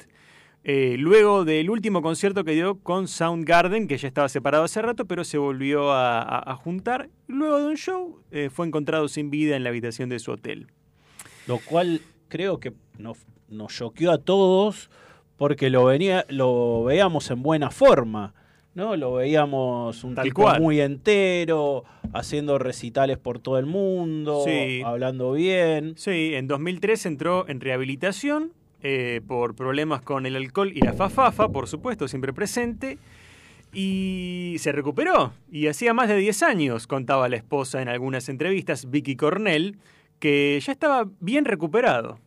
Eh, 0.63 0.95
luego 0.97 1.45
del 1.45 1.69
último 1.69 2.01
concierto 2.01 2.43
que 2.43 2.51
dio 2.51 2.79
con 2.79 3.07
Soundgarden, 3.07 3.87
que 3.87 3.97
ya 3.97 4.07
estaba 4.07 4.27
separado 4.27 4.63
hace 4.63 4.81
rato, 4.81 5.05
pero 5.05 5.23
se 5.23 5.37
volvió 5.37 5.91
a, 5.93 6.55
juntar. 6.61 7.09
Luego 7.27 7.59
de 7.59 7.67
un 7.67 7.77
show, 7.77 8.19
eh, 8.31 8.49
fue 8.51 8.65
encontrado 8.65 9.07
sin 9.07 9.29
vida 9.29 9.55
en 9.55 9.63
la 9.63 9.69
habitación 9.69 10.09
de 10.09 10.19
su 10.19 10.31
hotel. 10.31 10.67
Lo 11.47 11.59
cual 11.59 12.01
creo 12.27 12.59
que 12.59 12.73
nos 12.97 13.73
choqueó 13.73 14.11
a 14.11 14.17
todos 14.17 14.89
porque 15.39 15.69
lo, 15.69 15.85
venía, 15.85 16.25
lo 16.27 16.83
veíamos 16.83 17.31
en 17.31 17.41
buena 17.41 17.71
forma. 17.71 18.33
¿No? 18.79 18.95
Lo 18.95 19.13
veíamos 19.13 20.03
un 20.03 20.15
Tal 20.15 20.23
tipo 20.23 20.41
cual. 20.43 20.61
muy 20.61 20.81
entero, 20.81 21.83
haciendo 22.13 22.57
recitales 22.57 23.17
por 23.19 23.37
todo 23.39 23.59
el 23.59 23.65
mundo, 23.67 24.43
Sí. 24.45 24.81
hablando 24.83 25.33
bien. 25.33 25.93
Sí, 25.97 26.31
en 26.33 26.47
2003 26.47 27.05
entró 27.05 27.47
en 27.47 27.59
rehabilitación 27.61 28.53
eh, 28.81 29.19
por 29.27 29.55
problemas 29.55 30.01
con 30.01 30.25
el 30.25 30.35
alcohol 30.37 30.71
y 30.73 30.79
la 30.79 30.93
fafafa, 30.93 31.49
por 31.49 31.67
supuesto, 31.67 32.07
siempre 32.07 32.31
presente. 32.33 32.97
Y 33.73 34.55
se 34.59 34.71
recuperó. 34.71 35.33
Y 35.51 35.67
hacía 35.67 35.93
más 35.93 36.07
de 36.07 36.15
10 36.17 36.41
años, 36.43 36.87
contaba 36.87 37.29
la 37.29 37.35
esposa 37.35 37.81
en 37.81 37.89
algunas 37.89 38.27
entrevistas, 38.29 38.89
Vicky 38.89 39.15
Cornell, 39.15 39.77
que 40.19 40.59
ya 40.65 40.71
estaba 40.71 41.07
bien 41.19 41.45
recuperado. 41.45 42.17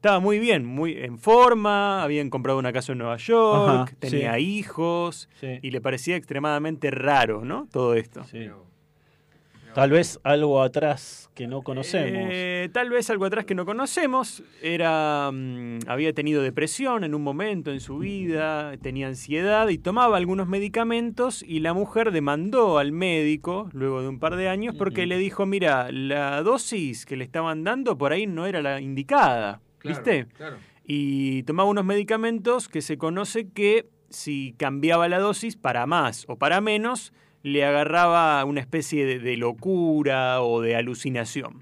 Estaba 0.00 0.18
muy 0.18 0.38
bien, 0.38 0.64
muy 0.64 0.96
en 0.96 1.18
forma, 1.18 2.02
habían 2.02 2.30
comprado 2.30 2.58
una 2.58 2.72
casa 2.72 2.92
en 2.92 2.98
Nueva 3.00 3.18
York, 3.18 3.68
Ajá, 3.90 3.96
tenía 3.98 4.36
sí. 4.36 4.40
hijos, 4.40 5.28
Sí. 5.38 5.58
y 5.60 5.70
le 5.72 5.82
parecía 5.82 6.16
extremadamente 6.16 6.90
raro, 6.90 7.44
¿no? 7.44 7.68
Todo 7.70 7.92
esto. 7.92 8.24
Tal 9.74 9.90
vez 9.90 10.18
algo 10.24 10.62
atrás 10.62 11.30
que 11.34 11.46
no 11.46 11.60
conocemos. 11.60 12.28
Eh, 12.32 12.70
tal 12.72 12.88
vez 12.88 13.10
algo 13.10 13.26
atrás 13.26 13.44
que 13.44 13.54
no 13.54 13.66
conocemos. 13.66 14.42
Era, 14.62 15.30
mm, 15.32 15.80
había 15.86 16.14
tenido 16.14 16.42
depresión 16.42 17.04
en 17.04 17.14
un 17.14 17.22
momento 17.22 17.70
en 17.70 17.80
su 17.80 17.98
vida, 17.98 18.78
tenía 18.78 19.06
ansiedad 19.06 19.68
y 19.68 19.76
tomaba 19.76 20.16
algunos 20.16 20.48
medicamentos 20.48 21.42
y 21.46 21.60
la 21.60 21.74
mujer 21.74 22.10
demandó 22.10 22.78
al 22.78 22.90
médico 22.92 23.68
luego 23.74 24.00
de 24.00 24.08
un 24.08 24.18
par 24.18 24.36
de 24.36 24.48
años 24.48 24.74
porque 24.78 25.04
le 25.06 25.18
dijo, 25.18 25.44
mira, 25.44 25.92
la 25.92 26.42
dosis 26.42 27.04
que 27.04 27.16
le 27.18 27.24
estaban 27.24 27.64
dando 27.64 27.98
por 27.98 28.12
ahí 28.12 28.26
no 28.26 28.46
era 28.46 28.62
la 28.62 28.80
indicada, 28.80 29.60
¿viste? 29.84 30.26
Y 30.84 31.42
tomaba 31.44 31.68
unos 31.68 31.84
medicamentos 31.84 32.68
que 32.68 32.82
se 32.82 32.98
conoce 32.98 33.48
que 33.48 33.88
si 34.08 34.54
cambiaba 34.58 35.08
la 35.08 35.18
dosis 35.20 35.56
para 35.56 35.86
más 35.86 36.24
o 36.28 36.36
para 36.36 36.60
menos, 36.60 37.12
le 37.42 37.64
agarraba 37.64 38.44
una 38.44 38.60
especie 38.60 39.06
de, 39.06 39.18
de 39.18 39.36
locura 39.36 40.42
o 40.42 40.60
de 40.60 40.76
alucinación. 40.76 41.60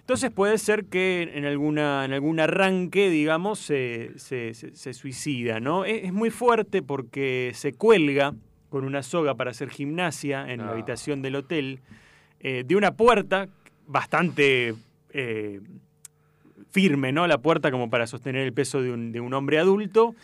Entonces 0.00 0.30
puede 0.32 0.58
ser 0.58 0.86
que 0.86 1.30
en, 1.34 1.44
alguna, 1.44 2.04
en 2.04 2.12
algún 2.12 2.40
arranque, 2.40 3.08
digamos, 3.08 3.60
se, 3.60 4.10
se- 4.16 4.52
se- 4.54 4.74
se 4.74 4.92
suicida, 4.94 5.60
¿no? 5.60 5.84
Es, 5.84 6.04
es 6.04 6.12
muy 6.12 6.30
fuerte 6.30 6.82
porque 6.82 7.52
se 7.54 7.72
cuelga 7.72 8.34
con 8.68 8.84
una 8.84 9.02
soga 9.04 9.36
para 9.36 9.52
hacer 9.52 9.70
gimnasia 9.70 10.50
en 10.52 10.58
la 10.60 10.68
Ah. 10.70 10.72
habitación 10.72 11.22
del 11.22 11.36
hotel 11.36 11.80
eh, 12.40 12.64
de 12.66 12.74
una 12.74 12.96
puerta 12.96 13.48
bastante 13.86 14.74
eh, 15.10 15.60
firme, 16.72 17.12
¿no? 17.12 17.26
La 17.28 17.38
puerta 17.38 17.70
como 17.70 17.88
para 17.90 18.06
sostener 18.08 18.42
el 18.44 18.52
peso 18.52 18.82
de 18.82 18.90
un, 18.90 19.12
de 19.12 19.20
un 19.20 19.32
hombre 19.34 19.58
adulto. 19.58 20.14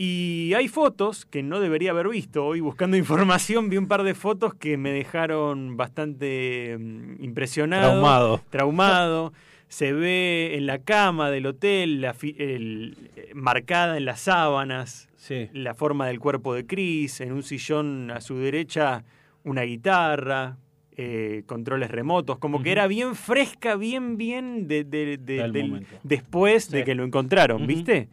Y 0.00 0.52
hay 0.54 0.68
fotos 0.68 1.24
que 1.26 1.42
no 1.42 1.58
debería 1.60 1.90
haber 1.90 2.08
visto. 2.08 2.46
Hoy 2.46 2.60
buscando 2.60 2.96
información 3.04 3.68
vi 3.70 3.76
un 3.78 3.88
par 3.88 4.02
de 4.04 4.14
fotos 4.14 4.54
que 4.54 4.76
me 4.76 4.90
dejaron 4.92 5.76
bastante 5.76 6.76
mm, 6.78 7.22
impresionado. 7.24 7.90
Traumado. 7.92 8.40
Traumado. 8.50 9.32
Se 9.68 9.92
ve 9.92 10.52
en 10.56 10.66
la 10.66 10.78
cama 10.78 11.30
del 11.30 11.46
hotel, 11.46 12.00
la 12.00 12.14
fi- 12.14 12.36
el- 12.38 12.96
eh, 13.16 13.30
marcada 13.34 13.96
en 13.98 14.04
las 14.06 14.20
sábanas, 14.20 15.08
la 15.52 15.74
forma 15.74 16.06
del 16.06 16.20
cuerpo 16.20 16.54
de 16.54 16.64
Chris, 16.66 17.20
en 17.20 17.32
un 17.32 17.42
sillón 17.42 18.10
a 18.10 18.20
su 18.22 18.36
derecha 18.38 19.04
una 19.44 19.62
guitarra, 19.62 20.56
eh, 21.00 21.44
controles 21.46 21.90
remotos, 21.92 22.38
como 22.38 22.60
que 22.62 22.72
era 22.72 22.86
bien 22.88 23.14
fresca, 23.14 23.76
bien, 23.76 24.16
bien 24.16 24.66
de, 24.68 24.82
de- 24.84 25.16
de- 25.16 25.48
Del 25.48 25.86
después 26.02 26.70
de 26.70 26.82
que 26.84 26.94
lo 26.96 27.04
encontraron. 27.04 27.66
¿viste? 27.68 28.08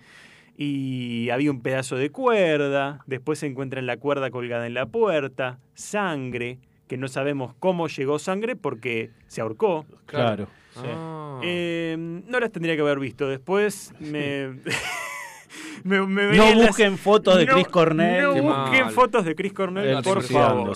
Y 0.56 1.30
había 1.32 1.52
un 1.52 1.62
pedazo 1.62 1.95
de 1.98 2.12
cuerda, 2.12 3.02
después 3.07 3.40
se 3.40 3.48
encuentra 3.48 3.82
la 3.82 3.98
cuerda 3.98 4.30
colgada 4.32 4.68
en 4.68 4.74
la 4.76 4.86
puerta, 4.86 5.60
sangre, 5.74 6.60
que 6.88 6.98
no 6.98 7.07
sabemos 7.07 7.56
cómo 7.60 7.88
llegó 7.88 8.20
sangre 8.20 8.56
porque 8.56 9.10
se 9.28 9.41
ahorcó. 9.41 9.86
Claro. 10.06 10.48
sí. 10.76 10.82
Eh, 11.44 11.95
no 11.98 12.40
las 12.40 12.52
tendría 12.52 12.76
que 12.76 12.82
haber 12.82 12.99
visto. 12.99 13.28
Después 13.28 13.94
me. 13.99 14.60
me, 15.84 16.02
me 16.06 16.35
No 16.38 16.45
las- 16.45 16.56
busquen 16.68 16.97
fotos 16.97 17.38
de 17.38 17.45
No- 17.45 17.53
Chris 17.53 17.68
Cornell. 17.68 18.23
No 18.23 18.34
Qué 18.34 18.41
busquen 18.41 18.84
mal. 18.85 18.93
fotos 18.93 19.26
de 19.26 19.35
Chris 19.35 19.53
Cornell, 19.53 20.03
por 20.03 20.22
favor. 20.23 20.73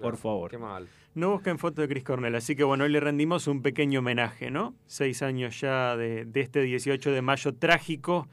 Por 0.00 0.16
favor. 0.16 0.50
Qué 0.50 0.58
mal. 0.58 0.88
No 1.14 1.30
busquen 1.32 1.58
fotos 1.58 1.82
de 1.82 1.88
Chris 1.88 2.04
Cornell. 2.04 2.34
Así 2.36 2.54
que 2.54 2.62
bueno, 2.64 2.84
hoy 2.84 2.90
le 2.90 3.00
rendimos 3.00 3.46
un 3.48 3.62
pequeño 3.62 3.98
homenaje, 4.00 4.50
¿no? 4.50 4.74
Seis 4.86 5.22
años 5.22 5.60
ya 5.60 5.96
de, 5.96 6.24
de 6.24 6.40
este 6.40 6.62
18 6.62 7.10
de 7.10 7.22
mayo 7.22 7.52
trágico, 7.54 8.28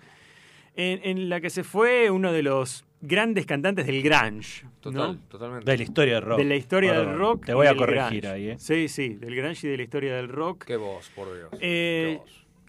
en, 0.76 1.00
en 1.04 1.30
la 1.30 1.42
que 1.42 1.50
se 1.50 1.64
fue 1.64 2.12
uno 2.12 2.32
de 2.32 2.44
los 2.44 2.86
grandes 3.02 3.46
cantantes 3.48 3.86
del 3.88 4.02
grunge. 4.04 4.64
¿no? 4.64 4.72
Total, 4.80 5.20
totalmente. 5.28 5.70
De 5.72 5.78
la 5.78 5.84
historia 5.84 6.14
del 6.16 6.24
rock. 6.24 6.38
De 6.38 6.46
la 6.46 6.56
historia 6.56 6.94
del 7.00 7.18
rock. 7.18 7.46
te 7.46 7.54
voy 7.56 7.66
a 7.68 7.76
corregir 7.76 8.22
grunge. 8.22 8.28
ahí, 8.28 8.50
¿eh? 8.52 8.56
Sí, 8.60 8.88
sí, 8.88 9.10
del 9.16 9.36
grunge 9.36 9.68
y 9.68 9.72
de 9.72 9.78
la 9.78 9.84
historia 9.84 10.16
del 10.16 10.30
rock. 10.30 10.64
Qué 10.66 10.78
voz, 10.78 11.10
por 11.16 11.34
Dios. 11.36 11.50
Eh, 11.60 12.20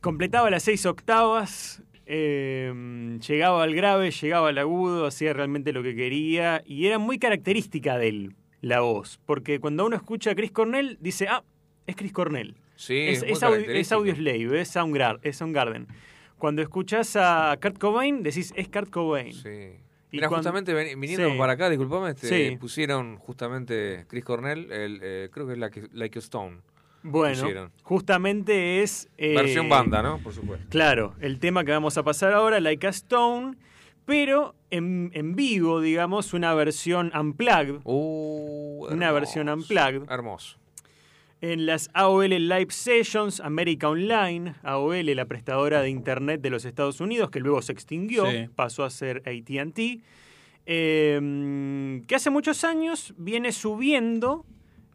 completaba 0.01 0.49
las 0.51 0.63
seis 0.63 0.87
octavas, 0.87 1.83
eh, 2.11 3.19
llegaba 3.27 3.63
al 3.63 3.75
grave, 3.75 4.11
llegaba 4.11 4.49
al 4.49 4.59
agudo, 4.59 5.07
hacía 5.07 5.33
realmente 5.35 5.73
lo 5.73 5.83
que 5.83 5.95
quería 5.95 6.63
y 6.65 6.87
era 6.87 6.99
muy 6.99 7.19
característica 7.19 7.99
de 7.99 8.09
él 8.09 8.37
la 8.61 8.81
voz, 8.81 9.21
porque 9.27 9.61
cuando 9.61 9.87
uno 9.87 9.95
escucha 9.95 10.31
a 10.31 10.35
Chris 10.35 10.51
Cornell 10.51 10.97
dice, 11.01 11.29
ah, 11.29 11.45
es 11.87 11.95
Chris 11.97 12.13
Cornell. 12.13 12.57
Sí, 12.77 12.97
es, 12.99 13.23
es 13.23 13.31
es 13.33 13.43
audio, 13.43 13.57
es 13.57 13.63
característico. 13.91 13.99
Audioslave, 14.01 14.61
es 14.61 14.75
Soundgar- 14.75 15.21
es 15.23 15.37
Soundgarden. 15.37 15.87
Cuando 16.39 16.63
escuchás 16.63 17.15
a 17.17 17.57
Kurt 17.61 17.79
Cobain, 17.79 18.23
decís, 18.23 18.53
es 18.57 18.69
Kurt 18.69 18.91
Cobain. 18.91 19.33
Sí. 19.33 19.49
Y 20.11 20.17
Mira, 20.17 20.29
cuando- 20.29 20.49
justamente 20.51 20.73
viniendo 20.95 21.31
Sí. 21.31 21.37
para 21.39 21.53
acá, 21.53 21.69
disculpame, 21.69 22.11
este, 22.11 22.51
Sí. 22.51 22.57
pusieron 22.57 23.17
justamente 23.19 24.07
Chris 24.09 24.25
Cornell, 24.25 24.73
el, 24.73 25.01
eh, 25.03 25.29
creo 25.33 25.47
que 25.47 25.53
es 25.53 25.59
like, 25.59 25.89
Like 25.93 26.19
a 26.19 26.21
Stone. 26.21 26.59
Bueno, 27.03 27.41
pusieron. 27.41 27.73
justamente 27.83 28.83
es... 28.83 29.09
eh, 29.19 29.35
Versión 29.35 29.69
banda, 29.69 30.03
¿no? 30.03 30.19
Por 30.19 30.33
supuesto. 30.33 30.67
Claro, 30.69 31.15
el 31.21 31.39
tema 31.39 31.65
que 31.65 31.71
vamos 31.73 31.97
a 31.97 32.03
pasar 32.03 32.33
ahora, 32.33 32.61
Like 32.61 32.87
a 32.87 32.91
Stone, 32.91 33.57
pero 34.05 34.55
en, 34.71 35.11
en 35.15 35.35
vivo, 35.37 35.81
digamos, 35.81 36.33
una 36.35 36.55
versión 36.55 37.13
unplugged. 37.19 37.81
una 37.85 39.13
versión 39.13 39.49
unplugged. 39.49 40.03
Uh, 40.03 40.13
Hermoso. 40.13 40.57
En 41.41 41.67
las 41.67 41.89
AOL 41.95 42.31
Live 42.31 42.71
Sessions, 42.71 43.39
America 43.41 43.89
Online, 43.89 44.55
AOL, 44.65 45.15
la 45.15 45.25
prestadora 45.27 45.81
de 45.83 45.89
Internet 45.91 46.41
de 46.41 46.51
los 46.51 46.65
Estados 46.65 47.01
Unidos, 47.01 47.31
que 47.31 47.39
luego 47.39 47.63
se 47.63 47.71
extinguió, 47.73 48.27
Sí. 48.29 48.49
pasó 48.57 48.83
a 48.85 48.91
ser 48.91 49.23
ATT, 49.25 50.01
eh, 50.67 52.03
que 52.07 52.15
hace 52.15 52.31
muchos 52.31 52.65
años 52.65 53.15
viene 53.17 53.53
subiendo 53.53 54.45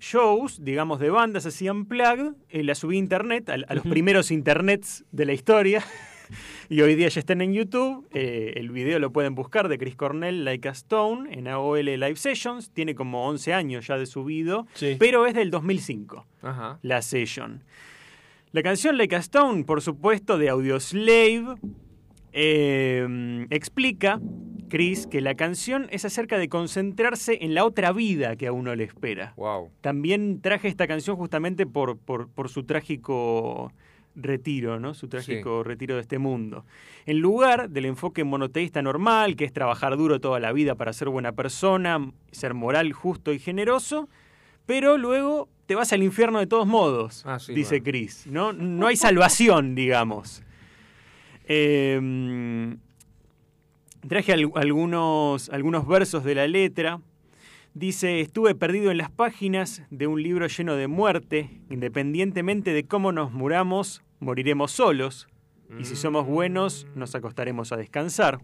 shows, 0.03 0.63
digamos, 0.63 0.99
de 0.99 1.09
bandas 1.09 1.45
así 1.45 1.69
unplugged, 1.69 2.34
eh, 2.49 2.63
la 2.63 2.75
subí 2.75 2.97
a 2.97 2.99
Internet, 2.99 3.49
a, 3.49 3.53
a 3.53 3.73
los 3.73 3.85
primeros 3.88 4.31
Internets 4.31 5.05
de 5.11 5.25
la 5.25 5.31
historia, 5.31 5.81
y 6.69 6.81
hoy 6.81 6.95
día 6.95 7.07
ya 7.07 7.19
están 7.21 7.39
en 7.41 7.53
YouTube. 7.53 8.05
eh, 8.11 8.53
el 8.57 8.69
video 8.69 8.99
lo 8.99 9.13
pueden 9.13 9.34
buscar 9.34 9.69
de 9.69 9.77
Chris 9.77 9.95
Cornell, 9.95 10.43
Like 10.43 10.67
a 10.67 10.71
Stone, 10.73 11.34
en 11.34 11.47
AOL 11.47 11.85
Live 11.85 12.17
Sessions. 12.17 12.71
Tiene 12.71 12.95
como 12.95 13.25
11 13.30 13.53
años 13.53 13.88
ya 13.88 13.97
de 13.97 14.05
subido, 14.05 14.67
pero 14.99 15.25
es 15.25 15.34
del 15.34 15.49
2005, 15.51 16.25
Ajá. 16.41 16.80
la 16.81 17.01
session. 17.01 17.63
La 18.51 18.61
canción 18.61 18.97
Like 18.97 19.15
a 19.15 19.19
Stone, 19.19 19.63
por 19.63 19.81
supuesto, 19.81 20.38
de 20.38 20.49
Audioslave, 20.49 21.55
eh, 22.34 23.47
explica, 23.51 24.19
Chris, 24.73 25.05
que 25.05 25.21
la 25.21 25.35
canción 25.35 25.87
es 25.91 26.03
acerca 26.03 26.39
de 26.39 26.49
concentrarse 26.49 27.37
en 27.41 27.53
la 27.53 27.63
otra 27.63 27.91
vida 27.91 28.35
que 28.35 28.47
a 28.47 28.51
uno 28.51 28.73
le 28.73 28.85
espera. 28.85 29.35
Wow. 29.37 29.69
También 29.81 30.41
traje 30.41 30.67
esta 30.67 30.87
canción 30.87 31.15
justamente 31.15 31.67
por, 31.67 31.99
por, 31.99 32.27
por 32.27 32.49
su 32.49 32.63
trágico 32.63 33.71
retiro, 34.15 34.79
¿no? 34.79 34.95
Su 34.95 35.07
trágico 35.09 35.61
retiro 35.63 35.93
de 35.93 36.01
este 36.01 36.17
mundo. 36.17 36.65
En 37.05 37.19
lugar 37.19 37.69
del 37.69 37.85
enfoque 37.85 38.23
monoteísta 38.23 38.81
normal, 38.81 39.35
que 39.35 39.45
es 39.45 39.53
trabajar 39.53 39.95
duro 39.95 40.19
toda 40.19 40.39
la 40.39 40.51
vida 40.51 40.73
para 40.73 40.91
ser 40.91 41.09
buena 41.09 41.33
persona, 41.33 42.11
ser 42.31 42.55
moral, 42.55 42.93
justo 42.93 43.31
y 43.31 43.37
generoso, 43.37 44.09
pero 44.65 44.97
luego 44.97 45.49
te 45.67 45.75
vas 45.75 45.93
al 45.93 46.01
infierno 46.01 46.39
de 46.39 46.47
todos 46.47 46.65
modos, 46.65 47.21
Ah, 47.27 47.37
sí, 47.37 47.53
dice 47.53 47.75
bueno. 47.75 47.83
Chris. 47.91 48.25
¿no? 48.25 48.53
no 48.53 48.87
hay 48.87 48.95
salvación, 48.95 49.75
digamos. 49.75 50.41
Eh, 51.47 52.75
traje 54.07 54.34
al- 54.34 54.51
algunos, 54.55 55.49
algunos 55.49 55.88
versos 55.88 56.23
de 56.23 56.35
la 56.35 56.47
letra. 56.47 56.99
Dice, 57.73 58.19
estuve 58.19 58.53
perdido 58.53 58.91
en 58.91 58.97
las 58.97 59.09
páginas 59.09 59.81
de 59.89 60.05
un 60.07 60.21
libro 60.21 60.47
lleno 60.47 60.75
de 60.75 60.88
muerte, 60.88 61.49
independientemente 61.69 62.71
de 62.71 62.85
cómo 62.85 63.11
nos 63.11 63.31
muramos, 63.31 64.03
moriremos 64.19 64.71
solos, 64.71 65.27
y 65.80 65.85
si 65.85 65.95
somos 65.95 66.27
buenos, 66.27 66.85
nos 66.93 67.15
acostaremos 67.15 67.71
a 67.71 67.77
descansar. 67.77 68.39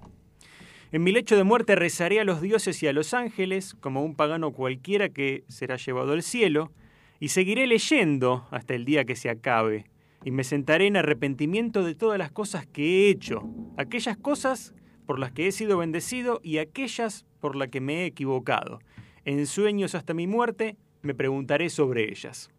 En 0.91 1.03
mi 1.03 1.11
lecho 1.11 1.38
de 1.38 1.44
muerte 1.44 1.76
rezaré 1.76 2.19
a 2.19 2.23
los 2.23 2.41
dioses 2.41 2.81
y 2.81 2.88
a 2.88 2.94
los 2.94 3.14
ángeles, 3.14 3.76
como 3.76 4.03
un 4.03 4.15
pagano 4.15 4.52
cualquiera 4.52 5.10
que 5.10 5.44
será 5.48 5.76
llevado 5.76 6.14
al 6.14 6.23
cielo, 6.23 6.72
y 7.19 7.27
seguiré 7.27 7.68
leyendo 7.68 8.48
hasta 8.49 8.73
el 8.73 8.84
día 8.84 9.06
que 9.06 9.15
se 9.15 9.30
acabe, 9.30 9.86
y 10.26 10.31
me 10.31 10.44
sentaré 10.44 10.88
en 10.88 10.98
arrepentimiento 10.98 11.84
de 11.84 11.94
todas 11.94 12.18
las 12.18 12.31
cosas 12.31 12.65
que 12.65 12.81
he 13.06 13.10
hecho, 13.11 13.44
aquellas 13.77 14.18
cosas 14.18 14.73
por 15.10 15.18
las 15.18 15.31
que 15.31 15.48
he 15.48 15.52
sido 15.52 15.80
bendecido 15.80 16.40
y 16.44 16.60
aquellas 16.60 17.26
por 17.40 17.56
las 17.56 17.69
que 17.69 17.81
me 17.81 18.03
he 18.03 18.06
equivocado. 18.06 18.77
En 19.26 19.48
sueños 19.48 19.95
hasta 19.95 20.14
mi 20.14 20.27
muerte 20.27 20.77
me 21.02 21.15
preguntaré 21.15 21.72
sobre 21.72 22.11
ellas. 22.11 22.52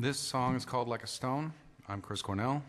This 0.00 0.16
song 0.16 0.56
is 0.56 0.64
called 0.64 0.88
Like 0.88 1.04
a 1.04 1.06
Stone. 1.06 1.52
I'm 1.90 2.00
Chris 2.00 2.22
Cornell. 2.22 2.62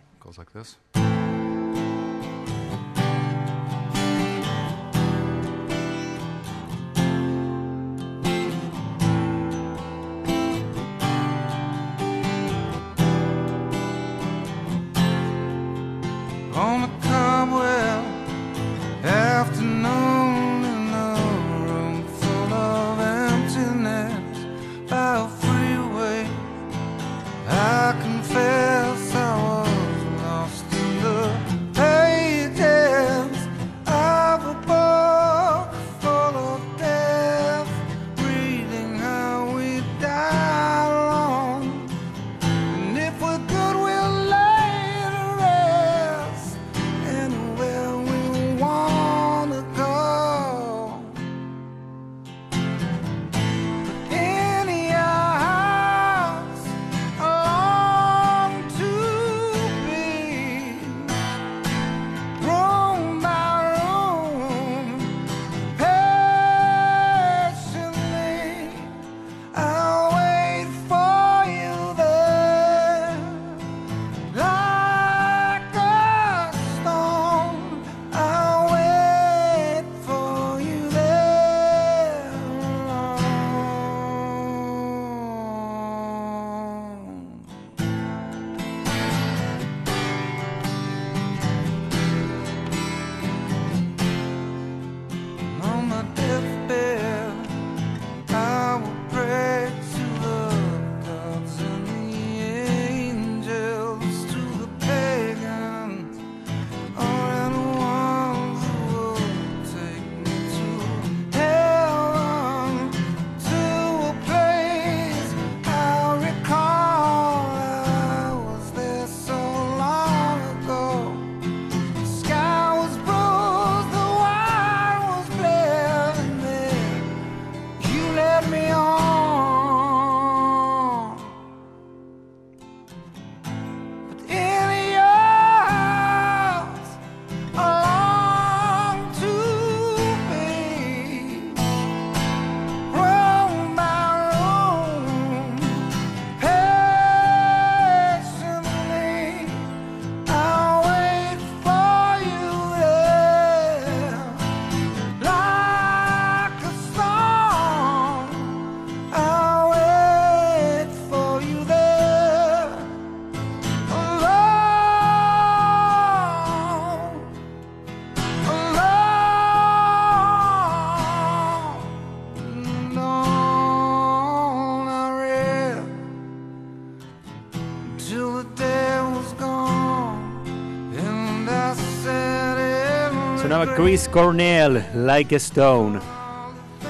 Chris 183.68 184.07
Cornell, 184.07 184.81
Like 184.95 185.36
a 185.36 185.38
Stone. 185.38 185.99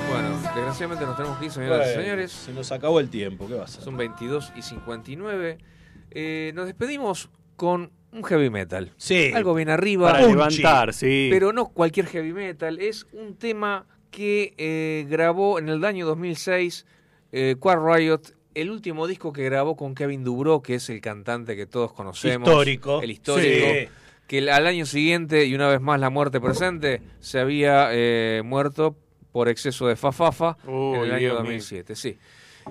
Bueno, 0.09 0.39
desgraciadamente 0.55 1.05
nos 1.05 1.17
tenemos 1.17 1.39
que 1.39 1.45
ir, 1.45 1.51
señoras 1.51 1.89
y 1.89 1.93
señores. 1.95 2.31
Se 2.31 2.53
nos 2.53 2.71
acabó 2.71 2.99
el 2.99 3.09
tiempo, 3.09 3.47
¿qué 3.47 3.55
va 3.55 3.61
a 3.61 3.65
hacer? 3.65 3.83
Son 3.83 3.97
22 3.97 4.53
y 4.55 4.61
59. 4.61 5.57
Eh, 6.11 6.51
nos 6.53 6.67
despedimos 6.67 7.29
con 7.55 7.91
un 8.11 8.23
heavy 8.23 8.51
metal. 8.51 8.91
Sí. 8.97 9.31
Algo 9.33 9.55
bien 9.55 9.69
arriba. 9.69 10.11
Para 10.11 10.27
levantar, 10.27 10.93
sí. 10.93 11.29
Pero 11.31 11.53
no 11.53 11.69
cualquier 11.69 12.05
heavy 12.05 12.33
metal. 12.33 12.79
Es 12.79 13.07
un 13.13 13.35
tema 13.35 13.87
que 14.11 14.53
eh, 14.57 15.07
grabó 15.09 15.57
en 15.57 15.69
el 15.69 15.83
año 15.83 16.05
2006 16.05 16.85
eh, 17.31 17.55
Quad 17.59 17.79
Riot. 17.83 18.21
El 18.53 18.69
último 18.69 19.07
disco 19.07 19.33
que 19.33 19.43
grabó 19.43 19.75
con 19.75 19.95
Kevin 19.95 20.23
Dubrow, 20.23 20.61
que 20.61 20.75
es 20.75 20.89
el 20.89 21.01
cantante 21.01 21.55
que 21.55 21.65
todos 21.65 21.93
conocemos. 21.93 22.47
Histórico. 22.47 23.01
El 23.01 23.11
histórico. 23.11 23.65
Sí. 23.65 23.87
Que 24.29 24.47
al 24.51 24.67
año 24.67 24.85
siguiente, 24.85 25.45
y 25.45 25.55
una 25.55 25.67
vez 25.67 25.81
más 25.81 25.99
la 25.99 26.11
muerte 26.11 26.39
presente, 26.39 27.01
se 27.19 27.39
había 27.39 27.89
eh, 27.91 28.43
muerto 28.45 28.95
por 29.31 29.49
exceso 29.49 29.87
de 29.87 29.95
fafafa 29.95 30.55
en 30.67 30.71
Uy, 30.71 30.97
el 30.99 31.11
año 31.11 31.17
Dios 31.17 31.33
mío. 31.33 31.35
2007. 31.39 31.95
Sí. 31.95 32.15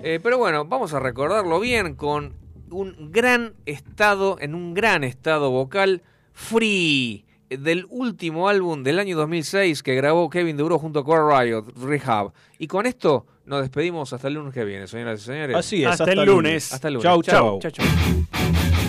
Eh, 0.01 0.21
pero 0.23 0.37
bueno, 0.37 0.63
vamos 0.63 0.93
a 0.93 1.01
recordarlo 1.01 1.59
bien 1.59 1.95
con 1.95 2.33
un 2.71 3.11
gran 3.11 3.55
estado, 3.65 4.37
en 4.39 4.55
un 4.55 4.73
gran 4.73 5.03
estado 5.03 5.51
vocal, 5.51 6.01
Free, 6.31 7.25
del 7.49 7.85
último 7.89 8.47
álbum 8.47 8.81
del 8.81 8.97
año 8.97 9.17
2006 9.17 9.83
que 9.83 9.95
grabó 9.95 10.29
Kevin 10.29 10.55
Duro 10.55 10.79
junto 10.79 10.99
a 10.99 11.03
Core 11.03 11.43
Riot, 11.45 11.73
Rehab. 11.77 12.31
Y 12.57 12.67
con 12.67 12.85
esto 12.85 13.25
nos 13.43 13.59
despedimos 13.59 14.13
hasta 14.13 14.29
el 14.29 14.35
lunes 14.35 14.53
que 14.53 14.63
viene, 14.63 14.87
señoras 14.87 15.19
y 15.21 15.25
señores. 15.25 15.57
Así 15.57 15.83
es, 15.83 15.89
Hasta 15.89 16.05
hasta 16.05 16.13
el 16.13 16.19
lunes. 16.19 16.33
lunes. 16.33 16.73
Hasta 16.73 16.87
el 16.87 16.93
lunes. 16.93 17.03
Chau, 17.03 17.21
chau. 17.21 17.59
chau, 17.59 17.71
chau. 17.71 17.85
You 17.85 18.88